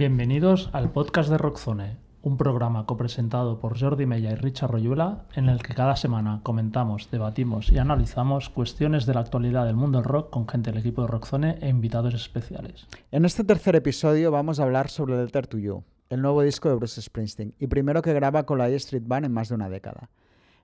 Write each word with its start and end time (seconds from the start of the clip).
Bienvenidos 0.00 0.70
al 0.72 0.92
podcast 0.92 1.28
de 1.28 1.36
Rockzone, 1.36 1.98
un 2.22 2.38
programa 2.38 2.86
copresentado 2.86 3.60
por 3.60 3.78
Jordi 3.78 4.06
Mella 4.06 4.30
y 4.30 4.34
Richard 4.34 4.70
Royula, 4.70 5.26
en 5.34 5.50
el 5.50 5.62
que 5.62 5.74
cada 5.74 5.94
semana 5.94 6.40
comentamos, 6.42 7.10
debatimos 7.10 7.70
y 7.70 7.76
analizamos 7.76 8.48
cuestiones 8.48 9.04
de 9.04 9.12
la 9.12 9.20
actualidad 9.20 9.66
del 9.66 9.76
mundo 9.76 9.98
del 9.98 10.08
rock 10.08 10.30
con 10.30 10.48
gente 10.48 10.70
del 10.70 10.80
equipo 10.80 11.02
de 11.02 11.08
Rockzone 11.08 11.58
e 11.60 11.68
invitados 11.68 12.14
especiales. 12.14 12.86
En 13.10 13.26
este 13.26 13.44
tercer 13.44 13.76
episodio 13.76 14.30
vamos 14.30 14.58
a 14.58 14.62
hablar 14.62 14.88
sobre 14.88 15.18
Letter 15.18 15.46
to 15.46 15.58
You, 15.58 15.84
el 16.08 16.22
nuevo 16.22 16.40
disco 16.40 16.70
de 16.70 16.76
Bruce 16.76 17.02
Springsteen, 17.02 17.54
y 17.58 17.66
primero 17.66 18.00
que 18.00 18.14
graba 18.14 18.46
con 18.46 18.56
la 18.56 18.70
E 18.70 18.76
Street 18.76 19.04
Band 19.04 19.26
en 19.26 19.32
más 19.32 19.50
de 19.50 19.56
una 19.56 19.68
década. 19.68 20.08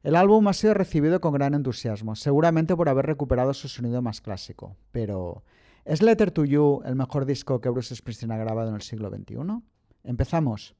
El 0.02 0.16
álbum 0.16 0.48
ha 0.48 0.54
sido 0.54 0.72
recibido 0.72 1.20
con 1.20 1.34
gran 1.34 1.52
entusiasmo, 1.52 2.16
seguramente 2.16 2.74
por 2.74 2.88
haber 2.88 3.04
recuperado 3.04 3.52
su 3.52 3.68
sonido 3.68 4.00
más 4.00 4.22
clásico, 4.22 4.76
pero 4.92 5.42
¿Es 5.86 6.02
Letter 6.02 6.32
to 6.32 6.44
You 6.44 6.82
el 6.84 6.96
mejor 6.96 7.26
disco 7.26 7.60
que 7.60 7.68
Bruce 7.68 7.94
Springsteen 7.94 8.32
ha 8.32 8.36
grabado 8.36 8.70
en 8.70 8.74
el 8.74 8.82
siglo 8.82 9.08
XXI? 9.08 9.36
Empezamos. 10.02 10.74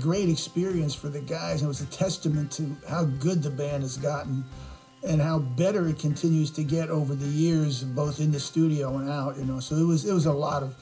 Great 0.00 0.28
experience 0.28 0.94
for 0.94 1.08
the 1.08 1.20
guys. 1.20 1.62
It 1.62 1.66
was 1.66 1.80
a 1.80 1.86
testament 1.86 2.50
to 2.52 2.76
how 2.88 3.04
good 3.04 3.42
the 3.42 3.50
band 3.50 3.82
has 3.82 3.96
gotten 3.96 4.44
and 5.02 5.20
how 5.20 5.38
better 5.38 5.88
it 5.88 5.98
continues 5.98 6.50
to 6.50 6.62
get 6.62 6.90
over 6.90 7.14
the 7.14 7.28
years, 7.28 7.82
both 7.82 8.20
in 8.20 8.32
the 8.32 8.40
studio 8.40 8.98
and 8.98 9.08
out. 9.08 9.36
You 9.36 9.44
know, 9.44 9.60
so 9.60 9.76
it 9.76 9.86
was 9.86 10.04
it 10.04 10.12
was 10.12 10.26
a 10.26 10.32
lot 10.32 10.62
of 10.62 10.74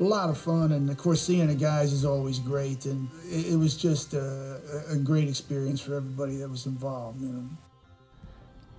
a 0.00 0.04
lot 0.04 0.28
of 0.28 0.38
fun, 0.38 0.72
and 0.72 0.90
of 0.90 0.96
course 0.96 1.22
seeing 1.22 1.46
the 1.46 1.54
guys 1.54 1.92
is 1.92 2.04
always 2.04 2.38
great, 2.38 2.86
and 2.86 3.08
it, 3.30 3.52
it 3.52 3.56
was 3.56 3.76
just 3.76 4.14
a, 4.14 4.60
a, 4.90 4.96
great 4.96 5.28
experience 5.28 5.80
for 5.80 5.94
everybody 5.94 6.36
that 6.36 6.50
was 6.50 6.66
involved. 6.66 7.20
You 7.20 7.28
know. 7.28 7.48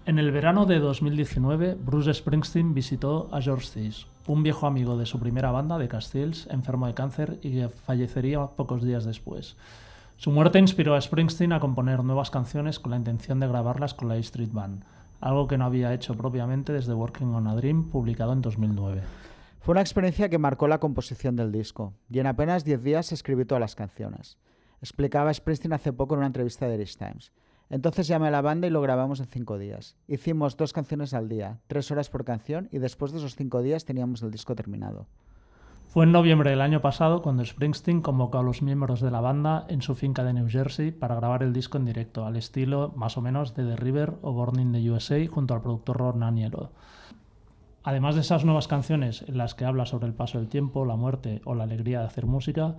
En 0.08 0.20
el 0.20 0.32
verano 0.32 0.66
de 0.66 0.80
2019, 0.80 1.78
Bruce 1.84 2.14
Springsteen 2.14 2.76
visitó 2.76 3.28
a 3.32 3.42
George 3.42 3.68
Thies, 3.74 4.06
un 4.28 4.44
viejo 4.44 4.68
amigo 4.68 4.98
de 4.98 5.08
su 5.08 5.20
primera 5.20 5.50
banda, 5.50 5.80
de 5.80 5.88
Castiles, 5.88 6.48
enfermo 6.52 6.86
de 6.86 6.94
cáncer 6.94 7.40
y 7.42 7.54
que 7.54 7.70
fallecería 7.70 8.46
pocos 8.46 8.84
días 8.84 9.04
después. 9.04 9.56
Su 10.18 10.32
muerte 10.32 10.60
inspiró 10.60 10.96
a 10.96 11.02
Springsteen 11.02 11.52
a 11.52 11.60
componer 11.60 12.02
nuevas 12.04 12.32
canciones 12.32 12.80
con 12.80 12.92
la 12.92 12.98
intención 12.98 13.40
de 13.42 13.50
grabarlas 13.50 13.94
con 13.94 14.08
la 14.08 14.16
E 14.16 14.20
Street 14.20 14.52
Band, 14.52 14.84
algo 15.20 15.48
que 15.48 15.58
no 15.58 15.66
había 15.66 15.94
hecho 15.94 16.16
propiamente 16.16 16.72
desde 16.72 16.94
Working 16.94 17.34
on 17.36 17.48
a 17.48 17.56
Dream, 17.56 17.90
publicado 17.90 18.32
en 18.32 18.42
2009. 18.42 19.02
Fue 19.60 19.74
una 19.74 19.82
experiencia 19.82 20.30
que 20.30 20.38
marcó 20.38 20.70
la 20.70 20.80
composición 20.80 21.36
del 21.36 21.52
disco, 21.52 21.94
y 22.10 22.20
en 22.20 22.28
apenas 22.28 22.64
10 22.64 22.82
días 22.82 23.12
escribió 23.12 23.46
todas 23.46 23.60
las 23.60 23.76
canciones. 23.76 24.38
Explicaba 24.80 25.34
Springsteen 25.34 25.74
hace 25.74 25.92
poco 25.92 26.14
en 26.14 26.20
una 26.20 26.28
entrevista 26.28 26.68
de 26.68 26.76
Irish 26.76 26.98
Times. 26.98 27.34
Entonces 27.70 28.08
llamé 28.08 28.28
a 28.28 28.32
la 28.32 28.42
banda 28.42 28.68
y 28.68 28.70
lo 28.70 28.82
grabamos 28.82 29.20
en 29.20 29.26
cinco 29.26 29.58
días. 29.58 29.98
Hicimos 30.08 30.56
dos 30.56 30.72
canciones 30.72 31.14
al 31.14 31.28
día, 31.28 31.60
tres 31.68 31.92
horas 31.92 32.10
por 32.10 32.24
canción, 32.24 32.70
y 32.72 32.78
después 32.78 33.12
de 33.12 33.18
esos 33.18 33.36
cinco 33.36 33.62
días 33.62 33.84
teníamos 33.84 34.22
el 34.22 34.32
disco 34.32 34.56
terminado. 34.56 35.08
Fue 35.96 36.04
en 36.04 36.12
noviembre 36.12 36.50
del 36.50 36.60
año 36.60 36.82
pasado 36.82 37.22
cuando 37.22 37.46
Springsteen 37.46 38.02
convocó 38.02 38.40
a 38.40 38.44
los 38.44 38.62
miembros 38.62 39.00
de 39.00 39.12
la 39.12 39.22
banda 39.22 39.66
en 39.70 39.82
su 39.82 39.96
finca 39.96 40.26
de 40.26 40.34
New 40.34 40.50
Jersey 40.50 40.92
para 40.92 41.16
grabar 41.16 41.42
el 41.42 41.54
disco 41.54 41.78
en 41.78 41.86
directo, 41.86 42.26
al 42.26 42.36
estilo 42.36 42.92
más 42.98 43.18
o 43.18 43.22
menos 43.22 43.56
de 43.56 43.64
The 43.64 43.78
River 43.78 44.16
o 44.22 44.34
Born 44.34 44.60
in 44.60 44.74
the 44.74 44.92
USA 44.92 45.26
junto 45.26 45.54
al 45.54 45.62
productor 45.62 45.96
Ron 45.96 46.22
Anielo. 46.22 46.74
Además 47.82 48.16
de 48.16 48.22
esas 48.22 48.44
nuevas 48.44 48.68
canciones 48.68 49.24
en 49.26 49.38
las 49.38 49.56
que 49.56 49.64
habla 49.64 49.86
sobre 49.86 50.08
el 50.08 50.14
paso 50.14 50.38
del 50.38 50.50
tiempo, 50.50 50.84
la 50.84 50.98
muerte 50.98 51.42
o 51.46 51.56
la 51.56 51.64
alegría 51.64 52.02
de 52.02 52.08
hacer 52.08 52.26
música, 52.26 52.76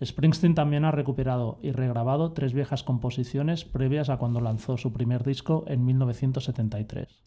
Springsteen 0.00 0.54
también 0.54 0.84
ha 0.84 0.92
recuperado 0.92 1.58
y 1.62 1.72
regrabado 1.72 2.30
tres 2.30 2.52
viejas 2.52 2.84
composiciones 2.84 3.64
previas 3.64 4.10
a 4.10 4.18
cuando 4.18 4.40
lanzó 4.40 4.76
su 4.76 4.92
primer 4.92 5.24
disco 5.24 5.64
en 5.66 5.84
1973. 5.84 7.24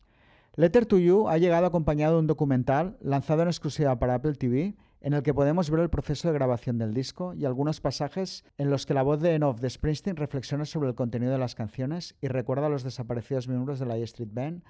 Letter 0.56 0.86
to 0.86 1.00
You 1.00 1.28
ha 1.28 1.38
llegado 1.38 1.66
acompañado 1.66 2.14
de 2.14 2.20
un 2.20 2.28
documental 2.28 2.96
lanzado 3.02 3.42
en 3.42 3.50
exclusiva 3.50 4.00
para 4.00 4.16
Apple 4.16 4.36
TV 4.36 4.78
en 5.04 5.14
el 5.14 5.22
que 5.22 5.34
podemos 5.34 5.70
ver 5.70 5.82
el 5.82 5.90
proceso 5.90 6.30
de 6.30 6.34
grabación 6.34 6.78
del 6.78 6.94
disco 6.94 7.34
y 7.34 7.44
algunos 7.46 7.82
pasajes 7.82 8.46
en 8.58 8.70
los 8.70 8.86
que 8.86 8.94
la 8.94 9.04
voz 9.04 9.20
de 9.20 9.36
Enough 9.36 9.60
de 9.60 9.70
Springsteen 9.70 10.16
reflexiona 10.16 10.64
sobre 10.64 10.90
el 10.90 10.96
contenido 10.96 11.34
de 11.34 11.38
las 11.38 11.56
canciones 11.56 12.16
y 12.22 12.30
recuerda 12.30 12.68
a 12.68 12.70
los 12.70 12.84
desaparecidos 12.84 13.50
miembros 13.50 13.80
de 13.80 13.86
la 13.86 13.98
E 13.98 14.04
Street 14.04 14.30
Band, 14.32 14.64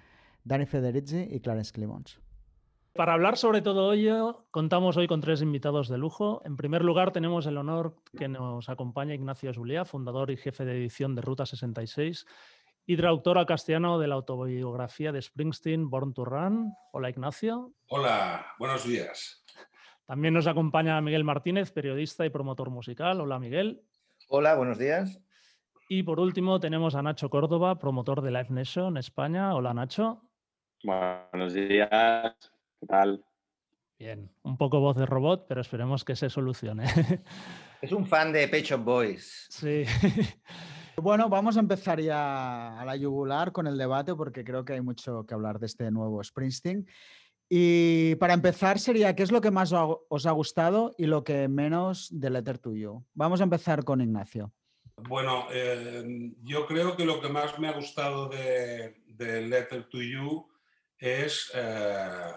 Danny 0.44 0.66
Federici 0.66 1.28
y 1.30 1.40
Clarence 1.40 1.72
Clemons. 1.72 2.20
Para 2.96 3.14
hablar 3.14 3.38
sobre 3.38 3.62
todo 3.62 3.94
ello, 3.94 4.46
contamos 4.50 4.98
hoy 4.98 5.08
con 5.08 5.22
tres 5.22 5.42
invitados 5.42 5.88
de 5.88 6.00
lujo. 6.00 6.42
En 6.46 6.58
primer 6.58 6.84
lugar, 6.84 7.12
tenemos 7.12 7.46
el 7.46 7.58
honor 7.58 7.96
que 8.18 8.28
nos 8.28 8.70
acompaña 8.70 9.14
Ignacio 9.14 9.54
Zulia, 9.54 9.86
fundador 9.86 10.32
y 10.32 10.38
jefe 10.38 10.66
de 10.66 10.74
edición 10.78 11.16
de 11.16 11.22
Ruta 11.22 11.46
66 11.46 12.26
y 12.86 12.98
traductor 12.98 13.38
al 13.38 13.46
castellano 13.46 14.00
de 14.00 14.08
la 14.08 14.16
autobiografía 14.16 15.12
de 15.12 15.22
Springsteen, 15.22 15.90
Born 15.90 16.14
to 16.14 16.26
Run. 16.26 16.74
Hola, 16.92 17.10
Ignacio. 17.10 17.72
Hola, 17.88 18.46
buenos 18.60 18.86
días. 18.86 19.44
También 20.06 20.34
nos 20.34 20.48
acompaña 20.48 21.00
Miguel 21.02 21.24
Martínez, 21.24 21.72
periodista 21.72 22.26
y 22.26 22.30
promotor 22.30 22.70
musical. 22.70 23.22
Hola, 23.22 23.40
Miguel. 23.40 23.84
Hola, 24.28 24.56
buenos 24.56 24.78
días. 24.78 25.22
Y 25.88 26.04
por 26.04 26.20
último 26.20 26.60
tenemos 26.60 26.96
a 26.96 27.02
Nacho 27.02 27.30
Córdoba, 27.30 27.80
promotor 27.80 28.22
de 28.22 28.32
Live 28.32 28.50
Nation 28.50 28.98
España. 28.98 29.56
Hola, 29.56 29.74
Nacho. 29.74 30.22
Buenos 30.84 31.54
días. 31.54 32.36
¿Qué 32.80 32.88
tal? 32.88 33.24
Bien, 33.98 34.30
un 34.44 34.58
poco 34.58 34.80
voz 34.80 34.98
de 34.98 35.06
robot, 35.06 35.46
pero 35.48 35.62
esperemos 35.62 36.04
que 36.04 36.16
se 36.16 36.30
solucione. 36.30 36.86
Es 37.82 37.92
un 37.92 38.06
fan 38.06 38.32
de 38.32 38.48
Pet 38.48 38.78
Boys. 38.78 39.48
Sí. 39.50 39.84
Bueno, 40.96 41.28
vamos 41.28 41.58
a 41.58 41.60
empezar 41.60 42.00
ya 42.00 42.80
a 42.80 42.86
la 42.86 42.96
yugular 42.96 43.52
con 43.52 43.66
el 43.66 43.80
debate 43.80 44.14
porque 44.14 44.44
creo 44.44 44.64
que 44.64 44.74
hay 44.74 44.82
mucho 44.82 45.26
que 45.26 45.34
hablar 45.34 45.60
de 45.60 45.66
este 45.66 45.90
nuevo 45.90 46.24
Springsteen. 46.24 46.86
Y 47.56 48.16
para 48.16 48.34
empezar 48.34 48.80
sería, 48.80 49.16
¿qué 49.16 49.22
es 49.22 49.32
lo 49.32 49.40
que 49.40 49.52
más 49.52 49.72
os 49.76 50.26
ha 50.26 50.32
gustado 50.32 50.96
y 50.98 51.06
lo 51.06 51.24
que 51.24 51.48
menos 51.48 52.08
de 52.10 52.32
Letter 52.32 52.58
to 52.58 52.74
You? 52.74 53.06
Vamos 53.14 53.42
a 53.42 53.44
empezar 53.44 53.84
con 53.84 54.02
Ignacio. 54.02 54.52
Bueno, 54.96 55.46
eh, 55.52 56.32
yo 56.42 56.66
creo 56.66 56.98
que 56.98 57.06
lo 57.06 57.22
que 57.22 57.30
más 57.30 57.60
me 57.60 57.68
ha 57.68 57.74
gustado 57.74 58.28
de, 58.28 58.96
Letter 59.20 59.88
to 59.88 60.02
You 60.02 60.48
es 60.98 61.52
eh, 61.54 62.32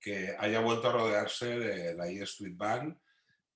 que 0.00 0.34
haya 0.38 0.60
vuelto 0.60 0.88
a 0.88 0.92
rodearse 0.92 1.58
de 1.58 1.94
la 1.94 2.08
E 2.08 2.22
Street 2.22 2.56
Band. 2.56 2.96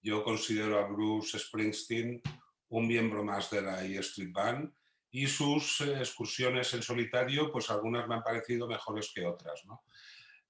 Yo 0.03 0.23
considero 0.23 0.79
a 0.79 0.87
Bruce 0.87 1.39
Springsteen 1.39 2.21
un 2.69 2.87
miembro 2.87 3.25
más 3.25 3.51
de 3.51 3.63
la 3.63 3.83
E 3.83 3.97
Street 4.01 4.31
Band 4.31 4.71
y 5.11 5.27
sus 5.27 5.81
eh, 5.81 6.01
excursiones 6.01 6.75
en 6.75 6.83
solitario, 6.83 7.51
pues 7.51 7.71
algunas 7.71 8.07
me 8.07 8.17
han 8.17 8.23
parecido 8.23 8.69
mejores 8.69 9.11
que 9.15 9.25
otras. 9.25 9.65
¿no? 9.65 9.85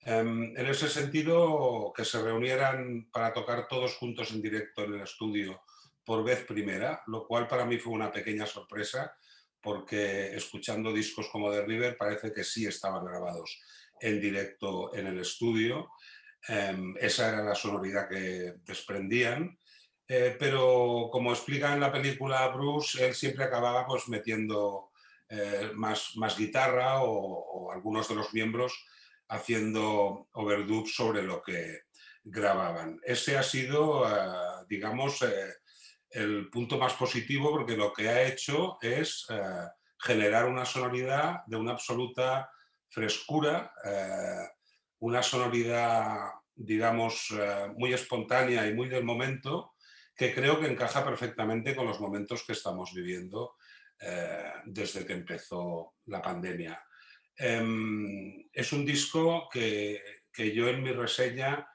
Em, 0.03 0.57
en 0.57 0.67
ese 0.67 0.89
sentido, 0.89 1.93
que 1.95 2.05
se 2.05 2.23
reunieran 2.23 3.11
para 3.13 3.33
tocar 3.35 3.69
todos 3.69 3.97
juntos 3.97 4.31
en 4.31 4.41
directo 4.41 4.85
en 4.85 4.95
el 4.95 5.03
estudio 5.03 5.63
por 6.05 6.25
vez 6.25 6.45
primera, 6.45 7.03
lo 7.07 7.27
cual 7.27 7.47
para 7.47 7.67
mí 7.67 7.79
fue 7.79 7.93
una 7.93 8.11
pequeña 8.11 8.47
sorpresa, 8.47 9.15
porque 9.61 10.35
escuchando 10.35 10.93
discos 10.93 11.29
como 11.29 11.51
The 11.51 11.67
River 11.67 11.97
parece 11.99 12.33
que 12.33 12.45
sí 12.45 12.67
estaban 12.67 13.05
grabados 13.05 13.61
en 14.01 14.21
directo 14.21 14.95
en 14.95 15.07
el 15.07 15.21
estudio. 15.21 15.91
Em, 16.49 16.95
esa 16.99 17.29
era 17.29 17.45
la 17.45 17.55
sonoridad 17.55 18.09
que 18.09 18.55
desprendían. 18.65 19.59
Eh, 20.09 20.35
pero 20.39 21.09
como 21.13 21.31
explica 21.31 21.73
en 21.75 21.81
la 21.81 21.93
película 21.93 22.49
Bruce, 22.49 23.07
él 23.07 23.15
siempre 23.15 23.45
acababa 23.45 23.87
pues, 23.87 24.09
metiendo 24.09 24.91
eh, 25.29 25.71
más, 25.75 26.17
guitarra 26.37 27.03
o, 27.03 27.13
o 27.13 27.71
algunos 27.71 28.09
de 28.09 28.15
los 28.15 28.33
miembros 28.33 28.73
haciendo 29.31 30.29
overdub 30.33 30.87
sobre 30.89 31.23
lo 31.23 31.41
que 31.41 31.83
grababan. 32.23 33.01
Ese 33.03 33.39
ha 33.39 33.43
sido, 33.43 34.07
eh, 34.07 34.65
digamos, 34.69 35.23
eh, 35.23 35.55
el 36.11 36.51
punto 36.51 36.77
más 36.79 36.95
positivo 36.95 37.51
porque 37.51 37.77
lo 37.77 37.93
que 37.93 38.09
ha 38.09 38.23
hecho 38.23 38.79
es 38.83 39.27
eh, 39.31 39.69
generar 39.99 40.47
una 40.47 40.65
sonoridad 40.65 41.45
de 41.47 41.57
una 41.57 41.73
absoluta 41.73 42.51
frescura, 42.89 43.73
una 44.99 45.23
sonoridad, 45.23 46.31
digamos, 46.57 47.33
muy 47.77 47.93
espontánea 47.93 48.67
y 48.67 48.75
muy 48.75 48.89
del 48.89 49.05
momento, 49.05 49.75
que 50.17 50.35
creo 50.35 50.59
que 50.59 50.67
encaja 50.67 51.05
perfectamente 51.05 51.77
con 51.77 51.87
los 51.87 52.01
momentos 52.01 52.43
que 52.45 52.55
estamos 52.55 52.93
viviendo 52.93 53.55
desde 54.65 55.07
que 55.07 55.13
empezó 55.13 55.95
la 56.07 56.21
pandemia. 56.21 56.83
Em, 57.43 58.51
es 58.53 58.71
un 58.75 58.85
disco 58.85 59.49
que, 59.51 60.03
yo 60.37 60.69
en 60.69 60.83
mi 60.83 60.93
reseña, 60.93 61.67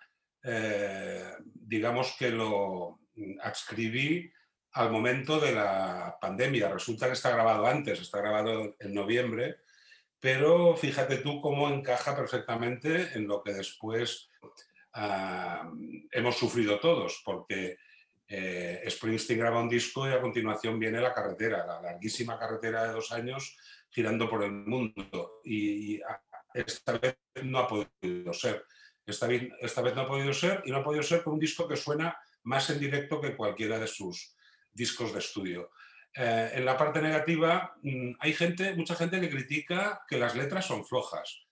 eh, 0.44 1.34
digamos 1.42 2.16
que 2.20 2.30
lo 2.30 3.00
adscribí 3.42 4.32
al 4.74 4.92
momento 4.92 5.40
de 5.40 5.54
la 5.54 6.18
pandemia. 6.22 6.70
Resulta 6.70 7.08
que 7.08 7.14
está 7.14 7.32
grabado 7.32 7.66
antes, 7.66 8.00
está 8.00 8.20
grabado 8.20 8.76
en 8.80 8.94
noviembre, 8.94 9.58
pero 10.20 10.78
fíjate 10.78 11.18
tú 11.18 11.42
cómo 11.42 11.68
encaja 11.68 12.16
perfectamente 12.16 13.18
en 13.18 13.28
lo 13.28 13.42
que 13.42 13.54
después 13.54 14.30
hemos 16.12 16.38
sufrido 16.38 16.80
todos, 16.80 17.22
porque 17.26 17.78
eh, 18.28 18.84
Springsteen 18.88 19.40
graba 19.40 19.62
un 19.62 19.70
disco 19.70 20.08
y 20.08 20.14
a 20.14 20.22
continuación 20.22 20.80
viene 20.80 21.02
la 21.02 21.14
carretera, 21.14 21.66
la 21.66 21.82
larguísima 21.82 22.38
carretera 22.38 22.86
de 22.86 22.94
dos 22.94 23.12
años 23.12 23.58
girando 23.96 24.30
por 24.30 24.44
el 24.44 24.52
mundo. 24.52 25.40
Y, 25.46 26.02
esta 26.54 26.98
vez 26.98 27.18
no 27.44 27.60
ha 27.60 27.68
podido 27.68 28.34
ser. 28.34 28.66
Esta 29.06 29.28
vez, 29.28 29.50
esta 29.60 29.82
vez 29.82 29.96
no 29.96 30.02
ha 30.02 30.08
podido 30.08 30.34
ser 30.34 30.64
y 30.66 30.72
no 30.72 30.78
ha 30.78 30.84
podido 30.84 31.04
ser 31.04 31.24
con 31.24 31.34
un 31.34 31.40
disco 31.40 31.68
que 31.68 31.76
suena 31.76 32.18
más 32.44 32.70
en 32.70 32.80
directo 32.80 33.20
que 33.20 33.36
cualquiera 33.36 33.78
de 33.80 33.88
sus 33.88 34.36
discos 34.72 35.14
de 35.14 35.20
estudio. 35.20 35.72
Eh, 36.14 36.52
en 36.54 36.66
la 36.66 36.78
parte 36.78 37.02
negativa, 37.02 37.76
mm, 37.82 38.14
hay 38.20 38.34
gente, 38.34 38.74
mucha 38.74 38.96
gente 38.96 39.20
que 39.20 39.30
critica 39.30 40.02
que 40.08 40.18
las 40.18 40.36
letras 40.36 40.66
son 40.66 40.86
flojas. 40.86 41.46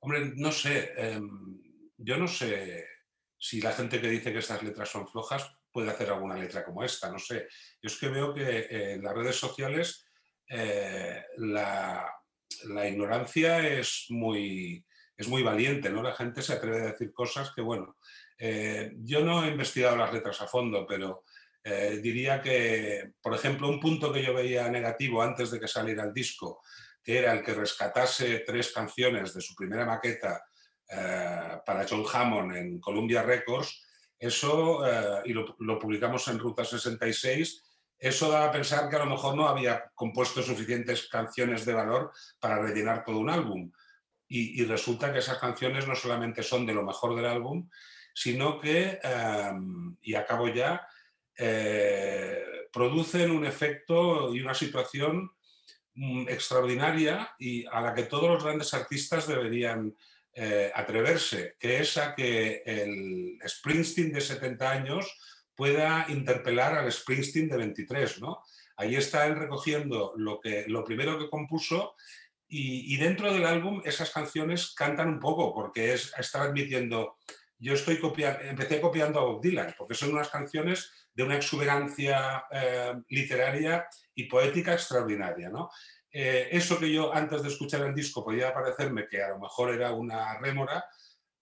Hombre, 0.00 0.32
no 0.36 0.52
sé, 0.52 0.92
em, 0.96 1.58
yo 1.96 2.16
no 2.18 2.28
sé 2.28 2.86
si 3.38 3.60
la 3.60 3.72
gente 3.72 4.00
que 4.00 4.10
dice 4.10 4.32
que 4.32 4.38
estas 4.38 4.62
letras 4.62 4.90
son 4.90 5.08
flojas 5.08 5.50
puede 5.72 5.90
hacer 5.90 6.10
alguna 6.10 6.36
letra 6.36 6.64
como 6.64 6.84
esta, 6.84 7.10
no 7.10 7.18
sé. 7.18 7.48
Yo 7.82 7.88
es 7.88 7.96
que 7.96 8.08
veo 8.08 8.34
que 8.34 8.42
eh, 8.42 8.92
en 8.94 9.02
las 9.02 9.14
redes 9.14 9.36
sociales 9.36 10.09
eh, 10.50 11.24
la, 11.38 12.06
ignorancia 12.86 13.66
es 13.66 14.06
muy, 14.10 14.84
es 15.16 15.28
muy 15.28 15.42
valiente, 15.42 15.88
¿no? 15.88 16.02
La 16.02 16.14
gente 16.14 16.42
se 16.42 16.52
atreve 16.52 16.82
a 16.82 16.92
decir 16.92 17.12
cosas 17.12 17.52
que, 17.54 17.62
bueno, 17.62 17.96
yo 19.02 19.22
no 19.22 19.44
he 19.44 19.48
investigado 19.48 19.96
las 19.96 20.12
letras 20.12 20.40
a 20.40 20.46
fondo, 20.46 20.86
pero 20.86 21.24
eh, 21.62 22.00
diría 22.02 22.40
que, 22.40 23.12
por 23.20 23.34
ejemplo, 23.34 23.68
un 23.68 23.80
punto 23.80 24.12
que 24.12 24.22
yo 24.22 24.32
veía 24.32 24.68
negativo 24.68 25.22
antes 25.22 25.50
de 25.50 25.60
que 25.60 25.68
saliera 25.68 26.04
el 26.04 26.14
disco, 26.14 26.62
que 27.02 27.18
era 27.18 27.32
el 27.32 27.42
que 27.42 27.54
rescatase 27.54 28.40
tres 28.46 28.72
canciones 28.72 29.34
de 29.34 29.40
su 29.42 29.54
primera 29.54 29.84
maqueta 29.84 30.42
eh, 30.88 31.58
para 31.64 31.86
John 31.88 32.04
Hammond 32.10 32.56
en 32.56 32.80
Columbia 32.80 33.22
Records, 33.22 33.86
eso, 34.18 34.86
eh, 34.86 35.22
y 35.26 35.32
lo, 35.32 35.78
publicamos 35.78 36.26
en 36.28 36.38
Ruta 36.38 36.64
66, 36.64 37.69
eso 38.00 38.30
da 38.30 38.46
a 38.46 38.52
pensar 38.52 38.88
que 38.88 38.96
a 38.96 39.04
lo 39.04 39.10
mejor 39.10 39.36
no 39.36 39.46
había 39.46 39.90
compuesto 39.94 40.42
suficientes 40.42 41.06
canciones 41.08 41.66
de 41.66 41.74
valor 41.74 42.12
para 42.40 42.58
rellenar 42.58 43.04
todo 43.04 43.18
un 43.18 43.28
álbum. 43.28 43.70
Y, 44.32 44.64
resulta 44.64 45.12
que 45.12 45.18
esas 45.18 45.38
canciones 45.38 45.88
no 45.88 45.96
solamente 45.96 46.44
son 46.44 46.64
de 46.64 46.72
lo 46.72 46.84
mejor 46.84 47.16
del 47.16 47.26
álbum, 47.26 47.68
sino 48.14 48.60
que, 48.60 49.00
y 50.00 50.14
acabo 50.14 50.48
ya, 50.48 50.86
eh, 51.36 52.44
producen 52.72 53.32
un 53.32 53.44
efecto 53.44 54.34
y 54.34 54.40
una 54.40 54.54
situación 54.54 55.32
mm, 55.94 56.28
extraordinaria 56.28 57.34
y 57.38 57.66
a 57.66 57.80
la 57.80 57.92
que 57.92 58.04
todos 58.04 58.30
los 58.30 58.44
grandes 58.44 58.72
artistas 58.72 59.26
deberían 59.26 59.94
eh, 60.32 60.70
atreverse, 60.74 61.56
que 61.58 61.80
es 61.80 61.96
a 61.96 62.14
que 62.14 62.62
el 62.64 63.38
Springsteen 63.46 64.12
de 64.12 64.20
70 64.20 64.70
años 64.70 65.18
pueda 65.60 66.06
interpelar 66.08 66.72
al 66.74 66.90
Springsteen 66.90 67.50
de 67.50 67.58
23, 67.58 68.22
¿no? 68.22 68.42
Ahí 68.78 68.96
está 68.96 69.26
él 69.26 69.36
recogiendo 69.36 70.14
lo, 70.16 70.40
que, 70.40 70.64
lo 70.68 70.82
primero 70.82 71.18
que 71.18 71.28
compuso 71.28 71.96
y, 72.48 72.96
dentro 72.96 73.30
del 73.30 73.44
álbum 73.44 73.82
esas 73.84 74.10
canciones 74.10 74.72
cantan 74.74 75.10
un 75.10 75.20
poco 75.20 75.52
porque 75.52 75.92
es, 75.92 76.14
está 76.16 76.44
admitiendo, 76.44 77.18
yo 77.58 77.74
estoy 77.74 77.98
copiando, 77.98 78.40
empecé 78.40 78.80
copiando 78.80 79.20
a 79.20 79.24
Bob 79.24 79.42
Dylan 79.42 79.74
porque 79.76 79.94
son 79.94 80.12
unas 80.12 80.30
canciones 80.30 80.90
de 81.12 81.24
una 81.24 81.36
exuberancia 81.36 82.46
eh, 82.50 82.94
literaria 83.10 83.86
y 84.14 84.24
poética 84.24 84.72
extraordinaria. 84.72 85.50
¿no? 85.50 85.68
Eh, 86.10 86.48
eso 86.52 86.78
que 86.78 86.90
yo 86.90 87.12
antes 87.14 87.42
de 87.42 87.48
escuchar 87.48 87.82
el 87.82 87.94
disco 87.94 88.24
podía 88.24 88.54
parecerme 88.54 89.06
que 89.06 89.22
a 89.22 89.28
lo 89.28 89.40
mejor 89.40 89.74
era 89.74 89.92
una 89.92 90.38
rémora, 90.38 90.86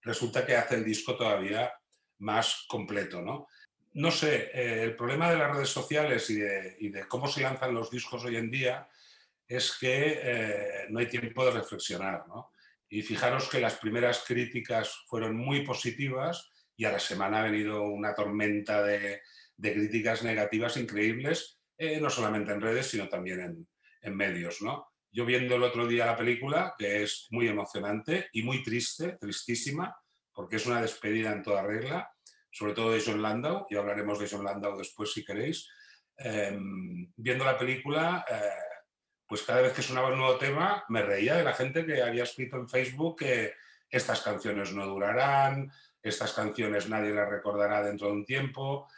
resulta 0.02 0.44
que 0.44 0.56
hace 0.56 0.74
el 0.74 0.84
disco 0.84 1.16
todavía 1.16 1.72
más 2.18 2.64
completo. 2.66 3.22
No, 3.22 3.46
no 3.94 4.10
sé, 4.10 4.50
eh, 4.52 4.82
el 4.82 4.96
problema 4.96 5.30
de 5.30 5.38
las 5.38 5.54
redes 5.54 5.68
sociales 5.68 6.28
y 6.30 6.38
de, 6.38 7.04
cómo 7.08 7.28
se 7.28 7.42
lanzan 7.42 7.74
los 7.74 7.90
discos 7.90 8.24
hoy 8.24 8.36
en 8.36 8.50
día 8.50 8.88
es 9.46 9.76
que 9.80 10.86
no 10.90 10.98
hay 10.98 11.06
tiempo 11.06 11.44
de 11.44 11.52
reflexionar. 11.52 12.24
¿no? 12.28 12.52
Y 12.90 13.02
fijaros 13.02 13.48
que 13.48 13.60
las 13.60 13.76
primeras 13.76 14.24
críticas 14.26 15.04
fueron 15.06 15.36
muy 15.36 15.64
positivas 15.64 16.50
y 16.76 16.84
a 16.84 16.92
la 16.92 16.98
semana 16.98 17.40
ha 17.40 17.44
venido 17.44 17.82
una 17.82 18.14
tormenta 18.14 18.82
de, 18.82 19.22
de 19.58 19.74
críticas 19.74 20.22
negativas 20.22 20.76
increíbles, 20.76 21.60
eh, 21.76 22.00
no 22.00 22.08
solamente 22.08 22.52
en 22.52 22.60
redes, 22.60 22.86
sino 22.86 23.08
también 23.08 23.40
en, 23.40 23.68
en, 24.00 24.16
medios. 24.16 24.62
¿no? 24.62 24.86
Yo 25.10 25.26
viendo 25.26 25.56
el 25.56 25.64
otro 25.64 25.86
día 25.86 26.06
la 26.06 26.16
película, 26.16 26.74
que 26.78 27.02
es 27.02 27.26
muy 27.30 27.48
emocionante 27.48 28.28
y 28.32 28.42
muy 28.42 28.62
triste, 28.62 29.18
tristísima, 29.20 29.94
porque 30.32 30.56
es 30.56 30.66
una 30.66 30.80
despedida 30.80 31.32
en 31.32 31.42
toda 31.42 31.62
regla, 31.62 32.08
sobre 32.58 32.74
todo 32.74 32.90
de 32.90 33.02
John 33.04 33.22
Landau, 33.22 33.66
y 33.70 33.76
hablaremos 33.76 34.18
de 34.18 34.28
John 34.28 34.44
Landau 34.44 34.76
después 34.76 35.12
si 35.12 35.24
queréis. 35.24 35.68
Em, 36.16 37.12
viendo 37.16 37.44
la 37.44 37.56
película, 37.56 38.24
eh, 38.28 38.40
pues 39.26 39.42
cada 39.42 39.62
vez 39.62 39.72
que 39.72 39.82
sonaba 39.82 40.08
un 40.08 40.18
nuevo 40.18 40.38
tema, 40.38 40.84
me 40.88 41.02
reía 41.02 41.36
de 41.36 41.44
la 41.44 41.54
gente 41.54 41.86
que 41.86 42.02
había 42.02 42.24
escrito 42.24 42.56
en 42.56 42.68
Facebook 42.68 43.18
que 43.18 43.54
estas 43.88 44.22
canciones 44.22 44.72
no 44.72 44.86
durarán, 44.86 45.70
estas 46.02 46.32
canciones 46.32 46.88
nadie 46.88 47.14
las 47.14 47.28
recordará 47.28 47.82
dentro 47.82 48.08
de 48.08 48.14
un 48.14 48.24
tiempo 48.24 48.88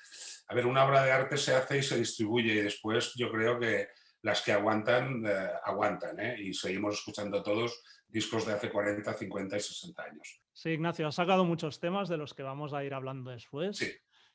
a 0.51 0.55
ver, 0.55 0.67
una 0.67 0.85
obra 0.85 1.05
de 1.05 1.13
arte 1.13 1.37
se 1.37 1.55
hace 1.55 1.79
y 1.79 1.83
se 1.85 1.97
distribuye 1.97 2.55
y 2.55 2.63
después 2.63 3.15
yo 3.15 3.31
creo 3.31 3.61
que 3.61 3.91
las 4.23 4.43
que 4.43 4.51
aguantan, 4.51 5.25
eh, 5.25 5.51
aguantan, 5.63 6.19
¿eh? 6.19 6.41
y 6.41 6.53
seguimos 6.53 6.97
escuchando 6.97 7.41
todos 7.41 7.81
discos 8.09 8.45
de 8.47 8.55
hace 8.55 8.69
40, 8.69 9.15
50 9.15 9.57
y 9.57 9.61
60 9.61 10.03
años. 10.03 10.40
Sí, 10.61 10.73
Ignacio, 10.73 11.07
has 11.07 11.15
sacado 11.15 11.47
muchos 11.47 11.81
temas 11.81 12.11
de 12.11 12.19
los 12.19 12.35
que 12.35 12.43
vamos 12.43 12.75
a 12.75 12.85
ir 12.85 12.93
hablando 12.93 13.31
después. 13.31 13.79
Sí, 13.79 13.91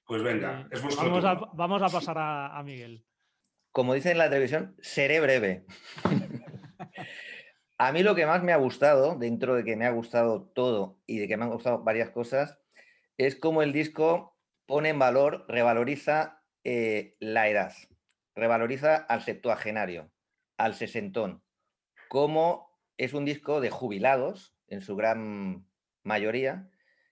pues 0.08 0.24
venga, 0.24 0.68
es 0.72 0.82
vuestro 0.82 1.06
vamos, 1.06 1.24
A, 1.24 1.36
vamos 1.54 1.84
a 1.84 1.90
pasar 1.90 2.18
a, 2.18 2.58
a 2.58 2.64
Miguel. 2.64 3.06
Como 3.72 3.94
dicen 3.94 4.14
en 4.14 4.18
la 4.18 4.30
televisión, 4.32 4.76
seré 4.82 5.20
breve. 5.20 5.68
a 7.78 7.92
mí 7.92 8.02
lo 8.02 8.16
que 8.16 8.26
más 8.26 8.42
me 8.42 8.54
ha 8.54 8.58
gustado, 8.58 9.16
dentro 9.20 9.54
de 9.54 9.64
que 9.64 9.76
me 9.76 9.86
ha 9.86 9.92
gustado 9.92 10.50
todo 10.56 11.00
y 11.06 11.20
de 11.20 11.28
que 11.28 11.38
me 11.38 11.44
han 11.44 11.52
gustado 11.52 11.84
varias 11.84 12.10
cosas, 12.10 12.58
es 13.20 13.36
como 13.36 13.62
el 13.62 13.72
disco 13.72 14.36
pone 14.66 14.90
en 14.90 14.98
valor, 14.98 15.46
revaloriza 15.48 16.42
eh, 16.64 17.18
la 17.20 17.50
edad, 17.50 17.74
revaloriza 18.34 18.96
al 18.96 19.22
septuagenario, 19.22 20.10
al 20.58 20.74
sesentón, 20.74 21.44
como 22.10 22.76
es 22.98 23.14
un 23.14 23.26
disco 23.26 23.62
de 23.62 23.70
jubilados, 23.70 24.56
en 24.68 24.82
su 24.82 24.96
gran 24.96 25.68
mayoría, 26.06 26.70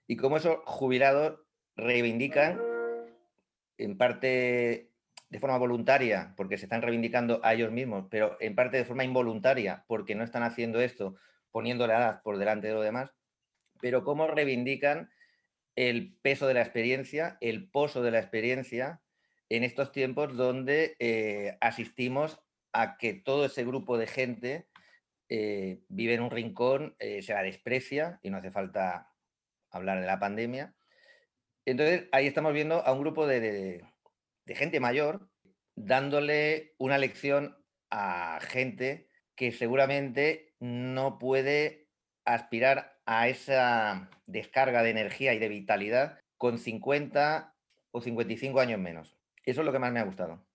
y 0.07 0.15
como 0.15 0.37
esos 0.37 0.59
jubilados 0.65 1.39
reivindican, 1.75 2.61
en 3.77 3.97
parte 3.97 4.91
de 5.29 5.39
forma 5.39 5.57
voluntaria, 5.57 6.33
porque 6.37 6.57
se 6.57 6.65
están 6.65 6.81
reivindicando 6.83 7.41
a 7.43 7.53
ellos 7.53 7.71
mismos, 7.71 8.05
pero 8.09 8.37
en 8.39 8.55
parte 8.55 8.77
de 8.77 8.85
forma 8.85 9.03
involuntaria, 9.03 9.83
porque 9.87 10.15
no 10.15 10.23
están 10.23 10.43
haciendo 10.43 10.79
esto 10.79 11.15
poniendo 11.51 11.87
la 11.87 11.97
edad 11.97 12.21
por 12.21 12.37
delante 12.37 12.67
de 12.67 12.73
lo 12.73 12.81
demás, 12.81 13.13
pero 13.81 14.03
cómo 14.03 14.27
reivindican 14.27 15.11
el 15.75 16.15
peso 16.21 16.47
de 16.47 16.53
la 16.53 16.61
experiencia, 16.61 17.37
el 17.41 17.69
pozo 17.69 18.03
de 18.03 18.11
la 18.11 18.19
experiencia 18.19 19.01
en 19.49 19.63
estos 19.63 19.91
tiempos 19.91 20.35
donde 20.35 20.95
eh, 20.99 21.57
asistimos 21.61 22.39
a 22.71 22.97
que 22.97 23.13
todo 23.13 23.45
ese 23.45 23.65
grupo 23.65 23.97
de 23.97 24.07
gente 24.07 24.67
eh, 25.35 25.79
vive 25.89 26.13
en 26.13 26.21
un 26.21 26.29
rincón, 26.29 26.95
eh, 26.99 27.23
se 27.23 27.33
la 27.33 27.41
desprecia 27.41 28.19
y 28.21 28.29
no 28.29 28.37
hace 28.37 28.51
falta 28.51 29.15
hablar 29.71 29.99
de 29.99 30.05
la 30.05 30.19
pandemia. 30.19 30.75
Entonces 31.65 32.07
ahí 32.11 32.27
estamos 32.27 32.53
viendo 32.53 32.85
a 32.85 32.93
un 32.93 32.99
grupo 32.99 33.25
de, 33.25 33.83
de 34.45 34.55
gente 34.55 34.79
mayor 34.79 35.27
dándole 35.75 36.75
una 36.77 36.99
lección 36.99 37.57
a 37.89 38.37
gente 38.41 39.09
que 39.35 39.51
seguramente 39.51 40.53
no 40.59 41.17
puede 41.17 41.87
aspirar 42.25 42.99
a 43.07 43.27
esa 43.27 44.11
descarga 44.27 44.83
de 44.83 44.91
energía 44.91 45.33
y 45.33 45.39
de 45.39 45.49
vitalidad 45.49 46.19
con 46.37 46.59
50 46.59 47.55
o 47.89 48.01
55 48.01 48.59
años 48.59 48.79
menos. 48.79 49.17
Eso 49.45 49.61
es 49.61 49.65
lo 49.65 49.71
que 49.71 49.79
más 49.79 49.91
me 49.91 49.99
ha 49.99 50.05
gustado. 50.05 50.45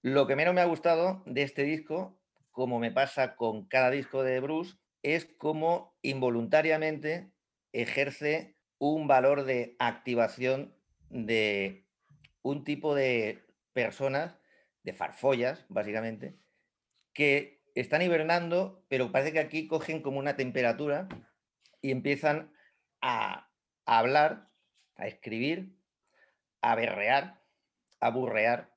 Lo 0.00 0.26
que 0.26 0.36
menos 0.36 0.54
me 0.54 0.62
ha 0.62 0.64
gustado 0.64 1.22
de 1.26 1.42
este 1.42 1.64
disco, 1.64 2.18
como 2.50 2.78
me 2.78 2.90
pasa 2.90 3.36
con 3.36 3.66
cada 3.66 3.90
disco 3.90 4.22
de 4.22 4.40
Bruce, 4.40 4.76
es 5.02 5.26
cómo 5.38 5.96
involuntariamente 6.02 7.32
ejerce 7.72 8.56
un 8.78 9.06
valor 9.06 9.44
de 9.44 9.76
activación 9.78 10.74
de 11.08 11.86
un 12.42 12.64
tipo 12.64 12.94
de 12.94 13.44
personas, 13.72 14.36
de 14.82 14.92
farfollas, 14.92 15.64
básicamente, 15.68 16.36
que 17.12 17.62
están 17.74 18.02
hibernando, 18.02 18.84
pero 18.88 19.12
parece 19.12 19.32
que 19.32 19.40
aquí 19.40 19.66
cogen 19.66 20.02
como 20.02 20.18
una 20.18 20.36
temperatura 20.36 21.08
y 21.82 21.90
empiezan 21.90 22.52
a, 23.00 23.50
hablar, 23.86 24.50
a 24.96 25.06
escribir, 25.06 25.76
a 26.60 26.74
berrear, 26.74 27.40
a 28.00 28.10
burrear, 28.10 28.72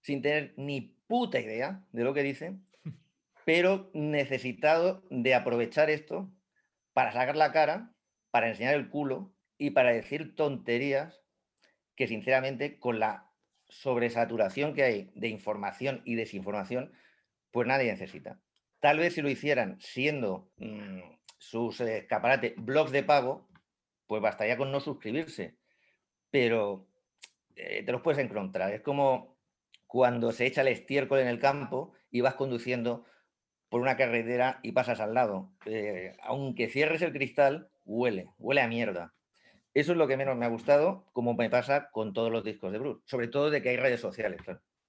sin 0.00 0.22
tener 0.22 0.54
ni 0.56 0.96
puta 1.06 1.40
idea 1.40 1.84
de 1.92 2.04
lo 2.04 2.14
que 2.14 2.22
dicen, 2.22 2.66
pero 3.44 3.90
necesitado 3.92 5.04
de 5.10 5.34
aprovechar 5.34 5.90
esto 5.90 6.30
para 6.92 7.12
sacar 7.12 7.36
la 7.36 7.52
cara, 7.52 7.94
para 8.30 8.48
enseñar 8.48 8.74
el 8.74 8.88
culo 8.88 9.34
y 9.58 9.70
para 9.70 9.92
decir 9.92 10.34
tonterías 10.34 11.20
que 11.96 12.06
sinceramente 12.06 12.78
con 12.78 12.98
la 12.98 13.30
sobresaturación 13.68 14.74
que 14.74 14.82
hay 14.82 15.12
de 15.14 15.28
información 15.28 16.02
y 16.04 16.14
desinformación, 16.14 16.92
pues 17.50 17.66
nadie 17.66 17.90
necesita. 17.90 18.40
Tal 18.80 18.98
vez 18.98 19.14
si 19.14 19.22
lo 19.22 19.30
hicieran 19.30 19.80
siendo 19.80 20.50
mm, 20.56 21.00
sus 21.38 21.80
escaparates 21.80 22.54
blogs 22.56 22.92
de 22.92 23.02
pago, 23.02 23.48
pues 24.06 24.20
bastaría 24.20 24.56
con 24.56 24.72
no 24.72 24.80
suscribirse. 24.80 25.56
Pero 26.30 26.88
eh, 27.56 27.82
te 27.84 27.92
los 27.92 28.02
puedes 28.02 28.18
encontrar. 28.18 28.72
Es 28.72 28.82
como 28.82 29.38
cuando 29.86 30.32
se 30.32 30.46
echa 30.46 30.62
el 30.62 30.68
estiércol 30.68 31.20
en 31.20 31.28
el 31.28 31.38
campo 31.38 31.92
y 32.10 32.20
vas 32.20 32.34
conduciendo 32.34 33.06
por 33.74 33.80
una 33.80 33.96
carretera 33.96 34.60
y 34.62 34.70
pasas 34.70 35.00
al 35.00 35.14
lado. 35.14 35.50
Eh, 35.66 36.16
aunque 36.22 36.68
cierres 36.68 37.02
el 37.02 37.12
cristal, 37.12 37.70
huele, 37.84 38.28
huele 38.38 38.60
a 38.60 38.68
mierda. 38.68 39.14
Eso 39.74 39.90
es 39.90 39.98
lo 39.98 40.06
que 40.06 40.16
menos 40.16 40.36
me 40.36 40.44
ha 40.44 40.48
gustado, 40.48 41.06
como 41.12 41.34
me 41.34 41.50
pasa 41.50 41.90
con 41.90 42.12
todos 42.12 42.30
los 42.30 42.44
discos 42.44 42.70
de 42.70 42.78
Bruce, 42.78 43.02
sobre 43.04 43.26
todo 43.26 43.50
de 43.50 43.62
que 43.62 43.70
hay 43.70 43.76
redes 43.76 44.00
sociales. 44.00 44.40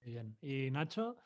Bien. 0.01 0.37
¿Y 0.39 0.69
Nacho? 0.69 1.17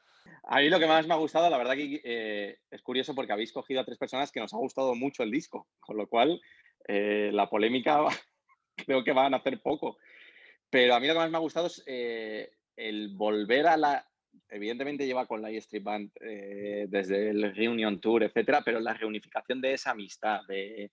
A 0.43 0.59
mí 0.59 0.69
lo 0.69 0.79
que 0.79 0.87
más 0.87 1.05
me 1.05 1.13
ha 1.13 1.17
gustado, 1.17 1.49
la 1.49 1.57
verdad 1.57 1.73
que 1.73 1.99
eh, 2.01 2.59
es 2.71 2.81
curioso 2.81 3.13
porque 3.13 3.33
habéis 3.33 3.51
cogido 3.51 3.81
a 3.81 3.85
tres 3.85 3.97
personas 3.97 4.31
que 4.31 4.39
nos 4.39 4.53
ha 4.53 4.57
gustado 4.57 4.95
mucho 4.95 5.23
el 5.23 5.31
disco, 5.31 5.67
con 5.81 5.97
lo 5.97 6.07
cual 6.07 6.39
eh, 6.87 7.29
la 7.33 7.49
polémica 7.49 8.05
creo 8.77 9.03
que 9.03 9.11
van 9.11 9.33
a 9.33 9.37
hacer 9.39 9.61
poco. 9.61 9.97
Pero 10.69 10.95
a 10.95 11.01
mí 11.01 11.07
lo 11.07 11.13
que 11.13 11.19
más 11.19 11.29
me 11.29 11.35
ha 11.35 11.41
gustado 11.41 11.67
es 11.67 11.83
eh, 11.87 12.53
el 12.77 13.09
volver 13.17 13.67
a 13.67 13.75
la... 13.75 14.08
Evidentemente 14.49 15.05
lleva 15.05 15.25
con 15.25 15.41
la 15.41 15.49
Street 15.51 15.83
Band 15.83 16.11
desde 16.87 17.29
el 17.29 17.55
Reunion 17.55 17.99
Tour, 17.99 18.23
etcétera, 18.23 18.61
pero 18.63 18.79
la 18.79 18.93
reunificación 18.93 19.61
de 19.61 19.73
esa 19.73 19.91
amistad, 19.91 20.41
de, 20.47 20.91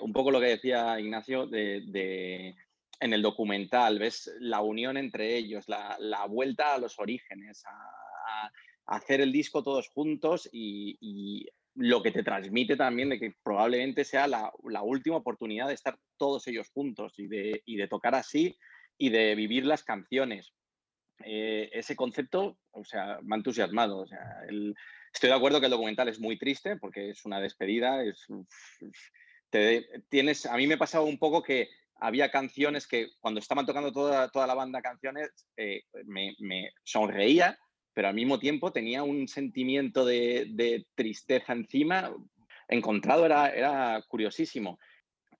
un 0.00 0.12
poco 0.12 0.30
lo 0.30 0.40
que 0.40 0.46
decía 0.46 0.98
Ignacio, 0.98 1.46
de, 1.46 2.54
en 3.00 3.12
el 3.12 3.22
documental, 3.22 3.98
ves 3.98 4.30
la 4.40 4.60
unión 4.60 4.96
entre 4.96 5.36
ellos, 5.36 5.66
la, 5.68 6.26
vuelta 6.28 6.74
a 6.74 6.78
los 6.78 6.98
orígenes, 6.98 7.64
a, 7.66 8.50
hacer 8.86 9.20
el 9.20 9.32
disco 9.32 9.62
todos 9.62 9.88
juntos 9.88 10.48
y, 10.52 11.46
lo 11.74 12.02
que 12.02 12.10
te 12.10 12.24
transmite 12.24 12.76
también 12.76 13.08
de 13.08 13.20
que 13.20 13.34
probablemente 13.40 14.04
sea 14.04 14.26
la, 14.26 14.50
última 14.82 15.16
oportunidad 15.16 15.68
de 15.68 15.74
estar 15.74 15.96
todos 16.16 16.44
ellos 16.48 16.68
juntos 16.70 17.14
y 17.18 17.28
de, 17.28 17.62
de, 17.64 17.88
tocar 17.88 18.16
así 18.16 18.58
y 18.96 19.10
de 19.10 19.36
vivir 19.36 19.64
las 19.64 19.84
canciones. 19.84 20.52
Eh, 21.24 21.68
ese 21.72 21.96
concepto, 21.96 22.58
o 22.70 22.84
sea, 22.84 23.18
me 23.22 23.34
ha 23.34 23.38
entusiasmado. 23.38 23.98
O 23.98 24.06
sea, 24.06 24.42
estoy 25.12 25.30
de 25.30 25.36
acuerdo 25.36 25.60
que 25.60 25.66
el 25.66 25.72
documental 25.72 26.08
es 26.08 26.20
muy 26.20 26.38
triste 26.38 26.76
porque 26.76 27.10
es 27.10 27.24
una 27.24 27.40
despedida, 27.40 28.02
es 28.04 28.26
tienes, 30.08 30.46
a 30.46 30.56
mí 30.56 30.66
me 30.66 30.76
pasaba 30.76 31.04
un 31.04 31.18
poco 31.18 31.42
que 31.42 31.68
había 32.00 32.30
canciones 32.30 32.86
que 32.86 33.08
cuando 33.20 33.40
estaban 33.40 33.66
tocando 33.66 33.92
toda, 33.92 34.30
toda 34.30 34.46
la 34.46 34.54
banda 34.54 34.82
canciones 34.82 35.30
eh, 35.56 35.82
me, 36.04 36.70
sonreía, 36.84 37.58
pero 37.92 38.08
al 38.08 38.14
mismo 38.14 38.38
tiempo 38.38 38.72
tenía 38.72 39.02
un 39.02 39.26
sentimiento 39.26 40.04
de, 40.04 40.86
tristeza 40.94 41.52
encima 41.52 42.14
encontrado, 42.68 43.26
era, 43.26 43.48
era 43.50 44.04
curiosísimo. 44.08 44.78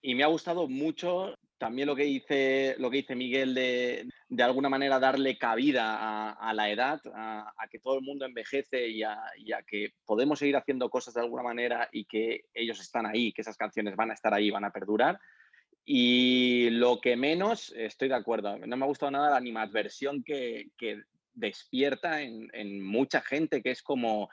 Y 0.01 0.15
me 0.15 0.25
ha 0.25 0.29
gustado 0.29 0.69
mucho 0.69 1.37
también 1.59 1.89
lo 1.89 1.97
que 1.97 2.05
dice, 2.05 2.77
lo 2.79 2.91
que 2.91 2.99
dice 2.99 3.15
Miguel 3.15 3.55
de, 3.55 4.09
de 4.29 4.43
alguna 4.43 4.69
manera 4.69 4.99
darle 4.99 5.37
cabida 5.37 6.33
a, 6.33 6.55
la 6.55 6.71
edad, 6.71 7.01
a, 7.15 7.53
que 7.71 7.81
todo 7.81 7.97
el 7.97 8.03
mundo 8.03 8.25
envejece 8.25 8.89
y 8.89 9.03
a, 9.03 9.19
que 9.67 9.93
podemos 10.07 10.39
seguir 10.39 10.57
haciendo 10.57 10.89
cosas 10.89 11.15
de 11.15 11.21
alguna 11.21 11.43
manera 11.43 11.89
y 11.93 12.05
que 12.05 12.45
ellos 12.55 12.81
están 12.81 13.07
ahí, 13.07 13.33
que 13.33 13.43
esas 13.43 13.57
canciones 13.57 13.97
van 13.97 14.11
a 14.11 14.15
estar 14.15 14.33
ahí, 14.33 14.51
van 14.51 14.65
a 14.65 14.73
perdurar. 14.73 15.19
Y 15.85 16.71
lo 16.71 17.01
que 17.01 17.17
menos, 17.17 17.73
estoy 17.77 18.09
de 18.09 18.15
acuerdo, 18.15 18.59
no 18.59 18.77
me 18.77 18.85
ha 18.85 18.89
gustado 18.89 19.11
nada 19.11 19.31
la 19.31 19.37
animadversión 19.37 20.23
que, 20.23 20.71
que 20.77 21.03
despierta 21.33 22.23
en, 22.23 22.49
en 22.53 22.85
mucha 22.85 23.21
gente, 23.21 23.63
que 23.63 23.71
es 23.71 23.83
como 23.83 24.29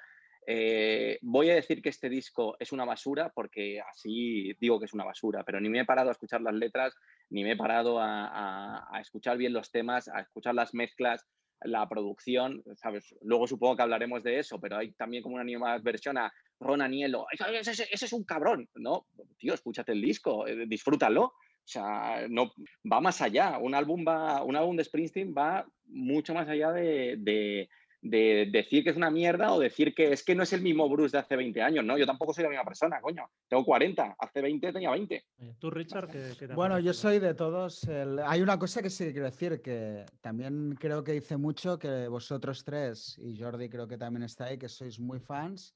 eh, 0.48 1.18
voy 1.22 1.50
a 1.50 1.56
decir 1.56 1.82
que 1.82 1.90
este 1.90 2.08
disco 2.08 2.56
es 2.60 2.72
una 2.72 2.86
basura 2.86 3.32
porque 3.34 3.82
así 3.82 4.54
digo 4.60 4.80
que 4.80 4.86
es 4.86 4.94
una 4.94 5.04
basura, 5.04 5.44
pero 5.44 5.60
ni 5.60 5.70
me 5.70 5.80
he 5.80 5.86
parado 5.86 6.10
a 6.10 6.12
escuchar 6.12 6.42
las 6.42 6.54
letras, 6.54 6.94
ni 7.30 7.44
me 7.44 7.54
he 7.54 7.58
parado 7.58 7.98
a, 8.00 8.88
escuchar 9.02 9.38
bien 9.38 9.54
los 9.54 9.72
temas, 9.72 10.08
a 10.08 10.22
escuchar 10.22 10.54
las 10.54 10.74
mezclas, 10.74 11.26
la 11.62 11.88
producción, 11.90 12.64
¿sabes? 12.76 13.16
Luego 13.22 13.48
supongo 13.48 13.76
que 13.76 13.82
hablaremos 13.82 14.22
de 14.24 14.40
eso, 14.40 14.60
pero 14.60 14.78
hay 14.78 14.92
también 14.92 15.24
como 15.24 15.36
una 15.36 15.78
versión 15.80 16.18
a 16.18 16.32
Ron 16.60 16.82
Anielo, 16.82 17.26
ese, 17.32 17.88
es 17.92 18.14
un 18.14 18.24
cabrón, 18.24 18.70
¿no? 18.76 19.08
Tío, 19.38 19.54
escúchate 19.54 19.94
el 19.94 20.02
disco, 20.02 20.48
eh, 20.48 20.66
disfrútalo. 20.68 21.24
O 21.24 21.68
sea, 21.68 22.28
no, 22.30 22.54
va 22.92 23.02
más 23.02 23.22
allá. 23.24 23.58
Un 23.58 23.74
álbum, 23.74 24.06
va, 24.08 24.44
un 24.44 24.56
álbum 24.56 24.76
de 24.76 24.84
Springsteen 24.84 25.34
va 25.36 25.66
mucho 25.88 26.36
más 26.36 26.48
allá 26.48 26.72
de 26.72 27.68
decir 28.10 28.84
que 28.84 28.92
es 28.92 28.98
una 28.98 29.10
mierda 29.10 29.54
o 29.54 29.60
decir 29.60 29.94
que 29.94 30.14
es 30.14 30.24
que 30.24 30.36
no 30.36 30.44
es 30.44 30.54
el 30.54 30.62
mismo 30.62 30.88
Bruce 30.88 31.16
de 31.16 31.22
hace 31.22 31.36
20 31.36 31.62
años, 31.62 31.84
¿no? 31.84 31.98
Yo 31.98 32.06
tampoco 32.06 32.34
soy 32.34 32.44
la 32.44 32.50
misma 32.50 32.66
persona, 32.66 33.02
coño. 33.02 33.30
Tengo 33.48 33.66
40, 33.66 34.16
hace 34.20 34.42
20 34.42 34.74
tenía 34.74 34.92
20. 34.92 35.26
¿Tú, 35.60 35.72
Richard? 35.72 36.10
bueno, 36.54 36.80
yo 36.80 36.94
soy 36.94 37.20
de 37.20 37.34
todos. 37.34 37.88
Hay 38.26 38.42
una 38.42 38.60
cosa 38.60 38.82
que 38.82 38.90
sí 38.90 39.12
quiero 39.12 39.26
decir, 39.26 39.62
que 39.62 40.06
también 40.22 40.76
creo 40.80 41.04
que 41.04 41.16
hice 41.16 41.38
mucho, 41.38 41.80
que 41.80 42.08
vosotros 42.08 42.64
tres, 42.64 43.18
y 43.18 43.40
Jordi 43.40 43.70
creo 43.70 43.88
que 43.88 43.98
también 43.98 44.24
está 44.24 44.46
ahí, 44.46 44.58
que 44.58 44.70
sois 44.70 45.00
muy 45.00 45.20
fans 45.20 45.74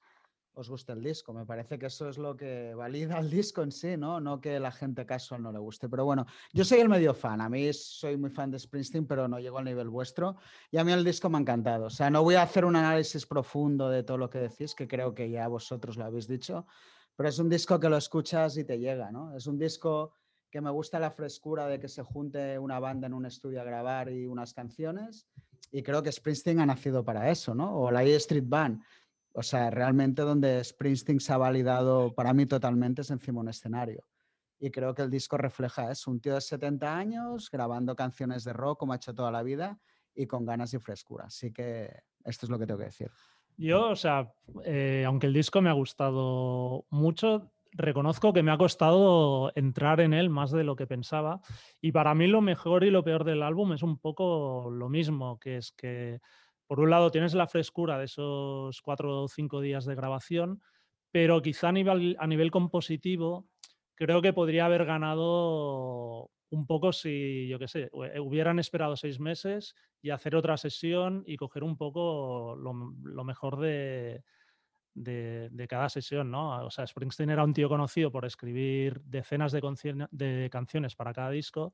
os 0.59 0.69
guste 0.69 0.91
el 0.91 1.01
disco. 1.01 1.33
Me 1.33 1.45
parece 1.45 1.79
que 1.79 1.85
eso 1.85 2.09
es 2.09 2.17
lo 2.17 2.35
que 2.35 2.73
valida 2.73 3.17
el 3.19 3.29
disco 3.29 3.61
en 3.61 3.71
sí, 3.71 3.95
¿no? 3.97 4.19
No 4.19 4.41
que 4.41 4.59
la 4.59 4.71
gente 4.71 5.05
casual 5.05 5.41
no 5.41 5.51
le 5.51 5.59
guste. 5.59 5.87
Pero 5.87 6.05
bueno, 6.05 6.25
yo 6.53 6.65
soy 6.65 6.79
el 6.79 6.89
medio 6.89 7.13
fan. 7.13 7.41
A 7.41 7.49
mí 7.49 7.71
soy 7.73 8.17
muy 8.17 8.29
fan 8.29 8.51
de 8.51 8.59
Springsteen, 8.59 9.07
pero 9.07 9.27
no 9.27 9.39
llego 9.39 9.57
al 9.57 9.65
nivel 9.65 9.89
vuestro. 9.89 10.35
Y 10.71 10.77
a 10.77 10.83
mí 10.83 10.91
el 10.91 11.03
disco 11.03 11.29
me 11.29 11.37
ha 11.37 11.41
encantado. 11.41 11.85
O 11.85 11.89
sea, 11.89 12.09
no 12.09 12.23
voy 12.23 12.35
a 12.35 12.43
hacer 12.43 12.65
un 12.65 12.75
análisis 12.75 13.25
profundo 13.25 13.89
de 13.89 14.03
todo 14.03 14.17
lo 14.17 14.29
que 14.29 14.39
decís, 14.39 14.75
que 14.75 14.87
creo 14.87 15.13
que 15.13 15.29
ya 15.29 15.47
vosotros 15.47 15.97
lo 15.97 16.05
habéis 16.05 16.27
dicho. 16.27 16.65
Pero 17.15 17.29
es 17.29 17.39
un 17.39 17.49
disco 17.49 17.79
que 17.79 17.89
lo 17.89 17.97
escuchas 17.97 18.57
y 18.57 18.63
te 18.63 18.79
llega, 18.79 19.11
¿no? 19.11 19.35
Es 19.35 19.47
un 19.47 19.57
disco 19.57 20.13
que 20.49 20.61
me 20.61 20.71
gusta 20.71 20.99
la 20.99 21.11
frescura 21.11 21.67
de 21.67 21.79
que 21.79 21.87
se 21.87 22.01
junte 22.01 22.57
una 22.57 22.79
banda 22.79 23.07
en 23.07 23.13
un 23.13 23.25
estudio 23.25 23.61
a 23.61 23.63
grabar 23.63 24.09
y 24.11 24.25
unas 24.25 24.53
canciones. 24.53 25.27
Y 25.71 25.83
creo 25.83 26.01
que 26.01 26.11
Springsteen 26.11 26.59
ha 26.59 26.65
nacido 26.65 27.03
para 27.03 27.29
eso, 27.29 27.53
¿no? 27.53 27.77
O 27.79 27.91
la 27.91 28.03
E 28.03 28.15
Street 28.15 28.45
Band 28.47 28.81
o 29.39 29.43
sea, 29.43 29.69
realmente 29.69 30.21
donde 30.21 30.61
Springsteen 30.61 31.21
se 31.21 31.31
ha 31.31 31.37
validado 31.37 32.13
para 32.13 32.33
mí 32.33 32.45
totalmente 32.45 33.03
es 33.03 33.09
encima 33.09 33.39
un 33.39 33.47
escenario. 33.47 34.05
Y 34.59 34.69
creo 34.69 34.93
que 34.93 35.03
el 35.03 35.09
disco 35.09 35.37
refleja 35.37 35.89
eso, 35.89 36.11
un 36.11 36.19
tío 36.19 36.35
de 36.35 36.41
70 36.41 36.97
años 36.97 37.49
grabando 37.49 37.95
canciones 37.95 38.43
de 38.43 38.51
rock 38.51 38.79
como 38.79 38.91
ha 38.91 38.97
hecho 38.97 39.13
toda 39.13 39.31
la 39.31 39.41
vida 39.41 39.79
y 40.13 40.27
con 40.27 40.45
ganas 40.45 40.73
y 40.73 40.79
frescura. 40.79 41.27
Así 41.27 41.53
que 41.53 41.89
esto 42.25 42.47
es 42.47 42.49
lo 42.49 42.59
que 42.59 42.67
tengo 42.67 42.79
que 42.79 42.87
decir. 42.87 43.09
Yo, 43.55 43.91
o 43.91 43.95
sea, 43.95 44.29
eh, 44.65 45.05
aunque 45.07 45.27
el 45.27 45.33
disco 45.33 45.61
me 45.61 45.69
ha 45.69 45.73
gustado 45.73 46.85
mucho, 46.89 47.49
reconozco 47.71 48.33
que 48.33 48.43
me 48.43 48.51
ha 48.51 48.57
costado 48.57 49.53
entrar 49.55 50.01
en 50.01 50.13
él 50.13 50.29
más 50.29 50.51
de 50.51 50.65
lo 50.65 50.75
que 50.75 50.85
pensaba. 50.85 51.39
Y 51.79 51.93
para 51.93 52.13
mí 52.13 52.27
lo 52.27 52.41
mejor 52.41 52.83
y 52.83 52.91
lo 52.91 53.05
peor 53.05 53.23
del 53.23 53.41
álbum 53.41 53.71
es 53.71 53.83
un 53.83 53.99
poco 53.99 54.69
lo 54.69 54.89
mismo, 54.89 55.39
que 55.39 55.55
es 55.55 55.71
que 55.71 56.19
por 56.69 56.79
un 56.79 56.91
lado 56.91 57.09
tienes 57.09 57.33
la 57.33 57.47
frescura 57.47 57.97
de 57.97 58.05
esos 58.05 58.79
cuatro 58.83 59.23
o 59.23 59.27
cinco 59.27 59.59
días 59.59 59.85
de 59.85 59.95
grabación, 59.95 60.61
pero 61.09 61.41
quizá 61.41 61.69
a 61.69 61.71
nivel, 61.71 62.51
compositivo 62.51 63.47
creo 63.95 64.21
que 64.21 64.33
podría 64.33 64.65
haber 64.65 64.85
ganado 64.85 66.29
un 66.51 66.67
poco 66.67 66.93
si, 66.93 67.47
yo 67.47 67.57
qué 67.57 67.67
sé, 67.67 67.89
hubieran 67.91 68.59
esperado 68.59 68.95
seis 68.95 69.19
meses 69.19 69.73
y 69.99 70.11
hacer 70.11 70.35
otra 70.35 70.57
sesión 70.57 71.23
y 71.25 71.37
coger 71.37 71.63
un 71.63 71.75
poco 71.75 72.55
lo, 72.55 73.23
mejor 73.23 73.59
de, 73.59 74.23
cada 75.67 75.89
sesión, 75.89 76.29
¿no? 76.29 76.63
O 76.63 76.69
sea, 76.69 76.85
Springsteen 76.85 77.31
era 77.31 77.43
un 77.43 77.53
tío 77.53 77.67
conocido 77.67 78.11
por 78.11 78.25
escribir 78.25 79.01
decenas 79.01 79.51
de, 79.51 80.07
de 80.11 80.49
canciones 80.51 80.95
para 80.95 81.13
cada 81.13 81.31
disco 81.31 81.73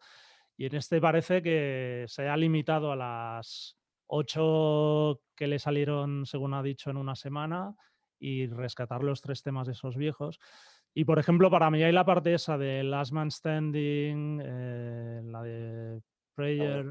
y 0.55 0.67
en 0.67 0.75
este 0.75 1.01
parece 1.01 1.41
que 1.41 2.05
se 2.07 2.29
ha 2.29 2.37
limitado 2.37 2.93
a 2.93 2.95
las 2.95 3.75
ocho 4.07 5.21
que 5.35 5.47
le 5.47 5.59
salieron, 5.59 6.25
según 6.25 6.53
ha 6.53 6.63
dicho, 6.63 6.89
en 6.89 6.97
una 6.97 7.15
semana 7.15 7.75
y 8.19 8.47
rescatar 8.47 9.03
los 9.03 9.21
tres 9.21 9.43
temas 9.43 9.67
de 9.67 9.73
esos 9.73 9.95
viejos. 9.95 10.39
Y 10.93 11.03
por 11.03 11.19
ejemplo, 11.19 11.51
para 11.51 11.69
mí 11.69 11.83
hay 11.83 11.91
la 11.91 12.05
parte 12.05 12.33
esa 12.33 12.57
de 12.57 12.83
Last 12.83 13.11
Man 13.11 13.29
Standing, 13.29 14.41
eh, 14.43 15.21
la 15.25 15.41
de 15.41 16.01
Prayer, 16.35 16.85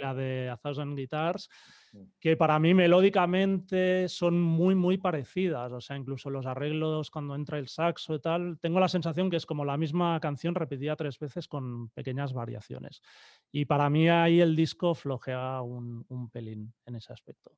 la 0.00 0.14
de 0.14 0.48
A 0.50 0.56
Thousand 0.56 0.96
Guitars, 0.96 1.48
mm. 1.92 2.02
que 2.20 2.36
para 2.36 2.58
mí 2.58 2.74
melódicamente 2.74 4.08
son 4.08 4.40
muy, 4.40 4.74
muy 4.74 4.98
parecidas. 4.98 5.72
O 5.72 5.80
sea, 5.80 5.96
incluso 5.96 6.30
los 6.30 6.46
arreglos 6.46 7.10
cuando 7.10 7.34
entra 7.34 7.58
el 7.58 7.68
saxo 7.68 8.14
y 8.14 8.20
tal, 8.20 8.58
tengo 8.60 8.78
la 8.78 8.88
sensación 8.88 9.30
que 9.30 9.36
es 9.36 9.46
como 9.46 9.64
la 9.64 9.76
misma 9.76 10.20
canción 10.20 10.54
repetida 10.54 10.96
tres 10.96 11.18
veces 11.18 11.48
con 11.48 11.88
pequeñas 11.90 12.32
variaciones. 12.32 13.02
Y 13.50 13.64
para 13.64 13.90
mí 13.90 14.08
ahí 14.08 14.40
el 14.40 14.54
disco 14.54 14.94
flojea 14.94 15.62
un, 15.62 16.30
pelín 16.32 16.72
en 16.86 16.96
ese 16.96 17.12
aspecto. 17.12 17.52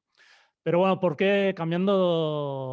Pero 0.62 0.78
bueno, 0.78 1.00
¿por 1.00 1.16
qué, 1.16 1.54
cambiando 1.56 1.92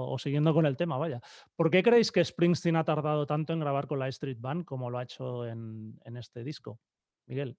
o 0.09 0.17
siguiendo 0.19 0.53
con 0.53 0.65
el 0.65 0.77
tema, 0.77 0.97
vaya, 0.97 1.19
¿por 1.55 1.71
qué 1.71 1.81
creéis 1.81 2.11
que 2.11 2.23
Springsteen 2.23 2.75
ha 2.75 2.83
tardado 2.83 3.25
tanto 3.25 3.51
en 3.51 3.59
grabar 3.59 3.87
con 3.87 3.97
la 3.97 4.07
Street 4.09 4.37
Band 4.39 4.63
como 4.63 4.91
lo 4.91 4.99
ha 4.99 5.03
hecho 5.03 5.47
en, 5.47 5.99
este 6.17 6.43
disco? 6.43 6.79
Miguel. 7.25 7.57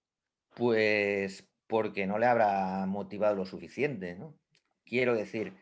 Pues 0.55 1.49
porque 1.67 2.07
no 2.07 2.19
le 2.19 2.27
habrá 2.27 2.85
motivado 2.87 3.37
lo 3.37 3.47
suficiente, 3.47 4.17
¿no? 4.17 4.37
Quiero 4.85 5.15
decir, 5.15 5.55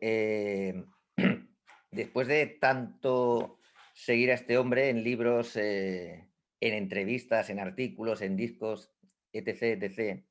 eh, 0.00 0.84
después 1.92 2.26
de 2.26 2.46
tanto 2.46 3.60
seguir 3.94 4.30
a 4.30 4.34
este 4.34 4.58
hombre 4.58 4.88
en 4.88 5.04
libros, 5.04 5.56
eh, 5.56 6.28
en 6.60 6.74
entrevistas, 6.74 7.50
en 7.50 7.60
artículos, 7.60 8.22
en 8.22 8.36
discos, 8.36 8.90
etc., 9.32 10.24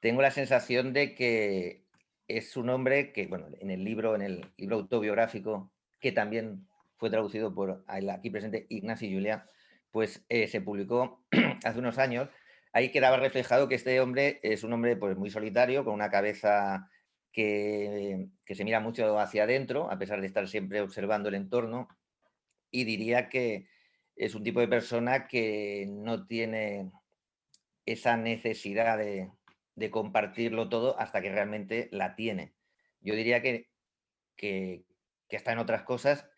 tengo 0.00 0.22
la 0.22 0.30
sensación 0.30 0.92
de 0.92 1.14
que 1.14 1.84
es 2.28 2.56
un 2.56 2.68
hombre 2.68 3.12
que, 3.12 3.26
bueno, 3.26 3.48
en 3.60 3.70
el 3.70 3.84
libro, 3.84 4.14
en 4.14 4.22
el 4.22 4.52
libro 4.56 4.76
autobiográfico, 4.76 5.72
que 5.98 6.12
también 6.12 6.68
fue 6.98 7.10
traducido 7.10 7.54
por 7.54 7.84
el 7.92 8.10
aquí 8.10 8.30
presente 8.30 8.66
Ignacio 8.68 9.08
Julia, 9.10 9.46
pues 9.90 10.24
eh, 10.28 10.46
se 10.46 10.60
publicó 10.60 11.24
hace 11.64 11.78
unos 11.78 11.98
años. 11.98 12.28
Ahí 12.72 12.90
quedaba 12.90 13.16
reflejado 13.16 13.68
que 13.68 13.74
este 13.74 14.00
hombre 14.00 14.40
es 14.42 14.62
un 14.64 14.72
hombre 14.72 14.96
pues, 14.96 15.16
muy 15.16 15.30
solitario, 15.30 15.84
con 15.84 15.94
una 15.94 16.10
cabeza 16.10 16.90
que, 17.32 18.28
que 18.44 18.54
se 18.54 18.64
mira 18.64 18.80
mucho 18.80 19.18
hacia 19.18 19.44
adentro, 19.44 19.90
a 19.90 19.98
pesar 19.98 20.20
de 20.20 20.26
estar 20.26 20.48
siempre 20.48 20.80
observando 20.80 21.28
el 21.28 21.34
entorno. 21.34 21.88
Y 22.70 22.84
diría 22.84 23.28
que 23.28 23.68
es 24.18 24.34
un 24.34 24.42
tipo 24.42 24.60
de 24.60 24.68
persona 24.68 25.28
que 25.28 25.86
no 25.88 26.26
tiene 26.26 26.90
esa 27.86 28.16
necesidad 28.16 28.98
de, 28.98 29.30
compartirlo 29.90 30.68
todo 30.68 30.98
hasta 30.98 31.22
que 31.22 31.30
realmente 31.30 31.88
la 31.92 32.16
tiene. 32.16 32.52
Yo 33.00 33.14
diría 33.14 33.40
que, 33.40 33.68
que, 34.36 34.84
está 35.28 35.52
en 35.52 35.58
otras 35.58 35.84
cosas 35.84 36.28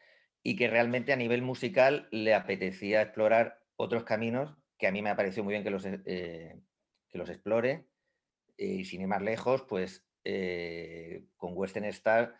y 0.42 0.56
que 0.56 0.68
realmente 0.68 1.12
a 1.12 1.16
nivel 1.16 1.40
musical 1.40 2.06
le 2.10 2.34
apetecía 2.34 3.00
explorar 3.00 3.60
otros 3.76 4.04
caminos 4.04 4.58
que 4.80 4.86
a 4.86 4.92
mí 4.92 5.02
me 5.02 5.10
ha 5.10 5.16
parecido 5.16 5.44
muy 5.44 5.52
bien 5.52 5.62
que 5.62 5.70
los, 5.70 5.84
eh, 5.86 6.60
que 7.08 7.18
los 7.18 7.28
explore. 7.28 7.86
y 8.56 8.84
sin 8.84 9.02
ir 9.02 9.06
más 9.06 9.22
lejos, 9.22 9.62
pues 9.68 10.06
eh, 10.24 11.26
con 11.36 11.52
Western 11.54 11.86
Star 11.86 12.34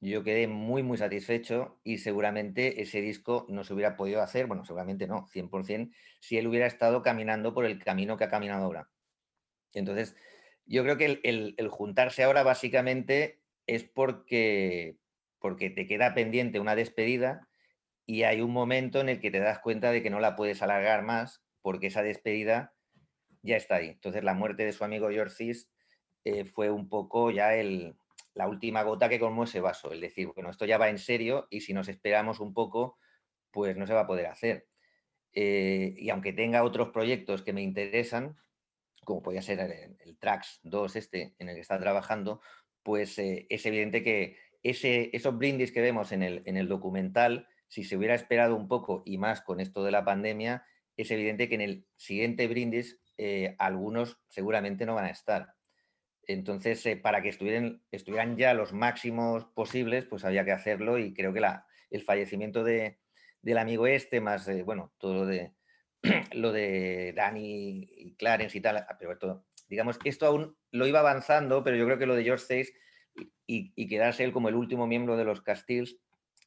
yo 0.00 0.24
quedé 0.24 0.48
muy, 0.48 0.82
muy 0.82 0.98
satisfecho 0.98 1.80
y 1.84 1.98
seguramente 1.98 2.82
ese 2.82 3.00
disco 3.00 3.46
no 3.48 3.62
se 3.62 3.72
hubiera 3.72 3.96
podido 3.96 4.20
hacer, 4.20 4.46
bueno, 4.48 4.64
seguramente 4.64 5.06
no, 5.06 5.28
100%, 5.28 5.94
si 6.20 6.38
él 6.38 6.48
hubiera 6.48 6.66
estado 6.66 7.02
caminando 7.02 7.54
por 7.54 7.64
el 7.64 7.78
camino 7.78 8.16
que 8.16 8.24
ha 8.24 8.28
caminado 8.28 8.64
ahora. 8.64 8.90
Entonces, 9.72 10.16
yo 10.66 10.82
creo 10.82 10.96
que 10.96 11.20
el, 11.22 11.68
juntarse 11.68 12.24
ahora 12.24 12.42
básicamente 12.42 13.40
es 13.68 13.84
porque, 13.84 14.96
porque 15.38 15.70
te 15.70 15.86
queda 15.86 16.14
pendiente 16.14 16.58
una 16.58 16.74
despedida 16.74 17.48
y 18.04 18.24
hay 18.24 18.40
un 18.40 18.50
momento 18.50 19.00
en 19.00 19.08
el 19.08 19.20
que 19.20 19.30
te 19.30 19.38
das 19.38 19.60
cuenta 19.60 19.92
de 19.92 20.02
que 20.02 20.10
no 20.10 20.18
la 20.18 20.34
puedes 20.34 20.62
alargar 20.62 21.02
más 21.02 21.41
porque 21.62 21.86
esa 21.86 22.02
despedida 22.02 22.74
ya 23.42 23.56
está 23.56 23.76
ahí. 23.76 23.88
Entonces 23.88 24.24
la 24.24 24.34
muerte 24.34 24.64
de 24.64 24.72
su 24.72 24.84
amigo 24.84 25.10
George 25.10 25.34
Cis 25.34 25.70
eh, 26.24 26.44
fue 26.44 26.70
un 26.70 26.88
poco 26.88 27.30
ya 27.30 27.54
el, 27.54 27.96
la 28.34 28.48
última 28.48 28.82
gota 28.82 29.08
que 29.08 29.20
colmó 29.20 29.44
ese 29.44 29.60
vaso. 29.60 29.92
Es 29.92 30.00
decir, 30.00 30.28
bueno, 30.34 30.50
esto 30.50 30.64
ya 30.64 30.78
va 30.78 30.88
en 30.88 30.98
serio 30.98 31.46
y 31.50 31.60
si 31.60 31.72
nos 31.72 31.88
esperamos 31.88 32.40
un 32.40 32.54
poco, 32.54 32.98
pues 33.50 33.76
no 33.76 33.86
se 33.86 33.94
va 33.94 34.02
a 34.02 34.06
poder 34.06 34.26
hacer. 34.26 34.66
Eh, 35.34 35.94
y 35.96 36.10
aunque 36.10 36.32
tenga 36.32 36.62
otros 36.62 36.90
proyectos 36.90 37.42
que 37.42 37.52
me 37.52 37.62
interesan, 37.62 38.36
como 39.04 39.22
podía 39.22 39.42
ser 39.42 39.60
el, 39.60 39.96
el, 40.00 40.18
Trax 40.18 40.60
2 40.62 40.96
este 40.96 41.34
en 41.38 41.48
el 41.48 41.54
que 41.54 41.60
está 41.60 41.78
trabajando, 41.78 42.40
pues 42.82 43.18
eh, 43.18 43.46
es 43.48 43.64
evidente 43.66 44.02
que 44.02 44.36
ese, 44.62 45.10
esos 45.12 45.36
brindis 45.36 45.72
que 45.72 45.80
vemos 45.80 46.12
en 46.12 46.22
el, 46.22 46.42
en 46.46 46.56
el 46.56 46.68
documental, 46.68 47.48
si 47.68 47.84
se 47.84 47.96
hubiera 47.96 48.14
esperado 48.14 48.54
un 48.54 48.68
poco 48.68 49.02
y 49.04 49.18
más 49.18 49.40
con 49.40 49.60
esto 49.60 49.82
de 49.82 49.90
la 49.90 50.04
pandemia, 50.04 50.64
es 51.02 51.10
evidente 51.10 51.48
que 51.48 51.54
en 51.56 51.60
el 51.60 51.86
siguiente 51.96 52.48
brindis 52.48 53.00
eh, 53.18 53.54
algunos 53.58 54.18
seguramente 54.28 54.86
no 54.86 54.94
van 54.94 55.06
a 55.06 55.10
estar. 55.10 55.54
Entonces, 56.24 56.84
eh, 56.86 56.96
para 56.96 57.20
que 57.22 57.28
estuvieran, 57.28 58.36
ya 58.36 58.54
los 58.54 58.72
máximos 58.72 59.44
posibles, 59.46 60.04
pues 60.04 60.24
había 60.24 60.44
que 60.44 60.52
hacerlo 60.52 60.98
y 60.98 61.12
creo 61.14 61.32
que 61.32 61.42
el 61.90 62.02
fallecimiento 62.02 62.64
de, 62.64 62.98
del 63.42 63.58
amigo 63.58 63.86
este, 63.86 64.20
más, 64.20 64.48
bueno, 64.64 64.92
todo 64.98 65.26
de, 65.26 65.52
lo 66.32 66.52
de 66.52 67.12
Dani 67.14 67.88
y 67.96 68.14
Clarence 68.16 68.56
y 68.56 68.60
tal, 68.60 68.78
ah, 68.78 68.96
pero 68.98 69.12
esto, 69.12 69.44
digamos 69.68 69.98
esto 70.04 70.26
aún 70.26 70.56
lo 70.70 70.86
iba 70.86 71.00
avanzando, 71.00 71.62
pero 71.62 71.76
yo 71.76 71.84
creo 71.86 71.98
que 71.98 72.06
lo 72.06 72.14
de 72.14 72.24
George 72.24 72.44
Stace 72.44 72.72
y, 73.46 73.88
quedarse 73.88 74.24
él 74.24 74.32
como 74.32 74.48
el 74.48 74.54
último 74.54 74.86
miembro 74.86 75.16
de 75.16 75.24
los 75.24 75.42
Castiles 75.42 75.98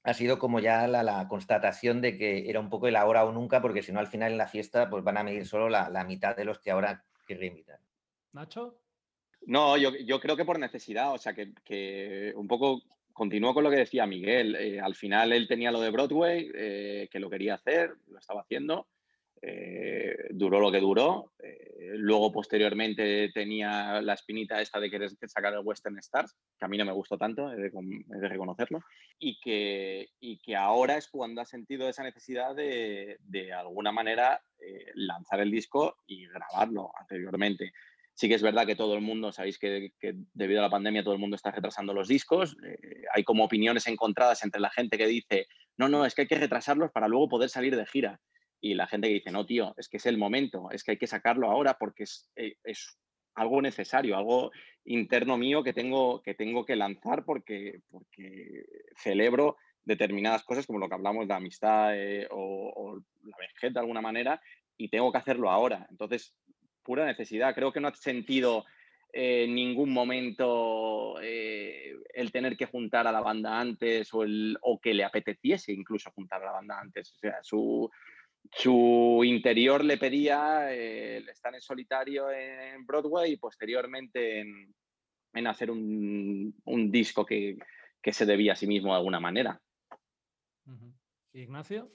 ha 0.05 0.13
sido 0.13 0.37
como 0.37 0.59
ya 0.59 0.87
la, 0.87 1.27
constatación 1.27 1.99
de 1.99 2.15
que 2.15 2.47
era 2.47 2.59
un 2.59 2.69
poco 2.69 2.87
el 2.87 2.95
ahora 2.95 3.25
o 3.25 3.31
nunca, 3.31 3.59
porque 3.59 3.81
si 3.81 3.91
no 3.91 3.99
al 3.99 4.07
final 4.07 4.31
en 4.31 4.37
la 4.37 4.47
fiesta 4.47 4.87
pues 4.87 5.03
van 5.03 5.17
a 5.17 5.23
medir 5.23 5.47
solo 5.47 5.67
la, 5.67 6.03
mitad 6.05 6.35
de 6.35 6.45
los 6.45 6.59
que 6.59 6.69
ahora 6.69 7.03
querría 7.25 7.49
invitar. 7.49 7.79
Nacho. 8.31 8.79
No, 9.47 9.77
yo, 9.77 10.19
creo 10.19 10.37
que 10.37 10.45
por 10.45 10.59
necesidad, 10.59 11.11
o 11.11 11.17
sea, 11.17 11.33
que, 11.33 12.33
un 12.35 12.47
poco 12.47 12.83
continúo 13.13 13.53
con 13.55 13.63
lo 13.63 13.71
que 13.71 13.77
decía 13.77 14.05
Miguel. 14.05 14.55
Eh, 14.55 14.79
al 14.79 14.93
final 14.93 15.33
él 15.33 15.47
tenía 15.47 15.71
lo 15.71 15.81
de 15.81 15.89
Broadway, 15.89 16.51
eh, 16.53 17.07
que 17.09 17.19
lo 17.19 17.29
quería 17.29 17.55
hacer, 17.55 17.95
lo 18.07 18.19
estaba 18.19 18.41
haciendo. 18.41 18.87
Eh, 19.41 20.15
duró 20.31 20.59
lo 20.59 20.71
que 20.71 20.79
duró. 20.79 21.33
Eh, 21.39 21.93
luego, 21.97 22.31
posteriormente, 22.31 23.29
tenía 23.33 24.01
la 24.01 24.13
espinita 24.13 24.61
esta 24.61 24.79
de 24.79 24.89
querer 24.89 25.11
sacar 25.27 25.53
el 25.53 25.59
Western 25.63 25.97
Stars, 25.99 26.35
que 26.57 26.65
a 26.65 26.67
mí 26.67 26.77
no 26.77 26.85
me 26.85 26.91
gustó 26.91 27.17
tanto, 27.17 27.51
he 27.51 27.55
de, 27.55 28.27
reconocerlo, 28.27 28.81
y 29.19 29.39
que, 29.39 30.09
y 30.19 30.39
que 30.39 30.55
ahora 30.55 30.97
es 30.97 31.09
cuando 31.09 31.41
ha 31.41 31.45
sentido 31.45 31.87
esa 31.87 32.03
necesidad 32.03 32.55
de, 32.55 33.17
de 33.21 33.53
alguna 33.53 33.91
manera, 33.91 34.41
eh, 34.59 34.91
lanzar 34.95 35.41
el 35.41 35.51
disco 35.51 35.97
y 36.07 36.27
grabarlo 36.27 36.91
anteriormente. 36.99 37.71
Sí 38.13 38.29
que 38.29 38.35
es 38.35 38.41
verdad 38.41 38.65
que 38.65 38.77
todo 38.77 38.95
el 38.95 39.01
mundo, 39.01 39.33
sabéis 39.33 39.59
que, 39.59 39.91
debido 40.33 40.61
a 40.61 40.63
la 40.63 40.69
pandemia 40.69 41.03
todo 41.03 41.13
el 41.13 41.19
mundo 41.19 41.35
está 41.35 41.51
retrasando 41.51 41.93
los 41.93 42.07
discos. 42.07 42.55
hay 43.13 43.25
como 43.25 43.43
opiniones 43.43 43.87
encontradas 43.87 44.41
entre 44.45 44.61
la 44.61 44.69
gente 44.69 44.97
que 44.97 45.05
dice, 45.05 45.47
no, 45.75 45.89
no, 45.89 46.05
es 46.05 46.15
que 46.15 46.21
hay 46.21 46.27
que 46.27 46.39
retrasarlos 46.39 46.91
para 46.91 47.09
luego 47.09 47.27
poder 47.27 47.49
salir 47.49 47.75
de 47.75 47.85
gira 47.85 48.21
y 48.65 48.73
la 48.73 48.87
gente 48.87 49.07
que 49.07 49.13
dice, 49.13 49.31
no, 49.31 49.45
tío, 49.45 49.75
es 49.77 49.87
que 49.87 49.97
es 49.97 50.07
el 50.07 50.17
momento, 50.17 50.71
es 50.71 50.83
que 50.83 50.91
hay 50.91 50.97
que 50.97 51.05
sacarlo 51.05 51.51
ahora 51.51 51.77
porque 51.77 52.01
es, 52.05 52.31
eh, 52.35 52.55
es 52.63 52.97
algo 53.35 53.61
necesario, 53.61 54.17
algo 54.17 54.51
interno 54.85 55.37
mío 55.37 55.61
que 55.61 55.71
tengo 55.71 56.23
que, 56.23 56.33
tengo 56.33 56.65
que 56.65 56.75
lanzar 56.75 57.25
porque, 57.25 57.81
porque 57.91 58.65
celebro 58.97 59.57
determinadas 59.83 60.43
cosas 60.43 60.65
como 60.65 60.79
lo 60.79 60.89
que 60.89 60.95
hablamos 60.95 61.27
de 61.27 61.33
amistad 61.35 61.95
eh, 61.95 62.27
o, 62.31 62.99
la 63.21 63.37
vejez 63.37 63.71
de 63.71 63.79
alguna 63.79 64.01
manera 64.01 64.41
y 64.77 64.89
tengo 64.89 65.11
que 65.11 65.19
hacerlo 65.19 65.51
ahora. 65.51 65.85
Entonces, 65.91 66.33
pura 66.81 67.05
necesidad. 67.05 67.53
Creo 67.53 67.71
que 67.71 67.79
no 67.79 67.89
ha 67.89 67.93
sentido 67.93 68.65
en 69.13 69.53
ningún 69.53 69.91
momento 69.91 71.21
eh, 71.21 71.93
el 72.15 72.31
tener 72.31 72.57
que 72.57 72.65
juntar 72.65 73.05
a 73.05 73.11
la 73.11 73.21
banda 73.21 73.59
antes 73.59 74.11
o, 74.11 74.23
el, 74.23 74.57
o 74.61 74.79
que 74.79 74.95
le 74.95 75.03
apeteciese 75.03 75.71
incluso 75.71 76.09
juntar 76.15 76.41
a 76.41 76.45
la 76.45 76.51
banda 76.53 76.79
antes. 76.79 77.13
O 77.13 77.17
sea, 77.19 77.37
su, 77.43 77.91
su 78.51 79.21
interior 79.23 79.83
le 79.83 79.97
pedía 79.97 80.73
eh, 80.73 81.17
estar 81.17 81.53
en 81.53 81.61
solitario 81.61 82.31
en 82.31 82.85
Broadway 82.85 83.33
y 83.33 83.37
posteriormente 83.37 84.41
en, 84.41 85.47
hacer 85.47 85.69
un, 85.71 86.53
disco 86.91 87.25
que, 87.25 87.57
se 88.11 88.25
debía 88.25 88.53
a 88.53 88.55
sí 88.55 88.67
mismo 88.67 88.91
de 88.91 88.97
alguna 88.97 89.19
manera. 89.19 89.61
Ignacio. 91.33 91.91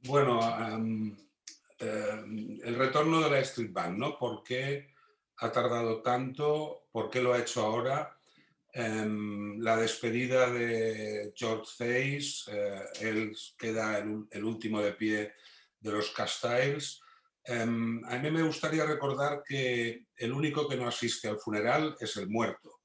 Bueno, 0.00 0.40
em, 0.68 1.16
el 1.78 2.74
retorno 2.76 3.20
de 3.20 3.30
la 3.30 3.40
Street 3.40 3.72
Band, 3.72 3.98
¿no? 3.98 4.18
¿Por 4.18 4.42
qué 4.42 4.94
ha 5.38 5.52
tardado 5.52 6.00
tanto? 6.00 6.86
¿Por 6.90 7.10
qué 7.10 7.20
lo 7.20 7.34
ha 7.34 7.40
hecho 7.40 7.62
ahora? 7.62 8.16
Em, 8.72 9.58
la 9.60 9.76
despedida 9.78 10.50
de 10.50 11.32
George 11.34 11.64
Face, 11.78 12.50
eh, 12.52 12.82
él 13.00 13.34
queda 13.56 13.98
el, 13.98 14.44
último 14.44 14.82
de 14.82 14.92
pie 14.92 15.32
de 15.86 15.92
los 15.92 16.10
Castiles. 16.10 17.00
Em, 17.44 18.04
a 18.04 18.18
mí 18.18 18.30
me 18.30 18.42
gustaría 18.42 18.84
recordar 18.84 19.42
que 19.46 20.06
el 20.16 20.32
único 20.32 20.68
que 20.68 20.76
no 20.76 20.88
asiste 20.88 21.28
al 21.28 21.38
funeral 21.38 21.96
es 22.00 22.16
el 22.16 22.28
muerto. 22.28 22.80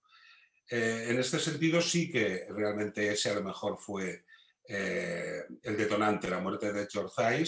Eh, 0.69 1.07
en 1.09 1.19
este 1.19 1.39
sentido 1.39 1.81
sí 1.81 2.09
que 2.11 2.45
realmente 2.49 3.11
ese 3.11 3.31
a 3.31 3.35
lo 3.35 3.43
mejor 3.43 3.77
fue 3.77 4.23
eh, 4.67 5.43
el 5.63 5.75
detonante, 5.75 6.29
la 6.29 6.39
muerte 6.39 6.71
de 6.71 6.87
George 6.89 7.43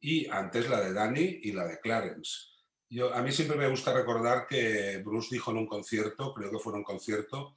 y 0.00 0.28
antes 0.28 0.68
la 0.68 0.80
de 0.80 0.92
Danny 0.92 1.40
y 1.42 1.52
la 1.52 1.66
de 1.66 1.80
Clarence. 1.80 2.50
Yo, 2.88 3.14
a 3.14 3.22
mí 3.22 3.32
siempre 3.32 3.56
me 3.56 3.68
gusta 3.68 3.92
recordar 3.92 4.46
que 4.46 4.98
Bruce 5.04 5.28
dijo 5.32 5.50
en 5.50 5.58
un 5.58 5.66
concierto, 5.66 6.34
creo 6.34 6.50
que 6.50 6.58
fue 6.58 6.72
en 6.72 6.78
un 6.78 6.84
concierto, 6.84 7.54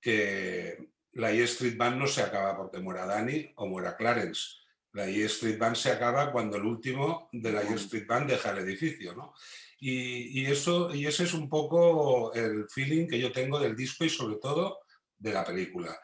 que 0.00 0.90
la 1.12 1.32
E 1.32 1.42
Street 1.44 1.76
Band 1.76 1.98
no 1.98 2.06
se 2.06 2.22
acaba 2.22 2.56
porque 2.56 2.78
muera 2.78 3.06
Danny 3.06 3.52
o 3.56 3.66
muera 3.66 3.96
Clarence, 3.96 4.56
la 4.96 5.06
E 5.06 5.24
Street 5.26 5.58
Band 5.58 5.76
se 5.76 5.92
acaba 5.92 6.32
cuando 6.32 6.56
el 6.56 6.64
último 6.64 7.28
de 7.30 7.52
la 7.52 7.62
E 7.62 7.74
Street 7.74 8.06
Band 8.06 8.30
deja 8.30 8.50
el 8.50 8.58
edificio, 8.58 9.14
¿no? 9.14 9.34
Y, 9.78 10.46
eso, 10.46 10.94
y 10.94 11.06
ese 11.06 11.24
es 11.24 11.34
un 11.34 11.50
poco 11.50 12.32
el 12.32 12.66
feeling 12.70 13.06
que 13.06 13.20
yo 13.20 13.30
tengo 13.30 13.58
del 13.58 13.76
disco 13.76 14.06
y 14.06 14.08
sobre 14.08 14.36
todo 14.36 14.80
de 15.18 15.34
la 15.34 15.44
película. 15.44 16.00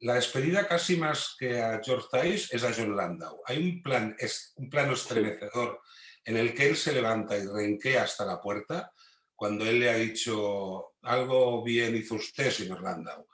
La 0.00 0.14
despedida 0.14 0.66
casi 0.66 0.96
más 0.96 1.36
que 1.38 1.60
a 1.60 1.80
George 1.82 2.08
Tice 2.10 2.56
es 2.56 2.64
a 2.64 2.72
John 2.76 2.96
Landau. 2.96 3.40
Hay 3.46 3.58
un, 3.58 3.80
plan, 3.80 4.16
es, 4.18 4.52
un 4.56 4.68
plano 4.68 4.94
estremecedor 4.94 5.80
en 6.24 6.36
el 6.36 6.52
que 6.52 6.68
él 6.68 6.76
se 6.76 6.92
levanta 6.92 7.38
y 7.38 7.46
renquea 7.46 8.02
hasta 8.02 8.26
la 8.26 8.40
puerta 8.40 8.92
cuando 9.36 9.64
él 9.64 9.78
le 9.78 9.90
ha 9.90 9.94
dicho 9.94 10.94
algo 11.02 11.62
bien 11.62 11.94
hizo 11.96 12.16
usted, 12.16 12.50
señor 12.50 12.82
Landau. 12.82 13.28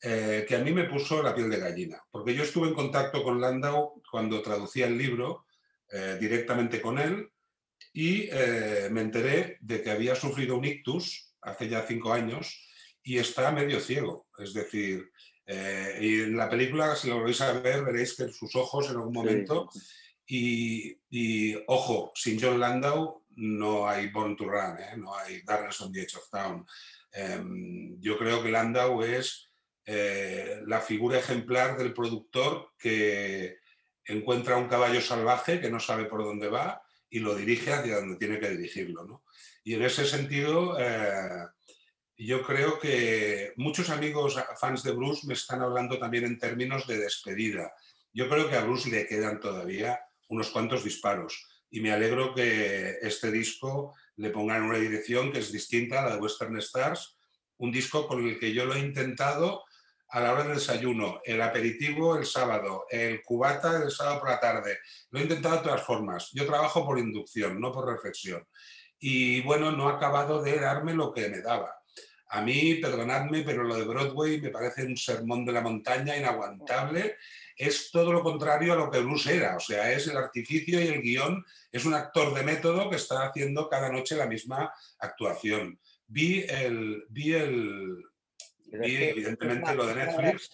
Eh, 0.00 0.44
que 0.46 0.54
a 0.54 0.60
mí 0.60 0.70
me 0.72 0.84
puso 0.84 1.20
la 1.22 1.34
piel 1.34 1.50
de 1.50 1.58
gallina, 1.58 2.00
porque 2.10 2.32
yo 2.32 2.44
estuve 2.44 2.68
en 2.68 2.74
contacto 2.74 3.24
con 3.24 3.40
Landau 3.40 4.00
cuando 4.08 4.40
traducía 4.42 4.86
el 4.86 4.96
libro 4.96 5.46
eh, 5.90 6.16
directamente 6.20 6.80
con 6.80 7.00
él 7.00 7.28
y 7.92 8.28
eh, 8.30 8.88
me 8.92 9.00
enteré 9.00 9.58
de 9.60 9.82
que 9.82 9.90
había 9.90 10.14
sufrido 10.14 10.56
un 10.56 10.64
ictus 10.64 11.34
hace 11.40 11.68
ya 11.68 11.82
cinco 11.82 12.12
años 12.12 12.64
y 13.02 13.18
está 13.18 13.50
medio 13.50 13.80
ciego. 13.80 14.28
Es 14.38 14.54
decir, 14.54 15.10
y 15.46 16.20
en 16.20 16.36
la 16.36 16.48
película, 16.50 16.94
si 16.94 17.08
lo 17.08 17.22
vais 17.22 17.40
a 17.40 17.52
ver, 17.54 17.82
veréis 17.82 18.14
que 18.14 18.28
sus 18.28 18.54
ojos 18.54 18.90
en 18.90 18.96
algún 18.96 19.14
momento... 19.14 19.68
Y, 20.30 20.94
y, 21.08 21.54
ojo, 21.68 22.12
sin 22.14 22.38
John 22.38 22.60
Landau 22.60 23.24
no 23.36 23.88
hay 23.88 24.08
Born 24.08 24.36
to 24.36 24.44
Run, 24.44 24.76
no 24.98 25.16
hay 25.16 25.40
Darkness 25.40 25.80
on 25.80 25.90
the 25.90 26.02
Edge 26.02 26.16
of 26.16 26.28
Town. 26.28 26.66
Em, 27.12 27.98
yo 27.98 28.18
creo 28.18 28.42
que 28.42 28.50
Landau 28.50 29.02
es 29.02 29.47
eh, 29.90 30.60
la 30.66 30.82
figura 30.82 31.18
ejemplar 31.18 31.78
del 31.78 31.94
productor 31.94 32.72
que 32.78 33.56
encuentra 34.04 34.58
un 34.58 34.68
caballo 34.68 35.00
salvaje 35.00 35.62
que 35.62 35.70
no 35.70 35.80
sabe 35.80 36.04
por 36.04 36.22
dónde 36.22 36.48
va 36.48 36.82
y 37.08 37.20
lo 37.20 37.34
dirige 37.34 37.72
hacia 37.72 37.96
donde 37.96 38.18
tiene 38.18 38.38
que 38.38 38.50
dirigirlo. 38.50 39.24
Y 39.64 39.72
en 39.72 39.82
ese 39.84 40.04
sentido, 40.04 40.76
eh, 40.78 41.46
yo 42.18 42.42
creo 42.42 42.78
que 42.78 43.54
muchos 43.56 43.88
amigos 43.88 44.36
fans 44.60 44.82
de 44.82 44.92
Bruce 44.92 45.26
me 45.26 45.32
están 45.32 45.62
hablando 45.62 45.98
también 45.98 46.24
en 46.24 46.38
términos 46.38 46.86
de 46.86 46.98
despedida. 46.98 47.72
Yo 48.12 48.28
creo 48.28 48.50
que 48.50 48.56
a 48.56 48.64
Bruce 48.64 48.90
le 48.90 49.06
quedan 49.06 49.40
todavía 49.40 49.98
unos 50.28 50.50
cuantos 50.50 50.84
disparos 50.84 51.48
y 51.70 51.80
me 51.80 51.92
alegro 51.92 52.34
que 52.34 52.98
este 53.00 53.30
disco 53.30 53.94
le 54.16 54.28
pongan 54.28 54.64
una 54.64 54.76
dirección 54.76 55.32
que 55.32 55.38
es 55.38 55.50
distinta 55.50 56.00
a 56.00 56.10
la 56.10 56.16
de 56.16 56.20
Western 56.20 56.58
Stars, 56.58 57.16
un 57.56 57.72
disco 57.72 58.06
con 58.06 58.28
el 58.28 58.38
que 58.38 58.52
yo 58.52 58.66
lo 58.66 58.74
he 58.74 58.80
intentado 58.80 59.64
a 60.10 60.20
la 60.20 60.32
hora 60.32 60.44
del 60.44 60.54
desayuno, 60.54 61.20
el 61.24 61.40
aperitivo 61.42 62.16
el 62.16 62.24
sábado, 62.24 62.86
el 62.90 63.22
cubata 63.22 63.82
el 63.82 63.90
sábado 63.90 64.20
por 64.20 64.30
la 64.30 64.40
tarde. 64.40 64.78
Lo 65.10 65.18
he 65.18 65.22
intentado 65.22 65.56
de 65.56 65.62
todas 65.62 65.82
formas. 65.82 66.30
Yo 66.32 66.46
trabajo 66.46 66.84
por 66.84 66.98
inducción, 66.98 67.60
no 67.60 67.72
por 67.72 67.86
reflexión. 67.86 68.46
Y 68.98 69.42
bueno, 69.42 69.70
no 69.70 69.88
ha 69.88 69.96
acabado 69.96 70.42
de 70.42 70.58
darme 70.58 70.94
lo 70.94 71.12
que 71.12 71.28
me 71.28 71.40
daba. 71.40 71.78
A 72.30 72.42
mí, 72.42 72.74
perdonadme, 72.76 73.42
pero 73.42 73.62
lo 73.62 73.76
de 73.76 73.84
Broadway 73.84 74.40
me 74.40 74.50
parece 74.50 74.84
un 74.84 74.96
sermón 74.96 75.44
de 75.44 75.52
la 75.52 75.60
montaña 75.60 76.16
inaguantable. 76.16 77.16
Es 77.56 77.90
todo 77.90 78.12
lo 78.12 78.22
contrario 78.22 78.72
a 78.72 78.76
lo 78.76 78.90
que 78.90 79.00
Bruce 79.00 79.36
era. 79.36 79.56
O 79.56 79.60
sea, 79.60 79.92
es 79.92 80.06
el 80.08 80.16
artificio 80.16 80.82
y 80.82 80.88
el 80.88 81.02
guion. 81.02 81.44
Es 81.72 81.84
un 81.84 81.94
actor 81.94 82.34
de 82.34 82.42
método 82.42 82.90
que 82.90 82.96
está 82.96 83.26
haciendo 83.26 83.68
cada 83.68 83.90
noche 83.90 84.16
la 84.16 84.26
misma 84.26 84.72
actuación. 84.98 85.78
Vi 86.06 86.44
el, 86.48 87.04
vi 87.08 87.34
el, 87.34 87.96
y 88.72 88.96
evidentemente 88.96 89.74
lo 89.74 89.86
de 89.86 89.94
Netflix. 89.94 90.50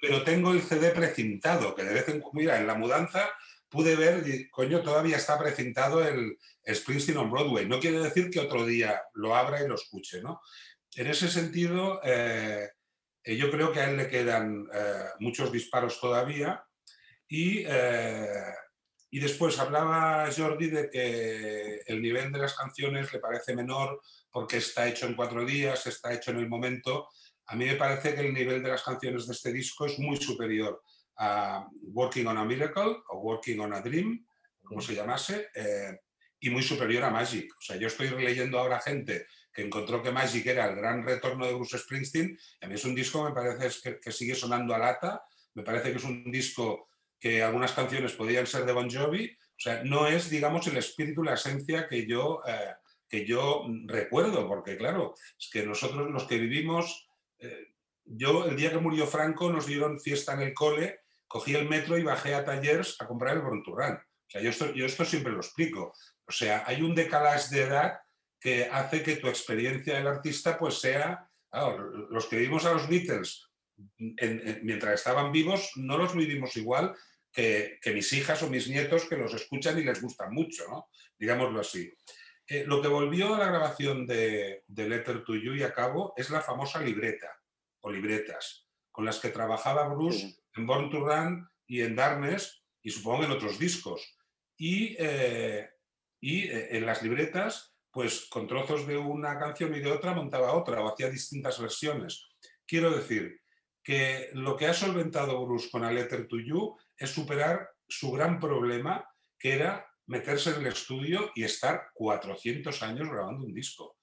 pero, 0.00 0.22
tengo 0.22 0.52
el 0.52 0.62
CD 0.62 0.90
precintado, 0.90 1.74
que 1.74 1.84
de 1.84 1.94
vez 1.94 2.08
en 2.08 2.20
cuando, 2.20 2.40
mira, 2.40 2.58
en 2.58 2.66
la 2.66 2.74
mudanza 2.74 3.28
pude 3.68 3.94
ver, 3.96 4.24
coño, 4.50 4.82
todavía 4.82 5.16
está 5.16 5.38
precintado 5.38 6.06
el 6.06 6.36
Springsteen 6.68 7.18
on 7.18 7.30
Broadway. 7.30 7.66
No 7.66 7.78
quiere 7.78 8.00
decir 8.00 8.30
que 8.30 8.40
otro 8.40 8.66
día 8.66 9.00
lo 9.14 9.34
abra 9.36 9.62
y 9.62 9.68
lo 9.68 9.76
escuche, 9.76 10.20
¿no? 10.20 10.40
En 10.96 11.06
ese 11.06 11.28
sentido, 11.28 12.00
eh, 12.02 12.68
eh, 13.22 13.36
yo 13.36 13.50
creo 13.50 13.72
que 13.72 13.80
a 13.80 13.90
él 13.90 13.96
le 13.96 14.08
quedan 14.08 14.66
eh, 14.72 15.04
muchos 15.20 15.52
disparos 15.52 16.00
todavía 16.00 16.64
y, 17.28 17.64
y 19.10 19.20
después 19.20 19.56
hablaba 19.60 20.28
Jordi 20.36 20.68
de 20.68 20.90
que 20.90 21.82
el 21.86 22.02
nivel 22.02 22.32
de 22.32 22.40
las 22.40 22.56
canciones 22.56 23.12
le 23.12 23.20
parece 23.20 23.54
menor 23.54 24.00
porque 24.30 24.58
está 24.58 24.88
hecho 24.88 25.06
en 25.06 25.14
cuatro 25.14 25.44
días, 25.44 25.86
está 25.86 26.12
hecho 26.12 26.30
en 26.30 26.38
el 26.38 26.48
momento. 26.48 27.08
A 27.46 27.56
mí 27.56 27.64
me 27.64 27.76
parece 27.76 28.14
que 28.14 28.20
el 28.20 28.32
nivel 28.32 28.62
de 28.62 28.68
las 28.68 28.82
canciones 28.82 29.26
de 29.26 29.32
este 29.32 29.52
disco 29.52 29.86
es 29.86 29.98
muy 29.98 30.16
superior 30.16 30.82
a 31.16 31.66
Working 31.92 32.26
on 32.26 32.38
a 32.38 32.44
Miracle 32.44 32.96
o 33.08 33.18
Working 33.18 33.60
on 33.60 33.74
a 33.74 33.80
Dream, 33.80 34.24
como 34.62 34.80
se 34.80 34.94
llamase, 34.94 35.48
eh, 35.54 35.98
y 36.40 36.50
muy 36.50 36.62
superior 36.62 37.04
a 37.04 37.10
Magic. 37.10 37.52
O 37.52 37.62
sea, 37.62 37.76
yo 37.76 37.88
estoy 37.88 38.08
leyendo 38.10 38.58
ahora 38.58 38.80
gente 38.80 39.26
que 39.52 39.62
encontró 39.62 40.02
que 40.02 40.12
Magic 40.12 40.46
era 40.46 40.66
el 40.66 40.76
gran 40.76 41.04
retorno 41.04 41.46
de 41.46 41.54
Bruce 41.54 41.78
Springsteen. 41.78 42.38
A 42.62 42.66
mí 42.66 42.74
es 42.74 42.84
un 42.84 42.94
disco, 42.94 43.24
me 43.24 43.32
parece 43.32 44.00
que, 44.00 44.12
sigue 44.12 44.34
sonando 44.34 44.74
a 44.74 44.78
lata. 44.78 45.22
Me 45.54 45.62
parece 45.62 45.90
que 45.90 45.98
es 45.98 46.04
un 46.04 46.30
disco 46.30 46.88
que 47.18 47.42
algunas 47.42 47.72
canciones 47.72 48.12
podían 48.12 48.46
ser 48.46 48.64
de 48.64 48.72
Bon 48.72 48.88
Jovi. 48.88 49.26
O 49.26 49.62
sea, 49.62 49.84
no 49.84 50.06
es, 50.06 50.30
digamos, 50.30 50.66
el 50.68 50.78
espíritu, 50.78 51.22
la 51.22 51.34
esencia 51.34 51.86
que 51.86 52.06
yo 52.06 52.40
eh, 52.46 52.72
que 53.10 53.26
yo 53.26 53.66
recuerdo, 53.86 54.46
porque 54.46 54.76
claro, 54.76 55.14
es 55.36 55.50
que 55.50 55.66
nosotros 55.66 56.10
los 56.10 56.24
que 56.24 56.38
vivimos, 56.38 57.08
eh, 57.40 57.74
yo 58.04 58.46
el 58.46 58.56
día 58.56 58.70
que 58.70 58.78
murió 58.78 59.06
Franco 59.06 59.52
nos 59.52 59.66
dieron 59.66 60.00
fiesta 60.00 60.32
en 60.34 60.42
el 60.42 60.54
cole, 60.54 61.00
cogí 61.26 61.54
el 61.56 61.68
metro 61.68 61.98
y 61.98 62.04
bajé 62.04 62.34
a 62.34 62.44
Tallers 62.44 62.96
a 63.00 63.08
comprar 63.08 63.36
el 63.36 63.42
Bronturrán. 63.42 63.96
O 63.96 64.30
sea, 64.30 64.40
yo 64.40 64.50
esto, 64.50 64.72
yo 64.72 64.86
esto 64.86 65.04
siempre 65.04 65.32
lo 65.32 65.38
explico. 65.38 65.92
O 66.24 66.32
sea, 66.32 66.62
hay 66.66 66.82
un 66.82 66.94
decalage 66.94 67.52
de 67.54 67.62
edad 67.62 67.98
que 68.38 68.66
hace 68.70 69.02
que 69.02 69.16
tu 69.16 69.26
experiencia 69.26 69.96
del 69.96 70.06
artista 70.06 70.56
pues 70.56 70.74
sea, 70.74 71.28
los 72.10 72.26
que 72.26 72.36
vivimos 72.36 72.64
a 72.64 72.72
los 72.72 72.88
Beatles 72.88 73.48
mientras 74.62 74.94
estaban 74.94 75.32
vivos 75.32 75.72
no 75.76 75.96
los 75.96 76.14
vivimos 76.14 76.56
igual 76.56 76.94
que, 77.32 77.78
que, 77.80 77.92
mis 77.92 78.12
hijas 78.12 78.42
o 78.42 78.50
mis 78.50 78.68
nietos 78.68 79.06
que 79.06 79.16
los 79.16 79.32
escuchan 79.34 79.78
y 79.78 79.84
les 79.84 80.00
gustan 80.02 80.32
mucho, 80.32 80.64
¿no? 80.68 80.88
digámoslo 81.18 81.60
así. 81.60 81.92
Eh, 82.50 82.64
lo 82.66 82.82
que 82.82 82.88
volvió 82.88 83.36
a 83.36 83.38
la 83.38 83.46
grabación 83.46 84.08
de, 84.08 84.64
Letter 84.66 85.22
to 85.22 85.36
You 85.36 85.54
y 85.54 85.62
a 85.62 85.72
cabo 85.72 86.12
es 86.16 86.30
la 86.30 86.40
famosa 86.40 86.82
libreta 86.82 87.40
o 87.82 87.92
libretas 87.92 88.66
con 88.90 89.04
las 89.04 89.20
que 89.20 89.28
trabajaba 89.28 89.86
Bruce 89.86 90.36
en 90.56 90.66
Born 90.66 90.90
to 90.90 90.98
Run 90.98 91.48
y 91.68 91.82
en 91.82 91.94
Darkness 91.94 92.64
y 92.82 92.90
supongo 92.90 93.22
en 93.22 93.30
otros 93.30 93.56
discos. 93.56 94.18
Y, 94.56 94.96
eh, 94.98 95.70
y 96.20 96.48
eh, 96.48 96.76
en 96.76 96.86
las 96.86 97.04
libretas, 97.04 97.76
pues 97.92 98.26
con 98.28 98.48
trozos 98.48 98.84
de 98.84 98.96
una 98.96 99.38
canción 99.38 99.72
y 99.72 99.78
de 99.78 99.92
otra 99.92 100.12
montaba 100.12 100.52
otra 100.54 100.82
o 100.82 100.92
hacía 100.92 101.08
distintas 101.08 101.60
versiones. 101.60 102.30
Quiero 102.66 102.90
decir 102.90 103.42
que 103.80 104.30
lo 104.32 104.56
que 104.56 104.66
ha 104.66 104.74
solventado 104.74 105.46
Bruce 105.46 105.70
con 105.70 105.84
A 105.84 105.92
Letter 105.92 106.26
to 106.26 106.40
You 106.40 106.76
es 106.96 107.10
superar 107.10 107.70
su 107.86 108.10
gran 108.10 108.40
problema, 108.40 109.08
que 109.38 109.52
era 109.52 109.89
meterse 110.10 110.50
en 110.50 110.62
el 110.62 110.66
estudio 110.66 111.30
y 111.36 111.44
estar 111.44 111.90
400 111.94 112.82
años 112.82 113.08
grabando 113.08 113.46
un 113.46 113.54
disco. 113.54 113.96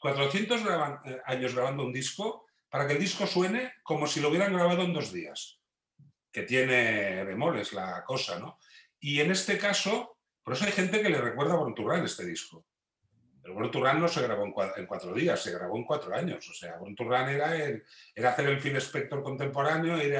400 0.00 0.60
eh, 0.60 1.20
años 1.26 1.54
grabando 1.54 1.84
un 1.84 1.92
disco 1.92 2.46
para 2.68 2.88
que 2.88 2.94
el 2.94 2.98
disco 2.98 3.24
suene 3.24 3.72
como 3.84 4.08
si 4.08 4.18
lo 4.20 4.30
hubieran 4.30 4.52
grabado 4.52 4.82
en 4.82 4.92
dos 4.92 5.12
días, 5.12 5.60
que 6.32 6.42
tiene 6.42 7.22
bemoles 7.22 7.72
la 7.72 8.02
cosa, 8.04 8.40
¿no? 8.40 8.58
Y 8.98 9.20
en 9.20 9.30
este 9.30 9.56
caso, 9.56 10.18
por 10.42 10.54
eso 10.54 10.64
hay 10.64 10.72
gente 10.72 11.00
que 11.00 11.08
le 11.08 11.20
recuerda 11.20 11.54
a 11.54 11.58
Bonturran 11.58 12.04
este 12.04 12.26
disco. 12.26 12.66
Pero 13.40 13.54
Bonturran 13.54 14.00
no 14.00 14.08
se 14.08 14.22
grabó 14.22 14.44
en 14.44 14.86
cuatro, 14.86 15.14
días, 15.14 15.40
se 15.40 15.52
grabó 15.52 15.76
en 15.76 15.84
cuatro 15.84 16.16
años. 16.16 16.48
O 16.50 16.54
sea, 16.54 16.78
Bonturran 16.78 17.28
era, 17.28 17.54
era 18.12 18.30
hacer 18.30 18.48
el 18.48 18.58
Phil 18.58 18.74
Spector 18.76 19.22
contemporáneo, 19.22 20.02
ir, 20.02 20.18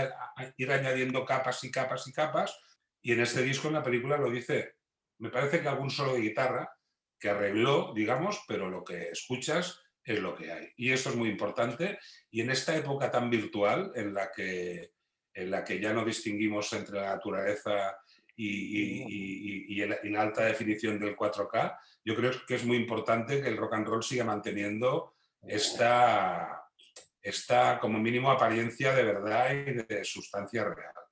ir 0.59 0.71
añadiendo 0.71 1.25
capas 1.25 1.65
y 1.65 1.73
capas 1.73 2.07
y 2.07 2.13
capas. 2.13 2.57
Y 3.03 3.13
en 3.13 3.21
este 3.21 3.43
disco, 3.43 3.67
en 3.67 3.75
la 3.75 3.83
película, 3.83 4.17
lo 4.17 4.31
dice 4.31 4.77
me 5.25 5.31
parece 5.31 5.63
que 5.63 5.69
algún 5.69 5.89
solo 5.89 6.13
de 6.13 6.21
guitarra 6.21 6.71
que 7.19 7.31
arregló, 7.31 7.95
digamos, 7.95 8.45
pero 8.47 8.69
lo 8.69 8.85
que 8.85 9.09
escuchas 9.09 9.81
es 10.05 10.21
lo 10.21 10.35
que 10.35 10.53
hay. 10.53 10.69
Y 10.77 10.93
eso 10.93 11.09
es 11.09 11.17
muy 11.17 11.31
importante. 11.31 11.99
Y 12.31 12.43
en 12.43 12.51
esta 12.51 12.77
época 12.77 13.11
tan 13.11 13.31
virtual 13.31 13.91
en 13.95 14.13
la 14.13 14.31
que, 14.31 14.93
en 15.33 15.51
la 15.51 15.65
que 15.65 15.81
ya 15.81 15.95
no 15.95 16.05
distinguimos 16.05 16.71
entre 16.75 17.01
la 17.01 17.15
naturaleza 17.15 17.97
y, 18.37 19.83
la 19.83 20.21
alta 20.21 20.45
definición 20.45 20.99
del 21.01 21.17
4K, 21.17 21.79
yo 22.05 22.15
creo 22.15 22.33
que 22.47 22.57
es 22.57 22.65
muy 22.67 22.77
importante 22.77 23.41
que 23.41 23.49
el 23.49 23.57
rock 23.57 23.77
and 23.77 23.87
roll 23.87 24.03
siga 24.03 24.25
manteniendo 24.25 25.15
esta, 25.41 26.69
esta 27.23 27.81
como 27.81 27.99
mínimo 27.99 28.31
apariencia 28.31 28.95
de 28.95 29.05
verdad 29.05 29.55
y 29.55 29.73
de 29.73 30.05
sustancia 30.05 30.65
real. 30.65 31.04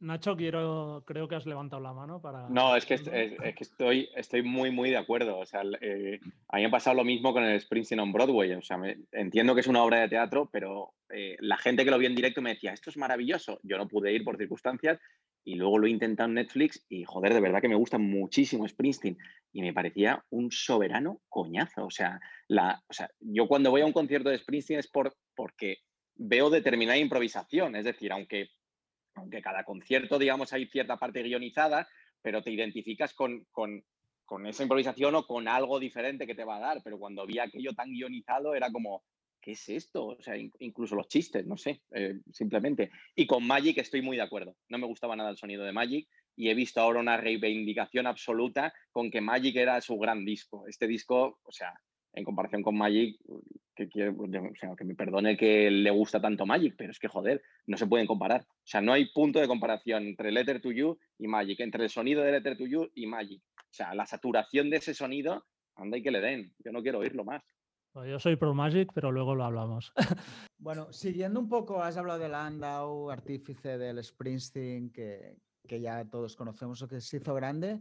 Nacho, 0.00 0.34
quiero, 0.36 1.04
creo 1.06 1.28
que 1.28 1.34
has 1.34 1.44
levantado 1.44 1.82
la 1.82 1.92
mano 1.92 2.22
para. 2.22 2.48
No, 2.48 2.74
es 2.74 2.86
que, 2.86 2.94
estoy, 2.94 4.08
estoy 4.16 4.42
muy, 4.42 4.70
muy 4.70 4.90
de 4.90 4.96
acuerdo. 4.96 5.38
O 5.38 5.46
sea, 5.46 5.62
eh, 5.80 6.20
a 6.48 6.56
mí 6.56 6.62
me 6.62 6.68
ha 6.68 6.70
pasado 6.70 6.96
lo 6.96 7.04
mismo 7.04 7.34
con 7.34 7.44
el 7.44 7.60
Springsteen 7.60 8.00
on 8.00 8.12
Broadway. 8.12 8.52
O 8.54 8.62
sea, 8.62 8.80
entiendo 9.12 9.54
que 9.54 9.60
es 9.60 9.66
una 9.66 9.82
obra 9.82 10.00
de 10.00 10.08
teatro, 10.08 10.48
pero 10.50 10.94
eh, 11.10 11.36
la 11.40 11.58
gente 11.58 11.84
que 11.84 11.90
lo 11.90 11.98
vio 11.98 12.08
en 12.08 12.14
directo 12.14 12.40
me 12.40 12.54
decía, 12.54 12.72
esto 12.72 12.88
es 12.88 12.96
maravilloso. 12.96 13.60
Yo 13.62 13.76
no 13.76 13.88
pude 13.88 14.12
ir 14.12 14.24
por 14.24 14.38
circunstancias 14.38 14.98
y 15.44 15.56
luego 15.56 15.78
lo 15.78 15.86
he 15.86 15.90
intentado 15.90 16.28
en 16.28 16.34
Netflix 16.36 16.86
y, 16.88 17.04
joder, 17.04 17.34
de 17.34 17.40
verdad 17.40 17.60
que 17.60 17.68
me 17.68 17.74
gusta 17.74 17.98
muchísimo 17.98 18.66
Springsteen. 18.66 19.18
Y 19.52 19.60
me 19.60 19.74
parecía 19.74 20.24
un 20.30 20.50
soberano 20.50 21.20
coñazo. 21.28 21.84
O 21.84 21.90
sea, 21.90 22.20
la, 22.48 22.82
o 22.88 22.92
sea 22.92 23.10
yo 23.20 23.46
cuando 23.48 23.70
voy 23.70 23.82
a 23.82 23.86
un 23.86 23.92
concierto 23.92 24.30
de 24.30 24.38
Springsteen 24.38 24.78
es 24.78 24.88
por, 24.88 25.14
porque 25.34 25.78
veo 26.14 26.48
determinada 26.48 26.98
improvisación. 26.98 27.76
Es 27.76 27.84
decir, 27.84 28.12
aunque, 28.12 28.48
aunque 29.18 29.42
cada 29.42 29.64
concierto, 29.64 30.18
digamos, 30.18 30.52
hay 30.52 30.66
cierta 30.66 30.96
parte 30.96 31.22
guionizada, 31.22 31.88
pero 32.22 32.42
te 32.42 32.50
identificas 32.50 33.14
con, 33.14 33.46
con, 33.50 33.84
con 34.24 34.46
esa 34.46 34.62
improvisación 34.62 35.14
o 35.14 35.26
con 35.26 35.48
algo 35.48 35.78
diferente 35.78 36.26
que 36.26 36.34
te 36.34 36.44
va 36.44 36.56
a 36.56 36.60
dar. 36.60 36.82
Pero 36.82 36.98
cuando 36.98 37.26
vi 37.26 37.38
aquello 37.38 37.72
tan 37.74 37.90
guionizado 37.90 38.54
era 38.54 38.70
como, 38.70 39.04
¿qué 39.40 39.52
es 39.52 39.68
esto? 39.68 40.06
O 40.06 40.22
sea, 40.22 40.36
incluso 40.36 40.94
los 40.94 41.08
chistes, 41.08 41.46
no 41.46 41.56
sé, 41.56 41.82
eh, 41.92 42.20
simplemente. 42.32 42.90
Y 43.14 43.26
con 43.26 43.46
Magic 43.46 43.78
estoy 43.78 44.02
muy 44.02 44.16
de 44.16 44.22
acuerdo. 44.22 44.56
No 44.68 44.78
me 44.78 44.86
gustaba 44.86 45.16
nada 45.16 45.30
el 45.30 45.36
sonido 45.36 45.64
de 45.64 45.72
Magic 45.72 46.08
y 46.36 46.50
he 46.50 46.54
visto 46.54 46.80
ahora 46.80 47.00
una 47.00 47.16
reivindicación 47.16 48.06
absoluta 48.06 48.72
con 48.90 49.10
que 49.10 49.20
Magic 49.20 49.56
era 49.56 49.80
su 49.80 49.98
gran 49.98 50.24
disco. 50.24 50.66
Este 50.68 50.86
disco, 50.86 51.40
o 51.42 51.52
sea, 51.52 51.74
en 52.18 52.24
comparación 52.24 52.62
con 52.62 52.76
Magic, 52.76 53.18
que, 53.74 53.88
quiere, 53.88 54.10
o 54.10 54.54
sea, 54.58 54.74
que 54.76 54.84
me 54.84 54.94
perdone 54.94 55.36
que 55.36 55.70
le 55.70 55.90
gusta 55.90 56.20
tanto 56.20 56.46
Magic, 56.46 56.74
pero 56.76 56.90
es 56.90 56.98
que 56.98 57.08
joder, 57.08 57.42
no 57.66 57.76
se 57.76 57.86
pueden 57.86 58.06
comparar. 58.06 58.42
O 58.42 58.66
sea, 58.66 58.80
no 58.80 58.92
hay 58.92 59.06
punto 59.12 59.38
de 59.40 59.48
comparación 59.48 60.04
entre 60.04 60.32
Letter 60.32 60.60
to 60.60 60.72
You 60.72 60.98
y 61.18 61.28
Magic, 61.28 61.60
entre 61.60 61.84
el 61.84 61.90
sonido 61.90 62.22
de 62.22 62.32
Letter 62.32 62.56
to 62.56 62.66
You 62.66 62.90
y 62.94 63.06
Magic. 63.06 63.42
O 63.56 63.72
sea, 63.72 63.94
la 63.94 64.06
saturación 64.06 64.70
de 64.70 64.78
ese 64.78 64.94
sonido, 64.94 65.44
anda 65.76 65.96
y 65.96 66.02
que 66.02 66.10
le 66.10 66.20
den. 66.20 66.52
Yo 66.58 66.72
no 66.72 66.82
quiero 66.82 66.98
oírlo 66.98 67.24
más. 67.24 67.42
Pues 67.92 68.10
yo 68.10 68.18
soy 68.18 68.36
pro 68.36 68.54
Magic, 68.54 68.90
pero 68.94 69.12
luego 69.12 69.34
lo 69.34 69.44
hablamos. 69.44 69.92
Bueno, 70.60 70.92
siguiendo 70.92 71.38
un 71.38 71.48
poco, 71.48 71.80
has 71.80 71.96
hablado 71.96 72.18
de 72.18 72.28
Landau, 72.28 73.12
artífice 73.12 73.78
del 73.78 74.02
Springsteen, 74.02 74.90
que, 74.90 75.36
que 75.68 75.80
ya 75.80 76.04
todos 76.10 76.34
conocemos 76.34 76.82
o 76.82 76.88
que 76.88 77.00
se 77.00 77.18
hizo 77.18 77.32
grande. 77.32 77.78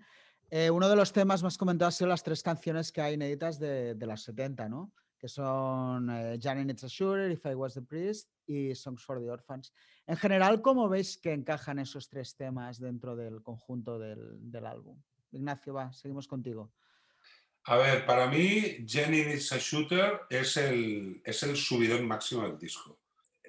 Eh, 0.50 0.70
uno 0.70 0.88
de 0.88 0.96
los 0.96 1.12
temas 1.12 1.44
más 1.44 1.58
comentados 1.58 1.96
ha 1.96 1.98
sido 1.98 2.10
las 2.10 2.24
tres 2.24 2.42
canciones 2.42 2.92
que 2.92 3.02
hay 3.02 3.16
inéditas 3.16 3.60
de, 3.60 3.96
de 3.96 4.06
las 4.06 4.24
70, 4.24 4.70
¿no? 4.70 4.94
Que 5.20 5.28
son 5.28 6.10
eh, 6.10 6.40
Janet 6.42 6.70
It's 6.70 6.84
a 6.86 6.88
Shooter, 6.88 7.32
If 7.32 7.46
I 7.46 7.54
Was 7.54 7.74
the 7.74 7.82
Priest 7.82 8.30
y 8.46 8.74
Songs 8.74 9.04
for 9.04 9.20
the 9.20 9.30
Orphans. 9.30 9.74
En 10.06 10.16
general, 10.16 10.62
¿cómo 10.62 10.88
veis 10.88 11.18
que 11.18 11.34
encajan 11.34 11.80
esos 11.80 12.08
tres 12.08 12.36
temas 12.36 12.80
dentro 12.80 13.16
del 13.16 13.42
conjunto 13.44 14.00
del, 14.00 14.38
del 14.40 14.66
álbum? 14.66 15.02
Ignacio, 15.32 15.74
va, 15.74 15.92
seguimos 15.92 16.28
contigo. 16.28 16.72
A 17.66 17.76
ver, 17.76 18.06
para 18.06 18.28
mí, 18.28 18.86
Jenny 18.88 19.26
Needs 19.26 19.52
a 19.52 19.58
Shooter 19.58 20.22
es 20.30 20.56
el, 20.56 21.22
es 21.26 21.44
el 21.44 21.58
subidón 21.58 22.08
máximo 22.08 22.44
del 22.44 22.58
disco. 22.58 23.02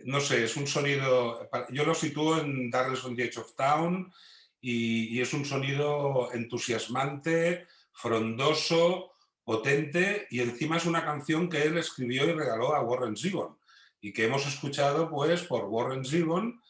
No 0.05 0.21
sé, 0.21 0.43
es 0.43 0.57
un 0.57 0.67
sonido. 0.67 1.49
Yo 1.71 1.85
lo 1.85 1.95
sitúo 1.95 2.41
en 2.41 2.69
Darkness 2.71 3.05
on 3.05 3.15
the 3.15 3.25
Edge 3.25 3.39
of 3.39 3.55
Town 3.55 4.13
y, 4.61 5.17
y 5.17 5.21
es 5.21 5.33
un 5.33 5.45
sonido 5.45 6.31
entusiasmante, 6.33 7.67
frondoso, 7.93 9.13
potente 9.45 10.27
y 10.31 10.41
encima 10.41 10.77
es 10.77 10.85
una 10.85 11.05
canción 11.05 11.49
que 11.49 11.63
él 11.63 11.79
escribió 11.79 12.25
y 12.25 12.33
regaló 12.33 12.75
a 12.75 12.83
Warren 12.83 13.17
Zevon 13.17 13.59
y 13.99 14.13
que 14.13 14.27
hemos 14.27 14.47
escuchado 14.47 15.09
pues 15.09 15.43
por 15.45 15.65
Warren 15.65 16.05
Zevon 16.05 16.61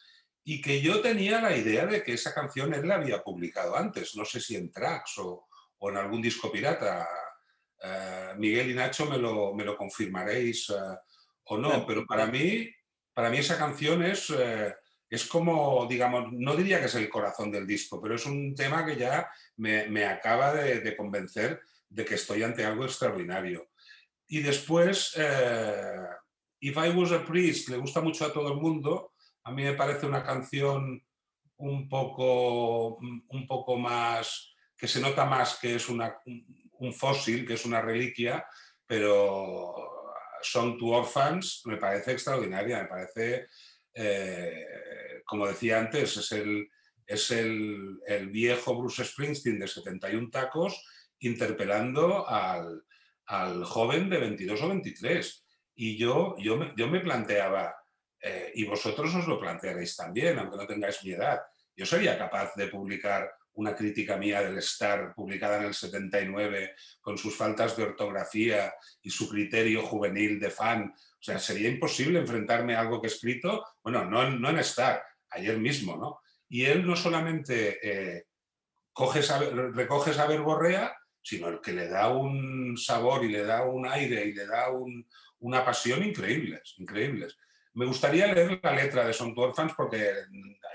y 0.45 0.63
que 0.63 0.81
yo 0.81 1.01
tenía 1.01 1.41
la 1.41 1.57
idea 1.57 1.87
de 1.87 2.03
que 2.03 2.15
esa 2.15 2.33
canción 2.33 2.73
él 2.73 2.87
la 2.87 2.95
había 2.95 3.23
publicado 3.23 3.77
antes, 3.77 4.15
no 4.17 4.25
sé 4.25 4.41
si 4.41 4.55
en 4.55 4.71
tracks 4.71 5.19
o, 5.19 5.49
o 5.79 5.91
en 5.91 5.97
algún 5.97 6.23
disco 6.23 6.51
pirata. 6.51 7.07
Uh, 7.81 8.39
Miguel 8.39 8.71
y 8.71 8.75
Nacho 8.75 9.07
me 9.07 9.19
lo, 9.19 9.55
me 9.55 9.65
lo 9.65 9.77
confirmaréis 9.77 10.71
uh, 10.71 10.97
o 11.45 11.59
no, 11.59 11.87
pero 11.87 12.07
para 12.07 12.27
mí, 12.27 12.69
para 13.13 13.29
mí 13.29 13.39
esa 13.39 13.59
canción 13.59 14.03
es, 14.03 14.31
uh, 14.31 14.73
es 15.11 15.27
como, 15.27 15.87
digamos, 15.87 16.33
no 16.33 16.55
diría 16.55 16.81
que 16.81 16.87
es 16.87 16.95
el 16.95 17.09
corazón 17.09 17.51
del 17.51 17.67
disco, 17.67 18.01
pero 18.01 18.17
es 18.17 18.27
un 18.27 18.55
tema 18.55 18.85
que 18.85 18.97
ya 18.97 19.31
me, 19.57 19.89
me 19.89 20.05
acaba 20.05 20.53
de, 20.53 20.97
convencer 20.97 21.61
de 21.89 22.05
que 22.05 22.17
estoy 22.17 22.43
ante 22.43 22.65
algo 22.65 22.85
extraordinario. 22.85 23.71
Y 24.27 24.41
después, 24.41 25.15
If 26.61 26.77
I 26.77 26.91
Was 26.91 27.13
a 27.13 27.25
Priest 27.25 27.69
le 27.69 27.79
gusta 27.79 28.01
mucho 28.01 28.27
a 28.27 28.33
todo 28.33 28.53
el 28.53 28.61
mundo, 28.61 29.13
a 29.45 29.53
mí 29.53 29.63
me 29.63 29.75
parece 29.75 30.07
una 30.07 30.23
canción 30.23 31.03
un 31.57 31.89
poco, 31.89 32.97
un 32.97 33.47
poco 33.47 33.77
más, 33.79 34.55
que 34.77 34.87
se 34.87 35.01
nota 35.01 35.25
más 35.25 35.59
que 35.59 35.77
es 35.77 35.89
una, 35.89 36.19
un 36.79 36.93
fósil, 36.93 37.47
que 37.47 37.55
es 37.55 37.65
una 37.65 37.81
reliquia, 37.81 38.47
pero 38.87 39.75
Song 40.43 40.79
to 40.79 40.87
Orphans 40.87 41.63
me 41.65 41.77
parece 41.77 42.13
extraordinaria, 42.13 42.83
me 42.83 42.89
parece, 42.89 43.49
eh, 44.01 45.23
como 45.25 45.49
decía 45.49 45.81
antes, 45.81 46.17
es, 46.17 46.33
el, 46.33 46.69
es 47.05 47.31
el, 47.33 47.99
el, 48.07 48.29
viejo 48.29 48.77
Bruce 48.77 49.05
Springsteen 49.05 49.59
de 49.59 49.67
71 49.67 50.31
tacos 50.31 50.87
interpelando 51.19 52.29
al, 52.29 52.85
al, 53.27 53.65
joven 53.65 54.09
de 54.09 54.19
22 54.19 54.63
o 54.63 54.69
23. 54.69 55.45
Y 55.75 55.99
yo, 55.99 56.37
yo, 56.39 56.57
me, 56.57 56.73
yo 56.77 56.89
me 56.89 57.01
planteaba, 57.01 57.75
eh, 58.23 58.53
y 58.55 58.65
vosotros 58.65 59.13
os 59.15 59.27
lo 59.27 59.41
plantearéis 59.41 59.97
también, 59.97 60.39
aunque 60.39 60.57
no 60.57 60.67
tengáis 60.67 61.03
mi 61.05 61.13
edad, 61.13 61.41
yo 61.77 61.85
sería 61.85 62.17
capaz 62.17 62.55
de 62.55 62.69
publicar 62.69 63.29
una 63.59 63.75
crítica 63.75 64.17
mía 64.17 64.41
del 64.43 64.59
Star 64.59 65.13
publicada 65.15 65.59
en 65.59 65.65
el 65.65 65.75
79 65.75 66.77
con 67.01 67.19
sus 67.19 67.37
faltas 67.37 67.77
de 67.77 67.83
ortografía 67.83 68.73
y 69.03 69.11
su 69.11 69.29
criterio 69.29 69.83
juvenil 69.83 70.39
de 70.39 70.51
fan. 70.51 70.95
O 70.95 71.23
sea, 71.23 71.41
sería 71.41 71.69
imposible 71.69 72.21
enfrentarme 72.21 72.77
a 72.77 72.81
algo 72.81 73.01
que 73.01 73.09
he 73.09 73.11
escrito, 73.11 73.65
bueno, 73.83 74.05
no, 74.05 74.31
no 74.31 74.51
en 74.51 74.59
Star, 74.61 75.03
ayer 75.31 75.59
mismo, 75.59 75.97
¿no? 75.97 76.21
Y 76.49 76.67
él 76.67 76.87
no 76.87 76.95
solamente 76.95 77.79
eh, 77.83 78.27
coge 78.93 79.23
recoge 79.23 80.13
esa 80.13 80.27
verborrea, 80.29 80.97
sino 81.21 81.61
que 81.61 81.73
le 81.73 81.89
da 81.89 82.11
un 82.11 82.77
sabor 82.77 83.25
y 83.25 83.29
le 83.29 83.43
da 83.43 83.65
un 83.65 83.89
aire 83.89 84.25
y 84.25 84.35
le 84.35 84.47
da 84.47 84.71
un, 84.71 85.05
una 85.41 85.65
pasión 85.65 86.05
increíbles, 86.05 86.75
increíbles. 86.79 87.37
Me 87.79 87.87
gustaría 87.87 88.27
leer 88.35 88.59
la 88.61 88.73
letra 88.73 89.07
de 89.07 89.13
Son 89.13 89.33
Orphans 89.37 89.73
porque 89.77 90.11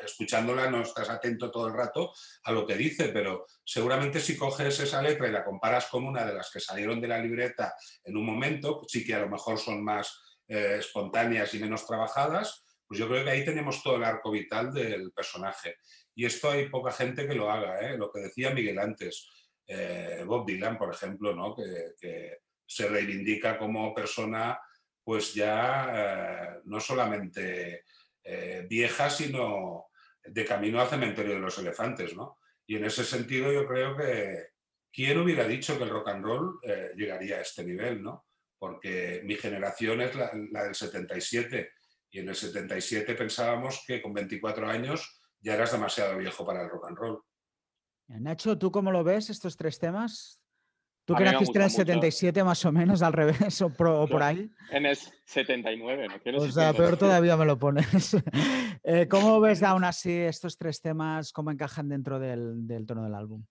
escuchándola 0.06 0.72
no 0.72 0.84
estás 0.84 1.10
atento 1.10 1.52
todo 1.52 1.68
el 1.68 1.74
rato 1.74 2.14
a 2.46 2.54
lo 2.54 2.66
que 2.66 2.78
dice, 2.78 3.10
pero 3.10 3.46
seguramente 3.66 4.22
si 4.22 4.38
coges 4.38 4.80
esa 4.80 5.02
letra 5.02 5.28
y 5.28 5.34
la 5.34 5.44
comparas 5.44 5.88
con 5.88 6.06
una 6.06 6.24
de 6.24 6.34
las 6.34 6.50
que 6.50 6.62
salieron 6.62 7.02
de 7.02 7.10
la 7.10 7.20
libreta 7.20 7.76
en 8.06 8.16
un 8.16 8.26
momento, 8.26 8.84
sí 8.88 9.04
que 9.04 9.16
a 9.16 9.20
lo 9.20 9.28
mejor 9.28 9.60
son 9.60 9.84
más 9.84 10.18
eh, 10.48 10.78
espontáneas 10.80 11.54
y 11.54 11.60
menos 11.60 11.86
trabajadas, 11.86 12.64
pues 12.88 13.02
yo 13.02 13.10
creo 13.10 13.26
que 13.26 13.32
ahí 13.32 13.44
tenemos 13.44 13.84
todo 13.84 13.98
el 13.98 14.06
arco 14.06 14.32
vital 14.32 14.74
del 14.74 15.12
personaje. 15.12 15.76
Y 16.16 16.24
esto 16.24 16.52
hay 16.52 16.70
poca 16.70 16.94
gente 16.94 17.28
que 17.28 17.36
lo 17.36 17.52
haga, 17.52 17.82
¿eh? 17.82 17.98
lo 17.98 18.10
que 18.14 18.22
decía 18.22 18.52
Miguel 18.52 18.80
antes, 18.80 19.30
eh, 19.68 20.24
Bob 20.26 20.46
Dylan, 20.46 20.78
por 20.78 20.94
ejemplo, 20.94 21.36
¿no? 21.36 21.54
que 21.54 22.38
se 22.66 22.88
reivindica 22.88 23.58
como 23.58 23.94
persona 23.94 24.58
pues 25.04 25.34
ya 25.34 25.90
eh, 25.94 26.62
no 26.66 26.80
solamente 26.80 27.84
eh, 28.24 28.66
vieja, 28.70 29.10
sino 29.10 29.88
de 30.24 30.46
camino 30.46 30.80
al 30.80 30.88
cementerio 30.88 31.36
de 31.36 31.42
los 31.42 31.58
elefantes, 31.58 32.16
¿no? 32.16 32.40
Y 32.66 32.78
en 32.78 32.86
ese 32.86 33.04
sentido 33.04 33.52
yo 33.52 33.68
creo 33.68 33.98
que 33.98 34.48
quién 34.92 35.20
hubiera 35.20 35.46
dicho 35.46 35.78
que 35.78 35.84
el 35.84 35.90
rock 35.90 36.10
and 36.10 36.24
roll 36.24 36.60
eh, 36.64 36.92
llegaría 36.96 37.38
a 37.38 37.42
este 37.42 37.64
nivel, 37.66 38.02
¿no? 38.02 38.26
Porque 38.58 39.22
mi 39.26 39.36
generación 39.36 40.02
es 40.02 40.16
la, 40.16 40.32
la, 40.52 40.64
del 40.64 40.76
77 40.76 41.72
y 42.12 42.20
en 42.20 42.30
el 42.30 42.36
77 42.36 43.16
pensábamos 43.16 43.84
que 43.86 44.02
con 44.02 44.14
24 44.14 44.70
años 44.70 45.22
ya 45.42 45.56
eras 45.56 45.74
demasiado 45.74 46.18
viejo 46.18 46.46
para 46.46 46.62
el 46.62 46.70
rock 46.70 46.88
and 46.88 46.98
roll. 46.98 47.24
Nacho, 48.08 48.58
¿tú 48.58 48.72
cómo 48.72 48.92
lo 48.92 49.04
ves 49.04 49.30
estos 49.30 49.58
tres 49.58 49.80
temas? 49.80 50.43
¿Tú 51.06 51.16
que 51.16 51.26
naciste 51.26 51.58
en 51.58 51.66
el 51.66 51.70
77 51.70 52.40
mucho. 52.40 52.46
más 52.46 52.66
o 52.66 52.72
menos, 52.72 53.02
al 53.02 53.12
revés 53.12 53.62
o, 53.62 53.70
pro, 53.70 54.04
o 54.04 54.08
por 54.08 54.24
ahí? 54.24 54.50
En 54.72 54.86
el 54.86 54.96
79, 54.96 56.08
no 56.08 56.20
quiero 56.20 56.42
O 56.42 56.50
sea, 56.50 56.74
peor 56.74 56.98
todavía 56.98 57.36
me 57.36 57.46
lo 57.46 57.60
pones. 57.60 58.16
eh, 58.84 59.08
¿Cómo 59.10 59.42
ves 59.42 59.64
aún 59.64 59.84
así 59.84 60.12
estos 60.12 60.58
tres 60.58 60.82
temas, 60.82 61.34
cómo 61.34 61.52
encajan 61.52 61.90
dentro 61.90 62.20
del, 62.20 62.66
del, 62.66 62.86
tono 62.86 63.04
del 63.04 63.16
álbum? 63.16 63.44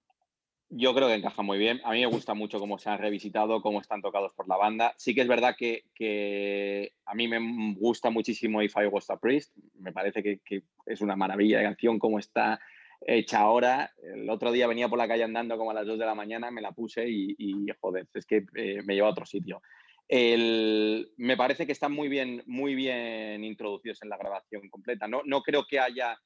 Yo 0.70 0.94
creo 0.94 1.08
que 1.08 1.14
encajan 1.14 1.44
muy 1.44 1.58
bien. 1.58 1.82
A 1.84 1.92
mí 1.92 2.00
me 2.00 2.06
gusta 2.06 2.32
mucho 2.32 2.58
cómo 2.58 2.78
se 2.78 2.88
han 2.88 2.98
revisitado, 2.98 3.60
cómo 3.60 3.82
están 3.82 4.00
tocados 4.00 4.32
por 4.32 4.48
la 4.48 4.56
banda. 4.56 4.94
Sí 4.96 5.14
que 5.14 5.20
es 5.20 5.28
verdad 5.28 5.54
que, 5.58 5.84
que 5.94 6.94
a 7.04 7.14
mí 7.14 7.28
me 7.28 7.74
gusta 7.74 8.08
muchísimo 8.08 8.62
If 8.62 8.76
I 8.76 8.86
Was 8.86 9.10
a 9.10 9.18
Priest. 9.18 9.54
Me 9.78 9.92
parece 9.92 10.22
que, 10.22 10.40
que 10.42 10.62
es 10.86 11.02
una 11.02 11.16
maravilla 11.16 11.58
de 11.58 11.64
canción, 11.64 11.98
cómo 11.98 12.18
está 12.18 12.58
hecha 13.06 13.40
ahora. 13.40 13.92
El 14.02 14.28
otro 14.30 14.52
día 14.52 14.66
venía 14.66 14.88
por 14.88 14.98
la 14.98 15.08
calle 15.08 15.24
andando 15.24 15.56
como 15.56 15.70
a 15.70 15.74
las 15.74 15.86
2 15.86 15.98
de 15.98 16.06
la 16.06 16.14
mañana, 16.14 16.50
me 16.50 16.60
la 16.60 16.72
puse 16.72 17.08
y, 17.08 17.34
y 17.38 17.66
joder, 17.80 18.06
es 18.14 18.26
que 18.26 18.44
eh, 18.56 18.82
me 18.84 18.94
lleva 18.94 19.08
a 19.08 19.12
otro 19.12 19.26
sitio. 19.26 19.62
El, 20.08 21.12
me 21.16 21.36
parece 21.36 21.66
que 21.66 21.72
están 21.72 21.92
muy 21.92 22.08
bien, 22.08 22.42
muy 22.46 22.74
bien 22.74 23.44
introducidos 23.44 24.02
en 24.02 24.08
la 24.08 24.18
grabación 24.18 24.68
completa. 24.68 25.08
No, 25.08 25.22
no 25.24 25.42
creo 25.42 25.64
que 25.66 25.78
haya 25.78 26.18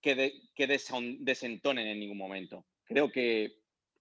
que, 0.00 0.14
de, 0.14 0.32
que 0.54 0.66
deson, 0.66 1.24
desentonen 1.24 1.86
en 1.86 2.00
ningún 2.00 2.18
momento. 2.18 2.66
Creo 2.84 3.10
que, 3.10 3.58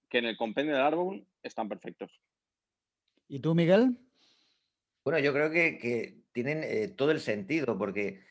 que 0.09 0.17
en 0.19 0.25
el 0.25 0.37
compendio 0.37 0.73
del 0.73 0.83
álbum 0.83 1.23
están 1.43 1.69
perfectos. 1.69 2.11
¿Y 3.27 3.39
tú, 3.39 3.53
Miguel? 3.53 3.97
Bueno, 5.03 5.19
yo 5.19 5.33
creo 5.33 5.51
que, 5.51 5.77
que 5.77 6.23
tienen 6.31 6.63
eh, 6.63 6.87
todo 6.87 7.11
el 7.11 7.19
sentido, 7.19 7.77
porque 7.77 8.21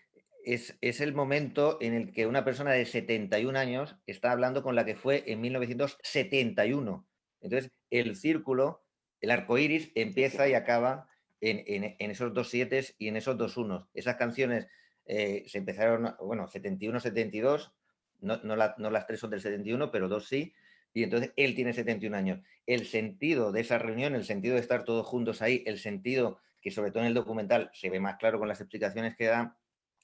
es, 0.44 0.76
es, 0.80 1.00
el 1.00 1.14
momento 1.14 1.78
en 1.80 1.94
el 1.94 2.12
que 2.12 2.26
una 2.26 2.44
persona 2.44 2.72
de 2.72 2.86
71 2.86 3.58
años 3.58 3.96
está 4.06 4.32
hablando 4.32 4.62
con 4.62 4.74
la 4.74 4.84
que 4.84 4.96
fue 4.96 5.24
en 5.26 5.40
1971. 5.40 7.06
Entonces, 7.40 7.70
el 7.90 8.16
círculo, 8.16 8.84
el 9.20 9.30
arco 9.30 9.58
iris, 9.58 9.90
empieza 9.94 10.48
y 10.48 10.54
acaba 10.54 11.08
en, 11.40 12.10
esos 12.10 12.34
dos 12.34 12.50
siete 12.50 12.84
y 12.98 13.08
en 13.08 13.16
esos 13.16 13.36
dos 13.36 13.56
unos. 13.56 13.88
Esas 13.94 14.16
canciones 14.16 14.66
eh, 15.06 15.44
se 15.46 15.58
empezaron, 15.58 16.14
bueno, 16.20 16.48
71-72, 16.48 17.72
no, 18.20 18.36
no, 18.42 18.90
las 18.90 19.06
tres 19.06 19.20
son 19.20 19.30
del 19.30 19.40
71, 19.40 19.90
pero 19.90 20.08
dos 20.08 20.26
sí, 20.26 20.52
y 20.92 21.04
entonces 21.04 21.32
él 21.36 21.54
tiene 21.54 21.72
71 21.72 22.16
años. 22.16 22.40
El 22.66 22.86
sentido 22.86 23.52
de 23.52 23.60
esa 23.60 23.78
reunión, 23.78 24.14
el 24.14 24.24
sentido 24.24 24.54
de 24.54 24.60
estar 24.60 24.84
todos 24.84 25.06
juntos 25.06 25.42
ahí, 25.42 25.62
el 25.66 25.78
sentido 25.78 26.40
que 26.60 26.70
sobre 26.70 26.90
todo 26.90 27.02
en 27.02 27.08
el 27.08 27.14
documental 27.14 27.70
se 27.72 27.90
ve 27.90 28.00
más 28.00 28.16
claro 28.16 28.38
con 28.38 28.48
las 28.48 28.60
explicaciones 28.60 29.14
que 29.16 29.26
da, 29.26 29.56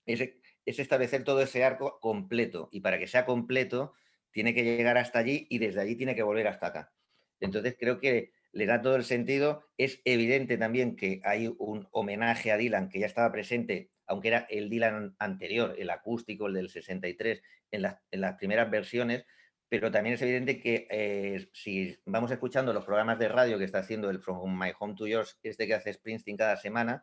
es, 0.07 0.31
es 0.64 0.79
establecer 0.79 1.25
todo 1.25 1.43
ese 1.43 1.64
arco 1.64 1.99
completo. 2.01 2.69
Y 2.73 2.81
para 2.81 2.99
que 2.99 3.07
sea 3.07 3.25
completo, 3.25 3.95
tiene 4.31 4.55
que 4.55 4.64
llegar 4.64 4.99
hasta 4.99 5.19
allí 5.19 5.47
y 5.51 5.59
desde 5.59 5.81
allí 5.81 5.97
tiene 5.97 6.14
que 6.14 6.23
volver 6.23 6.49
hasta 6.49 6.69
acá. 6.69 6.93
Entonces 7.40 7.77
creo 7.79 8.01
que 8.01 8.33
le 8.53 8.67
da 8.67 8.83
todo 8.83 8.97
el 8.97 9.05
sentido. 9.05 9.64
Es 9.77 10.01
evidente 10.05 10.57
también 10.57 10.97
que 10.97 11.21
hay 11.25 11.55
un 11.59 11.88
homenaje 11.93 12.53
a 12.53 12.57
Dylan 12.57 12.88
que 12.88 13.01
ya 13.01 13.07
estaba 13.07 13.31
presente, 13.33 13.90
aunque 14.07 14.29
era 14.29 14.47
el 14.51 14.71
Dylan 14.71 15.17
anterior, 15.19 15.75
el 15.79 15.90
acústico, 15.90 16.47
el 16.47 16.55
del 16.55 16.71
63, 16.71 17.43
en 17.71 17.83
las, 17.83 17.99
en 18.11 18.21
las 18.21 18.37
primeras 18.37 18.71
versiones, 18.71 19.27
pero 19.69 19.90
también 19.90 20.14
es 20.14 20.23
evidente 20.23 20.61
que 20.61 20.87
eh, 20.90 21.49
si 21.53 21.97
vamos 22.05 22.31
escuchando 22.31 22.73
los 22.73 22.85
programas 22.85 23.19
de 23.19 23.29
radio 23.29 23.59
que 23.59 23.64
está 23.64 23.79
haciendo 23.79 24.09
el 24.11 24.21
From 24.21 24.57
My 24.57 24.73
Home 24.79 24.95
to 24.95 25.07
Yours, 25.07 25.38
este 25.43 25.67
que 25.67 25.75
hace 25.75 25.93
Springsteen 25.93 26.37
cada 26.37 26.57
semana, 26.57 27.03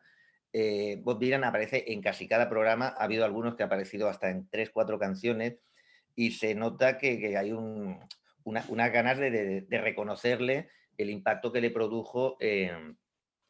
eh, 0.54 1.00
Bob 1.04 1.20
Dylan 1.20 1.44
aparece 1.44 1.86
en 1.88 2.02
casi 2.02 2.28
cada 2.28 2.50
programa, 2.50 2.88
ha 2.88 3.04
habido 3.04 3.26
algunos 3.26 3.56
que 3.56 3.64
ha 3.64 3.68
aparecido 3.68 4.10
hasta 4.10 4.30
en 4.30 4.48
tres, 4.50 4.70
cuatro 4.70 5.00
canciones, 5.00 5.58
y 6.16 6.32
se 6.32 6.56
nota 6.56 6.98
que, 6.98 7.38
hay 7.38 7.52
un, 7.52 8.00
unas 8.44 8.92
ganas 8.92 9.18
de, 9.18 9.66
reconocerle 9.70 10.70
el 10.98 11.10
impacto 11.10 11.52
que 11.52 11.62
le 11.62 11.72
produjo 11.72 12.38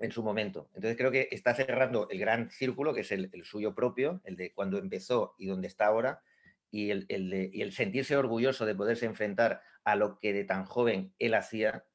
en 0.01 0.11
su 0.11 0.23
momento. 0.23 0.69
Entonces 0.73 0.97
creo 0.97 1.11
que 1.11 1.27
está 1.31 1.53
cerrando 1.53 2.09
el 2.09 2.19
gran 2.19 2.49
círculo, 2.49 2.93
que 2.93 3.01
es 3.01 3.11
el, 3.11 3.31
suyo 3.43 3.73
propio, 3.73 4.21
el 4.25 4.35
de 4.35 4.51
cuando 4.53 4.77
empezó 4.77 5.35
y 5.37 5.47
donde 5.47 5.67
está 5.67 5.85
ahora, 5.85 6.21
y 6.71 6.89
el, 6.89 7.05
el, 7.09 7.71
sentirse 7.71 8.17
orgulloso 8.17 8.65
de 8.65 8.75
poderse 8.75 9.05
enfrentar 9.05 9.61
a 9.83 9.95
lo 9.95 10.19
que 10.19 10.33
de 10.33 10.43
tan 10.43 10.65
joven 10.65 11.13
él 11.19 11.33
hacía 11.33 11.85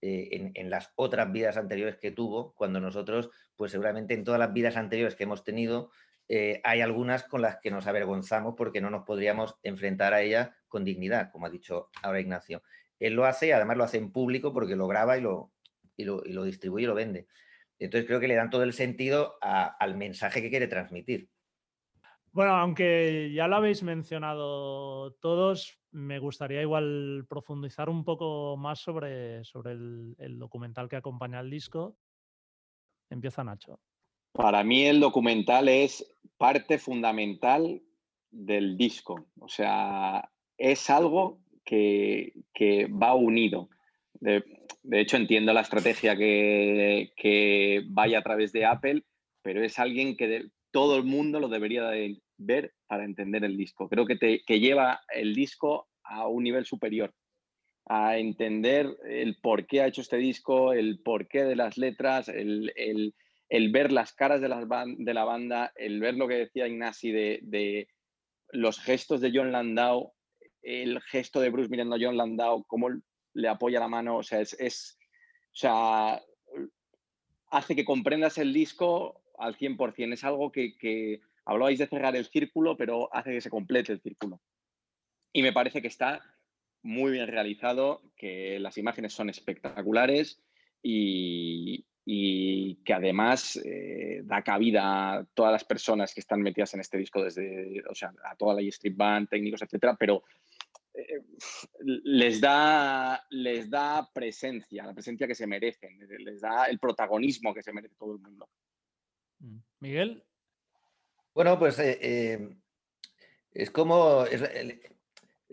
eh, 0.00 0.52
en, 0.54 0.70
las 0.70 0.92
otras 0.96 1.32
vidas 1.32 1.56
anteriores 1.56 1.96
que 1.96 2.10
tuvo, 2.10 2.54
cuando 2.54 2.80
nosotros, 2.80 3.30
pues 3.58 3.72
seguramente 3.72 4.14
en 4.14 4.22
todas 4.22 4.38
las 4.38 4.52
vidas 4.52 4.76
anteriores 4.76 5.16
que 5.16 5.24
hemos 5.24 5.42
tenido, 5.42 5.90
eh, 6.28 6.60
hay 6.62 6.80
algunas 6.80 7.24
con 7.24 7.42
las 7.42 7.58
que 7.58 7.72
nos 7.72 7.88
avergonzamos 7.88 8.54
porque 8.56 8.80
no 8.80 8.88
nos 8.88 9.04
podríamos 9.04 9.56
enfrentar 9.64 10.14
a 10.14 10.22
ellas 10.22 10.50
con 10.68 10.84
dignidad, 10.84 11.32
como 11.32 11.46
ha 11.46 11.50
dicho 11.50 11.90
ahora 12.02 12.20
Ignacio. 12.20 12.62
Él 13.00 13.14
lo 13.14 13.26
hace, 13.26 13.52
además 13.52 13.76
lo 13.76 13.84
hace 13.84 13.98
en 13.98 14.12
público 14.12 14.52
porque 14.52 14.76
lo 14.76 14.86
graba 14.86 15.18
y 15.18 15.22
lo, 15.22 15.52
y 15.96 16.04
lo, 16.04 16.24
y 16.24 16.32
lo 16.32 16.44
distribuye 16.44 16.84
y 16.84 16.86
lo 16.86 16.94
vende. 16.94 17.26
Entonces 17.80 18.06
creo 18.06 18.20
que 18.20 18.28
le 18.28 18.36
dan 18.36 18.50
todo 18.50 18.62
el 18.62 18.72
sentido 18.72 19.36
al 19.40 19.96
mensaje 19.96 20.40
que 20.40 20.50
quiere 20.50 20.68
transmitir. 20.68 21.28
Bueno, 22.32 22.54
aunque 22.56 23.32
ya 23.32 23.48
lo 23.48 23.56
habéis 23.56 23.82
mencionado 23.82 25.14
todos, 25.14 25.80
me 25.90 26.18
gustaría 26.18 26.62
igual 26.62 27.26
profundizar 27.28 27.88
un 27.88 28.04
poco 28.04 28.56
más 28.56 28.80
sobre, 28.80 29.44
sobre 29.44 29.72
el, 29.72 30.38
documental 30.38 30.88
que 30.88 30.96
acompaña 30.96 31.38
al 31.38 31.50
disco. 31.50 31.96
Empieza 33.10 33.44
Nacho. 33.44 33.80
Para 34.32 34.62
mí 34.64 34.84
el 34.84 35.00
documental 35.00 35.68
es 35.68 36.04
parte 36.36 36.78
fundamental 36.78 37.82
del 38.30 38.76
disco. 38.76 39.26
O 39.40 39.48
sea, 39.48 40.30
es 40.56 40.90
algo 40.90 41.40
que, 41.64 42.32
va 42.90 43.14
unido. 43.14 43.68
De, 44.20 44.42
hecho, 44.92 45.16
entiendo 45.16 45.52
la 45.52 45.60
estrategia 45.62 46.16
que, 46.16 47.12
que, 47.16 47.82
vaya 47.86 48.18
a 48.18 48.22
través 48.22 48.52
de 48.52 48.64
Apple, 48.64 49.04
pero 49.42 49.62
es 49.62 49.78
alguien 49.78 50.16
que, 50.16 50.50
todo 50.70 50.96
el 50.96 51.04
mundo 51.04 51.40
lo 51.40 51.48
debería 51.48 51.84
de 51.88 52.20
ver 52.36 52.74
para 52.86 53.04
entender 53.04 53.44
el 53.44 53.56
disco. 53.56 53.88
Creo 53.88 54.06
que, 54.06 54.16
te, 54.16 54.38
lleva 54.58 55.00
el 55.14 55.34
disco 55.34 55.88
a 56.04 56.28
un 56.28 56.44
nivel 56.44 56.64
superior, 56.64 57.14
a 57.88 58.18
entender 58.18 58.96
el 59.06 59.36
por 59.40 59.66
qué 59.66 59.80
ha 59.80 59.86
hecho 59.86 60.02
este 60.02 60.18
disco, 60.18 60.72
el 60.72 61.00
porqué 61.00 61.44
de 61.44 61.56
las 61.56 61.78
letras, 61.78 62.28
el, 62.28 63.14
ver 63.72 63.92
las 63.92 64.12
caras 64.12 64.40
de, 64.40 64.48
las 64.48 64.64
de, 64.68 65.14
la 65.14 65.24
banda, 65.24 65.72
el 65.76 66.00
ver 66.00 66.14
lo 66.14 66.28
que 66.28 66.34
decía 66.34 66.68
Ignasi 66.68 67.10
de, 67.10 67.88
los 68.50 68.78
gestos 68.80 69.20
de 69.20 69.30
John 69.34 69.52
Landau, 69.52 70.12
el 70.62 71.00
gesto 71.02 71.40
de 71.40 71.50
Bruce 71.50 71.70
mirando 71.70 71.96
a 71.96 71.98
John 72.00 72.16
Landau, 72.16 72.64
cómo 72.64 72.88
le 73.34 73.48
apoya 73.48 73.80
la 73.80 73.88
mano, 73.88 74.16
o 74.18 74.22
sea, 74.22 74.40
es, 74.40 74.54
es 74.58 74.98
o 75.52 75.60
sea, 75.60 76.22
hace 77.50 77.74
que 77.74 77.84
comprendas 77.84 78.38
el 78.38 78.52
disco 78.52 79.22
al 79.38 79.56
100%. 79.56 80.12
Es 80.12 80.24
algo 80.24 80.52
que, 80.52 81.20
hablabais 81.44 81.78
de 81.78 81.86
cerrar 81.86 82.14
el 82.16 82.26
círculo, 82.26 82.76
pero 82.76 83.12
hace 83.12 83.32
que 83.32 83.40
se 83.40 83.50
complete 83.50 83.92
el 83.92 84.00
círculo. 84.00 84.40
Y 85.32 85.42
me 85.42 85.52
parece 85.52 85.82
que 85.82 85.88
está 85.88 86.22
muy 86.88 87.12
bien 87.12 87.28
realizado, 87.28 88.02
que 88.16 88.58
las 88.58 88.78
imágenes 88.78 89.12
son 89.12 89.28
espectaculares 89.28 90.40
y, 90.82 91.84
que 92.84 92.94
además 92.94 93.60
eh, 93.62 94.22
da 94.24 94.42
cabida 94.42 95.12
a 95.12 95.24
todas 95.34 95.52
las 95.52 95.64
personas 95.64 96.14
que 96.14 96.20
están 96.20 96.40
metidas 96.40 96.72
en 96.72 96.80
este 96.80 96.96
disco, 96.96 97.22
desde, 97.22 97.82
o 97.90 97.94
sea, 97.94 98.14
a 98.24 98.34
toda 98.34 98.54
la 98.54 98.62
Street 98.62 98.96
Band, 98.96 99.28
técnicos, 99.28 99.60
etcétera, 99.60 99.94
pero 100.00 100.22
eh, 100.94 101.20
les, 101.82 102.40
da, 102.40 103.22
les 103.28 103.68
da 103.68 104.08
presencia, 104.14 104.86
la 104.86 104.94
presencia 104.94 105.26
que 105.26 105.34
se 105.34 105.46
merecen, 105.46 105.98
les 106.20 106.40
da 106.40 106.64
el 106.64 106.78
protagonismo 106.78 107.52
que 107.52 107.62
se 107.62 107.72
merece 107.74 107.96
todo 107.98 108.14
el 108.14 108.20
mundo. 108.20 108.48
Mm. 109.40 109.58
Miguel. 109.80 110.24
Bueno, 111.34 111.58
pues 111.58 111.78
eh, 111.78 111.98
eh, 112.00 112.56
es 113.52 113.70
como 113.70 114.24
es, 114.24 114.42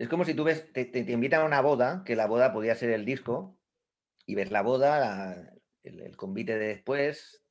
como 0.08 0.24
si 0.24 0.34
tú 0.34 0.44
ves, 0.44 0.72
te, 0.72 0.90
invitan 1.10 1.42
a 1.42 1.44
una 1.44 1.60
boda, 1.60 2.02
que 2.04 2.16
la 2.16 2.26
boda 2.26 2.52
podía 2.52 2.74
ser 2.74 2.90
el 2.90 3.04
disco, 3.04 3.58
y 4.26 4.34
ves 4.34 4.50
la 4.50 4.62
boda, 4.62 5.54
el, 5.82 6.16
convite 6.16 6.58
de 6.58 6.68
después, 6.68 7.42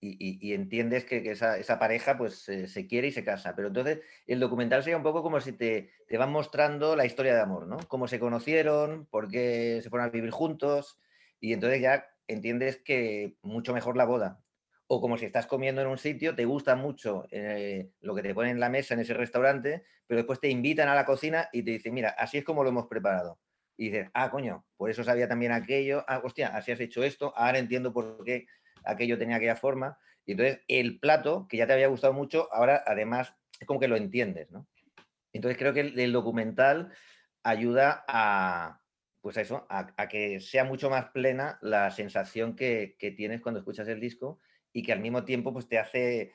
y, 0.00 0.52
entiendes 0.52 1.04
que, 1.04 1.30
esa, 1.30 1.78
pareja 1.78 2.16
pues 2.18 2.38
se 2.40 2.86
quiere 2.86 3.08
y 3.08 3.12
se 3.12 3.24
casa. 3.24 3.56
Pero 3.56 3.68
entonces 3.68 4.00
el 4.26 4.40
documental 4.40 4.82
sería 4.82 4.96
un 4.96 5.02
poco 5.02 5.22
como 5.22 5.40
si 5.40 5.52
te, 5.52 5.90
te, 6.06 6.18
van 6.18 6.30
mostrando 6.30 6.94
la 6.94 7.06
historia 7.06 7.34
de 7.34 7.40
amor, 7.40 7.66
¿no? 7.66 7.78
Cómo 7.88 8.06
se 8.06 8.20
conocieron, 8.20 9.06
por 9.06 9.28
qué 9.28 9.80
se 9.82 9.90
fueron 9.90 10.08
a 10.08 10.10
vivir 10.10 10.30
juntos, 10.30 10.98
y 11.40 11.52
entonces 11.52 11.80
ya 11.80 12.06
entiendes 12.28 12.76
que 12.76 13.36
mucho 13.42 13.72
mejor 13.72 13.96
la 13.96 14.04
boda 14.04 14.40
o 14.90 15.00
como 15.02 15.18
si 15.18 15.26
estás 15.26 15.46
comiendo 15.46 15.82
en 15.82 15.86
un 15.86 15.98
sitio, 15.98 16.34
te 16.34 16.46
gusta 16.46 16.74
mucho 16.74 17.26
eh, 17.30 17.90
lo 18.00 18.14
que 18.14 18.22
te 18.22 18.34
ponen 18.34 18.52
en 18.52 18.60
la 18.60 18.70
mesa 18.70 18.94
en 18.94 19.00
ese 19.00 19.12
restaurante, 19.12 19.84
pero 20.06 20.16
después 20.16 20.40
te 20.40 20.48
invitan 20.48 20.88
a 20.88 20.94
la 20.94 21.04
cocina 21.04 21.50
y 21.52 21.62
te 21.62 21.72
dicen, 21.72 21.92
mira, 21.92 22.10
así 22.10 22.38
es 22.38 22.44
como 22.44 22.62
lo 22.62 22.70
hemos 22.70 22.86
preparado. 22.86 23.38
Y 23.76 23.90
dices, 23.90 24.08
ah, 24.14 24.30
coño, 24.30 24.64
por 24.78 24.90
eso 24.90 25.04
sabía 25.04 25.28
también 25.28 25.52
aquello, 25.52 26.04
ah, 26.08 26.22
hostia, 26.24 26.48
así 26.48 26.72
has 26.72 26.80
hecho 26.80 27.04
esto, 27.04 27.34
ahora 27.36 27.58
entiendo 27.58 27.92
por 27.92 28.24
qué 28.24 28.46
aquello 28.82 29.18
tenía 29.18 29.36
aquella 29.36 29.56
forma. 29.56 29.98
Y 30.24 30.32
entonces 30.32 30.60
el 30.68 30.98
plato, 30.98 31.46
que 31.48 31.58
ya 31.58 31.66
te 31.66 31.74
había 31.74 31.88
gustado 31.88 32.14
mucho, 32.14 32.48
ahora 32.50 32.82
además 32.86 33.34
es 33.60 33.66
como 33.66 33.80
que 33.80 33.88
lo 33.88 33.96
entiendes, 33.96 34.50
¿no? 34.50 34.66
Entonces 35.34 35.58
creo 35.58 35.74
que 35.74 35.80
el, 35.80 36.12
documental 36.12 36.90
ayuda 37.42 38.04
a, 38.08 38.80
pues 39.20 39.36
eso, 39.36 39.66
a, 39.68 40.08
que 40.08 40.40
sea 40.40 40.64
mucho 40.64 40.88
más 40.88 41.10
plena 41.10 41.58
la 41.60 41.90
sensación 41.90 42.56
que, 42.56 42.96
que 42.98 43.10
tienes 43.10 43.42
cuando 43.42 43.60
escuchas 43.60 43.86
el 43.88 44.00
disco 44.00 44.40
y 44.72 44.82
que 44.82 44.92
al 44.92 45.00
mismo 45.00 45.24
tiempo 45.24 45.52
pues 45.52 45.68
te 45.68 45.78
hace, 45.78 46.34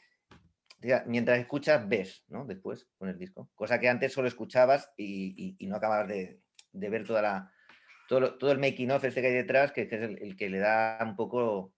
mientras 1.06 1.39
escuchas, 1.39 1.88
ves, 1.88 2.24
¿no? 2.28 2.46
Después 2.46 2.88
con 2.98 3.10
el 3.10 3.17
disco. 3.17 3.50
Cosa 3.56 3.80
que 3.80 3.89
antes 3.89 4.13
solo 4.13 4.28
escuchabas 4.28 4.91
y, 4.98 5.58
no 5.67 5.76
acababas 5.76 6.08
de, 6.08 6.41
ver 6.72 7.06
toda 7.06 7.22
la, 7.22 7.52
todo, 8.08 8.38
todo 8.38 8.52
el 8.52 8.60
making 8.60 8.91
of 8.91 9.04
este 9.04 9.22
que 9.22 9.28
hay 9.28 9.34
detrás, 9.34 9.72
que, 9.72 9.84
es 9.84 9.91
el, 9.93 10.36
que 10.36 10.50
le 10.50 10.60
da 10.60 11.00
un 11.02 11.15
poco, 11.15 11.74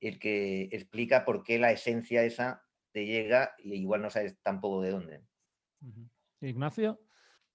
el 0.00 0.18
que 0.18 0.68
explica 0.72 1.24
por 1.24 1.42
qué 1.42 1.58
la 1.58 1.72
esencia 1.72 2.24
esa 2.24 2.64
te 2.92 3.06
llega 3.06 3.54
y 3.58 3.74
igual 3.74 4.02
no 4.02 4.10
sabes 4.10 4.36
tampoco 4.42 4.82
de 4.82 4.90
dónde. 4.90 5.22
Ignacio. 6.40 7.00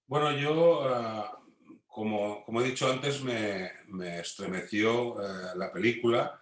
Bueno, 0.07 0.31
yo, 0.31 0.83
ah, 0.83 1.37
como, 1.85 2.43
como, 2.45 2.61
he 2.61 2.65
dicho 2.65 2.91
antes, 2.91 3.23
me, 3.23 4.19
estremeció 4.19 5.21
eh, 5.21 5.51
la 5.55 5.71
película. 5.71 6.39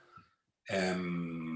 Em, 0.68 1.55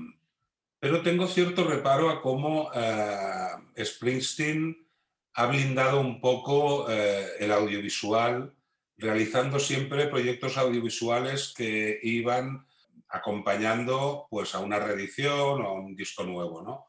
pero 0.80 1.02
tengo 1.02 1.28
cierto 1.28 1.64
reparo 1.66 2.10
a 2.10 2.22
cómo 2.22 2.72
eh, 2.74 3.84
Springsteen 3.84 4.88
ha 5.34 5.46
blindado 5.46 6.00
un 6.00 6.22
poco 6.22 6.90
eh, 6.90 7.28
el 7.40 7.52
audiovisual, 7.52 8.54
realizando 8.98 9.60
siempre 9.60 10.08
proyectos 10.08 10.58
audiovisuales 10.58 11.54
que 11.56 12.00
iban 12.04 12.66
acompañando 13.10 14.28
pues, 14.30 14.56
a 14.56 14.60
una 14.60 14.80
reedición 14.80 15.62
o 15.62 15.68
a 15.68 15.74
un 15.74 15.96
disco 15.96 16.24
nuevo. 16.24 16.62
¿no? 16.62 16.88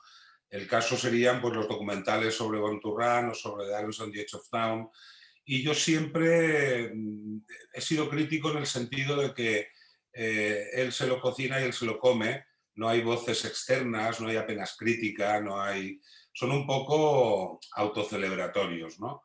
El 0.49 0.66
caso 0.66 0.97
serían 0.97 1.41
pues, 1.41 1.55
los 1.55 1.68
documentales 1.68 2.34
sobre 2.34 2.59
Bon 2.59 2.80
o 2.84 3.34
sobre 3.34 3.66
The 3.66 3.72
Islands 3.72 4.01
on 4.01 4.12
the 4.12 4.20
Edge 4.20 4.34
of 4.34 4.49
Town. 4.51 4.91
Y 5.45 5.62
yo 5.62 5.74
siempre 5.74 6.93
mm, 6.95 7.38
he 7.72 7.80
sido 7.80 8.09
crítico 8.09 8.51
en 8.51 8.59
el 8.59 8.66
sentido 8.66 9.16
de 9.16 9.34
que 9.34 9.68
eh, 10.12 10.70
él 10.74 10.93
se 10.93 11.07
lo 11.07 11.20
cocina 11.20 11.61
y 11.61 11.64
él 11.64 11.72
se 11.72 11.86
lo 11.86 11.99
come, 11.99 12.45
no 12.74 12.88
hay 12.88 13.02
voces 13.02 13.44
externas, 13.44 14.20
no 14.20 14.28
hay 14.28 14.36
apenas 14.36 14.76
crítica, 14.76 15.40
no 15.40 15.60
hay... 15.60 16.00
Son 16.32 16.52
un 16.52 16.66
poco 16.66 17.60
autocelebratorios, 17.72 19.00
¿no? 19.00 19.24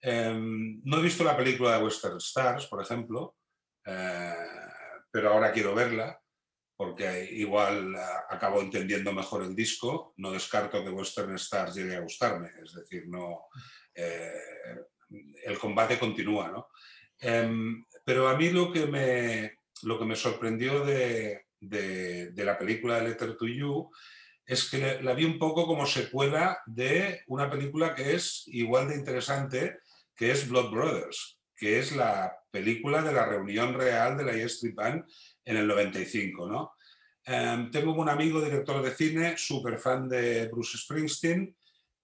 Em, 0.00 0.80
no 0.84 0.98
he 0.98 1.02
visto 1.02 1.24
la 1.24 1.36
película 1.36 1.76
de 1.76 1.84
Western 1.84 2.16
Stars, 2.18 2.66
por 2.66 2.82
ejemplo, 2.82 3.36
eh, 3.84 4.34
pero 5.10 5.32
ahora 5.32 5.52
quiero 5.52 5.74
verla 5.74 6.20
porque 6.76 7.28
igual 7.32 7.96
acabo 8.28 8.60
entendiendo 8.60 9.12
mejor 9.12 9.42
el 9.42 9.56
disco. 9.56 10.12
No 10.18 10.30
descarto 10.30 10.84
que 10.84 10.90
Western 10.90 11.34
Stars 11.36 11.74
llegue 11.74 11.96
a 11.96 12.00
gustarme, 12.00 12.50
es 12.62 12.74
decir, 12.74 13.04
no, 13.08 13.46
eh, 13.94 14.30
el 15.44 15.58
combate 15.58 15.98
continúa. 15.98 16.48
¿no? 16.48 16.68
Em, 17.18 17.82
pero 18.04 18.28
a 18.28 18.36
mí 18.36 18.50
lo 18.50 18.70
que 18.70 18.86
me, 18.86 19.58
lo 19.84 19.98
que 19.98 20.04
me 20.04 20.16
sorprendió 20.16 20.84
de, 20.84 21.45
de, 21.60 22.32
la 22.36 22.58
película 22.58 22.96
de 22.96 23.08
Letter 23.08 23.36
to 23.36 23.46
You 23.46 23.90
es 24.44 24.70
que 24.70 25.02
la 25.02 25.14
vi 25.14 25.24
un 25.24 25.38
poco 25.38 25.66
como 25.66 25.86
secuela 25.86 26.60
de 26.66 27.22
una 27.26 27.50
película 27.50 27.94
que 27.94 28.14
es 28.14 28.44
igual 28.46 28.88
de 28.88 28.96
interesante, 28.96 29.78
que 30.14 30.30
es 30.30 30.48
Blood 30.48 30.70
Brothers, 30.70 31.40
que 31.56 31.78
es 31.80 31.96
la 31.96 32.32
película 32.50 33.02
de 33.02 33.12
la 33.12 33.26
reunión 33.26 33.74
real 33.74 34.16
de 34.16 34.24
la 34.24 34.32
Street 34.32 34.74
Band 34.74 35.04
en 35.44 35.56
el 35.56 35.66
95. 35.66 36.48
¿no? 36.48 36.74
Em, 37.24 37.70
tengo 37.72 37.92
un 37.92 38.08
amigo 38.08 38.40
director 38.40 38.80
de 38.82 38.94
cine, 38.94 39.36
súper 39.36 39.78
fan 39.78 40.08
de 40.08 40.46
Bruce 40.46 40.78
Springsteen, 40.78 41.56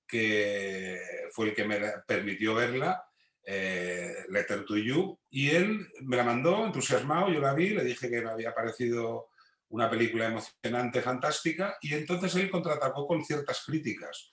que 0.04 1.00
fue 1.32 1.50
el 1.50 1.54
que 1.54 1.64
me 1.64 1.80
permitió 2.06 2.54
verla, 2.54 3.04
eh, 3.44 4.24
Letter 4.28 4.64
to 4.64 4.76
You, 4.76 5.18
y 5.30 5.50
él 5.50 5.88
me 6.02 6.16
la 6.16 6.24
mandó 6.24 6.66
entusiasmado, 6.66 7.32
yo 7.32 7.40
la 7.40 7.54
vi, 7.54 7.70
le 7.70 7.84
dije 7.84 8.10
que 8.10 8.20
me 8.20 8.30
había 8.30 8.52
parecido 8.52 9.28
una 9.72 9.88
película 9.88 10.26
emocionante, 10.26 11.00
fantástica, 11.00 11.76
y 11.80 11.94
entonces 11.94 12.34
él 12.36 12.50
contraatacó 12.50 13.06
con 13.06 13.24
ciertas 13.24 13.64
críticas, 13.64 14.32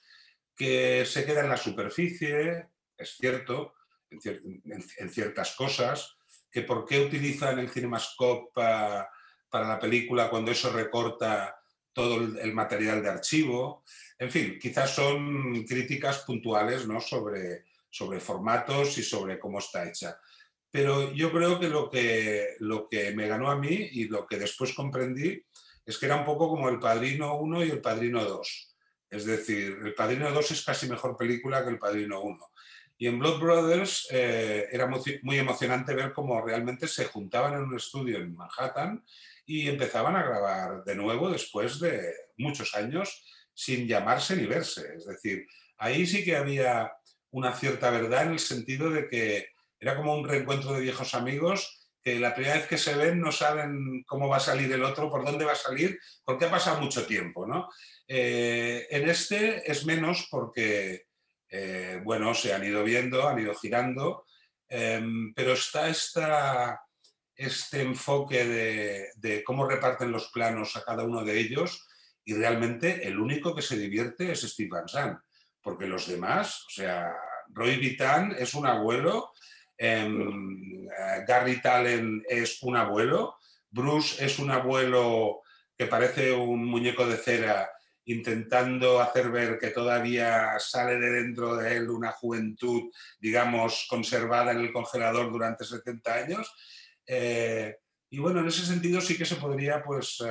que 0.55 1.05
se 1.05 1.25
queda 1.25 1.41
en 1.41 1.49
la 1.49 1.57
superficie, 1.57 2.67
es 2.97 3.15
cierto, 3.17 3.73
en, 4.09 5.09
ciertas 5.09 5.55
cosas, 5.55 6.17
que 6.51 6.63
por 6.63 6.85
qué 6.85 6.99
utilizan 6.99 7.57
el 7.59 7.69
CinemaScope 7.69 8.51
para, 8.53 9.09
para 9.49 9.67
la 9.67 9.79
película 9.79 10.29
cuando 10.29 10.51
eso 10.51 10.71
recorta 10.73 11.57
todo 11.93 12.17
el, 12.17 12.53
material 12.53 13.01
de 13.01 13.09
archivo. 13.09 13.83
En 14.17 14.29
fin, 14.29 14.59
quizás 14.59 14.93
son 14.93 15.63
críticas 15.65 16.19
puntuales 16.19 16.85
¿no? 16.85 16.99
sobre, 16.99 17.65
sobre 17.89 18.19
formatos 18.19 18.97
y 18.97 19.03
sobre 19.03 19.39
cómo 19.39 19.59
está 19.59 19.87
hecha. 19.87 20.19
Pero 20.71 21.13
yo 21.13 21.31
creo 21.31 21.59
que 21.59 21.67
lo, 21.67 21.89
que 21.89 22.55
lo 22.59 22.87
que 22.87 23.11
me 23.13 23.27
ganó 23.27 23.49
a 23.49 23.57
mí 23.57 23.89
y 23.91 24.07
lo 24.07 24.27
que 24.27 24.37
después 24.37 24.73
comprendí 24.73 25.43
es 25.85 25.97
que 25.97 26.05
era 26.05 26.17
un 26.17 26.25
poco 26.25 26.49
como 26.49 26.69
El 26.69 26.79
Padrino 26.79 27.35
1 27.37 27.65
y 27.65 27.71
El 27.71 27.81
Padrino 27.81 28.23
2. 28.23 28.75
Es 29.09 29.25
decir, 29.25 29.79
El 29.83 29.95
Padrino 29.95 30.31
2 30.31 30.51
es 30.51 30.63
casi 30.63 30.87
mejor 30.87 31.17
película 31.17 31.63
que 31.63 31.71
El 31.71 31.79
Padrino 31.79 32.21
1. 32.21 32.51
Y 33.01 33.07
en 33.07 33.17
Blood 33.17 33.39
Brothers 33.39 34.07
eh, 34.11 34.67
era 34.71 34.85
muy, 34.85 35.39
emocionante 35.39 35.95
ver 35.95 36.11
cómo 36.11 36.45
realmente 36.45 36.85
se 36.85 37.05
juntaban 37.05 37.53
en 37.53 37.61
un 37.61 37.77
estudio 37.77 38.17
en 38.17 38.35
Manhattan 38.35 39.03
y 39.45 39.69
empezaban 39.69 40.17
a 40.17 40.23
grabar 40.23 40.83
de 40.83 40.95
nuevo 40.95 41.31
después 41.31 41.79
de 41.79 42.13
muchos 42.37 42.75
años 42.75 43.23
sin 43.53 43.87
llamarse 43.87 44.35
ni 44.35 44.45
verse. 44.45 44.95
Es 44.97 45.05
decir, 45.05 45.47
ahí 45.77 46.05
sí 46.05 46.25
que 46.25 46.35
había 46.35 46.91
una 47.31 47.53
cierta 47.53 47.89
verdad 47.89 48.23
en 48.23 48.33
el 48.33 48.39
sentido 48.39 48.89
de 48.89 49.07
que 49.07 49.47
era 49.79 49.95
como 49.95 50.13
un 50.13 50.27
reencuentro 50.27 50.73
de 50.73 50.81
viejos 50.81 51.13
amigos 51.13 51.79
que 52.01 52.19
la 52.19 52.33
primera 52.33 52.55
vez 52.55 52.67
que 52.67 52.77
se 52.77 52.95
ven 52.95 53.19
no 53.19 53.31
saben 53.31 54.03
cómo 54.07 54.27
va 54.27 54.37
a 54.37 54.41
salir 54.41 54.71
el 54.71 54.83
otro, 54.83 55.09
por 55.09 55.25
dónde 55.25 55.45
va 55.45 55.51
a 55.51 55.55
salir, 55.55 55.99
porque 56.23 56.45
ha 56.45 56.51
pasado 56.51 56.79
mucho 56.79 57.05
tiempo. 57.05 57.45
¿no? 57.45 57.69
Eh, 58.07 58.87
en 58.89 59.09
este 59.09 59.69
es 59.69 59.85
menos 59.85 60.27
porque, 60.31 61.07
eh, 61.49 61.99
bueno, 62.03 62.33
se 62.33 62.53
han 62.53 62.63
ido 62.63 62.83
viendo, 62.83 63.27
han 63.27 63.39
ido 63.39 63.53
girando, 63.53 64.25
em, 64.67 65.33
pero 65.33 65.53
está 65.53 65.89
esta, 65.89 66.81
este 67.35 67.81
enfoque 67.81 68.45
de, 68.45 69.07
de, 69.15 69.43
cómo 69.43 69.67
reparten 69.67 70.11
los 70.11 70.29
planos 70.29 70.75
a 70.77 70.83
cada 70.83 71.03
uno 71.03 71.23
de 71.23 71.37
ellos 71.37 71.85
y 72.23 72.33
realmente 72.33 73.07
el 73.07 73.19
único 73.19 73.55
que 73.55 73.61
se 73.61 73.77
divierte 73.77 74.31
es 74.31 74.41
Steve 74.41 74.69
Van 74.71 74.87
Zandt, 74.87 75.19
porque 75.61 75.87
los 75.87 76.07
demás, 76.07 76.65
o 76.67 76.69
sea, 76.69 77.11
Roy 77.49 77.77
Vitan 77.77 78.35
es 78.37 78.53
un 78.53 78.67
abuelo 78.67 79.31
Gary 79.79 81.61
Tallen 81.61 82.23
es 82.27 82.61
un 82.63 82.75
abuelo, 82.75 83.37
Bruce 83.69 84.23
es 84.23 84.39
un 84.39 84.51
abuelo 84.51 85.41
que 85.77 85.87
parece 85.87 86.33
un 86.33 86.65
muñeco 86.65 87.07
de 87.07 87.17
cera 87.17 87.71
intentando 88.05 88.99
hacer 88.99 89.29
ver 89.29 89.59
que 89.59 89.69
todavía 89.69 90.57
sale 90.59 90.97
de 90.97 91.11
dentro 91.11 91.55
de 91.55 91.77
él 91.77 91.89
una 91.89 92.11
juventud, 92.11 92.91
digamos, 93.19 93.85
conservada 93.87 94.51
en 94.51 94.61
el 94.61 94.73
congelador 94.73 95.31
durante 95.31 95.63
70 95.63 96.13
años. 96.13 96.51
Eh, 97.05 97.77
y 98.09 98.17
bueno, 98.17 98.39
en 98.39 98.47
ese 98.47 98.65
sentido 98.65 98.99
sí 98.99 99.15
que 99.15 99.25
se 99.25 99.35
podría 99.35 99.83
pues, 99.83 100.23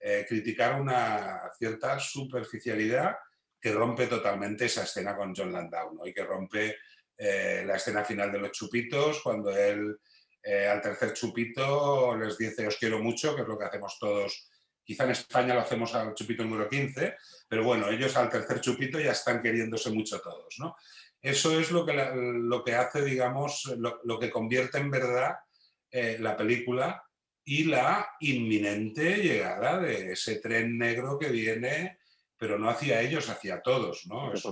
eh, 0.00 0.24
criticar 0.26 0.80
una 0.80 1.42
cierta 1.58 1.98
superficialidad 1.98 3.16
que 3.60 3.72
rompe 3.72 4.06
totalmente 4.06 4.64
esa 4.64 4.84
escena 4.84 5.14
con 5.14 5.34
John 5.34 5.52
Landau 5.52 5.94
¿no? 5.94 6.06
y 6.06 6.14
que 6.14 6.24
rompe 6.24 6.76
eh, 7.18 7.64
la 7.66 7.76
escena 7.76 8.04
final 8.04 8.30
de 8.30 8.38
los 8.38 8.52
chupitos, 8.52 9.20
cuando 9.22 9.50
él 9.50 9.98
eh, 10.42 10.66
al 10.66 10.80
tercer 10.80 11.12
chupito 11.14 12.16
les 12.16 12.38
dice 12.38 12.66
os 12.66 12.76
quiero 12.76 13.00
mucho, 13.00 13.34
que 13.34 13.42
es 13.42 13.48
lo 13.48 13.58
que 13.58 13.64
hacemos 13.64 13.98
todos. 13.98 14.48
Quizá 14.84 15.04
en 15.04 15.10
España 15.10 15.52
lo 15.52 15.60
hacemos 15.60 15.94
al 15.94 16.14
chupito 16.14 16.44
número 16.44 16.68
15, 16.68 17.16
pero 17.48 17.64
bueno, 17.64 17.88
ellos 17.88 18.16
al 18.16 18.30
tercer 18.30 18.60
chupito 18.60 19.00
ya 19.00 19.12
están 19.12 19.42
queriéndose 19.42 19.90
mucho 19.90 20.20
todos. 20.20 20.54
¿no? 20.58 20.76
Eso 21.20 21.58
es 21.58 21.70
lo 21.70 21.84
que, 21.84 21.92
lo 22.14 22.64
que 22.64 22.74
hace, 22.74 23.02
digamos, 23.02 23.64
lo, 23.76 24.18
que 24.18 24.30
convierte 24.30 24.78
en 24.78 24.90
verdad 24.90 25.36
eh, 25.90 26.16
la 26.20 26.36
película 26.36 27.02
y 27.44 27.64
la 27.64 28.08
inminente 28.20 29.16
llegada 29.16 29.80
de 29.80 30.12
ese 30.12 30.36
tren 30.36 30.78
negro 30.78 31.18
que 31.18 31.28
viene, 31.28 31.98
pero 32.36 32.58
no 32.58 32.70
hacia 32.70 33.02
ellos, 33.02 33.28
hacia 33.28 33.60
todos. 33.60 34.06
¿no? 34.06 34.32
Es, 34.32 34.44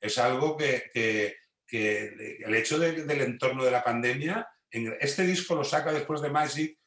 es 0.00 0.18
algo 0.18 0.56
que, 0.56 0.84
que 0.92 1.36
que 1.66 2.38
el 2.44 2.54
hecho 2.54 2.78
del 2.78 3.20
entorno 3.20 3.64
de 3.64 3.70
la 3.70 3.82
pandemia, 3.82 4.48
este 4.70 5.24
disco 5.24 5.54
lo 5.54 5.64
saca 5.64 5.92
después 5.92 6.20
de 6.20 6.30
Magic 6.30 6.78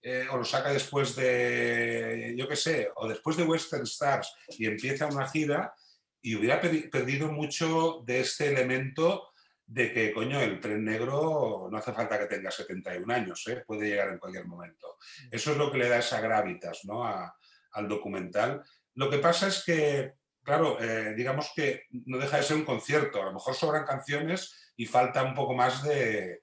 eh, 0.00 0.26
o 0.30 0.38
lo 0.38 0.44
saca 0.44 0.72
después 0.72 1.16
de, 1.16 2.34
yo 2.36 2.48
qué 2.48 2.56
sé, 2.56 2.88
o 2.96 3.08
después 3.08 3.36
de 3.36 3.42
Western 3.42 3.82
Stars 3.82 4.32
y 4.56 4.66
empieza 4.66 5.06
una 5.06 5.28
gira 5.28 5.74
y 6.22 6.34
hubiera 6.34 6.60
perdido 6.60 7.30
mucho 7.32 8.02
de 8.06 8.20
este 8.20 8.48
elemento 8.48 9.30
de 9.66 9.92
que, 9.92 10.12
coño, 10.12 10.40
el 10.40 10.60
tren 10.60 10.84
negro 10.84 11.68
no 11.70 11.76
hace 11.76 11.92
falta 11.92 12.18
que 12.18 12.26
tenga 12.26 12.50
71 12.50 13.12
años, 13.12 13.46
¿eh? 13.48 13.62
puede 13.66 13.88
llegar 13.88 14.08
en 14.08 14.18
cualquier 14.18 14.46
momento. 14.46 14.96
Eso 15.30 15.52
es 15.52 15.58
lo 15.58 15.70
que 15.70 15.78
le 15.78 15.88
da 15.88 15.98
esa 15.98 16.20
gravitas 16.20 16.84
¿no? 16.84 17.04
al 17.04 17.88
documental. 17.88 18.62
Lo 18.94 19.10
que 19.10 19.18
pasa 19.18 19.48
es 19.48 19.62
que 19.64 20.14
claro, 20.48 20.80
eh, 20.80 21.12
digamos 21.14 21.52
que 21.54 21.84
no 22.06 22.16
deja 22.16 22.38
de 22.38 22.42
ser 22.42 22.56
un 22.56 22.64
concierto, 22.64 23.20
a 23.20 23.26
lo 23.26 23.34
mejor 23.34 23.54
sobran 23.54 23.84
canciones 23.84 24.72
y 24.76 24.86
falta 24.86 25.22
un 25.22 25.34
poco 25.34 25.54
más 25.54 25.84
de, 25.84 26.40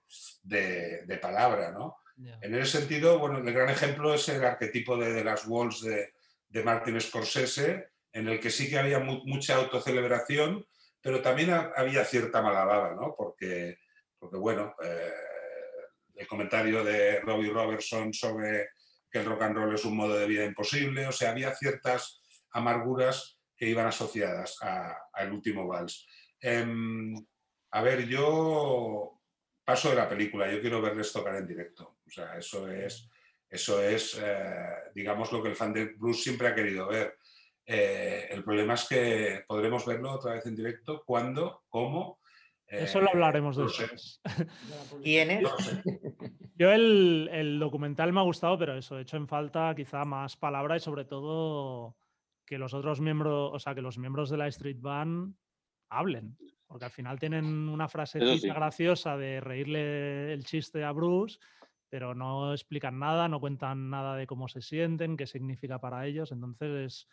palabra, 1.20 1.72
¿no? 1.72 1.98
En 2.42 2.54
ese 2.54 2.80
sentido, 2.80 3.18
bueno, 3.18 3.40
el 3.40 3.52
gran 3.52 3.70
ejemplo 3.70 4.14
es 4.14 4.30
el 4.30 4.46
arquetipo 4.46 4.96
de, 4.96 5.24
las 5.24 5.48
Walls 5.48 5.82
de, 5.82 6.14
de, 6.48 6.64
Martin 6.64 7.02
Scorsese, 7.02 7.90
en 8.14 8.28
el 8.28 8.40
que 8.40 8.52
sí 8.52 8.70
que 8.70 8.78
había 8.78 9.00
mucha 9.00 9.56
autocelebración, 9.56 10.64
pero 11.02 11.24
también 11.24 11.50
había 11.52 12.06
cierta 12.06 12.44
malababa, 12.44 12.94
¿no? 12.94 13.16
Porque, 13.18 13.80
porque 14.20 14.38
bueno, 14.38 14.76
eh, 14.84 15.14
el 16.14 16.28
comentario 16.28 16.84
de 16.84 17.22
Robbie 17.22 17.52
Robertson 17.52 18.14
sobre 18.14 18.70
que 19.10 19.20
el 19.20 19.26
rock 19.26 19.42
and 19.42 19.56
roll 19.56 19.74
es 19.74 19.84
un 19.84 19.98
modo 19.98 20.16
de 20.16 20.28
vida 20.28 20.46
imposible, 20.46 21.08
o 21.08 21.12
sea, 21.12 21.32
había 21.32 21.56
ciertas 21.56 22.22
amarguras 22.52 23.35
que 23.56 23.70
iban 23.70 23.88
asociadas 23.88 24.58
al 24.62 25.32
último 25.32 25.68
vals. 25.68 26.06
Em, 26.40 27.16
a 27.72 27.82
ver, 27.82 28.08
yo 28.08 29.22
paso 29.64 29.90
de 29.90 29.96
la 29.96 30.08
película, 30.08 30.52
yo 30.52 30.62
quiero 30.62 30.82
verles 30.82 31.12
tocar 31.12 31.36
en 31.36 31.48
directo. 31.48 31.98
O 32.06 32.10
sea, 32.10 32.38
eso 32.38 32.70
es, 32.70 33.10
eso 33.50 33.82
es 33.82 34.20
eh, 34.22 34.92
digamos, 34.94 35.32
lo 35.32 35.42
que 35.42 35.50
el 35.50 35.56
fan 35.56 35.74
de 35.74 35.86
blues 35.96 36.24
siempre 36.24 36.48
ha 36.48 36.56
querido 36.56 36.88
ver. 36.88 37.18
Eh, 37.66 38.28
el 38.30 38.44
problema 38.44 38.76
es 38.76 38.88
que 38.88 39.44
podremos 39.48 39.86
verlo 39.86 40.14
otra 40.14 40.34
vez 40.34 40.46
en 40.46 40.56
directo. 40.56 41.04
¿Cuándo? 41.04 41.64
¿Cómo? 41.68 42.20
Eso 42.68 43.00
lo 43.00 43.10
hablaremos 43.10 43.58
después. 43.58 44.22
¿Quién 45.04 45.32
es? 45.32 45.44
Yo 46.56 46.72
el, 46.72 47.30
el, 47.32 47.60
documental 47.60 48.14
me 48.14 48.20
ha 48.20 48.24
gustado, 48.24 48.58
pero 48.58 48.78
eso, 48.78 48.98
he 48.98 49.02
hecho 49.02 49.18
en 49.18 49.28
falta 49.28 49.74
quizá 49.76 50.04
más 50.06 50.36
palabra 50.36 50.78
y 50.78 50.80
sobre 50.80 51.06
todo 51.06 51.96
que 52.46 52.58
los 52.58 52.74
otros 52.74 53.02
miembros, 53.02 53.52
o 53.54 53.60
sea, 53.60 53.76
que 53.76 53.82
los 53.82 53.98
miembros 53.98 54.30
de 54.30 54.38
la 54.38 54.48
Street 54.48 54.80
Band 54.80 55.36
hablen, 55.90 56.38
porque 56.68 56.86
al 56.86 56.92
final 56.92 57.20
tienen 57.20 57.70
una 57.70 57.88
frase 57.88 58.20
graciosa 58.20 59.18
de 59.18 59.40
reírle 59.40 60.34
el 60.34 60.44
chiste 60.46 60.84
a 60.84 60.92
Bruce, 60.92 61.40
pero 61.90 62.14
no 62.14 62.52
explican 62.54 63.00
nada, 63.00 63.28
no 63.28 63.40
cuentan 63.40 63.90
nada 63.90 64.16
de 64.16 64.28
cómo 64.28 64.48
se 64.48 64.62
sienten, 64.62 65.18
qué 65.18 65.28
significa 65.28 65.80
para 65.80 66.06
ellos. 66.06 66.32
Entonces 66.32 66.70
es, 66.86 67.08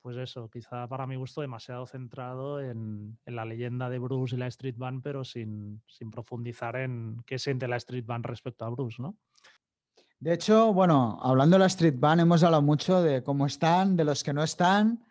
pues 0.00 0.16
eso, 0.16 0.48
quizá 0.50 0.88
para 0.88 1.06
mi 1.06 1.16
gusto 1.16 1.40
demasiado 1.40 1.86
centrado 1.86 2.60
en, 2.60 3.18
la 3.26 3.44
leyenda 3.44 3.90
de 3.90 3.98
Bruce 3.98 4.34
y 4.34 4.38
la 4.38 4.46
Street 4.46 4.76
Band, 4.76 5.02
pero 5.02 5.24
sin, 5.24 5.82
sin, 5.86 6.10
profundizar 6.10 6.76
en 6.76 7.22
qué 7.26 7.38
siente 7.38 7.68
la 7.68 7.76
Street 7.76 8.06
Band 8.06 8.24
respecto 8.24 8.64
a 8.64 8.70
Bruce, 8.70 9.00
¿no? 9.00 9.16
De 10.18 10.32
hecho, 10.32 10.72
bueno, 10.72 11.18
hablando 11.20 11.56
de 11.56 11.60
la 11.60 11.66
Street 11.66 11.96
Band, 11.98 12.22
hemos 12.22 12.42
hablado 12.42 12.62
mucho 12.62 13.02
de 13.02 13.22
cómo 13.22 13.44
están, 13.44 13.96
de 13.96 14.04
los 14.04 14.24
que 14.24 14.32
no 14.32 14.42
están, 14.42 15.04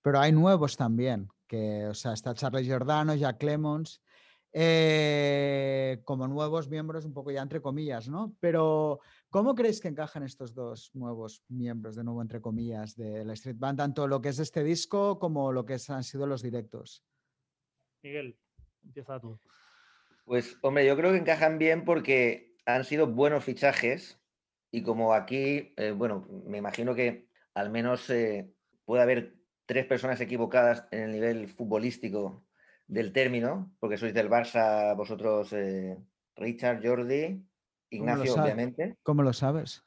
pero 0.00 0.18
hay 0.18 0.32
nuevos 0.32 0.78
también, 0.78 1.28
que, 1.46 1.86
o 1.86 1.94
sea, 1.94 2.14
está 2.14 2.32
Charles 2.32 2.64
Giordano, 2.64 3.14
Jack 3.14 3.36
Clemons, 3.36 4.00
eh, 4.52 6.00
como 6.04 6.26
nuevos 6.26 6.70
miembros, 6.70 7.04
un 7.04 7.12
poco 7.12 7.30
ya 7.30 7.42
entre 7.42 7.60
comillas, 7.60 8.08
¿no? 8.08 8.34
Pero, 8.40 9.00
¿cómo 9.28 9.54
creéis 9.54 9.78
que 9.78 9.88
encajan 9.88 10.22
estos 10.22 10.54
dos 10.54 10.90
nuevos 10.94 11.42
miembros, 11.48 11.94
de 11.94 12.04
nuevo 12.04 12.22
entre 12.22 12.40
comillas, 12.40 12.96
de 12.96 13.26
la 13.26 13.34
Street 13.34 13.58
Band, 13.58 13.76
tanto 13.76 14.08
lo 14.08 14.22
que 14.22 14.30
es 14.30 14.38
este 14.38 14.64
disco 14.64 15.18
como 15.18 15.52
lo 15.52 15.66
que 15.66 15.76
han 15.88 16.02
sido 16.02 16.26
los 16.26 16.40
directos? 16.40 17.04
Miguel, 18.02 18.38
empieza 18.82 19.20
tú. 19.20 19.38
Pues, 20.24 20.56
hombre, 20.62 20.86
yo 20.86 20.96
creo 20.96 21.12
que 21.12 21.18
encajan 21.18 21.58
bien 21.58 21.84
porque 21.84 22.56
han 22.64 22.84
sido 22.84 23.06
buenos 23.06 23.44
fichajes 23.44 24.18
y 24.70 24.82
como 24.82 25.12
aquí, 25.14 25.72
eh, 25.76 25.92
bueno, 25.92 26.26
me 26.46 26.58
imagino 26.58 26.94
que 26.94 27.28
al 27.54 27.70
menos 27.70 28.08
eh, 28.10 28.50
puede 28.84 29.02
haber 29.02 29.34
tres 29.66 29.86
personas 29.86 30.20
equivocadas 30.20 30.86
en 30.90 31.02
el 31.02 31.12
nivel 31.12 31.48
futbolístico 31.48 32.44
del 32.86 33.12
término, 33.12 33.72
porque 33.80 33.98
sois 33.98 34.14
del 34.14 34.30
Barça, 34.30 34.94
vosotros, 34.96 35.52
eh, 35.52 35.98
Richard, 36.36 36.80
Jordi, 36.82 37.42
Ignacio, 37.90 38.34
obviamente. 38.34 38.96
¿Cómo 39.02 39.22
lo 39.22 39.32
sabes? 39.32 39.82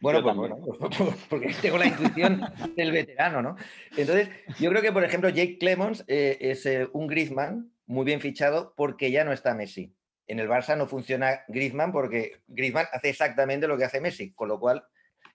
Bueno, 0.00 0.22
pues 0.22 0.36
bueno, 0.36 0.58
pues 0.60 0.90
porque 1.30 1.54
tengo 1.62 1.78
la 1.78 1.86
intuición 1.86 2.42
del 2.76 2.92
veterano, 2.92 3.42
¿no? 3.42 3.56
Entonces, 3.96 4.28
yo 4.58 4.70
creo 4.70 4.82
que, 4.82 4.92
por 4.92 5.04
ejemplo, 5.04 5.28
Jake 5.30 5.58
Clemons 5.58 6.04
eh, 6.06 6.36
es 6.40 6.66
eh, 6.66 6.88
un 6.92 7.06
Griezmann 7.06 7.72
muy 7.86 8.04
bien 8.04 8.20
fichado 8.20 8.74
porque 8.76 9.10
ya 9.10 9.24
no 9.24 9.32
está 9.32 9.54
Messi. 9.54 9.94
En 10.26 10.38
el 10.38 10.48
Barça 10.48 10.76
no 10.76 10.86
funciona 10.86 11.44
Griezmann 11.48 11.92
porque 11.92 12.42
Griezmann 12.46 12.86
hace 12.92 13.10
exactamente 13.10 13.68
lo 13.68 13.76
que 13.76 13.84
hace 13.84 14.00
Messi, 14.00 14.32
con 14.32 14.48
lo 14.48 14.58
cual, 14.58 14.84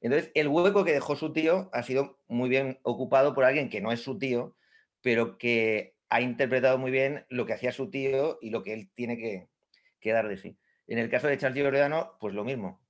entonces 0.02 0.32
el 0.34 0.48
hueco 0.48 0.86
que 0.86 0.94
dejó 0.94 1.16
su 1.16 1.34
tío 1.34 1.70
ha 1.74 1.84
sido 1.84 2.20
muy 2.28 2.50
bien 2.50 2.80
ocupado 2.84 3.34
por 3.34 3.44
alguien 3.44 3.70
que 3.70 3.82
no 3.82 3.92
es 3.92 4.02
su 4.02 4.18
tío, 4.18 4.56
pero 5.02 5.38
que 5.38 5.96
ha 6.10 6.22
interpretado 6.22 6.78
muy 6.78 6.92
bien 6.92 7.26
lo 7.30 7.46
que 7.46 7.54
hacía 7.54 7.72
su 7.72 7.90
tío 7.90 8.40
y 8.42 8.50
lo 8.50 8.64
que 8.64 8.74
él 8.74 8.90
tiene 8.96 9.18
que, 9.18 10.12
dar 10.12 10.28
de 10.28 10.38
sí. 10.38 10.58
En 10.88 10.98
el 10.98 11.10
caso 11.10 11.28
de 11.28 11.38
Charles 11.38 11.62
Giordano, 11.62 12.18
pues 12.20 12.34
lo 12.34 12.44
mismo. 12.44 12.82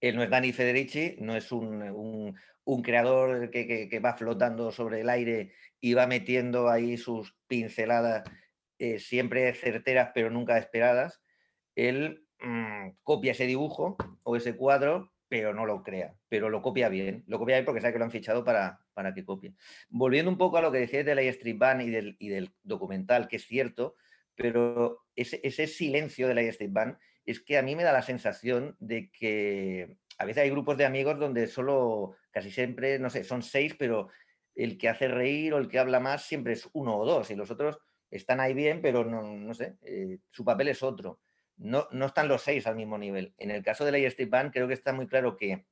Él 0.00 0.16
no 0.16 0.22
es 0.22 0.30
Dani 0.30 0.52
Federici, 0.52 1.16
no 1.20 1.36
es 1.36 1.52
un, 1.52 2.34
creador 2.82 3.50
que, 3.50 4.00
va 4.02 4.14
flotando 4.16 4.70
sobre 4.72 5.00
el 5.00 5.10
aire 5.10 5.52
y 5.80 5.94
va 5.94 6.06
metiendo 6.06 6.68
ahí 6.68 6.96
sus 6.96 7.36
pinceladas 7.46 8.22
eh, 8.78 8.98
siempre 8.98 9.54
certeras 9.54 10.10
pero 10.14 10.30
nunca 10.30 10.58
esperadas. 10.58 11.20
Él 11.76 12.26
mm, 12.40 12.88
copia 13.04 13.32
ese 13.32 13.46
dibujo 13.46 13.96
o 14.24 14.34
ese 14.34 14.56
cuadro 14.56 15.12
pero 15.28 15.52
no 15.52 15.66
lo 15.66 15.82
crea, 15.82 16.14
pero 16.28 16.50
lo 16.50 16.62
copia 16.62 16.88
bien. 16.88 17.24
Lo 17.26 17.38
copia 17.38 17.56
bien 17.56 17.64
porque 17.64 17.80
sabe 17.80 17.92
que 17.92 17.98
lo 17.98 18.04
han 18.04 18.10
fichado 18.10 18.44
para, 18.44 18.80
para 18.94 19.12
que 19.12 19.24
copie. 19.24 19.54
Volviendo 19.88 20.30
un 20.30 20.38
poco 20.38 20.58
a 20.58 20.62
lo 20.62 20.70
que 20.70 20.78
decías 20.78 21.04
de 21.04 21.14
la 21.14 21.22
Street 21.22 21.58
Band 21.58 21.82
y 21.82 21.90
del, 21.90 22.16
y 22.18 22.28
del 22.28 22.52
documental, 22.62 23.28
que 23.28 23.36
es 23.36 23.46
cierto, 23.46 23.96
pero 24.34 25.04
ese, 25.14 25.40
ese 25.42 25.66
silencio 25.66 26.28
de 26.28 26.34
la 26.34 26.42
Street 26.42 26.72
Band 26.72 26.96
es 27.24 27.40
que 27.40 27.58
a 27.58 27.62
mí 27.62 27.74
me 27.74 27.82
da 27.82 27.92
la 27.92 28.02
sensación 28.02 28.76
de 28.78 29.10
que 29.10 29.96
a 30.18 30.24
veces 30.24 30.44
hay 30.44 30.50
grupos 30.50 30.76
de 30.76 30.84
amigos 30.84 31.18
donde 31.18 31.48
solo, 31.48 32.14
casi 32.30 32.50
siempre, 32.50 32.98
no 32.98 33.10
sé, 33.10 33.24
son 33.24 33.42
seis, 33.42 33.74
pero 33.76 34.08
el 34.54 34.78
que 34.78 34.88
hace 34.88 35.08
reír 35.08 35.52
o 35.54 35.58
el 35.58 35.68
que 35.68 35.78
habla 35.78 35.98
más 35.98 36.24
siempre 36.24 36.52
es 36.52 36.68
uno 36.72 36.96
o 36.96 37.04
dos, 37.04 37.30
y 37.30 37.34
los 37.34 37.50
otros 37.50 37.78
están 38.10 38.38
ahí 38.38 38.54
bien, 38.54 38.80
pero 38.80 39.04
no, 39.04 39.22
no 39.22 39.54
sé, 39.54 39.76
eh, 39.82 40.18
su 40.30 40.44
papel 40.44 40.68
es 40.68 40.82
otro 40.82 41.18
no, 41.56 41.88
no 41.90 42.06
están 42.06 42.28
los 42.28 42.42
seis 42.42 42.66
al 42.66 42.76
mismo 42.76 42.98
nivel. 42.98 43.34
En 43.38 43.50
el 43.50 43.62
caso 43.62 43.84
de 43.84 43.92
la 43.92 43.98
Street 43.98 44.30
creo 44.52 44.68
que 44.68 44.74
está 44.74 44.92
muy 44.92 45.06
claro 45.06 45.36
que 45.36 45.66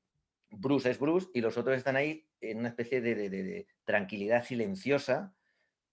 Bruce 0.50 0.90
es 0.90 0.98
Bruce 0.98 1.28
y 1.34 1.40
los 1.40 1.56
otros 1.56 1.76
están 1.76 1.96
ahí 1.96 2.26
en 2.40 2.58
una 2.58 2.68
especie 2.68 3.00
de, 3.00 3.66
tranquilidad 3.84 4.44
silenciosa, 4.44 5.34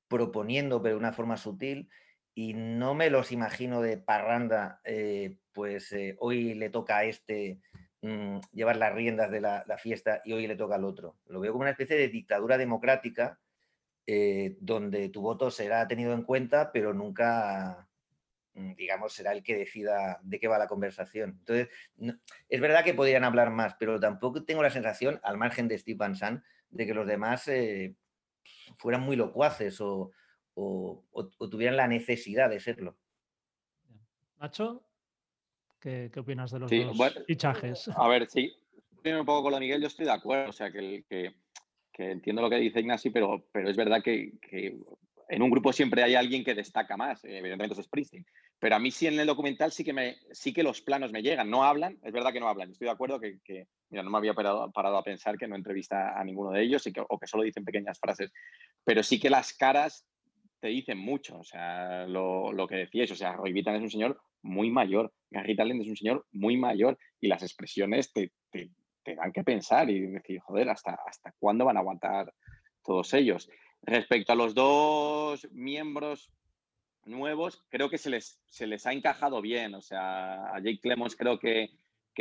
proponiendo 0.08 0.82
pero 0.82 0.96
de 0.96 1.00
una 1.00 1.14
forma 1.14 1.38
sutil 1.38 1.90
y 2.34 2.54
no 2.54 2.94
me 2.94 3.10
los 3.10 3.32
imagino 3.32 3.82
de 3.82 3.98
parranda, 3.98 4.82
eh, 4.84 5.38
pues 5.52 5.92
eh, 5.92 6.16
hoy 6.20 6.54
le 6.54 6.70
toca 6.70 6.98
a 6.98 7.04
este 7.04 7.60
mm, 8.02 8.40
llevar 8.54 8.78
las 8.78 8.94
riendas 8.94 9.32
de 9.32 9.42
la, 9.42 9.78
fiesta 9.78 10.22
y 10.24 10.34
hoy 10.34 10.48
le 10.48 10.56
toca 10.56 10.76
al 10.76 10.86
otro. 10.86 11.18
Lo 11.26 11.40
veo 11.40 11.52
como 11.52 11.64
una 11.64 11.72
especie 11.72 11.98
de 11.98 12.08
dictadura 12.08 12.58
democrática 12.58 13.40
eh, 14.08 14.58
donde 14.60 15.10
tu 15.10 15.22
voto 15.22 15.52
será 15.52 15.88
tenido 15.88 16.14
en 16.14 16.24
cuenta, 16.24 16.72
pero 16.72 16.94
nunca 16.94 17.90
digamos, 18.54 19.14
será 19.14 19.32
el 19.32 19.44
que 19.44 19.56
decida 19.56 20.20
de 20.24 20.40
qué 20.40 20.48
va 20.48 20.58
la 20.58 20.68
conversación. 20.68 21.38
Entonces, 21.40 21.70
es 22.50 22.62
verdad 22.62 22.84
que 22.84 22.94
podrían 22.94 23.24
hablar 23.24 23.52
más, 23.52 23.76
pero 23.80 24.00
tampoco 24.00 24.44
tengo 24.44 24.62
la 24.62 24.70
sensación, 24.70 25.20
al 25.24 25.38
margen 25.38 25.68
de 25.68 25.78
Steve 25.78 25.98
Van 25.98 26.16
Sant, 26.16 26.44
de 26.70 26.86
que 26.86 26.94
los 26.94 27.08
demás 27.08 27.48
eh, 27.48 27.96
fueran 28.78 29.02
muy 29.02 29.16
locuaces 29.16 29.80
o, 29.82 30.12
tuvieran 31.50 31.78
la 31.78 31.88
necesidad 31.88 32.50
de 32.50 32.60
serlo. 32.60 32.98
Nacho, 34.40 34.84
¿qué, 35.80 36.12
opinas 36.18 36.52
de 36.52 36.60
los 36.60 36.70
dos 36.70 37.14
fichajes? 37.26 37.90
A 37.96 38.08
ver, 38.08 38.30
sí, 38.30 38.54
un 39.06 39.26
poco 39.26 39.44
con 39.44 39.54
lo 39.54 39.60
Miguel, 39.60 39.82
yo 39.82 39.88
estoy 39.88 40.06
de 40.06 40.12
acuerdo, 40.12 40.50
o 40.50 40.54
sea, 40.54 40.72
que, 40.72 41.06
que, 41.08 41.34
entiendo 41.98 42.42
lo 42.42 42.50
que 42.50 42.56
dice 42.58 42.80
Ignacio, 42.80 43.12
pero, 43.14 43.46
pero 43.52 43.70
es 43.70 43.78
verdad 43.78 44.02
que, 44.04 44.34
en 45.32 45.42
un 45.42 45.50
grupo 45.50 45.72
siempre 45.72 46.04
hay 46.04 46.16
alguien 46.16 46.44
que 46.44 46.54
destaca 46.54 46.98
más, 46.98 47.24
eh, 47.24 47.38
evidentemente 47.38 47.80
es 47.80 47.86
Springsteen. 47.86 48.26
Pero 48.60 48.76
a 48.76 48.80
mí 48.80 48.92
sí 48.92 49.08
en 49.08 49.18
el 49.18 49.26
documental 49.26 49.72
sí 49.72 49.86
que, 49.86 49.94
me, 49.94 50.18
sí 50.32 50.52
que 50.54 50.62
los 50.62 50.82
planos 50.82 51.14
me 51.14 51.22
llegan, 51.22 51.50
no 51.50 51.64
hablan, 51.64 51.98
es 52.04 52.12
verdad 52.12 52.34
que 52.34 52.42
no 52.42 52.50
hablan. 52.50 52.72
Estoy 52.72 52.88
de 52.88 52.92
acuerdo 52.92 53.18
que, 53.20 53.40
mira, 53.90 54.04
no 54.04 54.10
me 54.10 54.18
había 54.18 54.34
parado, 54.34 54.70
a 54.74 55.04
pensar 55.04 55.38
que 55.38 55.48
no 55.48 55.56
entrevista 55.56 56.20
a 56.20 56.24
ninguno 56.26 56.52
de 56.52 56.62
ellos 56.62 56.86
y 56.86 56.92
que, 56.92 57.02
o 57.08 57.18
que 57.18 57.28
solo 57.28 57.44
dicen 57.44 57.64
pequeñas 57.64 57.98
frases, 57.98 58.34
pero 58.84 59.04
sí 59.04 59.22
que 59.22 59.30
las 59.30 59.54
caras 59.54 60.06
te 60.60 60.68
dicen 60.68 60.98
mucho, 60.98 61.40
o 61.40 61.44
sea, 61.46 62.06
lo, 62.08 62.68
que 62.68 62.76
decíais, 62.76 63.10
o 63.12 63.16
sea, 63.16 63.32
Roy 63.32 63.54
Vitan 63.54 63.76
es 63.76 63.82
un 63.82 63.90
señor 63.90 64.22
muy 64.42 64.70
mayor, 64.70 65.14
Gary 65.30 65.56
Talent 65.56 65.82
es 65.82 65.88
un 65.88 65.96
señor 65.96 66.26
muy 66.34 66.58
mayor 66.58 67.00
y 67.22 67.30
las 67.30 67.42
expresiones 67.42 68.12
te 68.12 68.32
dan 69.16 69.32
que 69.32 69.46
pensar 69.46 69.90
y 69.90 70.02
decir, 70.02 70.40
joder, 70.42 70.70
¿hasta, 70.70 71.00
¿hasta 71.08 71.34
cuándo 71.40 71.66
van 71.66 71.78
a 71.78 71.80
aguantar 71.80 72.34
todos 72.84 73.14
ellos? 73.14 73.50
Respecto 73.84 74.32
a 74.32 74.36
los 74.36 74.54
dos 74.54 75.48
miembros 75.52 76.32
nuevos, 77.06 77.64
creo 77.70 77.90
que 77.90 77.98
se 77.98 78.10
les, 78.10 78.40
se 78.48 78.68
les 78.68 78.86
ha 78.86 78.94
encajado 78.94 79.42
bien. 79.42 79.74
O 79.76 79.82
sea, 79.82 80.46
a 80.54 80.60
Jake 80.60 80.80
Clemons 80.82 81.16
creo 81.16 81.40
que, 81.40 81.72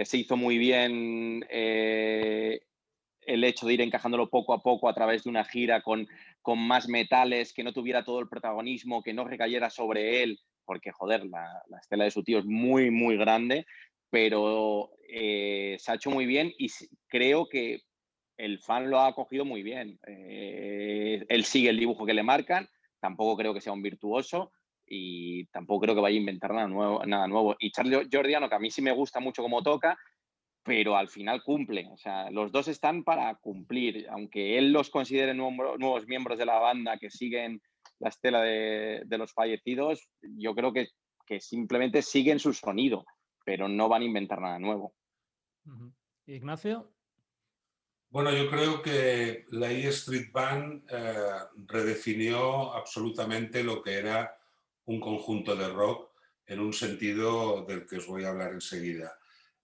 se 0.03 0.17
hizo 0.17 0.37
muy 0.37 0.57
bien 0.57 1.45
eh, 1.51 2.63
el 3.23 3.45
hecho 3.45 3.67
de 3.67 3.75
ir 3.75 3.83
encajándolo 3.83 4.31
poco 4.31 4.55
a 4.55 4.63
poco 4.63 4.89
a 4.89 4.95
través 4.95 5.25
de 5.25 5.31
una 5.31 5.45
gira 5.45 5.83
con, 5.83 6.09
con 6.41 6.59
más 6.59 6.89
metales, 6.89 7.53
que 7.53 7.63
no 7.63 7.73
tuviera 7.73 8.05
todo 8.05 8.21
el 8.21 8.29
protagonismo, 8.29 9.03
que 9.03 9.13
no 9.13 9.25
recayera 9.25 9.69
sobre 9.69 10.23
él, 10.23 10.41
porque 10.65 10.93
joder, 10.93 11.27
la, 11.27 11.63
estela 11.81 12.05
de 12.05 12.11
su 12.11 12.23
tío 12.23 12.39
es 12.39 12.47
muy, 12.47 12.91
muy 12.91 13.17
grande, 13.17 13.67
pero 14.09 14.91
eh, 15.09 15.77
se 15.79 15.93
ha 15.93 15.97
hecho 15.97 16.11
muy 16.11 16.27
bien 16.27 16.53
y 16.59 16.69
creo 17.09 17.49
que 17.49 17.83
el 18.41 18.59
fan 18.59 18.91
lo 18.91 19.01
ha 19.01 19.15
cogido 19.15 19.45
muy 19.45 19.63
bien. 19.63 19.99
Eh, 20.07 21.25
él 21.29 21.45
sigue 21.45 21.69
el 21.69 21.79
dibujo 21.79 22.07
que 22.07 22.15
le 22.15 22.23
marcan, 22.23 22.69
tampoco 22.99 23.37
creo 23.37 23.53
que 23.53 23.61
sea 23.61 23.73
un 23.73 23.83
virtuoso 23.83 24.53
y 24.87 25.45
tampoco 25.47 25.83
creo 25.83 25.95
que 25.95 26.01
vaya 26.01 26.17
a 26.17 26.21
inventar 26.21 26.53
nada 26.53 26.67
nuevo. 27.27 27.57
Y 27.59 27.71
Charlie 27.71 28.09
Jordiano, 28.11 28.49
que 28.49 28.55
a 28.55 28.59
mí 28.59 28.71
sí 28.71 28.83
me 28.83 28.93
gusta 28.93 29.21
mucho 29.21 29.43
como 29.43 29.63
toca, 29.63 29.99
pero 30.63 30.97
al 30.97 31.09
final 31.09 31.43
cumple. 31.43 31.87
O 31.93 31.99
sea, 31.99 32.31
los 32.31 32.51
dos 32.51 32.69
están 32.69 33.05
para 33.05 33.35
cumplir, 33.37 34.07
aunque 34.11 34.57
él 34.57 34.73
los 34.73 34.91
considere 34.91 35.35
nuevos 35.35 36.07
miembros 36.07 36.39
de 36.39 36.47
la 36.47 36.59
banda 36.59 36.99
que 36.99 37.11
siguen 37.11 37.61
la 37.99 38.09
estela 38.09 38.41
de, 38.41 39.19
los 39.19 39.33
fallecidos, 39.33 40.09
yo 40.23 40.55
creo 40.55 40.73
que, 40.73 40.89
que, 41.27 41.41
simplemente 41.41 42.01
siguen 42.01 42.39
su 42.39 42.55
sonido, 42.55 43.05
pero 43.45 43.69
no 43.69 43.89
van 43.91 44.03
a 44.03 44.07
inventar 44.07 44.41
nada 44.41 44.59
nuevo. 44.59 44.95
Ignacio. 46.27 46.91
Bueno, 48.13 48.33
yo 48.33 48.51
creo 48.51 48.83
que 48.83 49.47
la 49.51 49.71
E 49.71 49.87
Street 49.87 50.33
Band 50.33 50.83
eh, 50.91 51.15
redefinió 51.69 52.75
absolutamente 52.75 53.63
lo 53.63 53.81
que 53.81 53.99
era 53.99 54.37
un 54.87 54.99
conjunto 54.99 55.55
de 55.55 55.69
rock 55.69 56.11
en 56.45 56.59
un 56.59 56.73
sentido 56.73 57.65
del 57.65 57.87
que 57.87 57.99
os 57.99 58.09
voy 58.09 58.25
a 58.25 58.31
hablar 58.31 58.53
enseguida. 58.53 59.17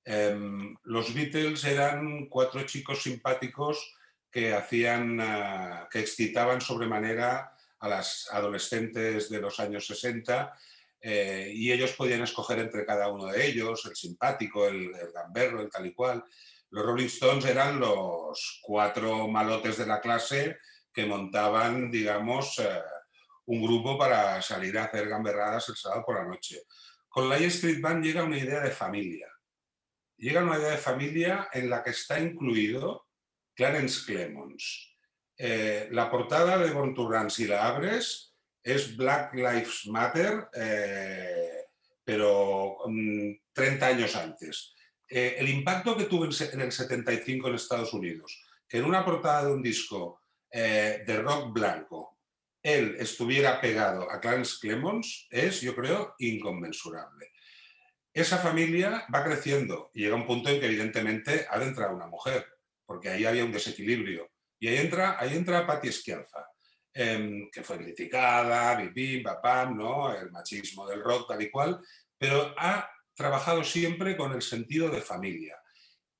Em, 0.04 0.76
los 0.84 1.12
Beatles 1.12 1.64
eran 1.64 2.26
cuatro 2.26 2.62
chicos 2.62 3.02
simpáticos 3.02 3.96
que 4.30 4.54
hacían, 4.54 5.20
eh, 5.20 5.88
que 5.90 5.98
excitaban 5.98 6.60
sobremanera 6.60 7.52
a 7.80 7.88
las 7.88 8.28
adolescentes 8.30 9.28
de 9.28 9.40
los 9.40 9.58
años 9.58 9.88
60 9.88 10.56
eh, 11.00 11.50
y 11.52 11.72
ellos 11.72 11.94
podían 11.94 12.22
escoger 12.22 12.60
entre 12.60 12.86
cada 12.86 13.08
uno 13.08 13.26
de 13.26 13.44
ellos, 13.44 13.84
el 13.86 13.96
simpático, 13.96 14.68
el, 14.68 14.94
el 14.94 15.10
gamberro, 15.12 15.60
el 15.62 15.68
tal 15.70 15.86
y 15.86 15.92
cual. 15.92 16.22
Los 16.70 16.84
Rolling 16.84 17.06
Stones 17.06 17.44
eran 17.44 17.80
los 17.80 18.60
cuatro 18.62 19.28
malotes 19.28 19.78
de 19.78 19.86
la 19.86 20.00
clase 20.00 20.58
que 20.92 21.06
montaban, 21.06 21.90
digamos, 21.90 22.58
eh, 22.58 22.82
un 23.46 23.62
grupo 23.62 23.96
para 23.96 24.40
salir 24.42 24.76
a 24.78 24.84
hacer 24.84 25.08
gamberradas 25.08 25.68
el 25.68 25.76
sábado 25.76 26.04
por 26.04 26.16
la 26.16 26.28
noche. 26.28 26.62
Con 27.08 27.28
la 27.28 27.36
Street 27.36 27.80
Band 27.80 28.04
llega 28.04 28.24
una 28.24 28.38
idea 28.38 28.60
de 28.60 28.70
familia. 28.70 29.28
Llega 30.16 30.42
una 30.42 30.58
idea 30.58 30.70
de 30.70 30.78
familia 30.78 31.48
en 31.52 31.70
la 31.70 31.82
que 31.82 31.90
está 31.90 32.18
incluido 32.18 33.06
Clarence 33.54 34.04
Clemons. 34.04 34.96
Eh, 35.38 35.88
la 35.92 36.10
portada 36.10 36.58
de 36.58 36.70
Born 36.70 36.94
to 36.94 37.08
Run, 37.08 37.30
si 37.30 37.46
la 37.46 37.66
abres, 37.66 38.34
es 38.62 38.96
Black 38.96 39.34
Lives 39.34 39.86
Matter, 39.86 40.48
eh, 40.54 41.66
pero 42.02 42.78
30 43.52 43.86
mm, 43.86 43.94
años 43.94 44.16
antes. 44.16 44.74
Eh, 45.08 45.36
el 45.38 45.48
impacto 45.48 45.96
que 45.96 46.04
tuvo 46.04 46.24
en, 46.24 46.60
el 46.60 46.72
75 46.72 47.48
en 47.48 47.54
Estados 47.54 47.92
Unidos, 47.92 48.44
que 48.68 48.78
en 48.78 48.84
una 48.84 49.04
portada 49.04 49.44
de 49.44 49.52
un 49.52 49.62
disco 49.62 50.20
de 50.48 51.22
rock 51.22 51.52
blanco 51.52 52.16
él 52.66 52.96
estuviera 52.98 53.60
pegado 53.60 54.10
a 54.10 54.20
Clarence 54.20 54.56
Clemons, 54.60 55.28
es, 55.30 55.60
yo 55.60 55.72
creo, 55.76 56.16
inconmensurable. 56.18 57.30
Esa 58.12 58.38
familia 58.38 59.06
va 59.14 59.22
creciendo 59.22 59.92
y 59.94 60.00
llega 60.00 60.16
un 60.16 60.26
punto 60.26 60.50
en 60.50 60.58
que 60.58 60.66
evidentemente 60.66 61.46
ha 61.48 61.60
de 61.60 61.66
entrar 61.66 61.94
una 61.94 62.08
mujer, 62.08 62.44
porque 62.84 63.10
ahí 63.10 63.24
había 63.24 63.44
un 63.44 63.52
desequilibrio. 63.52 64.32
Y 64.58 64.66
ahí 64.66 64.78
entra, 64.78 65.16
ahí 65.16 65.36
entra 65.36 65.64
Patti 65.64 65.92
Schialfa, 65.92 66.44
em, 66.92 67.48
que 67.52 67.62
fue 67.62 67.78
criticada, 67.78 68.74
bim, 68.92 69.22
papam, 69.22 69.76
¿no? 69.76 70.12
el 70.12 70.32
machismo 70.32 70.88
del 70.88 71.04
rock, 71.04 71.28
tal 71.28 71.42
y 71.42 71.50
cual, 71.50 71.80
pero 72.18 72.52
ha 72.58 72.90
trabajado 73.16 73.64
siempre 73.64 74.16
con 74.16 74.32
el 74.32 74.42
sentido 74.42 74.90
de 74.90 75.00
familia. 75.00 75.56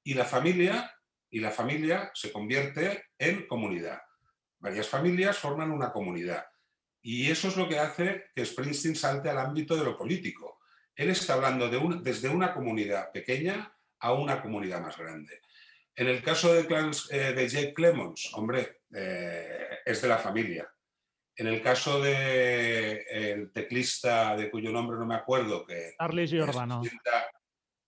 Y 0.03 0.15
la 0.15 0.25
familia, 0.25 0.93
y 1.31 1.41
la 1.41 1.51
familia 1.51 2.11
se 2.15 2.33
convierte 2.33 3.05
en 3.19 3.47
comunidad. 3.47 4.01
Varias 4.59 4.89
familias 4.89 5.39
forman 5.39 5.71
una 5.71 5.93
comunidad. 5.93 6.47
Y 7.03 7.31
eso 7.31 7.49
es 7.49 7.57
lo 7.57 7.69
que 7.69 7.79
hace 7.79 8.25
que 8.35 8.45
Springsteen 8.45 8.97
salte 8.97 9.31
al 9.31 9.39
ámbito 9.39 9.77
de 9.77 9.85
lo 9.85 9.97
político. 9.97 10.59
Él 10.95 11.11
está 11.11 11.35
hablando 11.35 11.69
de 11.69 11.79
desde 12.03 12.29
una 12.29 12.55
comunidad 12.55 13.13
pequeña 13.13 13.73
a 14.01 14.13
una 14.13 14.43
comunidad 14.43 14.81
más 14.81 14.97
grande. 14.97 15.41
En 15.95 16.09
el 16.09 16.23
caso 16.23 16.53
de, 16.55 16.67
eh, 17.11 17.33
de 17.33 17.49
Jake 17.49 17.75
Clemons, 17.75 18.31
hombre, 18.35 18.81
eh, 18.95 19.79
es 19.85 20.03
de 20.03 20.09
la 20.09 20.19
familia. 20.19 20.69
En 21.37 21.47
el 21.47 21.63
caso 21.63 22.01
del 22.01 23.05
el 23.11 23.53
teclista 23.53 24.35
de 24.37 24.51
cuyo 24.51 24.73
nombre 24.73 24.99
no 24.99 25.05
me 25.05 25.15
acuerdo, 25.15 25.67
que... 25.67 25.95
Charlie 25.99 26.27
Giordano. 26.27 26.83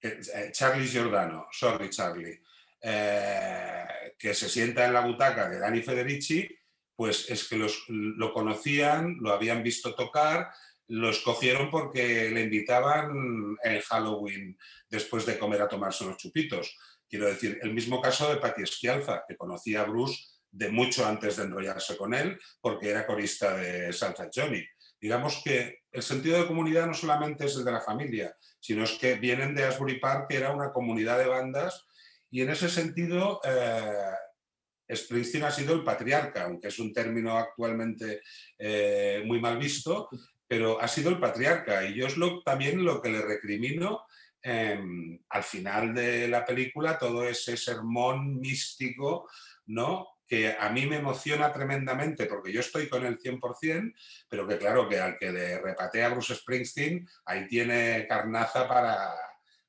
Eh, 0.01 0.51
Charlie 0.53 0.87
Giordano, 0.87 1.49
sorry 1.51 1.89
Charlie, 1.91 2.41
que 2.81 4.35
se 4.35 4.49
sienta 4.49 4.87
en 4.87 4.93
la 4.93 5.01
butaca 5.01 5.49
de 5.49 5.59
Dani 5.59 5.83
Federici, 5.83 6.49
pues 6.95 7.31
es 7.31 7.49
que 7.49 7.57
los, 7.57 7.85
lo 7.89 8.33
conocían, 8.33 9.17
lo 9.21 9.33
habían 9.33 9.63
visto 9.63 9.95
tocar, 9.95 10.51
lo 10.89 11.11
escogieron 11.11 11.71
porque 11.71 12.31
le 12.31 12.43
invitaban 12.43 13.57
en 13.63 13.81
Halloween 13.81 14.59
después 14.89 15.25
de 15.27 15.39
comer 15.39 15.63
a 15.63 15.69
tomarse 15.69 16.05
unos 16.05 16.17
chupitos. 16.17 16.77
Quiero 17.09 17.27
decir, 17.27 17.59
el 17.63 17.73
mismo 17.73 18.01
caso 18.01 18.29
de 18.29 18.41
Patti 18.41 18.67
Schialfa, 18.67 19.25
que 19.27 19.37
conocía 19.37 19.83
a 19.83 19.85
Bruce 19.85 20.23
de 20.51 20.71
mucho 20.71 21.07
antes 21.07 21.37
de 21.37 21.45
enrollarse 21.45 21.97
con 21.97 22.15
él, 22.15 22.39
porque 22.61 22.91
era 22.91 23.07
corista 23.07 23.57
de 23.57 23.93
Salsa 23.93 24.29
Johnny. 24.35 24.65
Digamos 25.01 25.43
que 25.45 25.81
el 25.93 26.03
sentido 26.03 26.39
de 26.39 26.47
comunidad 26.47 26.87
no 26.87 26.95
solamente 26.95 27.47
es 27.47 27.57
el 27.57 27.65
de 27.65 27.73
la 27.73 27.81
familia, 27.81 28.35
sino 28.59 28.85
es 28.85 28.93
que 28.93 29.15
vienen 29.15 29.55
de 29.55 29.65
Asbury 29.65 30.01
Park, 30.01 30.27
que 30.29 30.37
era 30.37 30.53
una 30.53 30.73
comunidad 30.73 31.19
de 31.19 31.27
bandas, 31.27 31.87
y 32.31 32.43
en 32.43 32.51
ese 32.51 32.69
sentido 32.69 33.41
eh, 33.45 34.95
Springsteen 34.95 35.45
ha 35.45 35.51
sido 35.51 35.75
el 35.75 35.85
patriarca, 35.85 36.45
aunque 36.45 36.69
es 36.69 36.79
un 36.79 36.93
término 36.93 37.37
actualmente 37.37 38.23
eh, 38.59 39.23
muy 39.25 39.41
mal 39.41 39.59
visto, 39.59 40.09
pero 40.47 40.81
ha 40.81 40.89
sido 40.89 41.11
el 41.11 41.21
patriarca. 41.21 41.85
Y 41.85 41.95
yo 41.95 42.07
es 42.07 42.17
lo, 42.17 42.43
también 42.43 42.85
lo 42.85 43.01
que 43.01 43.11
le 43.11 43.23
recrimino 43.23 44.03
Em, 44.41 45.19
al 45.31 45.43
final 45.43 45.93
de 45.93 46.29
la 46.29 46.45
película 46.45 46.97
todo 46.97 47.27
ese 47.29 47.57
sermón 47.57 48.39
místico, 48.39 49.29
¿no? 49.67 50.07
Que 50.29 50.55
a 50.59 50.69
mí 50.69 50.87
me 50.87 50.97
emociona 50.97 51.53
tremendamente 51.53 52.27
porque 52.27 52.53
yo 52.53 52.61
estoy 52.61 52.89
con 52.89 53.07
el 53.07 53.19
100%, 53.19 53.95
pero 54.29 54.47
que 54.47 54.59
claro 54.59 54.87
que 54.87 55.01
al 55.01 55.19
que 55.19 55.33
le 55.33 55.59
repatea 55.59 56.11
Bruce 56.11 56.35
Springsteen, 56.35 57.09
ahí 57.25 57.49
tiene 57.49 58.07
carnaza 58.07 58.69
para, 58.69 59.15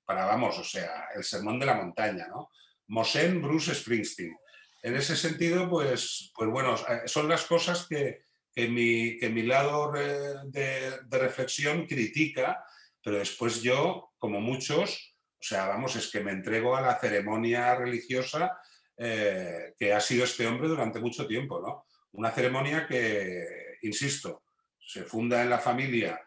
para, 0.04 0.26
vamos, 0.26 0.60
o 0.60 0.64
sea, 0.64 1.08
el 1.16 1.24
sermón 1.24 1.60
de 1.60 1.66
la 1.66 1.76
montaña, 1.76 2.28
¿no? 2.28 2.52
Mosén 2.88 3.42
Bruce 3.42 3.74
Springsteen. 3.74 4.36
En 4.84 4.96
ese 4.96 5.16
sentido, 5.16 5.70
pues, 5.70 6.32
pues 6.36 6.50
bueno, 6.50 6.76
son 7.06 7.30
las 7.30 7.46
cosas 7.46 7.88
que, 7.88 8.24
que, 8.54 8.68
mi, 8.68 9.18
que 9.18 9.30
mi 9.30 9.44
lado 9.44 9.92
de, 9.92 10.36
de 10.52 11.18
reflexión 11.18 11.86
critica, 11.86 12.66
pero 13.02 13.18
después 13.18 13.62
yo, 13.62 14.12
como 14.18 14.42
muchos, 14.42 15.16
o 15.40 15.44
sea, 15.44 15.68
vamos, 15.68 15.96
es 15.96 16.12
que 16.12 16.20
me 16.20 16.32
entrego 16.32 16.76
a 16.76 16.82
la 16.82 17.00
ceremonia 17.00 17.76
religiosa 17.76 18.60
eh, 19.02 19.76
que 19.80 19.94
ha 19.94 20.02
sido 20.02 20.26
este 20.26 20.46
hombre 20.46 20.68
durante 20.68 21.00
mucho 21.00 21.26
tiempo, 21.26 21.62
¿no? 21.62 21.86
Una 22.12 22.32
ceremonia 22.32 22.86
que, 22.86 23.78
insisto, 23.84 24.44
se 24.78 25.04
funda 25.04 25.42
en 25.42 25.50
la 25.50 25.60
familia 25.60 26.20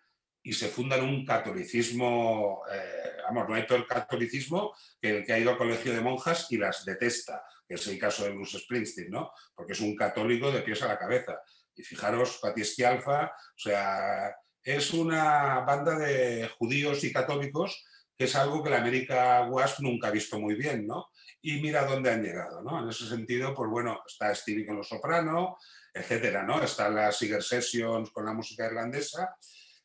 y 0.42 0.54
se 0.54 0.68
funda 0.68 0.96
en 0.96 1.04
un 1.04 1.26
catolicismo, 1.26 2.62
eh, 2.72 3.20
vamos, 3.24 3.46
no 3.46 3.54
hay 3.54 3.64
peor 3.64 3.86
catolicismo 3.86 4.74
que 4.98 5.18
el 5.18 5.24
que 5.26 5.34
ha 5.34 5.38
ido 5.38 5.50
al 5.50 5.58
colegio 5.58 5.92
de 5.92 6.00
monjas 6.00 6.46
y 6.50 6.56
las 6.56 6.82
detesta, 6.86 7.44
que 7.68 7.74
es 7.74 7.86
el 7.88 7.98
caso 7.98 8.24
de 8.24 8.30
Bruce 8.30 8.58
Springsteen, 8.58 9.10
¿no? 9.10 9.32
Porque 9.54 9.74
es 9.74 9.80
un 9.80 9.94
católico 9.94 10.50
de 10.50 10.62
pies 10.62 10.80
a 10.80 10.88
la 10.88 10.98
cabeza. 10.98 11.42
Y 11.74 11.82
fijaros, 11.82 12.38
Pati 12.40 12.62
Alfa, 12.84 13.26
o 13.26 13.58
sea, 13.58 14.34
es 14.62 14.94
una 14.94 15.60
banda 15.60 15.98
de 15.98 16.48
judíos 16.56 17.04
y 17.04 17.12
católicos 17.12 17.84
que 18.16 18.24
es 18.24 18.34
algo 18.34 18.62
que 18.62 18.70
la 18.70 18.78
América 18.78 19.46
Wasp 19.50 19.80
nunca 19.80 20.08
ha 20.08 20.10
visto 20.10 20.40
muy 20.40 20.54
bien, 20.54 20.86
¿no? 20.86 21.10
Y 21.42 21.60
mira 21.60 21.84
dónde 21.84 22.10
han 22.10 22.22
llegado, 22.22 22.62
¿no? 22.62 22.82
En 22.82 22.88
ese 22.88 23.08
sentido, 23.08 23.54
pues 23.54 23.68
bueno, 23.68 24.02
está 24.06 24.34
Stevie 24.34 24.64
con 24.64 24.76
los 24.76 24.88
soprano, 24.88 25.58
etcétera, 25.92 26.44
¿no? 26.44 26.62
Están 26.62 26.94
las 26.94 27.18
Seeger 27.18 27.42
Sessions 27.42 28.10
con 28.10 28.24
la 28.24 28.32
música 28.32 28.66
irlandesa. 28.66 29.36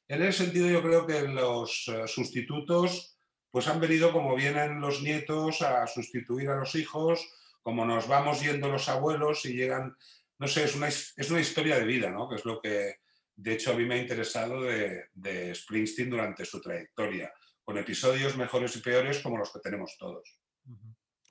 En 0.08 0.22
ese 0.22 0.46
sentido, 0.46 0.70
yo 0.70 0.82
creo 0.82 1.06
que 1.06 1.22
los 1.28 1.88
eh, 1.88 2.08
sustitutos, 2.08 3.18
pues 3.52 3.68
han 3.68 3.82
venido 3.82 4.14
como 4.14 4.36
vienen 4.36 4.80
los 4.80 5.02
nietos 5.02 5.62
a 5.62 5.86
sustituir 5.88 6.50
a 6.50 6.56
los 6.56 6.76
hijos, 6.76 7.28
como 7.62 7.86
nos 7.86 8.08
vamos 8.08 8.42
yendo 8.42 8.70
los 8.70 8.88
abuelos 8.88 9.44
y 9.46 9.54
llegan, 9.54 9.98
no 10.40 10.48
sé, 10.48 10.64
es 10.64 10.76
una, 10.76 10.88
es 10.88 11.30
una 11.30 11.42
historia 11.42 11.78
de 11.78 11.86
vida, 11.86 12.10
¿no? 12.10 12.30
Que 12.30 12.36
es 12.36 12.46
lo 12.46 12.62
que, 12.62 13.00
de 13.36 13.54
hecho, 13.54 13.72
a 13.72 13.76
mí 13.76 13.86
me 13.86 13.96
ha 13.96 14.00
interesado 14.00 14.64
de, 14.64 15.54
Springsteen 15.54 16.10
durante 16.10 16.46
su 16.46 16.60
trayectoria, 16.60 17.32
con 17.64 17.78
episodios 17.78 18.36
mejores 18.36 18.76
y 18.76 18.80
peores 18.80 19.20
como 19.20 19.38
los 19.38 19.52
que 19.52 19.60
tenemos 19.60 19.96
todos. 19.98 20.40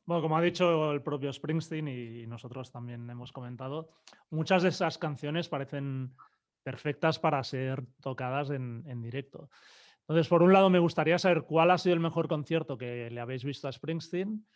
Bueno, 0.07 0.23
como 0.23 0.37
ha 0.37 0.41
dicho 0.41 0.93
el 0.93 1.03
propio 1.03 1.33
Springsteen 1.33 1.89
y 1.89 2.27
nosotros 2.29 2.71
también 2.71 3.11
hemos 3.11 3.33
comentado, 3.33 3.91
muchas 4.31 4.63
de 4.63 4.69
esas 4.69 4.99
canciones 4.99 5.49
parecen 5.49 6.15
perfectas 6.63 7.19
para 7.19 7.43
ser 7.43 7.85
tocadas 8.01 8.51
en, 8.51 9.03
directo. 9.03 9.51
Entonces, 10.01 10.29
por 10.29 10.45
un 10.45 10.53
lado, 10.53 10.71
me 10.71 10.79
gustaría 10.79 11.19
saber 11.19 11.43
cuál 11.43 11.73
ha 11.73 11.79
sido 11.79 11.95
el 11.95 12.01
mejor 12.01 12.29
concierto 12.29 12.79
que 12.79 13.11
le 13.11 13.21
habéis 13.21 13.45
visto 13.45 13.67
a 13.67 13.73
Springsteen 13.73 14.47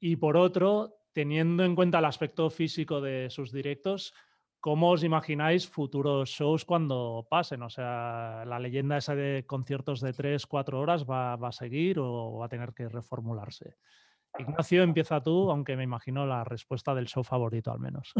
y 0.00 0.16
por 0.16 0.38
otro, 0.38 0.96
teniendo 1.12 1.62
en 1.64 1.74
cuenta 1.74 1.98
el 1.98 2.06
aspecto 2.06 2.48
físico 2.48 3.02
de 3.02 3.28
sus 3.28 3.52
directos, 3.52 4.14
¿Cómo 4.66 4.90
os 4.90 5.04
imagináis 5.04 5.68
futuros 5.68 6.28
shows 6.28 6.64
cuando 6.64 7.24
pasen? 7.30 7.62
O 7.62 7.70
sea, 7.70 8.42
¿la 8.46 8.58
leyenda 8.58 8.96
esa 8.96 9.14
de 9.14 9.44
conciertos 9.46 10.00
de 10.00 10.12
3, 10.12 10.44
4 10.44 10.80
horas 10.80 11.04
va, 11.04 11.34
a 11.34 11.52
seguir 11.52 12.00
o 12.00 12.38
va 12.38 12.46
a 12.46 12.48
tener 12.48 12.74
que 12.74 12.88
reformularse? 12.88 13.76
Ignacio, 14.38 14.82
empieza 14.82 15.22
tú, 15.22 15.50
aunque 15.50 15.76
me 15.76 15.84
imagino 15.84 16.26
la 16.26 16.44
respuesta 16.44 16.94
del 16.94 17.06
show 17.06 17.24
favorito 17.24 17.72
al 17.72 17.80
menos. 17.80 18.12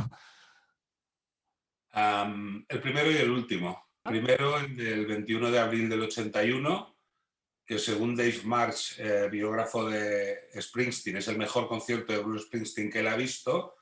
el 2.68 2.80
primero 2.80 3.10
y 3.10 3.16
el 3.16 3.30
último. 3.30 3.86
Ah. 4.04 4.10
Primero, 4.10 4.58
el 4.58 4.76
del 4.76 5.06
21 5.06 5.50
de 5.50 5.58
abril 5.58 5.88
del 5.88 6.02
81, 6.02 6.96
que 7.64 7.78
según 7.78 8.14
Dave 8.14 8.40
March, 8.44 8.98
eh, 8.98 9.28
biógrafo 9.30 9.88
de 9.88 10.48
Springsteen, 10.60 11.16
es 11.16 11.28
el 11.28 11.38
mejor 11.38 11.68
concierto 11.68 12.12
de 12.12 12.20
Bruce 12.20 12.46
Springsteen 12.46 12.90
que 12.90 13.00
él 13.00 13.08
ha 13.08 13.16
visto 13.16 13.74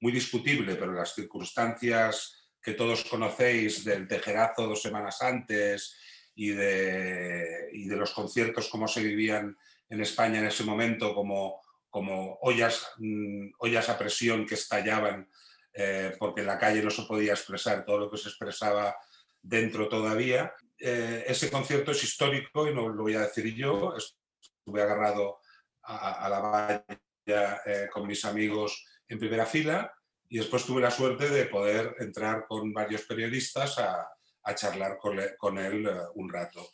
muy 0.00 0.12
discutible, 0.12 0.76
pero 0.76 0.92
las 0.92 1.14
circunstancias 1.14 2.50
que 2.62 2.72
todos 2.72 3.04
conocéis 3.04 3.84
del 3.84 4.08
tejerazo 4.08 4.66
dos 4.66 4.82
semanas 4.82 5.22
antes 5.22 5.96
y 6.34 6.48
de, 6.50 7.70
y 7.72 7.86
de 7.86 7.96
los 7.96 8.12
conciertos 8.12 8.68
como 8.68 8.88
se 8.88 9.02
vivían 9.02 9.56
en 9.88 10.00
España 10.00 10.38
en 10.38 10.46
ese 10.46 10.64
momento, 10.64 11.14
como, 11.14 11.60
como 11.90 12.38
ollas, 12.42 12.86
mm, 12.98 13.50
ollas 13.58 13.88
a 13.88 13.98
presión 13.98 14.46
que 14.46 14.54
estallaban 14.54 15.28
eh, 15.72 16.16
porque 16.18 16.40
en 16.40 16.46
la 16.46 16.58
calle 16.58 16.82
no 16.82 16.90
se 16.90 17.02
podía 17.02 17.32
expresar 17.32 17.84
todo 17.84 17.98
lo 17.98 18.10
que 18.10 18.18
se 18.18 18.28
expresaba 18.28 18.96
dentro 19.42 19.88
todavía. 19.88 20.52
Eh, 20.78 21.24
ese 21.26 21.50
concierto 21.50 21.92
es 21.92 22.02
histórico 22.02 22.66
y 22.66 22.74
no 22.74 22.88
lo 22.88 23.02
voy 23.02 23.14
a 23.14 23.20
decir 23.20 23.54
yo, 23.54 23.94
estuve 23.96 24.82
agarrado 24.82 25.40
a, 25.82 26.28
la 26.28 26.40
valla 26.40 27.62
eh, 27.66 27.88
con 27.92 28.06
mis 28.06 28.24
amigos 28.24 28.86
en 29.08 29.18
primera 29.18 29.46
fila 29.46 29.92
y 30.28 30.38
después 30.38 30.64
tuve 30.64 30.80
la 30.80 30.90
suerte 30.90 31.28
de 31.28 31.46
poder 31.46 31.96
entrar 31.98 32.46
con 32.46 32.72
varios 32.72 33.02
periodistas 33.02 33.78
a, 33.78 34.08
charlar 34.54 34.98
con, 34.98 35.58
él 35.58 35.86
eh, 35.86 35.92
un 36.14 36.28
rato. 36.28 36.70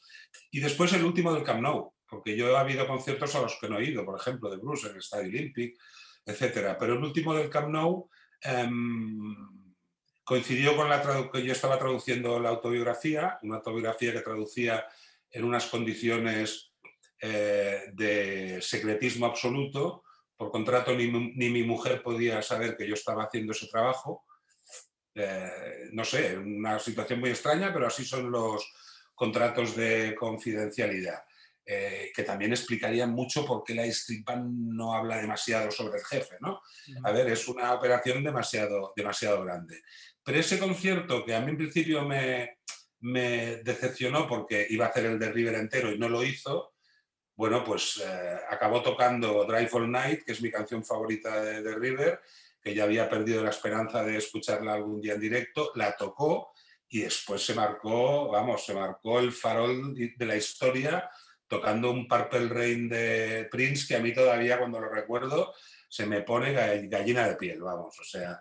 Y 0.51 0.61
después 0.61 0.93
el 0.95 1.05
último 1.05 1.35
del 1.35 1.43
Camp 1.43 1.61
Nou, 1.61 1.93
porque 2.09 2.37
yo 2.37 2.51
he 2.51 2.57
habido 2.57 2.87
conciertos 2.87 3.35
a 3.35 3.43
los 3.43 3.59
que 3.61 3.69
no 3.69 3.79
he 3.79 3.85
ido, 3.85 4.05
por 4.05 4.19
ejemplo, 4.19 4.51
de 4.51 4.57
Bruce 4.57 4.89
en 4.89 4.97
el 4.97 5.27
Olympic, 5.27 5.79
etc. 6.25 6.77
Pero 6.79 6.95
el 6.95 7.03
último 7.03 7.35
del 7.35 7.51
Camp 7.51 7.69
Nou 7.69 8.09
em, 8.41 9.35
coincidió 10.25 10.77
con 10.77 10.89
la 10.89 11.03
que 11.33 11.45
yo 11.45 11.53
estaba 11.53 11.79
traduciendo 11.79 12.41
la 12.41 12.51
autobiografía, 12.51 13.39
una 13.43 13.57
autobiografía 13.57 14.13
que 14.13 14.21
traducía 14.21 14.87
en 15.31 15.45
unas 15.45 15.67
condiciones 15.67 16.73
eh, 17.21 17.93
de 17.93 18.61
secretismo 18.61 19.27
absoluto. 19.27 20.05
Por 20.37 20.51
contrato, 20.51 20.95
ni, 20.95 21.09
mi 21.09 21.63
mujer 21.63 22.03
podía 22.03 22.43
saber 22.43 22.77
que 22.77 22.87
yo 22.87 22.95
estaba 22.95 23.25
haciendo 23.25 23.53
ese 23.53 23.69
trabajo. 23.69 24.25
Eh, 25.15 25.89
no 25.93 26.05
sé, 26.05 26.37
una 26.37 26.79
situación 26.79 27.21
muy 27.21 27.31
extraña, 27.31 27.73
pero 27.73 27.87
así 27.87 28.05
son 28.05 28.31
los 28.31 28.71
contratos 29.15 29.75
de 29.75 30.15
confidencialidad. 30.15 31.26
Eh, 31.69 32.12
que 32.14 32.23
también 32.23 32.53
explicarían 32.53 33.11
mucho 33.11 33.45
por 33.45 33.64
qué 33.64 33.75
la 33.75 33.85
Street 33.87 34.23
no 34.47 34.95
habla 34.95 35.17
demasiado 35.17 35.73
sobre 35.73 35.99
el 35.99 36.05
jefe, 36.05 36.37
¿no? 36.41 36.61
A 37.03 37.11
ver, 37.11 37.29
es 37.29 37.49
una 37.49 37.75
operación 37.75 38.23
demasiado, 38.23 38.93
demasiado 38.95 39.43
grande. 39.43 39.83
Pero 40.23 40.39
ese 40.39 40.61
concierto 40.61 41.25
que 41.25 41.35
a 41.35 41.41
mí 41.41 41.51
en 41.51 41.57
principio 41.57 42.05
me, 42.05 42.59
me 43.01 43.57
decepcionó 43.64 44.29
porque 44.29 44.64
iba 44.71 44.87
a 44.87 44.91
hacer 44.91 45.07
el 45.07 45.19
de 45.19 45.33
River 45.33 45.57
entero 45.57 45.91
y 45.91 45.99
no 45.99 46.09
lo 46.09 46.23
hizo, 46.23 46.75
bueno, 47.35 47.64
pues 47.64 48.01
eh, 48.05 48.39
acabó 48.49 48.81
tocando 48.81 49.45
Drive 49.45 49.71
All 49.73 49.91
Night, 49.91 50.23
que 50.25 50.33
es 50.33 50.41
mi 50.41 50.53
canción 50.53 50.85
favorita 50.85 51.43
de, 51.43 51.75
River, 51.75 52.21
que 52.62 52.77
ya 52.77 52.85
había 52.85 53.11
perdido 53.11 53.43
la 53.43 53.51
esperanza 53.51 54.05
de 54.05 54.19
escucharla 54.19 54.73
algún 54.73 55.01
día 55.01 55.14
en 55.14 55.21
directo, 55.21 55.73
la 55.75 55.97
tocó 55.97 56.53
y 56.89 57.01
después 57.01 57.45
se 57.45 57.55
marcó, 57.55 58.29
vamos, 58.29 58.64
se 58.64 58.73
marcó 58.73 59.19
el 59.19 59.33
farol 59.33 59.95
de 59.95 60.27
la 60.27 60.37
historia 60.37 61.11
tocando 61.49 61.90
un 61.90 62.09
Purple 62.09 62.49
Rain 62.49 62.88
de 62.88 63.49
Prince 63.51 63.86
que 63.86 63.97
a 63.97 64.01
mí 64.01 64.12
todavía 64.12 64.59
cuando 64.59 64.80
lo 64.80 64.88
recuerdo 64.88 65.55
se 65.88 66.07
me 66.07 66.22
pone 66.22 66.53
gallina 66.88 67.28
de 67.28 67.36
piel, 67.36 67.61
vamos, 67.61 67.99
o 67.99 68.05
sea, 68.05 68.40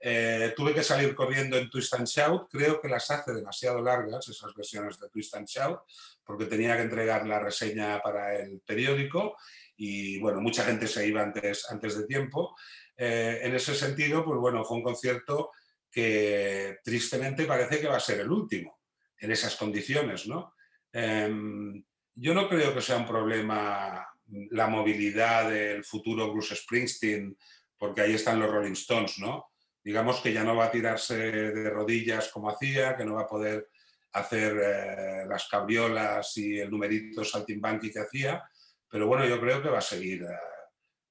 eh, 0.00 0.52
tuve 0.54 0.74
que 0.74 0.82
salir 0.82 1.14
corriendo 1.14 1.56
en 1.56 1.70
Twist 1.70 1.94
and 1.94 2.06
Shout. 2.06 2.48
Creo 2.50 2.80
que 2.80 2.88
las 2.88 3.10
hace 3.10 3.32
demasiado 3.32 3.80
largas, 3.82 4.28
esas 4.28 4.54
versiones 4.54 4.98
de 4.98 5.08
Twist 5.08 5.34
and 5.34 5.48
Shout, 5.48 5.80
porque 6.24 6.46
tenía 6.46 6.76
que 6.76 6.82
entregar 6.82 7.26
la 7.26 7.40
reseña 7.40 8.00
para 8.00 8.36
el 8.36 8.60
periódico 8.60 9.36
y, 9.76 10.18
bueno, 10.20 10.40
mucha 10.40 10.64
gente 10.64 10.86
se 10.86 11.06
iba 11.06 11.22
antes, 11.22 11.70
antes 11.70 11.98
de 11.98 12.06
tiempo. 12.06 12.56
Eh, 12.96 13.40
en 13.42 13.54
ese 13.54 13.74
sentido, 13.74 14.24
pues 14.24 14.38
bueno, 14.38 14.64
fue 14.64 14.78
un 14.78 14.82
concierto 14.82 15.50
que 15.90 16.78
tristemente 16.84 17.46
parece 17.46 17.80
que 17.80 17.88
va 17.88 17.96
a 17.96 18.00
ser 18.00 18.20
el 18.20 18.30
último 18.30 18.80
en 19.18 19.32
esas 19.32 19.56
condiciones, 19.56 20.26
¿no? 20.26 20.54
Em, 20.92 21.82
yo 22.16 22.34
no 22.34 22.48
creo 22.48 22.74
que 22.74 22.82
sea 22.82 22.96
un 22.96 23.06
problema 23.06 24.06
la 24.50 24.66
movilidad 24.66 25.48
del 25.50 25.84
futuro 25.84 26.32
Bruce 26.32 26.56
Springsteen, 26.56 27.36
porque 27.78 28.00
ahí 28.00 28.14
están 28.14 28.40
los 28.40 28.50
Rolling 28.50 28.72
Stones, 28.72 29.18
¿no? 29.18 29.52
digamos 29.86 30.20
que 30.20 30.32
ya 30.32 30.42
no 30.42 30.56
va 30.56 30.64
a 30.64 30.70
tirarse 30.72 31.14
de 31.16 31.70
rodillas 31.70 32.28
como 32.32 32.50
hacía, 32.50 32.96
que 32.96 33.04
no 33.04 33.14
va 33.14 33.22
a 33.22 33.28
poder 33.28 33.68
hacer 34.14 34.56
eh, 34.60 35.26
las 35.28 35.46
cabriolas 35.46 36.36
y 36.38 36.58
el 36.58 36.72
numerito 36.72 37.24
saltimbanqui 37.24 37.92
que 37.92 38.00
hacía, 38.00 38.42
pero 38.90 39.06
bueno, 39.06 39.24
yo 39.24 39.40
creo 39.40 39.62
que 39.62 39.68
va 39.68 39.78
a 39.78 39.92
seguir, 39.92 40.24
eh, 40.24 40.38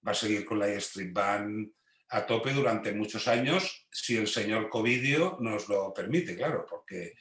va 0.06 0.12
a 0.12 0.14
seguir 0.14 0.44
con 0.44 0.60
la 0.60 0.68
Street 0.68 1.14
Band 1.14 1.72
a 2.10 2.26
tope 2.26 2.52
durante 2.52 2.92
muchos 2.92 3.30
años, 3.30 3.88
si 3.90 4.18
el 4.18 4.28
señor 4.28 4.68
Covidio 4.68 5.38
nos 5.40 5.70
lo 5.70 5.94
permite, 5.94 6.36
claro, 6.36 6.66
porque 6.70 7.14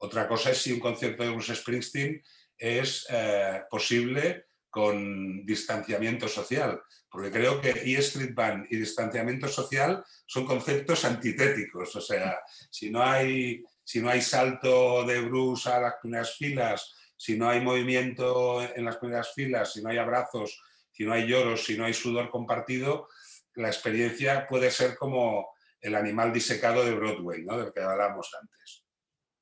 otra 0.00 0.26
cosa 0.26 0.50
es 0.50 0.58
si 0.58 0.72
un 0.72 0.80
concierto 0.80 1.22
de 1.22 1.30
Bruce 1.30 1.54
Springsteen 1.54 2.20
es 2.58 3.06
eh, 3.10 3.62
posible 3.70 4.46
con 4.70 5.46
distanciamiento 5.46 6.28
social, 6.28 6.82
porque 7.10 7.30
creo 7.30 7.60
que 7.60 7.70
E 7.70 7.96
Street 7.98 8.34
Band 8.34 8.66
y 8.70 8.76
distanciamiento 8.76 9.48
social 9.48 10.04
son 10.26 10.44
conceptos 10.44 11.04
antitéticos, 11.04 11.96
o 11.96 12.00
sea, 12.00 12.38
si 12.70 12.90
no 12.90 13.02
hay, 13.02 13.64
si 13.82 14.00
no 14.00 14.10
hay 14.10 14.20
salto 14.20 15.04
de 15.04 15.20
Bruce 15.22 15.70
a 15.70 15.80
las 15.80 15.94
primeras 16.02 16.36
filas, 16.36 16.94
si 17.16 17.38
no 17.38 17.48
hay 17.48 17.60
movimiento 17.60 18.62
en 18.62 18.84
las 18.84 18.98
primeras 18.98 19.32
filas, 19.32 19.72
si 19.72 19.82
no 19.82 19.88
hay 19.88 19.96
abrazos, 19.96 20.62
si 20.92 21.04
no 21.04 21.12
hay 21.12 21.26
lloros, 21.26 21.64
si 21.64 21.78
no 21.78 21.86
hay 21.86 21.94
sudor 21.94 22.30
compartido, 22.30 23.08
la 23.54 23.68
experiencia 23.68 24.46
puede 24.46 24.70
ser 24.70 24.96
como 24.96 25.48
el 25.80 25.94
animal 25.94 26.32
disecado 26.32 26.84
de 26.84 26.94
Broadway, 26.94 27.44
¿no? 27.44 27.56
del 27.58 27.72
que 27.72 27.80
hablábamos 27.80 28.30
antes. 28.40 28.84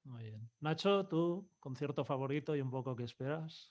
Muy 0.04 0.24
bien. 0.24 0.43
Nacho, 0.64 1.04
¿tu 1.04 1.46
concierto 1.60 2.06
favorito 2.06 2.56
y 2.56 2.62
un 2.62 2.70
poco 2.70 2.96
qué 2.96 3.04
esperas? 3.04 3.70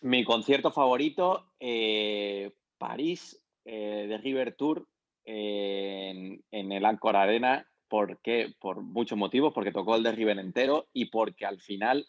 Mi 0.00 0.24
concierto 0.24 0.72
favorito, 0.72 1.52
eh, 1.60 2.50
París, 2.76 3.40
eh, 3.64 4.06
de 4.08 4.18
River 4.18 4.56
Tour, 4.56 4.88
en, 5.24 6.42
el 6.50 6.84
Ancor 6.84 7.14
Arena. 7.14 7.68
¿Por 7.86 8.18
Por 8.58 8.82
muchos 8.82 9.16
motivos, 9.16 9.54
porque 9.54 9.70
tocó 9.70 9.94
el 9.94 10.02
de 10.02 10.10
River 10.10 10.40
entero 10.40 10.88
y 10.92 11.04
porque 11.04 11.46
al 11.46 11.60
final 11.60 12.04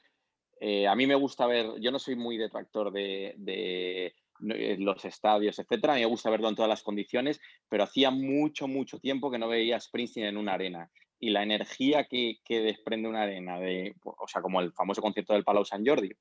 eh, 0.60 0.88
a 0.88 0.96
mí 0.96 1.06
me 1.06 1.14
gusta 1.14 1.46
ver, 1.46 1.80
yo 1.80 1.92
no 1.92 2.00
soy 2.00 2.16
muy 2.16 2.38
detractor 2.38 2.92
de, 2.92 4.16
los 4.40 5.06
estadios, 5.06 5.60
etcétera, 5.60 5.94
me 5.94 6.06
gusta 6.06 6.32
verlo 6.32 6.50
en 6.50 6.56
todas 6.56 6.70
las 6.70 6.82
condiciones, 6.82 7.40
pero 7.70 7.84
hacía 7.84 8.10
mucho, 8.10 8.68
mucho 8.68 8.98
tiempo 8.98 9.30
que 9.30 9.38
no 9.38 9.48
veía 9.48 9.80
Springsteen 9.80 10.26
en 10.26 10.38
una 10.38 10.54
arena 10.54 10.90
y 11.20 11.30
la 11.30 11.44
energía 11.44 12.06
que, 12.06 12.40
desprende 12.48 13.10
una 13.10 13.24
arena, 13.24 13.60
de, 13.60 13.96
o 14.04 14.28
sea, 14.28 14.42
como 14.42 14.62
el 14.62 14.74
famoso 14.74 15.02
concierto 15.02 15.34
del 15.34 15.44
Palau 15.44 15.66
San 15.66 15.86
Jordi, 15.86 16.12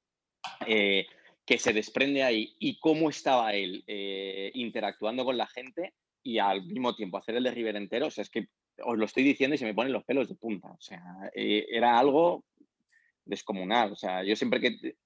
que 1.44 1.58
se 1.58 1.72
desprende 1.72 2.22
ahí 2.22 2.54
y 2.58 2.78
cómo 2.78 3.10
estaba 3.10 3.52
él 3.52 3.82
eh, 3.86 4.50
interactuando 4.54 5.24
con 5.24 5.36
la 5.36 5.46
gente 5.46 5.94
y 6.22 6.38
al 6.38 6.64
mismo 6.64 6.94
tiempo 6.94 7.18
hacer 7.18 7.36
el 7.36 7.44
de 7.44 7.50
River 7.50 7.76
entero, 7.76 8.06
o 8.06 8.10
sea, 8.10 8.22
es 8.22 8.30
que 8.30 8.48
os 8.84 8.96
lo 8.96 9.04
estoy 9.04 9.24
diciendo 9.24 9.54
y 9.54 9.58
se 9.58 9.64
me 9.64 9.74
ponen 9.74 9.92
los 9.92 10.04
pelos 10.04 10.28
de 10.28 10.36
punta, 10.36 10.68
o 10.70 10.80
sea, 10.80 11.02
eh, 11.34 11.66
era 11.68 11.98
algo 11.98 12.44
descomunal, 13.24 13.92
o 13.92 13.96
sea, 13.96 14.22
yo 14.24 14.36
siempre 14.36 14.60
que... 14.60 14.96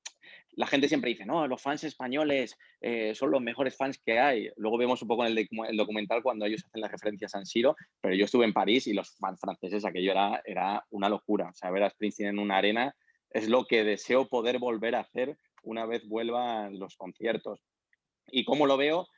La 0.57 0.67
gente 0.67 0.89
siempre 0.89 1.11
dice, 1.11 1.27
no, 1.27 1.47
los 1.47 1.61
fans 1.61 1.85
españoles 1.85 2.57
eh, 2.81 3.15
son 3.15 3.31
los 3.31 3.43
mejores 3.43 3.77
fans 3.77 3.99
que 4.05 4.19
hay. 4.19 4.49
Luego 4.57 4.79
vemos 4.79 5.03
un 5.03 5.09
poco 5.09 5.27
en 5.27 5.37
el, 5.37 5.77
documental 5.77 6.23
cuando 6.23 6.47
ellos 6.47 6.65
hacen 6.65 6.81
las 6.81 6.91
referencias 6.91 7.35
a 7.35 7.39
San 7.39 7.47
Siro, 7.47 7.77
pero 8.01 8.15
yo 8.15 8.25
estuve 8.25 8.47
en 8.47 8.55
París 8.55 8.87
y 8.87 8.95
los 8.95 9.17
fans 9.19 9.39
franceses, 9.39 9.85
aquello 9.85 10.13
era, 10.13 10.43
era 10.45 10.85
una 10.91 11.09
locura. 11.09 11.51
O 11.51 11.55
sea, 11.55 11.71
ver 11.71 11.83
a 11.83 11.91
Springsteen 11.91 12.31
en 12.31 12.39
una 12.39 12.57
arena 12.57 12.97
es 13.31 13.49
lo 13.49 13.67
que 13.67 13.85
deseo 13.85 14.29
poder 14.29 14.59
volver 14.59 14.95
a 14.95 15.01
hacer 15.01 15.37
una 15.63 15.85
vez 15.85 16.07
vuelvan 16.09 16.79
los 16.79 16.97
conciertos. 16.97 17.61
¿Y 18.29 18.45
cómo 18.45 18.67
lo 18.67 18.77
veo? 18.77 19.09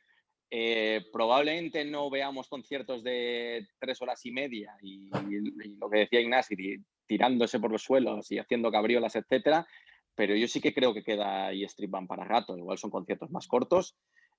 Eh, 0.51 1.05
probablemente 1.13 1.85
no 1.85 2.09
veamos 2.09 2.49
conciertos 2.49 3.05
de 3.05 3.69
tres 3.79 4.01
horas 4.01 4.25
y 4.25 4.33
media 4.33 4.75
y, 4.81 5.11
lo 5.79 5.91
que 5.91 5.99
decía 5.99 6.21
Ignasi, 6.21 6.57
tirándose 7.07 7.61
por 7.61 7.71
los 7.71 7.83
suelos 7.83 8.31
y 8.33 8.39
haciendo 8.39 8.73
cabriolas, 8.73 9.15
etcétera, 9.15 9.67
pero 10.19 10.35
yo 10.35 10.49
sí 10.49 10.61
que 10.61 10.75
creo 10.75 10.93
que 10.93 11.05
queda 11.05 11.55
y 11.55 11.63
Street 11.63 11.91
Band 11.91 12.09
para 12.09 12.25
rato, 12.25 12.59
igual 12.59 12.77
son 12.77 12.91
conciertos 12.91 13.31
más 13.31 13.47
cortos 13.47 13.97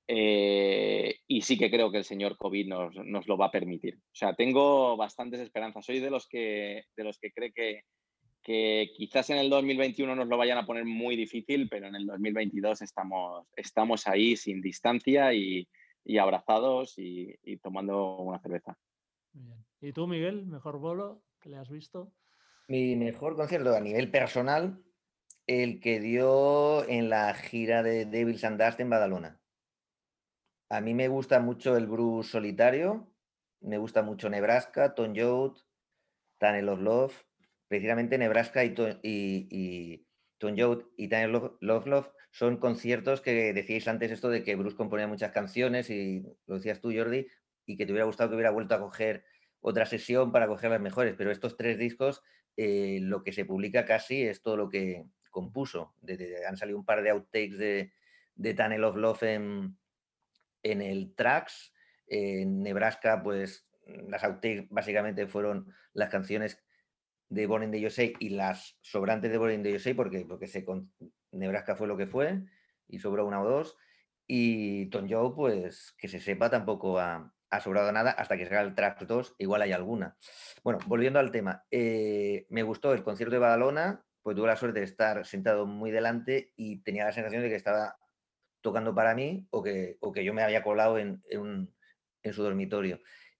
eh, 0.10 1.20
y 1.26 1.42
sí 1.42 1.58
que 1.58 1.72
creo 1.72 1.90
que 1.90 2.00
el 2.00 2.04
señor 2.04 2.36
COVID 2.36 2.68
nos, 2.68 2.96
nos, 3.06 3.28
lo 3.28 3.38
va 3.38 3.46
a 3.46 3.52
permitir. 3.52 3.96
O 3.96 4.16
sea, 4.16 4.34
tengo 4.34 4.98
bastantes 4.98 5.40
esperanzas. 5.40 5.86
Soy 5.86 6.02
de 6.02 6.10
los 6.10 6.28
que, 6.28 6.84
de 6.98 7.04
los 7.06 7.18
que 7.18 7.32
cree 7.32 7.54
que, 7.54 7.84
que 8.44 8.92
quizás 8.94 9.30
en 9.30 9.38
el 9.38 9.50
2021 9.50 10.14
nos 10.16 10.28
lo 10.28 10.36
vayan 10.36 10.58
a 10.58 10.66
poner 10.66 10.84
muy 10.84 11.16
difícil, 11.16 11.70
pero 11.70 11.88
en 11.88 11.96
el 11.96 12.06
2022 12.08 12.82
estamos, 12.82 13.48
estamos 13.56 14.06
ahí 14.06 14.36
sin 14.36 14.60
distancia 14.62 15.34
y, 15.34 15.66
abrazados 16.20 16.96
y, 16.98 17.38
tomando 17.64 18.18
una 18.18 18.40
cerveza. 18.40 18.78
¿Y 19.80 19.94
tú, 19.94 20.08
Miguel, 20.08 20.46
mejor 20.46 20.80
bolo 20.80 21.24
que 21.40 21.48
le 21.48 21.56
has 21.56 21.70
visto? 21.70 22.12
Mi 22.68 22.98
mejor 22.98 23.38
concierto 23.38 23.74
a 23.74 23.80
nivel 23.80 24.12
personal, 24.12 24.84
el 25.50 25.80
que 25.80 26.00
dio 26.00 26.88
en 26.88 27.10
la 27.10 27.34
gira 27.34 27.82
de 27.82 28.06
Devils 28.06 28.44
and 28.44 28.62
Dust 28.62 28.80
en 28.80 28.92
Badalona. 28.92 29.42
A 30.70 30.80
mí 30.80 30.94
me 30.94 31.08
gusta 31.08 31.40
mucho 31.40 31.76
el 31.76 31.88
Bruce 31.88 32.30
solitario, 32.30 33.12
me 33.60 33.80
gusta 33.80 34.04
mucho 34.04 34.30
Nebraska, 34.30 34.94
Tom 34.94 35.16
Joad, 35.16 35.58
Tunnel 36.38 36.70
of 36.70 36.80
Love 36.80 37.26
precisamente 37.68 38.18
Nebraska 38.18 38.64
y, 38.66 38.74
y, 39.04 39.48
y 39.50 40.08
Tom 40.38 40.56
y 40.98 41.08
Tanner 41.08 41.30
Love, 41.30 41.86
Love 41.88 42.10
son 42.32 42.58
conciertos 42.58 43.22
que 43.22 43.54
decíais 43.54 43.88
antes 43.88 44.12
esto 44.12 44.30
de 44.30 44.44
que 44.44 44.56
Bruce 44.56 44.76
componía 44.76 45.08
muchas 45.08 45.32
canciones 45.32 45.90
y 45.90 46.24
lo 46.46 46.56
decías 46.56 46.82
tú, 46.82 46.92
Jordi, 46.94 47.28
y 47.66 47.78
que 47.78 47.86
te 47.86 47.92
hubiera 47.92 48.06
gustado 48.06 48.30
que 48.30 48.36
hubiera 48.36 48.52
vuelto 48.52 48.76
a 48.76 48.80
coger 48.80 49.24
otra 49.62 49.86
sesión 49.86 50.32
para 50.32 50.48
coger 50.48 50.70
las 50.70 50.82
mejores, 50.82 51.16
pero 51.18 51.32
estos 51.32 51.58
tres 51.58 51.78
discos, 51.78 52.22
eh, 52.56 53.00
lo 53.02 53.24
que 53.24 53.32
se 53.32 53.46
publica 53.46 53.86
casi 53.86 54.24
es 54.24 54.42
todo 54.42 54.58
lo 54.58 54.70
que 54.70 55.06
compuso. 55.30 55.94
han 56.48 56.58
salido 56.58 56.78
un 56.78 56.86
par 56.86 57.02
de 57.04 57.12
outtakes 57.12 57.58
de, 57.58 57.92
de 58.36 58.54
Tunnel 58.54 58.84
of 58.84 58.96
Love 58.96 59.24
en, 59.24 59.76
el 60.64 61.14
Tracks. 61.16 61.74
En 62.08 62.64
Nebraska, 62.64 63.22
pues 63.22 63.68
las 64.08 64.24
outtakes 64.24 64.68
básicamente 64.70 65.28
fueron 65.28 65.74
las 65.94 66.10
canciones 66.10 66.64
de 67.30 67.46
Born 67.46 67.64
in 67.64 67.72
the 67.72 67.86
USA 67.86 68.06
y 68.20 68.30
las 68.30 68.78
sobrantes 68.82 69.32
de 69.32 69.38
Born 69.38 69.54
in 69.54 69.64
the 69.64 69.76
USA, 69.76 69.94
porque, 69.96 70.26
porque 70.28 70.48
se, 70.48 70.66
Nebraska 71.32 71.76
fue 71.76 71.88
lo 71.88 71.98
que 71.98 72.08
fue 72.08 72.42
y 72.88 73.00
sobró 73.00 73.26
una 73.26 73.42
o 73.42 73.48
dos. 73.48 73.78
Y 74.28 74.88
Tom 74.88 75.08
Joe, 75.10 75.34
pues 75.36 75.94
que 75.98 76.08
se 76.08 76.20
sepa, 76.20 76.50
tampoco 76.50 77.00
ha, 77.00 77.34
sobrado 77.62 77.92
nada 77.92 78.12
hasta 78.12 78.38
que 78.38 78.46
salga 78.46 78.62
el 78.62 78.76
track 78.76 79.02
2, 79.02 79.36
igual 79.40 79.64
hay 79.64 79.72
alguna. 79.72 80.16
Bueno, 80.64 80.80
volviendo 80.86 81.20
al 81.20 81.32
tema, 81.32 81.66
eh, 81.72 82.46
me 82.50 82.64
gustó 82.64 82.94
el 82.94 83.04
concierto 83.04 83.34
de 83.34 83.40
Badalona, 83.40 84.06
pues 84.22 84.36
tuve 84.36 84.48
la 84.48 84.56
suerte 84.56 84.80
de 84.80 84.86
estar 84.86 85.26
sentado 85.26 85.66
muy 85.66 85.92
delante 85.92 86.54
y 86.56 86.82
tenía 86.84 87.06
la 87.06 87.12
sensación 87.12 87.42
de 87.42 87.50
que 87.50 87.56
estaba 87.56 87.98
tocando 88.62 88.94
para 88.94 89.16
mí 89.16 89.48
o 89.52 89.64
que, 89.64 89.98
o 90.02 90.12
que 90.12 90.24
yo 90.24 90.34
me 90.34 90.44
había 90.44 90.64
colado 90.64 90.98
en, 90.98 91.24
en, 91.30 92.34
su 92.34 92.44
dormitorio. 92.44 93.00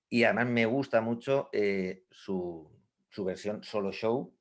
Y 0.10 0.24
además 0.24 0.48
me 0.48 0.66
gusta 0.66 1.02
mucho 1.02 1.50
eh, 1.54 2.06
su, 2.10 2.72
su 3.10 3.26
versión 3.26 3.64
solo 3.64 3.92
show. 3.92 4.34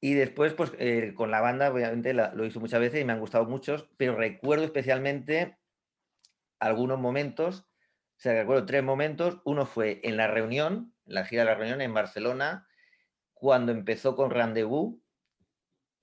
Y 0.00 0.14
después, 0.14 0.52
pues 0.54 0.72
eh, 0.78 1.14
con 1.14 1.30
la 1.30 1.40
banda, 1.40 1.70
obviamente 1.72 2.12
lo 2.12 2.44
hizo 2.44 2.60
muchas 2.60 2.80
veces 2.80 3.00
y 3.00 3.04
me 3.04 3.12
han 3.12 3.20
gustado 3.20 3.44
muchos, 3.46 3.88
pero 3.96 4.16
recuerdo 4.16 4.64
especialmente 4.64 5.58
algunos 6.58 6.98
momentos, 6.98 7.60
o 7.60 8.20
sea, 8.20 8.34
recuerdo 8.34 8.66
tres 8.66 8.82
momentos. 8.82 9.40
Uno 9.44 9.66
fue 9.66 10.00
en 10.02 10.16
la 10.16 10.26
reunión, 10.26 10.94
en 11.06 11.14
la 11.14 11.24
gira 11.24 11.42
de 11.42 11.50
la 11.50 11.54
reunión 11.54 11.80
en 11.80 11.94
Barcelona, 11.94 12.66
cuando 13.34 13.72
empezó 13.72 14.16
con 14.16 14.30
Rendezvous, 14.30 14.98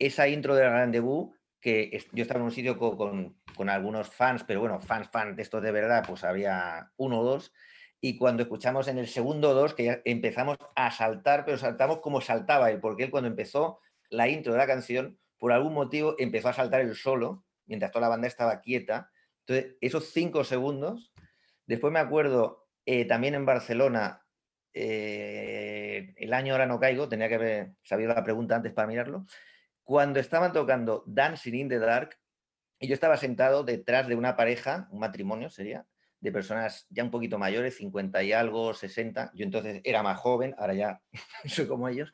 esa 0.06 0.28
intro 0.28 0.56
de 0.56 0.70
Rendezvous, 0.70 1.36
que 1.60 2.06
yo 2.12 2.22
estaba 2.22 2.40
en 2.40 2.46
un 2.46 2.52
sitio 2.52 2.78
con 2.78 3.70
algunos 3.70 4.10
fans, 4.10 4.44
pero 4.44 4.60
bueno, 4.60 4.80
fans, 4.82 5.10
fans 5.10 5.36
de 5.36 5.44
estos 5.44 5.62
de 5.64 5.72
verdad, 5.72 6.04
pues 6.08 6.24
había 6.24 6.92
uno 6.98 7.22
o 7.22 7.24
dos, 7.24 7.54
y 8.06 8.18
cuando 8.18 8.44
escuchamos 8.44 8.90
en 8.90 8.98
el 8.98 9.08
segundo 9.08 9.54
dos, 9.54 9.74
que 9.74 9.86
ya 9.86 10.02
empezamos 10.04 10.58
a 10.76 10.92
saltar, 10.92 11.46
pero 11.46 11.58
saltamos 11.58 12.00
como 12.00 12.20
saltaba 12.20 12.70
él, 12.70 12.82
porque 12.82 13.04
él 13.04 13.12
cuando 13.12 13.30
empezó 13.30 13.80
la 14.10 14.28
intro 14.28 14.52
de 14.52 14.58
la 14.58 14.68
canción, 14.68 15.18
por 15.38 15.54
algún 15.54 15.74
motivo 15.74 16.16
empezó 16.20 16.50
a 16.50 16.54
saltar 16.54 16.82
el 16.82 16.96
solo, 16.96 17.46
mientras 17.66 17.92
toda 17.92 18.02
la 18.02 18.10
banda 18.10 18.28
estaba 18.28 18.60
quieta. 18.60 19.10
Entonces, 19.48 19.78
esos 19.80 20.10
cinco 20.12 20.44
segundos, 20.44 21.14
después 21.66 21.94
me 21.94 22.00
acuerdo 22.00 22.68
eh, 22.86 23.06
también 23.06 23.36
en 23.36 23.46
Barcelona, 23.46 24.26
eh, 24.74 26.14
el 26.18 26.34
año 26.34 26.54
ahora 26.54 26.66
no 26.66 26.82
caigo, 26.82 27.08
tenía 27.08 27.30
que 27.30 27.36
haber 27.36 27.76
sabido 27.84 28.14
la 28.14 28.26
pregunta 28.26 28.58
antes 28.58 28.74
para 28.74 28.90
mirarlo, 28.90 29.26
cuando 29.84 30.20
estaban 30.20 30.54
tocando 30.54 31.04
Dancing 31.06 31.54
in 31.54 31.70
the 31.70 31.80
Dark, 31.80 32.18
y 32.80 32.88
yo 32.88 32.94
estaba 32.94 33.18
sentado 33.18 33.64
detrás 33.64 34.08
de 34.08 34.16
una 34.16 34.36
pareja, 34.36 34.88
un 34.92 35.00
matrimonio 35.00 35.50
sería, 35.50 35.86
de 36.20 36.32
personas 36.32 36.88
ya 36.90 37.04
un 37.04 37.12
poquito 37.12 37.38
mayores, 37.38 37.78
50 37.78 38.24
y 38.24 38.32
algo, 38.32 38.74
60. 38.74 39.32
Yo 39.36 39.44
entonces 39.44 39.82
era 39.84 40.04
más 40.04 40.18
joven, 40.20 40.56
ahora 40.58 40.74
ya 40.74 41.02
soy 41.46 41.68
como 41.68 41.90
ellos. 41.90 42.14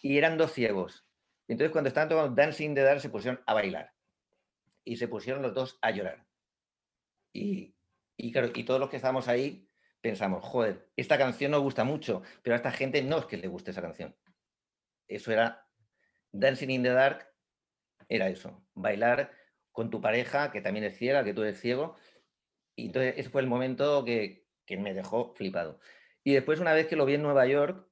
Y 0.00 0.16
eran 0.16 0.38
dos 0.38 0.52
ciegos. 0.52 1.06
Entonces 1.48 1.72
cuando 1.72 1.88
estaban 1.88 2.08
tocando 2.08 2.34
Dancing 2.34 2.74
the 2.74 2.82
Dark 2.82 3.00
se 3.00 3.10
pusieron 3.10 3.40
a 3.46 3.54
bailar. 3.54 3.92
Y 4.84 4.96
se 4.96 5.08
pusieron 5.08 5.42
los 5.42 5.54
dos 5.54 5.78
a 5.82 5.90
llorar. 5.90 6.24
Y, 7.32 7.74
y 8.16 8.32
claro, 8.32 8.50
y 8.54 8.64
todos 8.64 8.78
los 8.78 8.90
que 8.90 8.96
estábamos 8.96 9.26
ahí 9.26 9.68
pensamos, 10.00 10.44
joder, 10.44 10.88
esta 10.96 11.18
canción 11.18 11.50
nos 11.52 11.62
gusta 11.62 11.84
mucho, 11.84 12.22
pero 12.42 12.54
a 12.54 12.56
esta 12.56 12.72
gente 12.72 13.02
no 13.02 13.18
es 13.18 13.26
que 13.26 13.36
le 13.36 13.48
guste 13.48 13.72
esa 13.72 13.82
canción. 13.82 14.16
Eso 15.08 15.32
era 15.32 15.66
Dancing 16.32 16.70
in 16.70 16.82
the 16.82 16.90
Dark, 16.90 17.28
era 18.08 18.28
eso, 18.28 18.66
bailar 18.74 19.32
con 19.70 19.90
tu 19.90 20.00
pareja, 20.00 20.50
que 20.50 20.60
también 20.60 20.84
es 20.84 20.96
ciega, 20.96 21.24
que 21.24 21.34
tú 21.34 21.42
eres 21.42 21.60
ciego, 21.60 21.96
y 22.76 22.86
entonces 22.86 23.14
ese 23.16 23.30
fue 23.30 23.40
el 23.42 23.46
momento 23.46 24.04
que, 24.04 24.42
me 24.78 24.94
dejó 24.94 25.34
flipado. 25.34 25.78
Y 26.24 26.32
después, 26.32 26.58
una 26.58 26.72
vez 26.72 26.86
que 26.86 26.96
lo 26.96 27.04
vi 27.04 27.14
en 27.14 27.22
Nueva 27.22 27.46
York, 27.46 27.86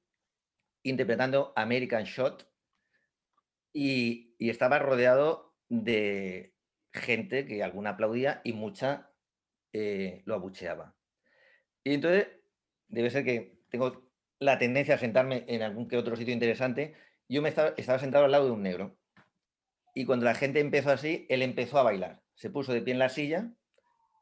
interpretando 0.82 1.52
American 1.56 2.04
Shot, 2.04 2.50
y, 3.72 4.34
estaba 4.38 4.78
rodeado 4.78 5.54
de 5.68 6.54
gente 6.92 7.44
que 7.44 7.62
alguna 7.62 7.90
aplaudía 7.90 8.40
y 8.42 8.54
mucha 8.54 9.12
eh, 9.74 10.22
lo 10.24 10.34
abucheaba. 10.34 10.96
Y 11.84 11.92
entonces, 11.92 12.28
debe 12.88 13.10
ser 13.10 13.24
que 13.24 13.60
tengo 13.68 14.10
la 14.38 14.58
tendencia 14.58 14.94
a 14.94 14.98
sentarme 14.98 15.44
en 15.48 15.62
algún 15.62 15.86
que 15.86 15.98
otro 15.98 16.16
sitio 16.16 16.32
interesante. 16.32 16.94
Yo 17.30 17.42
me 17.42 17.48
estaba, 17.48 17.74
estaba 17.76 18.00
sentado 18.00 18.24
al 18.24 18.32
lado 18.32 18.46
de 18.46 18.50
un 18.50 18.62
negro. 18.62 18.98
Y 19.94 20.04
cuando 20.04 20.24
la 20.24 20.34
gente 20.34 20.58
empezó 20.58 20.90
así, 20.90 21.26
él 21.28 21.42
empezó 21.42 21.78
a 21.78 21.84
bailar. 21.84 22.20
Se 22.34 22.50
puso 22.50 22.72
de 22.72 22.82
pie 22.82 22.92
en 22.92 22.98
la 22.98 23.08
silla 23.08 23.52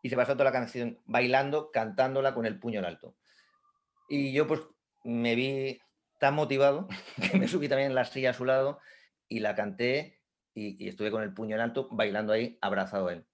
y 0.03 0.11
se 0.11 0.17
pasó 0.17 0.35
toda 0.35 0.45
la 0.45 0.53
canción 0.53 1.01
bailando, 1.07 1.71
cantándola 1.71 2.35
con 2.35 2.45
el 2.45 2.59
puño 2.59 2.81
en 2.81 2.85
alto. 2.85 3.17
Y 4.11 4.33
yo 4.33 4.47
pues 4.47 4.61
me 5.05 5.35
vi 5.35 5.81
tan 6.19 6.35
motivado 6.35 6.87
que 7.33 7.39
me 7.39 7.49
subí 7.49 7.67
también 7.67 7.91
en 7.91 7.95
la 7.95 8.05
silla 8.05 8.31
a 8.31 8.35
su 8.35 8.45
lado 8.45 8.79
y 9.27 9.41
la 9.41 9.55
canté 9.55 10.21
y, 10.55 10.87
estuve 10.87 11.11
con 11.11 11.23
el 11.23 11.33
puño 11.33 11.55
en 11.55 11.63
alto 11.63 11.89
bailando 11.91 12.35
ahí 12.35 12.59
abrazado 12.61 13.09
a 13.09 13.15
él. 13.15 13.27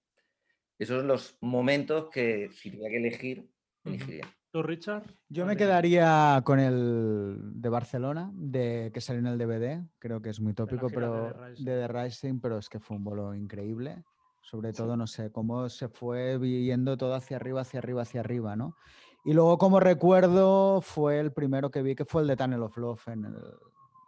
Esos 0.79 0.99
son 0.99 1.07
los 1.07 1.37
momentos 1.41 2.09
que 2.11 2.49
si 2.53 2.71
tuviera 2.71 2.91
que 2.91 2.97
elegir, 2.97 3.49
elegiría. 3.83 4.25
¿Tú, 4.55 4.63
Richard? 4.63 5.03
Yo 5.27 5.45
me 5.45 5.57
quedaría 5.57 6.41
con 6.45 6.61
el 6.61 7.41
de 7.59 7.67
Barcelona, 7.67 8.31
de 8.35 8.89
que 8.93 9.01
salió 9.01 9.19
en 9.19 9.27
el 9.27 9.37
DVD, 9.37 9.85
creo 9.99 10.21
que 10.21 10.29
es 10.29 10.39
muy 10.39 10.53
tópico, 10.53 10.87
pero 10.87 11.33
de 11.57 11.65
The 11.65 11.87
Rising, 11.89 12.39
pero 12.39 12.57
es 12.57 12.69
que 12.69 12.79
fue 12.79 12.95
un 12.95 13.03
bolo 13.03 13.35
increíble. 13.35 14.05
Sobre 14.39 14.71
todo, 14.71 14.95
no 14.95 15.07
sé, 15.07 15.29
cómo 15.29 15.67
se 15.67 15.89
fue 15.89 16.37
viendo 16.37 16.95
todo 16.95 17.15
hacia 17.15 17.35
arriba, 17.35 17.63
hacia 17.63 17.79
arriba, 17.79 18.03
hacia 18.03 18.21
arriba, 18.21 18.55
¿no? 18.55 18.77
Y 19.25 19.33
luego, 19.33 19.57
como 19.57 19.81
recuerdo, 19.81 20.79
fue 20.79 21.19
el 21.19 21.33
primero 21.33 21.69
que 21.69 21.81
vi, 21.81 21.93
que 21.93 22.05
fue 22.05 22.21
el 22.21 22.29
de 22.29 22.37
Tunnel 22.37 22.63
of 22.63 22.77
Love 22.77 23.09
en 23.09 23.25
el 23.25 23.35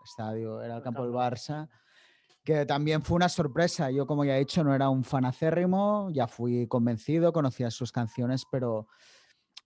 estadio, 0.06 0.62
era 0.62 0.78
el 0.78 0.82
campo 0.82 1.04
del 1.04 1.12
Barça, 1.12 1.68
que 2.46 2.66
también 2.66 3.02
fue 3.02 3.18
una 3.18 3.28
sorpresa. 3.28 3.92
Yo, 3.92 4.08
como 4.08 4.24
ya 4.24 4.38
he 4.38 4.40
dicho, 4.40 4.64
no 4.64 4.74
era 4.74 4.88
un 4.88 5.04
fanacérrimo, 5.04 6.10
ya 6.14 6.26
fui 6.26 6.68
convencido, 6.68 7.34
conocía 7.34 7.70
sus 7.70 7.92
canciones, 7.92 8.46
pero 8.50 8.88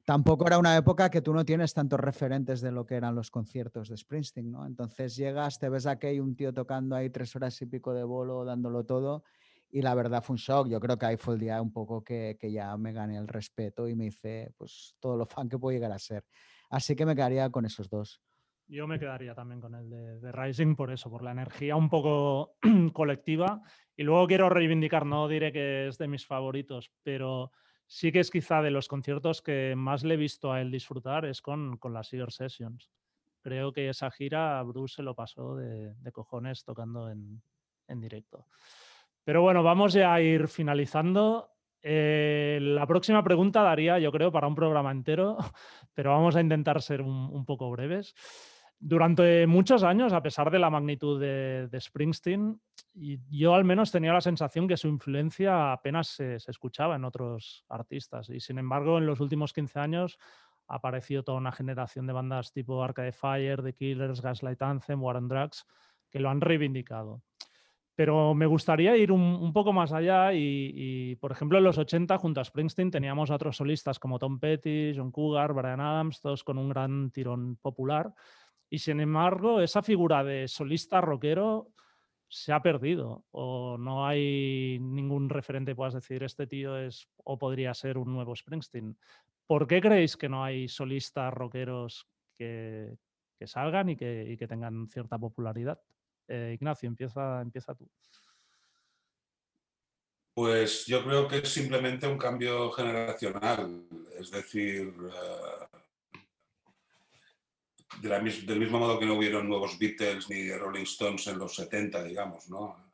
tampoco 0.05 0.47
era 0.47 0.57
una 0.57 0.75
época 0.75 1.09
que 1.09 1.21
tú 1.21 1.33
no 1.33 1.45
tienes 1.45 1.73
tantos 1.73 1.99
referentes 1.99 2.61
de 2.61 2.71
lo 2.71 2.85
que 2.85 2.95
eran 2.95 3.15
los 3.15 3.31
conciertos 3.31 3.89
de 3.89 3.97
Springsteen, 3.97 4.51
¿no? 4.51 4.65
Entonces 4.65 5.15
llegas, 5.15 5.59
te 5.59 5.69
ves 5.69 5.85
aquí 5.85 6.19
un 6.19 6.35
tío 6.35 6.53
tocando 6.53 6.95
ahí 6.95 7.09
tres 7.09 7.35
horas 7.35 7.61
y 7.61 7.65
pico 7.65 7.93
de 7.93 8.03
bolo, 8.03 8.45
dándolo 8.45 8.85
todo 8.85 9.23
y 9.71 9.81
la 9.81 9.95
verdad 9.95 10.21
fue 10.21 10.33
un 10.33 10.37
shock. 10.37 10.67
Yo 10.67 10.79
creo 10.79 10.97
que 10.97 11.05
ahí 11.05 11.17
fue 11.17 11.35
el 11.35 11.39
día 11.39 11.61
un 11.61 11.71
poco 11.71 12.03
que, 12.03 12.37
que 12.39 12.51
ya 12.51 12.75
me 12.77 12.93
gané 12.93 13.17
el 13.17 13.27
respeto 13.27 13.87
y 13.87 13.95
me 13.95 14.07
hice 14.07 14.53
pues 14.57 14.95
todo 14.99 15.17
lo 15.17 15.25
fan 15.25 15.49
que 15.49 15.57
puedo 15.57 15.73
llegar 15.73 15.91
a 15.91 15.99
ser. 15.99 16.25
Así 16.69 16.95
que 16.95 17.05
me 17.05 17.15
quedaría 17.15 17.49
con 17.49 17.65
esos 17.65 17.89
dos. 17.89 18.21
Yo 18.67 18.87
me 18.87 18.99
quedaría 18.99 19.35
también 19.35 19.59
con 19.59 19.75
el 19.75 19.89
de, 19.89 20.31
Rising 20.31 20.75
por 20.75 20.91
eso, 20.91 21.09
por 21.09 21.23
la 21.23 21.31
energía 21.31 21.75
un 21.75 21.89
poco 21.89 22.55
colectiva. 22.93 23.61
Y 23.97 24.03
luego 24.03 24.27
quiero 24.27 24.49
reivindicar, 24.49 25.05
no 25.05 25.27
diré 25.27 25.51
que 25.51 25.87
es 25.87 25.97
de 25.97 26.07
mis 26.07 26.25
favoritos, 26.25 26.89
pero 27.03 27.51
sí 27.91 28.13
que 28.13 28.21
es 28.21 28.31
quizá 28.31 28.61
de 28.61 28.71
los 28.71 28.87
conciertos 28.87 29.41
que 29.41 29.73
más 29.75 30.05
le 30.05 30.13
he 30.13 30.17
visto 30.17 30.53
a 30.53 30.61
él 30.61 30.71
disfrutar 30.71 31.25
es 31.25 31.41
con, 31.41 31.75
con 31.75 31.93
las 31.93 32.13
Eager 32.13 32.31
Sessions. 32.31 32.89
Creo 33.41 33.73
que 33.73 33.89
esa 33.89 34.09
gira 34.11 34.63
Bruce 34.63 34.95
se 34.95 35.03
lo 35.03 35.13
pasó 35.13 35.57
de, 35.57 35.93
de 35.95 36.11
cojones 36.13 36.63
tocando 36.63 37.09
en, 37.09 37.43
en 37.87 37.99
directo. 37.99 38.47
Pero 39.25 39.41
bueno, 39.41 39.61
vamos 39.61 39.91
ya 39.91 40.13
a 40.13 40.21
ir 40.21 40.47
finalizando. 40.47 41.49
Eh, 41.81 42.59
la 42.61 42.87
próxima 42.87 43.25
pregunta 43.25 43.61
daría, 43.61 43.99
yo 43.99 44.09
creo, 44.09 44.31
para 44.31 44.47
un 44.47 44.55
programa 44.55 44.91
entero, 44.91 45.37
pero 45.93 46.11
vamos 46.11 46.37
a 46.37 46.41
intentar 46.41 46.81
ser 46.81 47.01
un, 47.01 47.45
poco 47.45 47.69
breves. 47.71 48.15
Durante 48.83 49.45
muchos 49.45 49.83
años, 49.83 50.11
a 50.11 50.23
pesar 50.23 50.49
de 50.49 50.57
la 50.57 50.71
magnitud 50.71 51.21
de, 51.21 51.79
Springsteen, 51.79 52.59
yo 53.29 53.53
al 53.53 53.63
menos 53.63 53.91
tenía 53.91 54.11
la 54.11 54.21
sensación 54.21 54.67
que 54.67 54.75
su 54.75 54.87
influencia 54.87 55.71
apenas 55.71 56.07
se, 56.07 56.37
escuchaba 56.37 56.95
en 56.95 57.05
otros 57.05 57.63
artistas. 57.69 58.31
Y 58.31 58.39
sin 58.39 58.57
embargo, 58.57 58.97
en 58.97 59.05
los 59.05 59.19
últimos 59.19 59.53
15 59.53 59.79
años 59.79 60.17
ha 60.67 60.77
aparecido 60.77 61.21
toda 61.21 61.37
una 61.37 61.51
generación 61.51 62.07
de 62.07 62.13
bandas 62.13 62.53
tipo 62.53 62.83
Arcade 62.83 63.11
Fire, 63.11 63.61
The 63.61 63.73
Killers, 63.73 64.19
Gaslight 64.19 64.63
Anthem, 64.63 65.03
War 65.03 65.17
on 65.17 65.27
Drugs, 65.27 65.63
que 66.09 66.19
lo 66.19 66.31
han 66.31 66.41
reivindicado. 66.41 67.21
Pero 67.93 68.33
me 68.33 68.47
gustaría 68.47 68.97
ir 68.97 69.11
un, 69.11 69.53
poco 69.53 69.73
más 69.73 69.91
allá 69.91 70.33
y, 70.33 71.15
por 71.17 71.31
ejemplo, 71.31 71.59
en 71.59 71.65
los 71.65 71.77
80 71.77 72.17
junto 72.17 72.41
a 72.41 72.43
Springsteen 72.43 72.89
teníamos 72.89 73.29
a 73.29 73.35
otros 73.35 73.57
solistas 73.57 73.99
como 73.99 74.17
Tom 74.17 74.39
Petty, 74.39 74.93
John 74.95 75.11
Cougar, 75.11 75.53
Brian 75.53 75.81
Adams, 75.81 76.19
todos 76.19 76.43
con 76.43 76.57
un 76.57 76.69
gran 76.69 77.11
tirón 77.11 77.57
popular. 77.57 78.11
Y 78.71 78.79
sin 78.79 79.01
embargo, 79.01 79.61
esa 79.61 79.83
figura 79.83 80.23
de 80.23 80.47
solista 80.47 81.01
rockero 81.01 81.67
se 82.27 82.53
ha 82.53 82.61
perdido 82.61 83.25
o 83.31 83.77
no 83.77 84.07
hay 84.07 84.79
ningún 84.79 85.27
referente 85.29 85.75
puedas 85.75 85.93
decir 85.93 86.23
este 86.23 86.47
tío 86.47 86.77
es 86.77 87.09
o 87.25 87.37
podría 87.37 87.73
ser 87.73 87.97
un 87.97 88.13
nuevo 88.13 88.33
Springsteen. 88.33 88.97
¿Por 89.45 89.67
qué 89.67 89.81
creéis 89.81 90.15
que 90.15 90.29
no 90.29 90.43
hay 90.43 90.69
solistas 90.69 91.33
rockeros 91.33 92.07
que, 92.37 92.97
salgan 93.45 93.89
y 93.89 93.95
que, 93.95 94.35
que, 94.37 94.47
tengan 94.47 94.87
cierta 94.87 95.17
popularidad. 95.17 95.79
Eh, 96.27 96.53
Ignacio, 96.55 96.87
empieza, 96.87 97.41
empieza 97.41 97.75
tú. 97.75 97.89
Pues 100.33 100.85
yo 100.85 101.03
creo 101.03 101.27
que 101.27 101.39
es 101.39 101.49
simplemente 101.49 102.07
un 102.07 102.17
cambio 102.17 102.71
generacional, 102.71 103.83
es 104.17 104.31
decir, 104.31 104.93
eh, 108.03 108.43
del 108.45 108.59
mismo 108.59 108.79
modo 108.79 108.99
que 108.99 109.05
no 109.05 109.15
hubieron 109.15 109.47
nuevos 109.47 109.77
Beatles 109.77 110.29
ni 110.29 110.51
Rolling 110.51 110.83
Stones 110.83 111.27
en 111.27 111.37
los 111.37 111.55
70, 111.55 112.03
digamos, 112.03 112.49
¿no? 112.49 112.93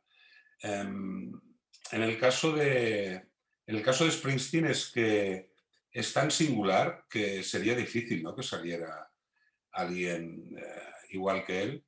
Em, 0.60 1.32
en, 1.92 2.02
el 2.02 2.18
caso 2.18 2.52
de, 2.52 3.12
en 3.66 3.76
el 3.76 3.82
caso 3.82 4.04
de 4.04 4.10
Springsteen 4.10 4.66
es 4.66 4.90
que 4.90 5.50
es 5.92 6.12
tan 6.12 6.30
singular 6.30 7.06
que 7.08 7.42
sería 7.42 7.74
difícil 7.74 8.22
¿no? 8.22 8.34
que 8.34 8.42
saliera 8.42 9.10
alguien 9.72 10.54
eh, 10.56 10.82
igual 11.10 11.44
que 11.44 11.62
él. 11.62 11.84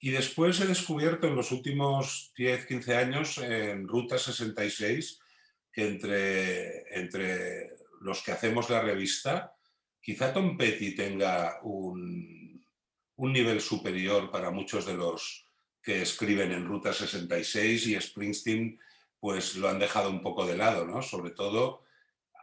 Y 0.00 0.10
después 0.10 0.60
he 0.60 0.66
descubierto 0.66 1.26
en 1.26 1.36
los 1.36 1.52
últimos 1.52 2.32
10, 2.36 2.66
15 2.66 2.96
años 2.96 3.38
en 3.38 3.86
Ruta 3.86 4.18
66 4.18 5.20
que 5.72 5.86
entre, 5.86 6.98
entre 6.98 7.68
los 8.00 8.22
que 8.22 8.32
hacemos 8.32 8.70
la 8.70 8.80
revista, 8.80 9.54
quizá 10.00 10.32
Tom 10.32 10.56
Petty 10.56 10.94
tenga 10.94 11.60
un, 11.62 12.45
un 13.16 13.32
nivel 13.32 13.60
superior 13.60 14.30
para 14.30 14.50
muchos 14.50 14.86
de 14.86 14.94
los 14.94 15.46
que 15.82 16.02
escriben 16.02 16.52
en 16.52 16.66
Ruta 16.66 16.92
66 16.92 17.86
y 17.86 18.00
Springsteen 18.00 18.78
pues 19.20 19.56
lo 19.56 19.68
han 19.68 19.78
dejado 19.78 20.10
un 20.10 20.20
poco 20.20 20.46
de 20.46 20.56
lado, 20.56 20.84
¿no? 20.86 21.02
Sobre 21.02 21.30
todo 21.30 21.86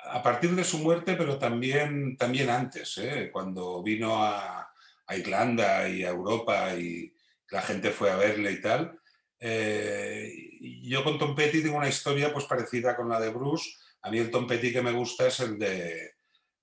a 0.05 0.21
partir 0.21 0.51
de 0.51 0.63
su 0.63 0.79
muerte, 0.79 1.15
pero 1.15 1.37
también, 1.37 2.17
también 2.17 2.49
antes, 2.49 2.97
¿eh? 2.97 3.29
cuando 3.31 3.81
vino 3.81 4.23
a, 4.23 4.69
Irlanda 5.15 5.87
y 5.87 6.03
a 6.03 6.09
Europa 6.09 6.73
y 6.73 7.13
la 7.51 7.61
gente 7.61 7.91
fue 7.91 8.09
a 8.09 8.15
verle 8.15 8.53
y 8.53 8.61
tal. 8.61 8.99
Eh, 9.39 10.57
yo 10.81 11.03
con 11.03 11.19
Tom 11.19 11.35
Petty 11.35 11.61
tengo 11.61 11.77
una 11.77 11.89
historia 11.89 12.33
pues 12.33 12.45
parecida 12.45 12.95
con 12.95 13.09
la 13.09 13.19
de 13.19 13.29
Bruce. 13.29 13.75
A 14.01 14.09
mí 14.09 14.17
el 14.17 14.31
Tom 14.31 14.47
Petty 14.47 14.73
que 14.73 14.81
me 14.81 14.91
gusta 14.91 15.27
es 15.27 15.39
el 15.41 15.59
de 15.59 16.13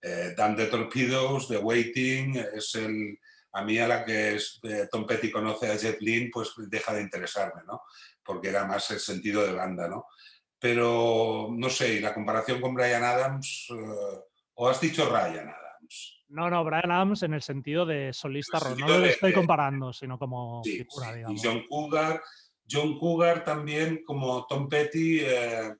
eh, 0.03 0.35
Damn 0.37 0.57
the 0.57 0.67
Torpedoes, 0.67 1.47
The 1.47 1.59
Waiting, 1.59 2.39
es 2.55 2.75
el... 2.75 3.21
A 3.53 3.64
mí 3.64 3.78
a 3.78 3.88
la 3.88 4.05
que 4.05 4.34
es, 4.34 4.61
eh, 4.62 4.88
Tom 4.90 5.07
Petty 5.07 5.30
conoce 5.30 5.70
a 5.70 5.76
Jet 5.76 6.01
Lynn, 6.01 6.30
pues 6.30 6.53
deja 6.57 6.94
de 6.94 7.03
interesarme, 7.03 7.62
¿no? 7.66 7.82
Porque 8.22 8.48
era 8.48 8.64
más 8.64 8.90
el 8.90 9.01
sentido 9.01 9.44
de 9.44 9.53
banda, 9.53 9.88
¿no? 9.88 10.07
Pero 10.59 11.48
no 11.51 11.68
sé, 11.68 11.94
y 11.94 12.01
la 12.01 12.14
comparación 12.14 12.61
con 12.61 12.74
Brian 12.74 13.03
Adams, 13.03 13.66
eh, 13.70 14.20
o 14.55 14.68
has 14.68 14.80
dicho 14.80 15.09
Ryan 15.09 15.48
Adams. 15.48 16.20
No, 16.28 16.48
no, 16.48 16.62
Brian 16.64 16.92
Adams 16.92 17.24
en 17.24 17.34
el 17.34 17.42
sentido 17.42 17.84
de 17.84 18.12
solista, 18.12 18.61
no 18.78 18.98
lo 18.98 19.05
estoy 19.05 19.32
comparando, 19.32 19.92
sino 19.92 20.18
como 20.18 20.62
figura, 20.62 21.12
digamos. 21.12 21.42
Y 21.42 21.46
John 21.46 21.64
Cougar, 21.68 22.22
John 22.70 22.98
Cougar 22.98 23.42
también 23.42 24.05
como 24.05 24.46
Tom 24.46 24.68
Petty. 24.68 25.20
Eh, 25.22 25.74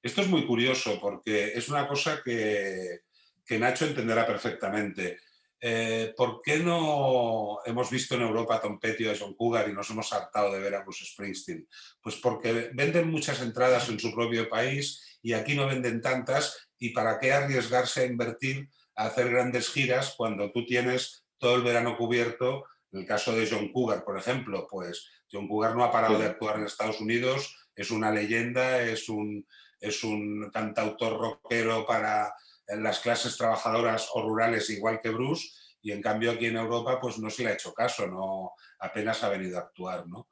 esto 0.00 0.20
es 0.20 0.28
muy 0.28 0.46
curioso 0.46 1.00
porque 1.00 1.52
es 1.54 1.68
una 1.68 1.88
cosa 1.88 2.20
que, 2.24 3.00
que 3.44 3.58
Nacho 3.58 3.86
entenderá 3.86 4.24
perfectamente. 4.24 5.18
Eh, 5.60 6.12
¿por 6.16 6.42
qué 6.42 6.58
no 6.58 7.58
hemos 7.64 7.90
visto 7.90 8.14
en 8.14 8.22
Europa 8.22 8.56
a 8.56 8.60
Tom 8.60 8.78
Petty 8.78 9.06
o 9.06 9.12
a 9.12 9.16
John 9.18 9.34
Cougar 9.34 9.68
y 9.68 9.72
nos 9.72 9.88
hemos 9.90 10.12
hartado 10.12 10.52
de 10.52 10.60
ver 10.60 10.74
a 10.74 10.82
Bruce 10.82 11.06
Springsteen? 11.06 11.66
Pues 12.00 12.16
porque 12.16 12.70
venden 12.74 13.10
muchas 13.10 13.40
entradas 13.40 13.88
en 13.88 13.98
su 13.98 14.14
propio 14.14 14.48
país 14.48 15.18
y 15.22 15.32
aquí 15.32 15.54
no 15.54 15.66
venden 15.66 16.00
tantas 16.00 16.68
y 16.78 16.90
para 16.90 17.18
qué 17.18 17.32
arriesgarse 17.32 18.02
a 18.02 18.06
invertir 18.06 18.68
a 18.96 19.06
hacer 19.06 19.30
grandes 19.30 19.70
giras 19.70 20.14
cuando 20.16 20.52
tú 20.52 20.64
tienes 20.66 21.24
todo 21.38 21.56
el 21.56 21.62
verano 21.62 21.96
cubierto. 21.96 22.64
En 22.92 23.00
el 23.00 23.06
caso 23.06 23.34
de 23.34 23.48
John 23.50 23.72
Cougar, 23.72 24.04
por 24.04 24.18
ejemplo, 24.18 24.66
pues 24.70 25.08
John 25.30 25.48
Cougar 25.48 25.74
no 25.74 25.84
ha 25.84 25.92
parado 25.92 26.18
de 26.18 26.26
actuar 26.26 26.56
en 26.56 26.66
Estados 26.66 27.00
Unidos, 27.00 27.54
es 27.74 27.90
una 27.90 28.10
leyenda, 28.10 28.82
es 28.82 29.08
un, 29.08 29.46
es 29.80 30.04
un 30.04 30.50
cantautor 30.50 31.18
rockero 31.18 31.86
para 31.86 32.32
las 32.68 33.00
clases 33.00 33.36
trabajadoras 33.36 34.08
o 34.14 34.22
rurales 34.22 34.70
igual 34.70 35.00
que 35.00 35.10
Bruce 35.10 35.48
y 35.82 35.92
en 35.92 36.02
cambio 36.02 36.32
aquí 36.32 36.46
en 36.46 36.56
Europa 36.56 36.98
pues 37.00 37.18
no 37.18 37.30
se 37.30 37.44
le 37.44 37.50
ha 37.50 37.54
hecho 37.54 37.72
caso, 37.72 38.06
no 38.06 38.52
apenas 38.80 39.22
ha 39.22 39.28
venido 39.28 39.58
a 39.58 39.62
actuar. 39.62 40.06
¿no? 40.06 40.28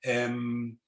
Em, 0.00 0.78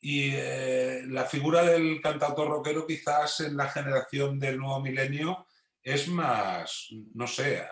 y 0.00 0.30
eh, 0.34 1.02
la 1.06 1.24
figura 1.24 1.64
del 1.64 2.00
cantautor 2.00 2.48
rockero 2.48 2.86
quizás 2.86 3.40
en 3.40 3.56
la 3.56 3.68
generación 3.68 4.38
del 4.38 4.58
nuevo 4.58 4.80
milenio 4.80 5.46
es 5.82 6.08
más, 6.08 6.88
no 7.14 7.26
sé, 7.26 7.58
eh, 7.58 7.66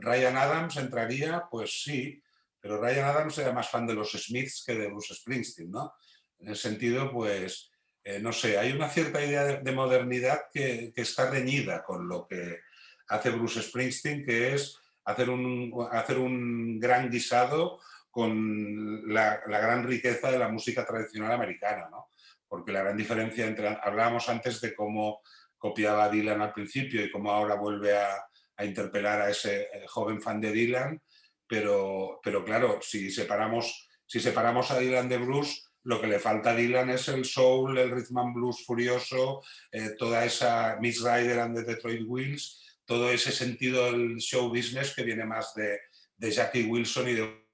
Ryan 0.00 0.36
Adams 0.36 0.76
entraría, 0.76 1.44
pues 1.50 1.82
sí, 1.82 2.22
pero 2.60 2.80
Ryan 2.80 3.06
Adams 3.06 3.38
era 3.38 3.52
más 3.52 3.68
fan 3.68 3.86
de 3.86 3.94
los 3.94 4.12
Smiths 4.12 4.64
que 4.66 4.74
de 4.74 4.88
Bruce 4.88 5.14
Springsteen, 5.14 5.70
¿no? 5.70 5.92
En 6.38 6.48
el 6.48 6.56
sentido, 6.56 7.10
pues, 7.12 7.67
eh, 8.08 8.20
no 8.20 8.32
sé, 8.32 8.56
hay 8.56 8.72
una 8.72 8.88
cierta 8.88 9.22
idea 9.22 9.44
de, 9.44 9.72
modernidad 9.72 10.44
que, 10.50 10.94
está 10.96 11.28
reñida 11.28 11.84
con 11.84 12.08
lo 12.08 12.26
que 12.26 12.60
hace 13.06 13.28
Bruce 13.28 13.60
Springsteen, 13.60 14.24
que 14.24 14.54
es 14.54 14.78
hacer 15.04 15.28
un, 15.28 15.70
hacer 15.92 16.16
un 16.16 16.80
gran 16.80 17.10
guisado 17.10 17.80
con 18.10 19.12
la, 19.12 19.42
gran 19.46 19.86
riqueza 19.86 20.30
de 20.30 20.38
la 20.38 20.48
música 20.48 20.86
tradicional 20.86 21.32
americana, 21.32 21.90
¿no? 21.90 22.08
Porque 22.48 22.72
la 22.72 22.80
gran 22.80 22.96
diferencia 22.96 23.44
entre, 23.44 23.78
hablábamos 23.82 24.26
antes 24.30 24.58
de 24.62 24.74
cómo 24.74 25.20
copiaba 25.58 26.08
Dylan 26.08 26.40
al 26.40 26.54
principio 26.54 27.04
y 27.04 27.10
cómo 27.10 27.30
ahora 27.30 27.56
vuelve 27.56 27.94
a, 27.94 28.24
interpelar 28.64 29.20
a 29.20 29.28
ese 29.28 29.64
eh, 29.64 29.84
joven 29.86 30.22
fan 30.22 30.40
de 30.40 30.50
Dylan, 30.50 30.98
pero, 31.46 32.20
pero 32.24 32.42
claro, 32.42 32.78
si 32.80 33.10
separamos, 33.10 33.86
si 34.06 34.18
separamos 34.18 34.70
a 34.70 34.78
Dylan 34.78 35.10
de 35.10 35.18
Bruce, 35.18 35.67
lo 35.84 36.00
que 36.00 36.06
le 36.06 36.18
falta 36.18 36.50
a 36.50 36.54
Dylan 36.54 36.90
es 36.90 37.08
el 37.08 37.24
soul, 37.24 37.78
el 37.78 37.90
rhythm 37.90 38.18
and 38.18 38.34
blues 38.34 38.64
furioso, 38.64 39.42
eh, 39.72 39.90
toda 39.98 40.24
esa 40.24 40.76
Miss 40.80 41.02
Rider 41.02 41.38
and 41.38 41.56
the 41.56 41.62
Detroit 41.64 42.02
Wheels, 42.06 42.62
todo 42.84 43.10
ese 43.10 43.32
sentido 43.32 43.92
del 43.92 44.16
show 44.18 44.48
business 44.48 44.94
que 44.94 45.04
viene 45.04 45.24
más 45.24 45.54
de, 45.54 45.78
Jackie 46.18 46.64
Wilson 46.64 47.08
y 47.08 47.14
de 47.14 47.48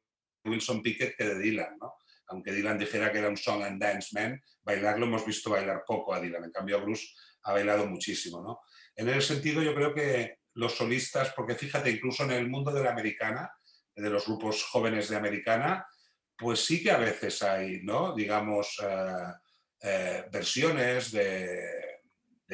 Wilson 0.45 0.83
Pickett 0.83 1.17
que 1.17 1.25
de 1.25 1.39
Dylan, 1.39 1.77
¿no? 1.79 1.97
Aunque 2.29 2.53
Dylan 2.53 2.79
dijera 2.79 3.13
que 3.13 3.19
era 3.19 3.29
un 3.29 3.37
song 3.37 3.63
and 3.63 3.81
dance 3.81 4.09
man, 4.13 4.41
bailar 4.63 4.99
lo 4.99 5.05
hemos 5.05 5.27
visto 5.27 5.51
bailar 5.51 5.83
poco 5.87 6.15
a 6.15 6.21
Dylan, 6.21 6.45
en 6.45 6.51
cambio 6.51 6.81
Bruce 6.81 7.09
ha 7.43 7.53
bailado 7.53 7.87
muchísimo, 7.87 8.43
¿no? 8.43 8.61
En 8.97 9.09
ese 9.09 9.35
sentido 9.35 9.63
yo 9.63 9.75
creo 9.75 9.93
que 9.93 10.39
los 10.55 10.75
solistas, 10.75 11.33
porque 11.35 11.57
fíjate, 11.57 11.91
incluso 11.91 12.25
en 12.25 12.31
el 12.31 12.49
mundo 12.49 12.73
de 12.73 12.83
la 12.83 12.93
americana, 12.93 13.51
de 13.95 14.11
los 14.11 14.27
grupos 14.27 14.65
jóvenes 14.65 15.09
de 15.09 15.17
americana, 15.17 15.87
pues 16.37 16.61
sí 16.65 16.83
que 16.83 16.91
a 16.91 16.99
veces 16.99 17.43
hay, 17.43 17.83
¿no? 17.83 18.15
Digamos, 18.15 18.79
eh, 18.83 19.33
eh, 19.83 20.25
versiones 20.33 21.13
de, 21.13 21.81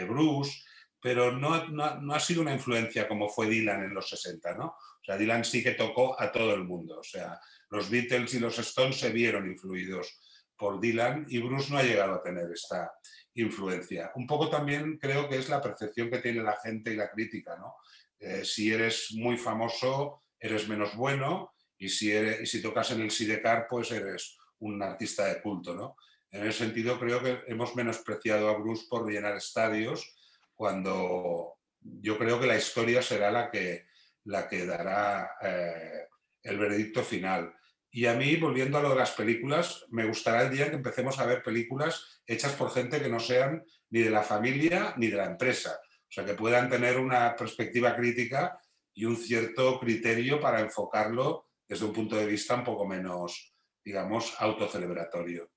Bruce, 0.08 0.62
pero 1.02 1.32
no, 1.32 1.68
no, 1.68 2.14
ha 2.14 2.20
sido 2.20 2.40
una 2.40 2.54
influencia 2.54 3.06
como 3.06 3.28
fue 3.28 3.48
Dylan 3.48 3.84
en 3.84 3.92
los 3.92 4.08
60, 4.08 4.54
¿no? 4.54 4.68
O 4.68 5.04
sea, 5.04 5.18
Dylan 5.18 5.44
sí 5.44 5.62
que 5.62 5.72
tocó 5.72 6.18
a 6.18 6.32
todo 6.32 6.54
el 6.54 6.64
mundo. 6.64 7.00
O 7.00 7.02
sea, 7.02 7.38
los 7.68 7.90
Beatles 7.90 8.32
y 8.32 8.38
los 8.40 8.58
Stones 8.58 8.98
se 8.98 9.10
vieron 9.10 9.46
influidos 9.46 10.18
por 10.56 10.80
Dylan 10.80 11.26
y 11.28 11.38
Bruce 11.38 11.70
no 11.70 11.78
ha 11.78 11.82
llegado 11.82 12.14
a 12.14 12.22
tener 12.22 12.50
esta 12.50 12.90
influencia. 13.34 14.10
Un 14.14 14.26
poco 14.26 14.48
también 14.48 14.98
creo 14.98 15.28
que 15.28 15.36
es 15.36 15.50
la 15.50 15.60
percepción 15.60 16.10
que 16.10 16.18
tiene 16.18 16.42
la 16.42 16.58
gente 16.62 16.92
y 16.92 16.96
la 16.96 17.10
crítica, 17.10 17.56
¿no? 17.58 17.76
Eh, 18.18 18.44
si 18.44 18.72
eres 18.72 19.12
muy 19.12 19.36
famoso, 19.36 20.24
eres 20.38 20.68
menos 20.68 20.94
bueno 20.96 21.52
y 21.80 21.88
si, 21.88 22.12
eres, 22.12 22.42
y 22.42 22.46
si 22.46 22.62
tocas 22.62 22.90
en 22.90 23.00
el 23.00 23.10
Sidecar, 23.10 23.66
pues 23.68 23.90
eres 23.90 24.36
un 24.58 24.82
artista 24.82 25.24
de 25.24 25.40
culto, 25.40 25.74
¿no? 25.74 25.96
En 26.30 26.46
ese 26.46 26.58
sentido, 26.58 27.00
creo 27.00 27.22
que 27.22 27.40
hemos 27.46 27.74
menospreciado 27.74 28.50
a 28.50 28.58
Bruce 28.58 28.84
por 28.88 29.10
llenar 29.10 29.34
estadios, 29.34 30.14
cuando 30.54 31.54
yo 31.80 32.18
creo 32.18 32.38
que 32.38 32.46
la 32.46 32.58
historia 32.58 33.00
será 33.00 33.30
la 33.30 33.50
que, 33.50 33.86
la 34.24 34.46
que 34.46 34.66
dará 34.66 35.32
eh, 35.40 36.06
el 36.42 36.58
veredicto 36.58 37.02
final. 37.02 37.54
Y 37.90 38.04
a 38.04 38.14
mí, 38.14 38.36
volviendo 38.36 38.76
a 38.76 38.82
lo 38.82 38.90
de 38.90 38.96
las 38.96 39.12
películas, 39.12 39.86
me 39.88 40.06
gustará 40.06 40.42
el 40.42 40.50
día 40.50 40.68
que 40.68 40.76
empecemos 40.76 41.18
a 41.18 41.26
ver 41.26 41.42
películas 41.42 42.20
hechas 42.26 42.52
por 42.52 42.70
gente 42.70 43.00
que 43.00 43.08
no 43.08 43.18
sean 43.20 43.64
ni 43.88 44.00
de 44.00 44.10
la 44.10 44.22
familia 44.22 44.94
ni 44.98 45.08
de 45.08 45.16
la 45.16 45.24
empresa. 45.24 45.80
O 45.82 46.12
sea, 46.12 46.26
que 46.26 46.34
puedan 46.34 46.68
tener 46.68 46.98
una 46.98 47.34
perspectiva 47.34 47.96
crítica 47.96 48.60
y 48.92 49.06
un 49.06 49.16
cierto 49.16 49.80
criterio 49.80 50.38
para 50.40 50.60
enfocarlo 50.60 51.49
desde 51.70 51.86
un 51.86 51.92
punto 51.92 52.16
de 52.16 52.26
vista 52.26 52.56
un 52.56 52.64
poco 52.64 52.84
menos, 52.84 53.54
digamos, 53.84 54.34
autocelebratorio. 54.40 55.48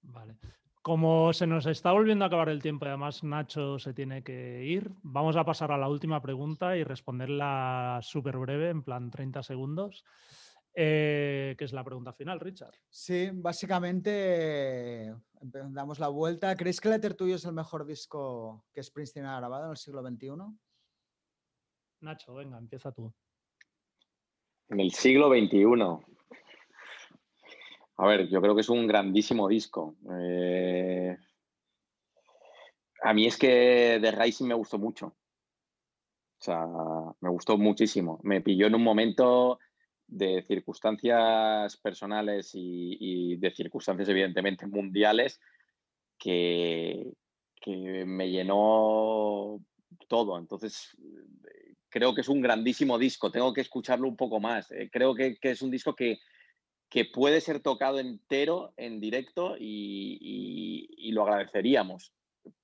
Vale. 0.00 0.38
Como 0.80 1.34
se 1.34 1.46
nos 1.46 1.66
está 1.66 1.92
volviendo 1.92 2.24
a 2.24 2.28
acabar 2.28 2.48
el 2.48 2.62
tiempo 2.62 2.86
y 2.86 2.88
además 2.88 3.22
Nacho 3.22 3.78
se 3.78 3.92
tiene 3.92 4.24
que 4.24 4.64
ir, 4.64 4.90
vamos 5.02 5.36
a 5.36 5.44
pasar 5.44 5.70
a 5.70 5.76
la 5.76 5.90
última 5.90 6.22
pregunta 6.22 6.74
y 6.74 6.84
responderla 6.84 7.98
súper 8.00 8.38
breve, 8.38 8.70
en 8.70 8.82
plan 8.82 9.10
30 9.10 9.42
segundos, 9.42 10.06
eh, 10.72 11.54
que 11.58 11.66
es 11.66 11.74
la 11.74 11.84
pregunta 11.84 12.14
final, 12.14 12.40
Richard. 12.40 12.74
Sí, 12.88 13.28
básicamente 13.34 15.14
damos 15.42 15.98
la 15.98 16.08
vuelta. 16.08 16.56
¿Crees 16.56 16.80
que 16.80 16.88
Letter 16.88 17.12
Tuyo 17.12 17.34
es 17.34 17.44
el 17.44 17.52
mejor 17.52 17.84
disco 17.84 18.64
que 18.72 18.82
Springsteen 18.82 19.26
ha 19.26 19.36
grabado 19.36 19.66
en 19.66 19.70
el 19.72 19.76
siglo 19.76 20.00
XXI? 20.00 20.30
Nacho, 22.00 22.34
venga, 22.36 22.56
empieza 22.56 22.90
tú. 22.90 23.12
En 24.70 24.80
el 24.80 24.92
siglo 24.92 25.28
XXI. 25.28 26.08
A 27.96 28.06
ver, 28.06 28.28
yo 28.28 28.40
creo 28.40 28.54
que 28.54 28.60
es 28.60 28.68
un 28.68 28.86
grandísimo 28.86 29.48
disco. 29.48 29.96
Eh, 30.20 31.16
a 33.02 33.14
mí 33.14 33.26
es 33.26 33.36
que 33.36 33.98
The 34.00 34.10
Rising 34.12 34.46
me 34.46 34.54
gustó 34.54 34.78
mucho. 34.78 35.06
O 35.06 36.44
sea, 36.44 36.66
me 37.20 37.30
gustó 37.30 37.56
muchísimo. 37.56 38.20
Me 38.22 38.40
pilló 38.40 38.66
en 38.66 38.74
un 38.74 38.84
momento 38.84 39.58
de 40.06 40.42
circunstancias 40.42 41.76
personales 41.78 42.50
y, 42.54 43.36
de 43.36 43.50
circunstancias 43.50 44.08
evidentemente 44.08 44.66
mundiales 44.66 45.40
que, 46.18 47.12
que, 47.60 48.04
me 48.06 48.30
llenó 48.30 49.60
todo. 50.08 50.38
Entonces, 50.38 50.96
creo 51.88 52.14
que 52.14 52.22
es 52.22 52.28
un 52.28 52.40
grandísimo 52.40 52.98
disco. 52.98 53.30
Tengo 53.30 53.52
que 53.52 53.60
escucharlo 53.60 54.08
un 54.08 54.16
poco 54.16 54.40
más. 54.40 54.70
Eh, 54.70 54.88
creo 54.92 55.14
que, 55.14 55.38
es 55.40 55.62
un 55.62 55.70
disco 55.70 55.94
que, 55.94 56.18
que, 56.88 57.04
puede 57.04 57.40
ser 57.40 57.60
tocado 57.60 57.98
entero 57.98 58.72
en 58.76 59.00
directo 59.00 59.56
y 59.58 61.10
lo 61.12 61.22
agradeceríamos. 61.22 62.12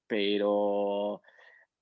Pero 0.06 1.22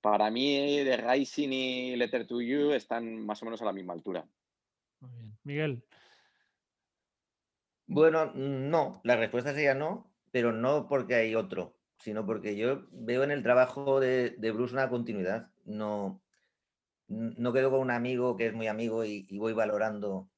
para 0.03 0.31
mí, 0.31 0.81
The 0.85 0.97
Rising 0.97 1.53
y 1.53 1.97
Letter 1.97 2.27
to 2.27 2.41
You 2.41 2.73
están 2.73 3.25
más 3.25 3.41
o 3.41 3.45
menos 3.45 3.63
a 3.63 3.67
la 3.67 3.73
misma 3.73 3.95
altura. 3.95 4.27
Muy 5.01 5.11
bien. 5.13 5.39
Miguel. 5.45 5.85
Bueno, 7.87 8.33
no, 8.35 9.01
la 9.05 9.17
respuesta 9.17 9.53
sería 9.53 9.75
no, 9.75 10.11
pero 10.31 10.53
no 10.53 10.89
porque 10.89 11.15
hay 11.15 11.35
otro, 11.35 11.77
sino 11.99 12.25
porque 12.25 12.57
yo 12.57 12.87
veo 12.91 13.23
en 13.23 13.31
el 13.31 13.43
trabajo 13.43 14.01
de, 14.01 14.35
Bruce 14.53 14.73
una 14.73 14.89
continuidad. 14.89 15.51
No, 15.65 16.22
no 17.09 17.53
quedo 17.53 17.71
con 17.71 17.81
un 17.81 17.91
amigo 17.91 18.37
que 18.37 18.47
es 18.47 18.53
muy 18.55 18.67
amigo 18.67 19.05
y, 19.05 19.27
voy 19.39 19.53
valorando 19.53 20.31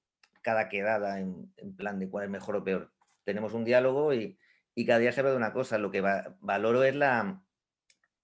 cada 0.43 0.69
quedada 0.69 1.21
en, 1.21 1.53
plan 1.77 1.99
de 1.99 2.09
cuál 2.09 2.25
es 2.25 2.31
mejor 2.31 2.57
o 2.57 2.65
peor. 2.65 2.93
Tenemos 3.25 3.55
un 3.55 3.65
diálogo 3.65 4.13
y, 4.13 4.39
cada 4.87 4.99
día 4.99 5.13
se 5.13 5.23
ve 5.23 5.31
de 5.31 5.37
una 5.37 5.53
cosa. 5.53 5.79
Lo 5.79 5.91
que 5.91 6.01
valoro 6.41 6.85
es 6.85 6.97
la, 6.97 7.43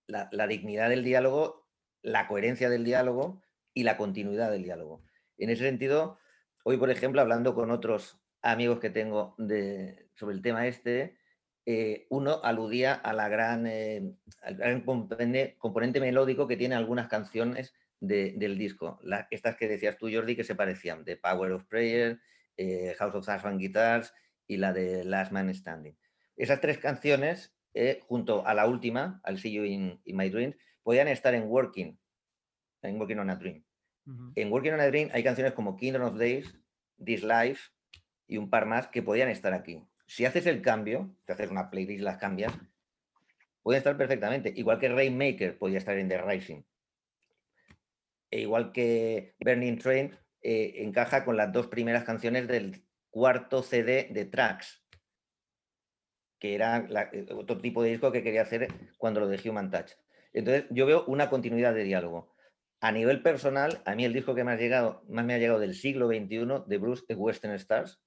la, 0.07 0.47
dignidad 0.47 0.88
del 0.88 1.05
diálogo, 1.05 1.68
la 2.03 2.26
coherencia 2.26 2.68
del 2.68 2.84
diálogo 2.84 3.41
y 3.72 3.84
la 3.84 3.97
continuidad 3.97 4.51
del 4.51 4.64
diálogo. 4.64 5.05
En 5.38 5.51
ese 5.51 5.64
sentido, 5.64 6.18
Hoy, 6.62 6.76
por 6.76 6.91
ejemplo, 6.91 7.20
hablando 7.20 7.55
con 7.55 7.70
otros 7.70 8.20
amigos 8.43 8.80
que 8.80 8.91
tengo 8.91 9.34
sobre 10.14 10.34
el 10.34 10.43
tema 10.43 10.66
este, 10.66 11.16
eh, 11.64 12.07
uno 12.11 12.41
aludía 12.43 12.93
a 12.93 13.12
la 13.12 13.28
gran, 13.28 13.66
eh, 13.66 14.14
al 14.43 14.57
gran 14.57 14.82
componente, 14.82 16.01
melódico 16.01 16.47
que 16.47 16.57
tiene 16.57 16.74
algunas 16.74 17.09
canciones 17.09 17.74
del 18.01 18.59
disco. 18.59 18.98
estas 19.30 19.57
que 19.57 19.68
decías 19.68 19.98
tú, 19.98 20.09
Jordi, 20.12 20.34
que 20.34 20.44
se 20.44 20.55
parecían, 20.55 21.05
The 21.05 21.16
Power 21.16 21.53
of 21.53 21.64
Prayer, 21.66 22.18
eh, 22.57 22.94
House 22.98 23.14
of 23.14 23.22
Stars 23.22 23.44
and 23.44 23.61
Guitars 23.61 24.12
y 24.46 24.57
la 24.57 24.72
de 24.72 25.05
Last 25.05 25.32
Man 25.32 25.55
Standing. 25.55 25.96
Esas 26.36 26.61
tres 26.61 26.78
canciones, 26.78 27.55
junto 28.09 28.46
a 28.46 28.55
la 28.55 28.66
última, 28.66 29.20
al 29.24 29.38
See 29.38 29.53
You 29.53 29.64
in, 29.64 30.01
in 30.05 30.16
My 30.16 30.30
Dreams, 30.30 30.57
podían 30.82 31.09
estar 31.09 31.34
en 31.34 31.44
Working, 31.48 31.98
en 32.82 32.98
Working 32.98 33.18
on 33.18 33.30
a 33.30 33.36
Dream. 33.36 33.64
En 34.34 34.51
Working 34.51 34.72
on 34.72 34.80
a 34.80 34.86
Dream 34.86 35.09
hay 35.12 35.22
canciones 35.22 35.53
como 35.53 35.76
Kingdom 35.76 36.03
of 36.03 36.18
Days, 36.18 36.53
This 37.05 37.22
Life 37.22 37.70
y 38.26 38.38
un 38.38 38.51
par 38.51 38.66
más 38.66 38.88
que 38.88 39.03
podían 39.03 39.28
estar 39.28 39.53
aquí. 39.53 39.84
Si 40.07 40.24
haces 40.24 40.46
el 40.46 40.62
cambio, 40.62 41.14
te 41.24 41.32
haces 41.32 41.51
una 41.51 41.70
playlist, 41.70 42.03
las 42.03 42.18
cambias, 42.18 42.53
pueden 43.62 43.78
estar 43.78 43.96
perfectamente. 43.96 44.53
Igual 44.57 44.80
que 44.80 44.88
Rainmaker 44.88 45.59
podía 45.59 45.78
estar 45.78 45.96
en 45.96 46.09
The 46.09 46.22
Rising. 46.22 46.62
E 48.31 48.41
igual 48.41 48.72
que 48.72 49.35
Burning 49.41 49.78
Train 49.78 50.16
eh, 50.43 50.74
encaja 50.76 51.24
con 51.24 51.37
las 51.37 51.53
dos 51.53 51.66
primeras 51.66 52.05
canciones 52.05 52.47
del 52.49 52.85
cuarto 53.11 53.62
CD 53.62 54.09
de 54.11 54.24
Tracks, 54.24 54.83
que 56.39 56.55
era 56.55 56.87
eh, 57.12 57.26
otro 57.33 57.59
tipo 57.59 57.83
de 57.83 57.91
disco 57.91 58.12
que 58.12 58.22
quería 58.22 58.43
hacer 58.43 58.68
cuando 58.99 59.20
lo 59.20 59.28
de 59.28 59.41
Human 59.49 59.70
Touch. 59.70 59.93
Entonces, 60.33 60.66
yo 60.70 60.87
veo 60.87 61.05
una 61.07 61.28
continuidad 61.28 61.74
de 61.74 61.85
diálogo. 61.85 62.35
A 62.81 62.93
nivel 62.93 63.22
personal, 63.22 63.83
a 63.85 63.95
mí 63.95 64.05
el 64.05 64.12
disco 64.12 64.35
que 64.35 64.45
más, 64.45 64.59
llegado, 64.59 65.05
más 65.09 65.24
me 65.24 65.35
ha 65.35 65.39
llegado 65.39 65.59
del 65.59 65.74
siglo 65.74 66.07
XXI 66.07 66.64
de 66.66 66.78
Bruce 66.78 67.05
es 67.09 67.16
Western 67.18 67.55
Stars, 67.55 68.01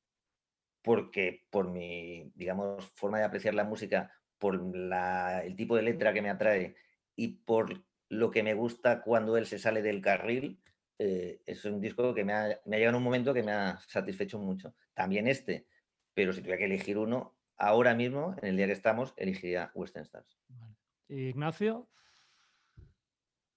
porque 0.82 1.46
por 1.52 1.70
mi, 1.70 2.32
digamos, 2.34 2.92
forma 2.96 3.20
de 3.20 3.26
apreciar 3.26 3.54
la 3.54 3.66
música, 3.66 4.12
por 4.40 4.56
el 4.56 5.56
tipo 5.56 5.76
de 5.76 5.84
letra 5.84 6.12
que 6.12 6.22
me 6.22 6.30
atrae 6.30 6.76
y 7.16 7.30
por 7.46 7.86
lo 8.14 8.32
que 8.32 8.44
me 8.44 8.54
gusta 8.54 9.02
cuando 9.02 9.38
él 9.38 9.46
se 9.46 9.60
sale 9.60 9.82
del 9.82 10.02
carril, 10.02 10.60
eh, 11.00 11.42
es 11.46 11.66
un 11.66 11.82
disco 11.82 12.14
que 12.14 12.24
me 12.24 12.34
ha, 12.34 12.62
llegado 12.66 12.90
en 12.90 12.96
un 12.96 13.04
momento 13.04 13.34
que 13.34 13.44
me 13.44 13.52
ha 13.52 13.80
satisfecho 13.88 14.40
mucho. 14.40 14.74
También 14.94 15.28
este, 15.28 15.66
pero 16.14 16.34
si 16.34 16.42
tuviera 16.42 16.58
que 16.58 16.66
elegir 16.66 16.98
uno, 16.98 17.36
ahora 17.58 17.96
mismo, 17.96 18.36
en 18.42 18.50
el 18.50 18.58
día 18.58 18.68
que 18.68 18.74
estamos, 18.74 19.14
elegiría 19.18 19.72
Western 19.74 20.06
Stars. 20.06 20.38
Ignacio. 21.10 21.88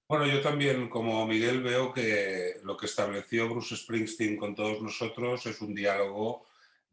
Bueno, 0.08 0.26
yo 0.26 0.40
también, 0.40 0.88
como 0.88 1.26
Miguel, 1.26 1.62
veo 1.62 1.92
que 1.92 2.60
lo 2.62 2.76
que 2.76 2.86
estableció 2.86 3.48
Bruce 3.48 3.76
Springsteen 3.76 4.36
con 4.36 4.54
todos 4.54 4.80
nosotros 4.80 5.44
es 5.46 5.60
un 5.60 5.74
diálogo 5.74 6.46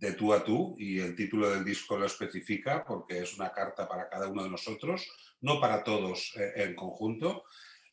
de 0.04 0.12
tú 0.12 0.34
a 0.34 0.43
tú 0.43 0.76
y 0.78 0.99
el 0.99 1.16
título 1.16 1.49
del 1.49 1.64
disco 1.64 1.97
lo 1.97 2.06
especifica 2.06 2.84
porque 2.84 3.20
es 3.20 3.38
una 3.38 3.54
carta 3.54 3.88
para 3.88 4.10
cada 4.10 4.28
uno 4.28 4.43
de 4.43 4.49
nosotros, 4.49 5.08
no 5.39 5.62
para 5.62 5.82
todos 5.82 6.34
eh, 6.36 6.51
en 6.58 6.76
conjunto. 6.76 7.45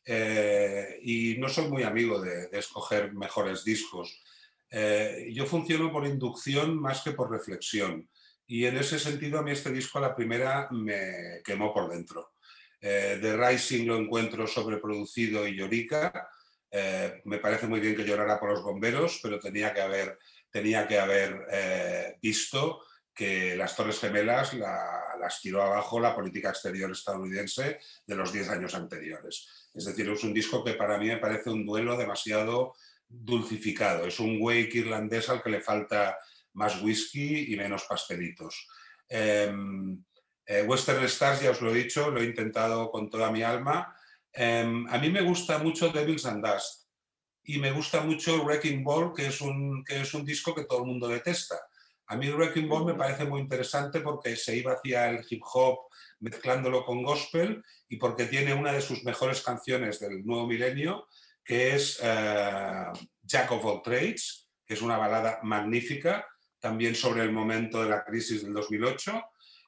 Eh, 0.03 0.99
y 1.03 1.37
no 1.37 1.47
soy 1.47 1.69
muy 1.69 1.83
amigo 1.83 2.19
de, 2.19 2.49
escoger 2.51 3.13
mejores 3.13 3.63
discos. 3.63 4.21
Eh, 4.69 5.29
yo 5.33 5.45
funciono 5.45 5.89
por 5.89 6.05
inducción 6.05 6.77
más 6.77 7.01
que 7.01 7.13
por 7.13 7.31
reflexión. 7.31 8.09
Y 8.45 8.65
en 8.65 8.75
ese 8.75 8.99
sentido 8.99 9.39
a 9.39 9.43
mí 9.43 9.51
este 9.51 9.71
disco 9.71 9.97
a 9.97 10.01
la 10.01 10.13
primera 10.13 10.67
me 10.69 11.41
quemó 11.45 11.73
por 11.73 11.89
dentro. 11.89 12.33
The 12.81 13.15
eh, 13.15 13.37
Rising 13.37 13.87
lo 13.87 13.95
encuentro 13.95 14.45
sobreproducido 14.47 15.47
y 15.47 15.55
llorica. 15.55 16.29
Eh, 16.73 17.21
me 17.25 17.37
parece 17.37 17.67
muy 17.67 17.81
bien 17.81 17.95
que 17.97 18.05
llorara 18.05 18.39
por 18.39 18.49
los 18.49 18.63
bomberos, 18.63 19.19
pero 19.21 19.39
tenía 19.39 19.73
que 19.73 19.81
haber, 19.81 20.17
tenía 20.51 20.87
que 20.87 20.99
haber 20.99 21.47
eh, 21.49 22.17
visto 22.21 22.81
que 23.13 23.55
las 23.55 23.75
Torres 23.75 23.99
Gemelas 23.99 24.53
las 24.53 25.41
tiró 25.41 25.61
abajo 25.63 25.99
la 25.99 26.15
política 26.15 26.49
exterior 26.49 26.91
estadounidense 26.91 27.79
de 28.05 28.15
los 28.15 28.31
10 28.31 28.49
años 28.49 28.73
anteriores. 28.75 29.69
Es 29.73 29.85
decir, 29.85 30.09
es 30.09 30.23
un 30.23 30.33
disco 30.33 30.63
que 30.63 30.73
para 30.73 30.97
mí 30.97 31.07
me 31.07 31.17
parece 31.17 31.49
un 31.49 31.65
duelo 31.65 31.97
demasiado 31.97 32.73
dulcificado. 33.07 34.05
Es 34.05 34.19
un 34.19 34.37
wake 34.39 34.75
irlandés 34.75 35.29
al 35.29 35.43
que 35.43 35.49
le 35.49 35.61
falta 35.61 36.17
más 36.53 36.81
whisky 36.81 37.53
y 37.53 37.55
menos 37.57 37.83
pastelitos. 37.83 38.67
Em, 39.07 40.03
eh, 40.45 40.63
Western 40.63 41.03
Stars, 41.05 41.41
ya 41.41 41.51
os 41.51 41.61
lo 41.61 41.71
he 41.71 41.83
dicho, 41.83 42.09
lo 42.09 42.21
he 42.21 42.25
intentado 42.25 42.89
con 42.89 43.09
toda 43.09 43.31
mi 43.31 43.43
alma. 43.43 43.95
Em, 44.33 44.87
a 44.87 44.97
mí 44.97 45.09
me 45.09 45.21
gusta 45.21 45.57
mucho 45.57 45.89
Devils 45.89 46.25
and 46.25 46.45
Dust 46.45 46.80
y 47.55 47.59
me 47.59 47.71
gusta 47.71 48.01
mucho 48.01 48.43
Wrecking 48.43 48.83
Ball, 48.83 49.13
que 49.13 49.27
es, 49.27 49.41
un, 49.41 49.83
que 49.83 49.99
es 49.99 50.13
un 50.13 50.23
disco 50.23 50.55
que 50.55 50.63
todo 50.63 50.79
el 50.79 50.85
mundo 50.85 51.07
detesta. 51.07 51.59
A 52.07 52.15
mí 52.15 52.29
Wrecking 52.29 52.69
Ball 52.69 52.85
me 52.85 52.93
parece 52.93 53.25
muy 53.25 53.41
interesante 53.41 53.99
porque 53.99 54.37
se 54.37 54.55
iba 54.55 54.73
hacia 54.73 55.09
el 55.09 55.25
hip 55.29 55.41
hop 55.53 55.79
mezclándolo 56.19 56.85
con 56.85 57.03
gospel 57.03 57.61
y 57.89 57.97
porque 57.97 58.25
tiene 58.25 58.53
una 58.53 58.71
de 58.71 58.81
sus 58.81 59.03
mejores 59.03 59.41
canciones 59.41 59.99
del 59.99 60.25
nuevo 60.25 60.47
milenio, 60.47 61.07
que 61.43 61.75
es 61.75 61.99
eh, 62.01 62.85
Jack 63.21 63.51
of 63.51 63.65
All 63.65 63.81
Trades, 63.81 64.47
que 64.65 64.75
es 64.75 64.81
una 64.81 64.97
balada 64.97 65.39
magnífica, 65.43 66.25
también 66.59 66.95
sobre 66.95 67.23
el 67.23 67.33
momento 67.33 67.83
de 67.83 67.89
la 67.89 68.05
crisis 68.05 68.43
del 68.43 68.53
2008 68.53 69.21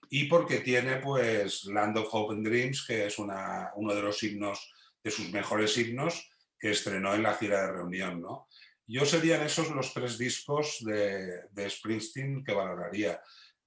y 0.10 0.26
porque 0.26 0.60
tiene 0.60 0.98
pues 0.98 1.66
Land 1.66 1.98
of 1.98 2.08
Hope 2.12 2.36
and 2.36 2.48
Dreams, 2.48 2.86
que 2.86 3.08
es 3.08 3.20
una, 3.20 3.72
uno 3.76 3.94
de 3.94 4.02
los 4.02 4.22
himnos, 4.24 4.72
de 5.04 5.12
sus 5.12 5.32
mejores 5.32 5.78
himnos, 5.78 6.30
que 6.64 6.72
estrenó 6.72 7.14
en 7.14 7.24
la 7.24 7.34
gira 7.34 7.62
de 7.62 7.74
reunión. 7.74 8.22
¿no? 8.22 8.48
Yo 8.88 9.06
serían 9.06 9.42
esos 9.42 9.70
los 9.72 9.94
tres 9.94 10.18
discos 10.18 10.78
de, 10.80 11.42
de 11.52 11.70
Springsteen 11.70 12.42
que 12.42 12.54
valoraría. 12.54 13.22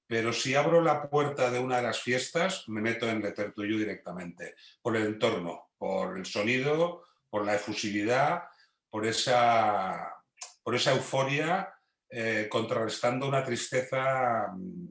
Pero 0.07 0.33
si 0.33 0.55
abro 0.55 0.81
la 0.81 1.11
puerta 1.11 1.51
de 1.51 1.59
una 1.59 1.77
de 1.77 1.83
las 1.83 2.01
fiestas, 2.01 2.67
me 2.69 2.81
meto 2.81 3.07
en 3.07 3.21
Letter 3.21 3.53
to 3.53 3.61
directamente, 3.61 4.55
por 4.81 4.97
el 4.97 5.09
entorno, 5.09 5.73
por 5.77 6.17
el 6.17 6.25
sonido, 6.25 7.05
por 7.29 7.45
la 7.45 7.57
efusividad, 7.57 8.45
por 8.89 9.05
esa, 9.05 10.15
por 10.63 10.75
esa 10.75 10.93
euforia, 10.93 11.75
eh, 12.09 12.49
contrarrestando 12.51 13.29
una 13.29 13.45
tristeza 13.45 14.55
mm, 14.57 14.89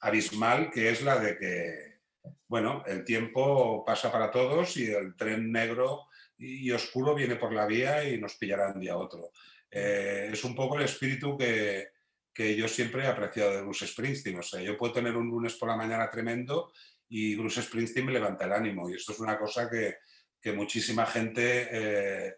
abismal 0.00 0.70
que 0.70 0.90
es 0.90 1.00
la 1.00 1.18
de 1.18 1.38
que, 1.38 2.00
bueno, 2.46 2.84
el 2.86 3.04
tiempo 3.04 3.86
pasa 3.86 4.12
para 4.12 4.30
todos 4.30 4.76
y 4.76 4.92
el 4.92 5.16
tren 5.16 5.50
negro 5.50 6.07
y 6.38 6.70
oscuro 6.70 7.14
viene 7.14 7.36
por 7.36 7.52
la 7.52 7.66
vía 7.66 8.08
y 8.08 8.18
nos 8.18 8.36
pillará 8.36 8.72
un 8.72 8.80
día 8.80 8.96
otro. 8.96 9.32
Eh, 9.70 10.30
es 10.32 10.44
un 10.44 10.54
poco 10.54 10.76
el 10.76 10.84
espíritu 10.84 11.36
que, 11.36 11.88
que, 12.32 12.56
yo 12.56 12.68
siempre 12.68 13.02
he 13.02 13.06
apreciado 13.06 13.52
de 13.52 13.62
Bruce 13.62 13.86
Springsteen. 13.86 14.38
O 14.38 14.42
sea, 14.42 14.60
yo 14.60 14.76
puedo 14.76 14.92
tener 14.92 15.16
un 15.16 15.28
lunes 15.28 15.54
por 15.54 15.68
la 15.68 15.76
mañana 15.76 16.08
tremendo 16.10 16.72
y 17.08 17.34
Bruce 17.34 17.62
Springsteen 17.62 18.06
me 18.06 18.12
levanta 18.12 18.44
el 18.44 18.52
ánimo. 18.52 18.88
Y 18.88 18.94
esto 18.94 19.12
es 19.12 19.20
una 19.20 19.38
cosa 19.38 19.68
que, 19.68 19.96
que 20.40 20.52
muchísima 20.52 21.04
gente 21.06 21.68
eh, 21.70 22.34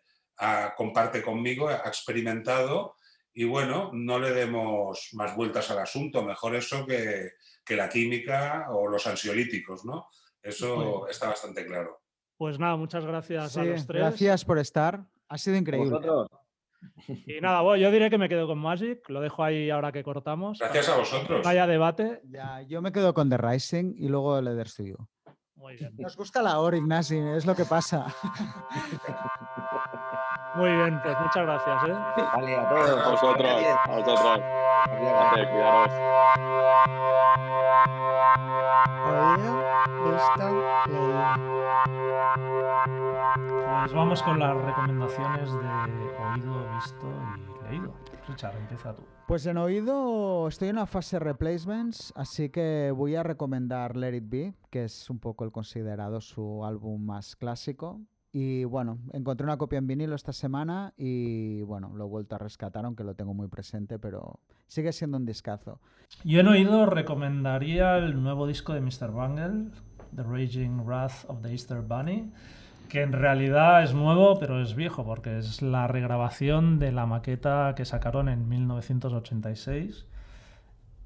comparte 0.76 1.22
conmigo, 1.22 1.68
ha 1.68 1.86
experimentado 1.86 2.96
y 3.32 3.44
bueno, 3.44 3.90
no 3.92 4.18
le 4.18 4.32
demos 4.32 5.10
más 5.12 5.36
vueltas 5.36 5.70
al 5.70 5.78
asunto, 5.78 6.24
mejor 6.24 6.56
eso 6.56 6.84
que, 6.84 7.32
que 7.64 7.76
la 7.76 7.88
química 7.88 8.66
o 8.70 8.88
los 8.88 9.06
ansiolíticos, 9.06 9.84
¿no? 9.84 10.08
Eso 10.42 11.06
está 11.08 11.28
bastante 11.28 11.64
claro. 11.64 11.99
Pues 12.40 12.58
nada, 12.58 12.74
muchas 12.76 13.04
gracias 13.04 13.54
a 13.58 13.64
los 13.64 13.86
tres. 13.86 14.00
Gracias 14.00 14.46
por 14.46 14.56
estar, 14.56 15.04
ha 15.28 15.36
sido 15.36 15.58
increíble. 15.58 16.00
Y 17.26 17.38
nada, 17.42 17.76
yo 17.76 17.90
diré 17.90 18.08
que 18.08 18.16
me 18.16 18.30
quedo 18.30 18.46
con 18.46 18.56
Magic, 18.56 19.06
lo 19.10 19.20
dejo 19.20 19.44
ahí 19.44 19.68
ahora 19.68 19.92
que 19.92 20.02
cortamos. 20.02 20.58
Gracias 20.58 20.88
a 20.88 20.96
vosotros. 20.96 21.42
Vaya 21.44 21.66
debate. 21.66 22.22
Ya, 22.24 22.62
yo 22.62 22.80
me 22.80 22.92
quedo 22.92 23.12
con 23.12 23.28
The 23.28 23.36
Rising 23.36 23.92
y 23.94 24.08
luego 24.08 24.38
el 24.38 24.48
Eder 24.48 24.70
Studio. 24.70 25.10
Muy 25.54 25.76
bien. 25.76 25.92
Nos 25.98 26.16
gusta 26.16 26.40
la 26.40 26.60
hora, 26.60 26.78
Ignasi, 26.78 27.18
es 27.18 27.44
lo 27.44 27.54
que 27.54 27.66
pasa. 27.66 28.06
Muy 30.54 30.70
bien, 30.70 30.98
pues 31.02 31.16
muchas 31.20 31.42
gracias. 31.42 31.88
¿eh? 31.90 31.92
Vale, 31.92 32.56
a 32.56 32.68
todos. 32.70 33.06
A 33.06 33.10
vosotros, 33.10 33.50
a 33.84 33.96
vosotros. 33.98 34.40
Gracias, 34.98 35.48
cuidaros. 35.50 35.92
Oído, 39.10 39.62
visto, 40.10 40.46
leído. 40.88 41.49
Pues 43.90 43.98
vamos 43.98 44.22
con 44.22 44.38
las 44.38 44.56
recomendaciones 44.56 45.50
de 45.50 45.58
oído, 45.58 46.74
visto 46.76 47.12
y 47.34 47.72
leído. 47.72 47.92
Richard, 48.28 48.56
empieza 48.56 48.94
tú. 48.94 49.02
Pues 49.26 49.44
en 49.46 49.56
oído 49.56 50.46
estoy 50.46 50.68
en 50.68 50.76
una 50.76 50.86
fase 50.86 51.18
replacements, 51.18 52.12
así 52.14 52.50
que 52.50 52.92
voy 52.94 53.16
a 53.16 53.24
recomendar 53.24 53.96
Let 53.96 54.14
It 54.14 54.24
Be, 54.28 54.54
que 54.70 54.84
es 54.84 55.10
un 55.10 55.18
poco 55.18 55.44
el 55.44 55.50
considerado 55.50 56.20
su 56.20 56.64
álbum 56.64 57.04
más 57.04 57.34
clásico. 57.34 58.00
Y 58.30 58.62
bueno, 58.62 59.00
encontré 59.12 59.44
una 59.44 59.56
copia 59.56 59.78
en 59.78 59.88
vinilo 59.88 60.14
esta 60.14 60.32
semana 60.32 60.94
y 60.96 61.62
bueno, 61.62 61.90
lo 61.92 62.04
he 62.04 62.08
vuelto 62.08 62.36
a 62.36 62.38
rescatar, 62.38 62.84
aunque 62.84 63.02
lo 63.02 63.16
tengo 63.16 63.34
muy 63.34 63.48
presente, 63.48 63.98
pero 63.98 64.38
sigue 64.68 64.92
siendo 64.92 65.16
un 65.16 65.26
discazo. 65.26 65.80
Yo 66.22 66.38
en 66.38 66.46
oído 66.46 66.86
recomendaría 66.86 67.96
el 67.96 68.22
nuevo 68.22 68.46
disco 68.46 68.72
de 68.72 68.82
Mr. 68.82 69.10
Bungle, 69.10 69.72
The 70.14 70.22
Raging 70.22 70.84
Wrath 70.84 71.24
of 71.26 71.42
the 71.42 71.50
Easter 71.50 71.80
Bunny, 71.80 72.30
que 72.90 73.02
en 73.02 73.12
realidad 73.12 73.82
es 73.82 73.94
nuevo, 73.94 74.38
pero 74.38 74.60
es 74.60 74.74
viejo, 74.74 75.04
porque 75.04 75.38
es 75.38 75.62
la 75.62 75.86
regrabación 75.86 76.78
de 76.78 76.92
la 76.92 77.06
maqueta 77.06 77.74
que 77.76 77.86
sacaron 77.86 78.28
en 78.28 78.48
1986. 78.48 80.06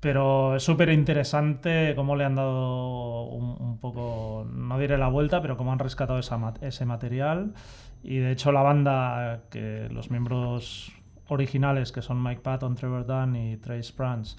Pero 0.01 0.56
es 0.56 0.62
súper 0.62 0.90
interesante 0.90 1.94
cómo 1.94 2.16
le 2.16 2.24
han 2.24 2.35
dado 2.35 3.24
un, 3.24 3.56
un, 3.61 3.78
poco, 3.78 4.47
no 4.52 4.78
diré 4.78 4.98
la 4.98 5.09
vuelta, 5.09 5.40
pero 5.40 5.56
cómo 5.56 5.73
han 5.73 5.78
rescatado 5.78 6.19
esa, 6.19 6.55
ese 6.61 6.85
material. 6.85 7.55
Y 8.02 8.19
de 8.19 8.32
hecho 8.32 8.52
la 8.52 8.62
banda, 8.62 9.44
que 9.51 9.89
los 9.90 10.11
miembros 10.11 10.93
originales, 11.28 11.93
que 11.93 12.02
son 12.02 12.23
Mike 12.23 12.43
Patton, 12.43 12.74
Trevor 12.74 13.06
Dunn 13.06 13.36
y 13.36 13.56
Trace 13.56 13.85
Sprance, 13.85 14.36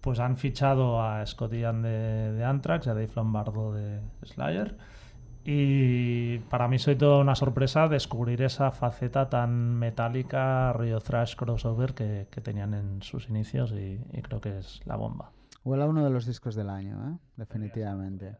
pues 0.00 0.18
han 0.18 0.36
fichado 0.36 1.02
a 1.02 1.24
Scott 1.26 1.52
Ian 1.54 1.82
de, 1.82 2.32
de 2.32 2.44
Anthrax 2.44 2.86
y 2.86 2.90
a 2.90 2.94
Dave 2.94 3.10
Lombardo 3.14 3.72
de 3.72 4.00
Slayer. 4.24 4.76
Y 5.44 6.38
para 6.50 6.68
mí 6.68 6.78
soy 6.78 6.96
toda 6.96 7.18
una 7.18 7.34
sorpresa 7.34 7.88
descubrir 7.88 8.42
esa 8.42 8.70
faceta 8.70 9.28
tan 9.28 9.78
metálica, 9.78 10.72
Rio 10.72 11.00
Thrash 11.00 11.34
crossover 11.34 11.94
que, 11.94 12.28
que 12.30 12.40
tenían 12.40 12.74
en 12.74 13.02
sus 13.02 13.28
inicios 13.28 13.72
y, 13.72 14.00
y, 14.12 14.22
creo 14.22 14.40
que 14.40 14.58
es 14.58 14.80
la 14.84 14.96
bomba. 14.96 15.32
Huele 15.64 15.82
a 15.82 15.86
uno 15.86 16.04
de 16.04 16.10
los 16.10 16.26
discos 16.26 16.54
del 16.54 16.70
año, 16.70 16.96
¿eh? 17.10 17.18
definitivamente. 17.36 18.36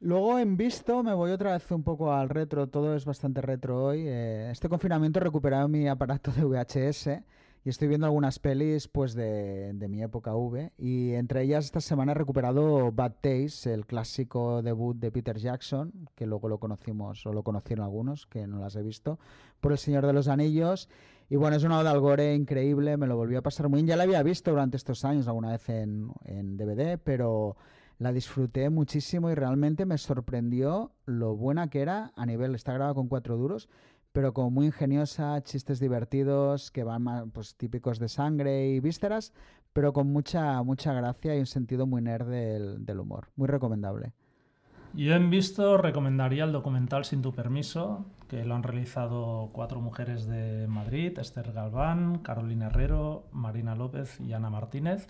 Luego 0.00 0.38
en 0.38 0.56
visto 0.56 1.02
me 1.02 1.14
voy 1.14 1.30
otra 1.30 1.52
vez 1.52 1.70
un 1.70 1.82
poco 1.82 2.12
al 2.12 2.28
retro, 2.28 2.68
todo 2.68 2.94
es 2.94 3.04
bastante 3.04 3.40
retro 3.40 3.84
hoy. 3.84 4.04
Eh, 4.06 4.50
este 4.50 4.68
confinamiento 4.68 5.18
he 5.18 5.22
recuperado 5.22 5.68
mi 5.68 5.88
aparato 5.88 6.30
de 6.32 6.44
VHS 6.44 7.22
y 7.66 7.68
estoy 7.68 7.88
viendo 7.88 8.06
algunas 8.06 8.38
pelis 8.38 8.86
pues 8.86 9.14
de, 9.14 9.72
de, 9.74 9.88
mi 9.88 10.00
época 10.00 10.36
V 10.36 10.70
y 10.78 11.14
entre 11.14 11.42
ellas 11.42 11.64
esta 11.64 11.80
semana 11.80 12.12
he 12.12 12.14
recuperado 12.14 12.92
Bad 12.92 13.14
Taste, 13.20 13.74
el 13.74 13.86
clásico 13.86 14.62
debut 14.62 14.96
de 14.96 15.10
Peter 15.10 15.36
Jackson, 15.36 15.92
que 16.14 16.26
luego 16.26 16.48
lo 16.48 16.58
conocimos 16.58 17.26
o 17.26 17.32
lo 17.32 17.42
conocieron 17.42 17.84
algunos, 17.84 18.26
que 18.26 18.46
no 18.46 18.60
las 18.60 18.76
he 18.76 18.84
visto, 18.84 19.18
por 19.60 19.72
El 19.72 19.78
Señor 19.78 20.06
de 20.06 20.12
los 20.12 20.28
Anillos. 20.28 20.88
Y 21.28 21.34
bueno, 21.34 21.56
es 21.56 21.64
una 21.64 21.80
oda 21.80 21.90
al 21.90 21.98
gore 21.98 22.36
increíble, 22.36 22.96
me 22.98 23.08
lo 23.08 23.16
volví 23.16 23.34
a 23.34 23.42
pasar 23.42 23.68
muy 23.68 23.78
bien. 23.78 23.88
Ya 23.88 23.96
la 23.96 24.04
había 24.04 24.22
visto 24.22 24.52
durante 24.52 24.76
estos 24.76 25.04
años 25.04 25.26
alguna 25.26 25.50
vez 25.50 25.68
en, 25.68 26.12
en 26.24 26.56
DVD, 26.56 27.00
pero 27.02 27.56
la 27.98 28.12
disfruté 28.12 28.70
muchísimo 28.70 29.28
y 29.28 29.34
realmente 29.34 29.86
me 29.86 29.98
sorprendió 29.98 30.92
lo 31.04 31.34
buena 31.34 31.68
que 31.68 31.80
era 31.80 32.12
a 32.14 32.26
nivel, 32.26 32.54
está 32.54 32.74
grabada 32.74 32.94
con 32.94 33.08
cuatro 33.08 33.36
duros, 33.36 33.68
pero 34.16 34.32
como 34.32 34.50
muy 34.50 34.64
ingeniosa, 34.68 35.42
chistes 35.42 35.78
divertidos 35.78 36.70
que 36.70 36.84
van 36.84 37.02
más, 37.02 37.24
pues, 37.34 37.54
típicos 37.54 37.98
de 37.98 38.08
sangre 38.08 38.70
y 38.70 38.80
vísceras, 38.80 39.34
pero 39.74 39.92
con 39.92 40.10
mucha, 40.10 40.62
mucha 40.62 40.94
gracia 40.94 41.36
y 41.36 41.40
un 41.40 41.44
sentido 41.44 41.86
muy 41.86 42.00
nerd 42.00 42.26
del, 42.26 42.98
humor. 42.98 43.28
Muy 43.36 43.46
recomendable. 43.46 44.14
Yo 44.94 45.14
en 45.14 45.28
visto 45.28 45.76
recomendaría 45.76 46.44
el 46.44 46.52
documental 46.52 47.04
Sin 47.04 47.20
tu 47.20 47.34
permiso, 47.34 48.06
que 48.26 48.42
lo 48.46 48.54
han 48.54 48.62
realizado 48.62 49.50
cuatro 49.52 49.82
mujeres 49.82 50.26
de 50.26 50.66
Madrid, 50.66 51.18
Esther 51.18 51.52
Galván, 51.52 52.20
Carolina 52.20 52.68
Herrero, 52.68 53.26
Marina 53.32 53.74
López 53.74 54.18
y 54.18 54.32
Ana 54.32 54.48
Martínez. 54.48 55.08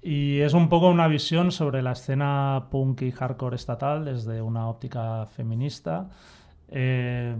Y 0.00 0.42
es 0.42 0.54
un 0.54 0.68
poco 0.68 0.90
una 0.90 1.08
visión 1.08 1.50
sobre 1.50 1.82
la 1.82 1.90
escena 1.90 2.68
punk 2.70 3.02
y 3.02 3.10
hardcore 3.10 3.56
estatal 3.56 4.04
desde 4.04 4.42
una 4.42 4.68
óptica 4.68 5.26
feminista. 5.26 6.08
Eh, 6.68 7.36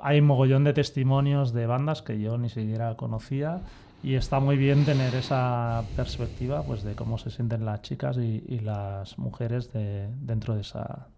hay 0.00 0.20
mogollón 0.20 0.64
de 0.64 0.72
testimonios 0.72 1.52
de 1.52 1.66
bandas 1.66 2.02
que 2.02 2.20
yo 2.20 2.38
ni 2.38 2.48
siquiera 2.48 2.96
conocía 2.96 3.60
y 4.02 4.14
está 4.14 4.38
muy 4.40 4.56
bien 4.56 4.84
tener 4.84 5.14
esa 5.14 5.82
perspectiva 5.96 6.62
pues 6.62 6.84
de 6.84 6.94
cómo 6.94 7.18
se 7.18 7.30
sienten 7.30 7.64
las 7.64 7.82
chicas 7.82 8.16
y, 8.16 8.60
las 8.60 9.18
mujeres 9.18 9.72
de, 9.72 10.08
dentro 10.20 10.54
de 10.54 10.60
esa 10.60 11.08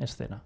escena. 0.00 0.42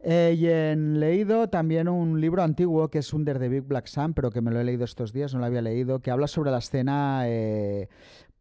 Eh, 0.00 0.36
y 0.38 0.46
en 0.46 1.00
leído 1.00 1.48
también 1.48 1.88
un 1.88 2.20
libro 2.20 2.42
antiguo 2.42 2.88
que 2.88 2.98
es 2.98 3.12
Under 3.12 3.38
the 3.38 3.48
Big 3.48 3.62
Black 3.62 3.86
Sun, 3.86 4.14
pero 4.14 4.30
que 4.30 4.40
me 4.40 4.50
lo 4.50 4.60
he 4.60 4.64
leído 4.64 4.84
estos 4.84 5.12
días, 5.12 5.34
no 5.34 5.40
lo 5.40 5.46
había 5.46 5.60
leído, 5.60 6.00
que 6.00 6.10
habla 6.10 6.28
sobre 6.28 6.50
la 6.50 6.58
escena 6.58 7.22
eh, 7.26 7.88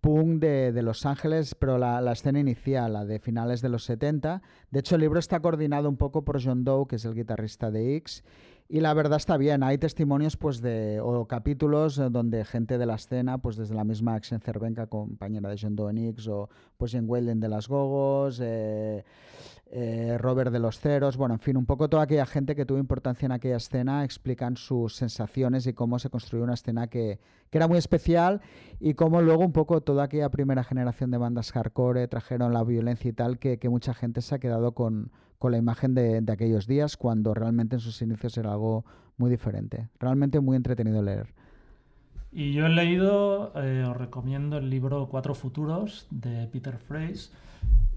punk 0.08 0.40
de, 0.40 0.72
de, 0.72 0.82
Los 0.84 1.06
Ángeles, 1.06 1.54
pero 1.54 1.78
la, 1.78 2.00
la, 2.00 2.14
escena 2.14 2.40
inicial, 2.40 2.94
la 2.94 3.04
de 3.04 3.20
finales 3.20 3.62
de 3.62 3.68
los 3.68 3.84
70. 3.84 4.42
De 4.72 4.80
hecho, 4.80 4.96
el 4.96 5.02
libro 5.02 5.20
está 5.20 5.42
coordinado 5.42 5.90
un 5.90 5.98
poco 5.98 6.24
por 6.24 6.42
John 6.42 6.64
Doe, 6.64 6.88
que 6.88 6.96
es 6.96 7.04
el 7.04 7.14
guitarrista 7.14 7.72
de 7.72 7.98
X. 7.98 8.24
Y 8.70 8.80
la 8.80 8.94
verdad 8.94 9.18
está 9.18 9.36
bien, 9.36 9.64
hay 9.64 9.78
testimonios 9.78 10.38
pues 10.38 10.62
de, 10.62 11.02
o 11.02 11.26
capítulos 11.26 11.96
donde 12.12 12.46
gente 12.46 12.78
de 12.78 12.86
la 12.86 12.96
escena, 12.96 13.38
pues 13.38 13.58
desde 13.58 13.76
la 13.76 13.84
misma 13.84 14.16
Axel 14.16 14.40
Cervenka, 14.40 14.88
compañera 14.88 15.50
de 15.50 15.58
John 15.62 15.76
Doe 15.76 15.92
en 15.92 15.98
X, 15.98 16.30
o 16.30 16.50
pues 16.78 16.94
en 16.94 17.10
Weldon 17.10 17.42
de 17.42 17.50
las 17.50 17.68
Gogos, 17.68 18.40
eh, 18.42 19.04
eh, 19.72 20.18
Robert 20.18 20.52
de 20.52 20.60
los 20.60 20.80
Ceros, 20.80 21.18
bueno, 21.18 21.36
en 21.36 21.40
fin, 21.40 21.58
un 21.58 21.66
poco 21.66 21.90
toda 21.90 22.04
aquella 22.04 22.26
gente 22.26 22.56
que 22.56 22.66
tuvo 22.66 22.78
importancia 22.78 23.26
en 23.26 23.34
aquella 23.34 23.58
escena 23.58 24.04
explican 24.04 24.56
sus 24.56 24.96
sensaciones 24.96 25.68
y 25.68 25.74
cómo 25.74 26.00
se 26.00 26.10
construyó 26.10 26.44
una 26.44 26.54
escena 26.54 26.88
que, 26.88 27.20
que 27.50 27.58
era 27.58 27.68
muy 27.68 27.78
especial 27.78 28.42
y 28.80 28.94
cómo 28.94 29.22
luego 29.22 29.44
un 29.44 29.52
poco 29.52 29.82
toda 29.82 30.06
aquella 30.06 30.30
primera 30.30 30.64
generación 30.64 31.12
de 31.12 31.18
bandas 31.18 31.52
hardcore 31.52 32.08
trajeron 32.08 32.54
la 32.54 32.64
violencia 32.64 33.10
y 33.10 33.14
tal 33.14 33.40
que, 33.40 33.58
que 33.58 33.70
mucha 33.70 33.94
gente 33.94 34.22
se 34.22 34.36
ha 34.36 34.40
quedado 34.40 34.74
con, 34.74 35.12
con 35.38 35.52
la 35.52 35.58
imagen 35.58 35.94
de, 35.94 36.22
de, 36.22 36.32
aquellos 36.32 36.66
días 36.68 36.96
cuando 36.96 37.34
realmente 37.34 37.76
en 37.76 37.82
sus 37.82 38.02
inicios 38.02 38.38
era 38.38 38.54
algo 38.54 38.86
muy 39.18 39.30
diferente. 39.30 39.90
Realmente 40.00 40.40
muy 40.40 40.56
entretenido 40.56 41.02
leer. 41.02 41.34
Y 42.32 42.54
yo 42.54 42.66
he 42.66 42.70
leído, 42.70 43.52
eh, 43.56 43.84
os 43.88 43.98
recomiendo 43.98 44.58
el 44.58 44.70
libro 44.70 45.08
Cuatro 45.10 45.34
Futuros 45.34 46.08
de 46.12 46.48
Peter 46.48 46.78
Freys. 46.78 47.32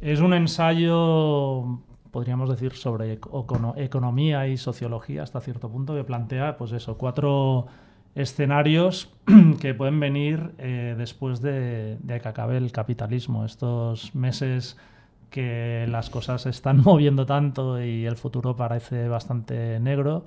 Es 0.01 0.21
un 0.21 0.33
ensayo, 0.33 1.81
podríamos 2.11 2.49
decir, 2.49 2.73
sobre 2.73 3.13
econo 3.13 3.75
economía 3.77 4.49
y 4.49 4.57
sociología 4.57 5.23
hasta 5.23 5.41
cierto 5.41 5.69
punto, 5.69 5.95
que 5.95 6.05
plantea, 6.05 6.57
pues 6.57 6.73
eso, 6.73 6.97
cuatro 6.97 7.67
escenarios 8.15 9.13
que 9.61 9.75
pueden 9.75 10.01
venir 10.01 10.53
eh, 10.59 10.95
después 10.97 11.41
de, 11.41 11.99
de 12.01 12.21
que 12.21 12.29
acabe 12.29 12.57
el 12.57 12.73
capitalismo. 12.73 13.45
Estos 13.45 14.15
meses 14.15 14.77
que 15.31 15.87
las 15.89 16.11
cosas 16.11 16.43
se 16.43 16.51
están 16.51 16.81
moviendo 16.85 17.27
tanto 17.27 17.83
y 17.83 18.07
el 18.07 18.17
futuro 18.17 18.57
parece 18.57 19.09
bastante 19.09 19.79
negro, 19.81 20.25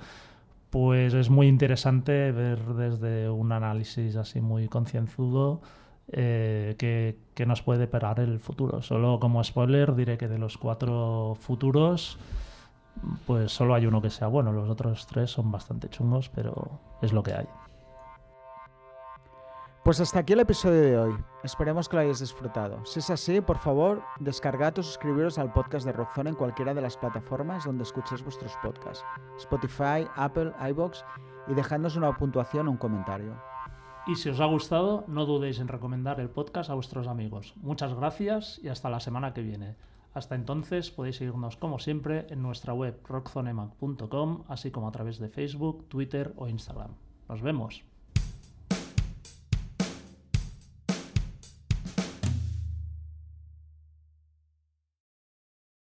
pues 0.69 1.14
es 1.14 1.30
muy 1.30 1.47
interesante 1.47 2.31
ver 2.31 2.60
desde 2.64 3.30
un 3.30 3.51
análisis 3.51 4.15
así 4.15 4.41
muy 4.41 4.68
concienzudo 4.68 5.61
eh, 6.11 6.75
que, 6.77 7.45
nos 7.45 7.61
puede 7.61 7.88
parar 7.88 8.19
el 8.19 8.39
futuro. 8.39 8.81
Solo 8.81 9.19
como 9.19 9.43
spoiler 9.43 9.95
diré 9.95 10.17
que 10.17 10.27
de 10.27 10.38
los 10.38 10.57
cuatro 10.57 11.35
futuros, 11.39 12.17
pues 13.25 13.51
solo 13.51 13.73
hay 13.73 13.85
uno 13.85 14.01
que 14.01 14.09
sea 14.09 14.27
bueno, 14.27 14.51
los 14.51 14.69
otros 14.69 15.07
tres 15.07 15.31
son 15.31 15.51
bastante 15.51 15.89
chungos, 15.89 16.30
pero 16.30 16.80
es 17.01 17.13
lo 17.13 17.23
que 17.23 17.34
hay. 17.34 17.47
Pues 19.84 19.99
hasta 19.99 20.19
aquí 20.19 20.31
el 20.31 20.39
episodio 20.39 20.81
de 20.81 20.97
hoy. 20.97 21.13
Esperemos 21.43 21.89
que 21.89 21.97
lo 21.97 22.01
hayáis 22.03 22.19
disfrutado. 22.19 22.85
Si 22.85 22.99
es 22.99 23.09
así, 23.09 23.41
por 23.41 23.57
favor, 23.57 24.01
descargad 24.21 24.80
o 24.80 24.84
suscribiros 24.84 25.38
al 25.38 25.51
podcast 25.51 25.85
de 25.85 25.91
Rockzone 25.91 26.30
en 26.30 26.38
cualquiera 26.38 26.73
de 26.73 26.80
las 26.80 26.95
plataformas 26.95 27.65
donde 27.65 27.84
escuchéis 27.84 28.23
vuestros 28.23 28.55
podcasts. 28.63 29.03
Spotify, 29.39 30.07
Apple, 30.15 30.53
iBox 30.69 31.03
y 31.49 31.53
dejadnos 31.53 31.97
una 31.97 32.15
puntuación 32.15 32.69
o 32.69 32.71
un 32.71 32.77
comentario. 32.77 33.35
Y 34.05 34.15
si 34.15 34.30
os 34.30 34.41
ha 34.41 34.45
gustado, 34.45 35.05
no 35.07 35.25
dudéis 35.25 35.59
en 35.59 35.69
recomendar 35.69 36.19
el 36.19 36.30
podcast 36.30 36.69
a 36.69 36.73
vuestros 36.73 37.07
amigos. 37.07 37.53
Muchas 37.61 37.93
gracias 37.93 38.59
y 38.61 38.67
hasta 38.67 38.89
la 38.89 38.99
semana 38.99 39.34
que 39.34 39.41
viene. 39.41 39.75
Hasta 40.13 40.35
entonces 40.35 40.91
podéis 40.91 41.15
seguirnos 41.15 41.55
como 41.55 41.80
siempre 41.80 42.27
en 42.30 42.41
nuestra 42.41 42.73
web 42.73 42.99
rockzonemac.com, 43.07 44.43
así 44.49 44.71
como 44.71 44.89
a 44.89 44.91
través 44.91 45.19
de 45.19 45.30
Facebook, 45.30 45.88
Twitter 45.88 46.34
o 46.35 46.49
Instagram. 46.49 46.91
Nos 47.30 47.41
vemos. 47.41 47.92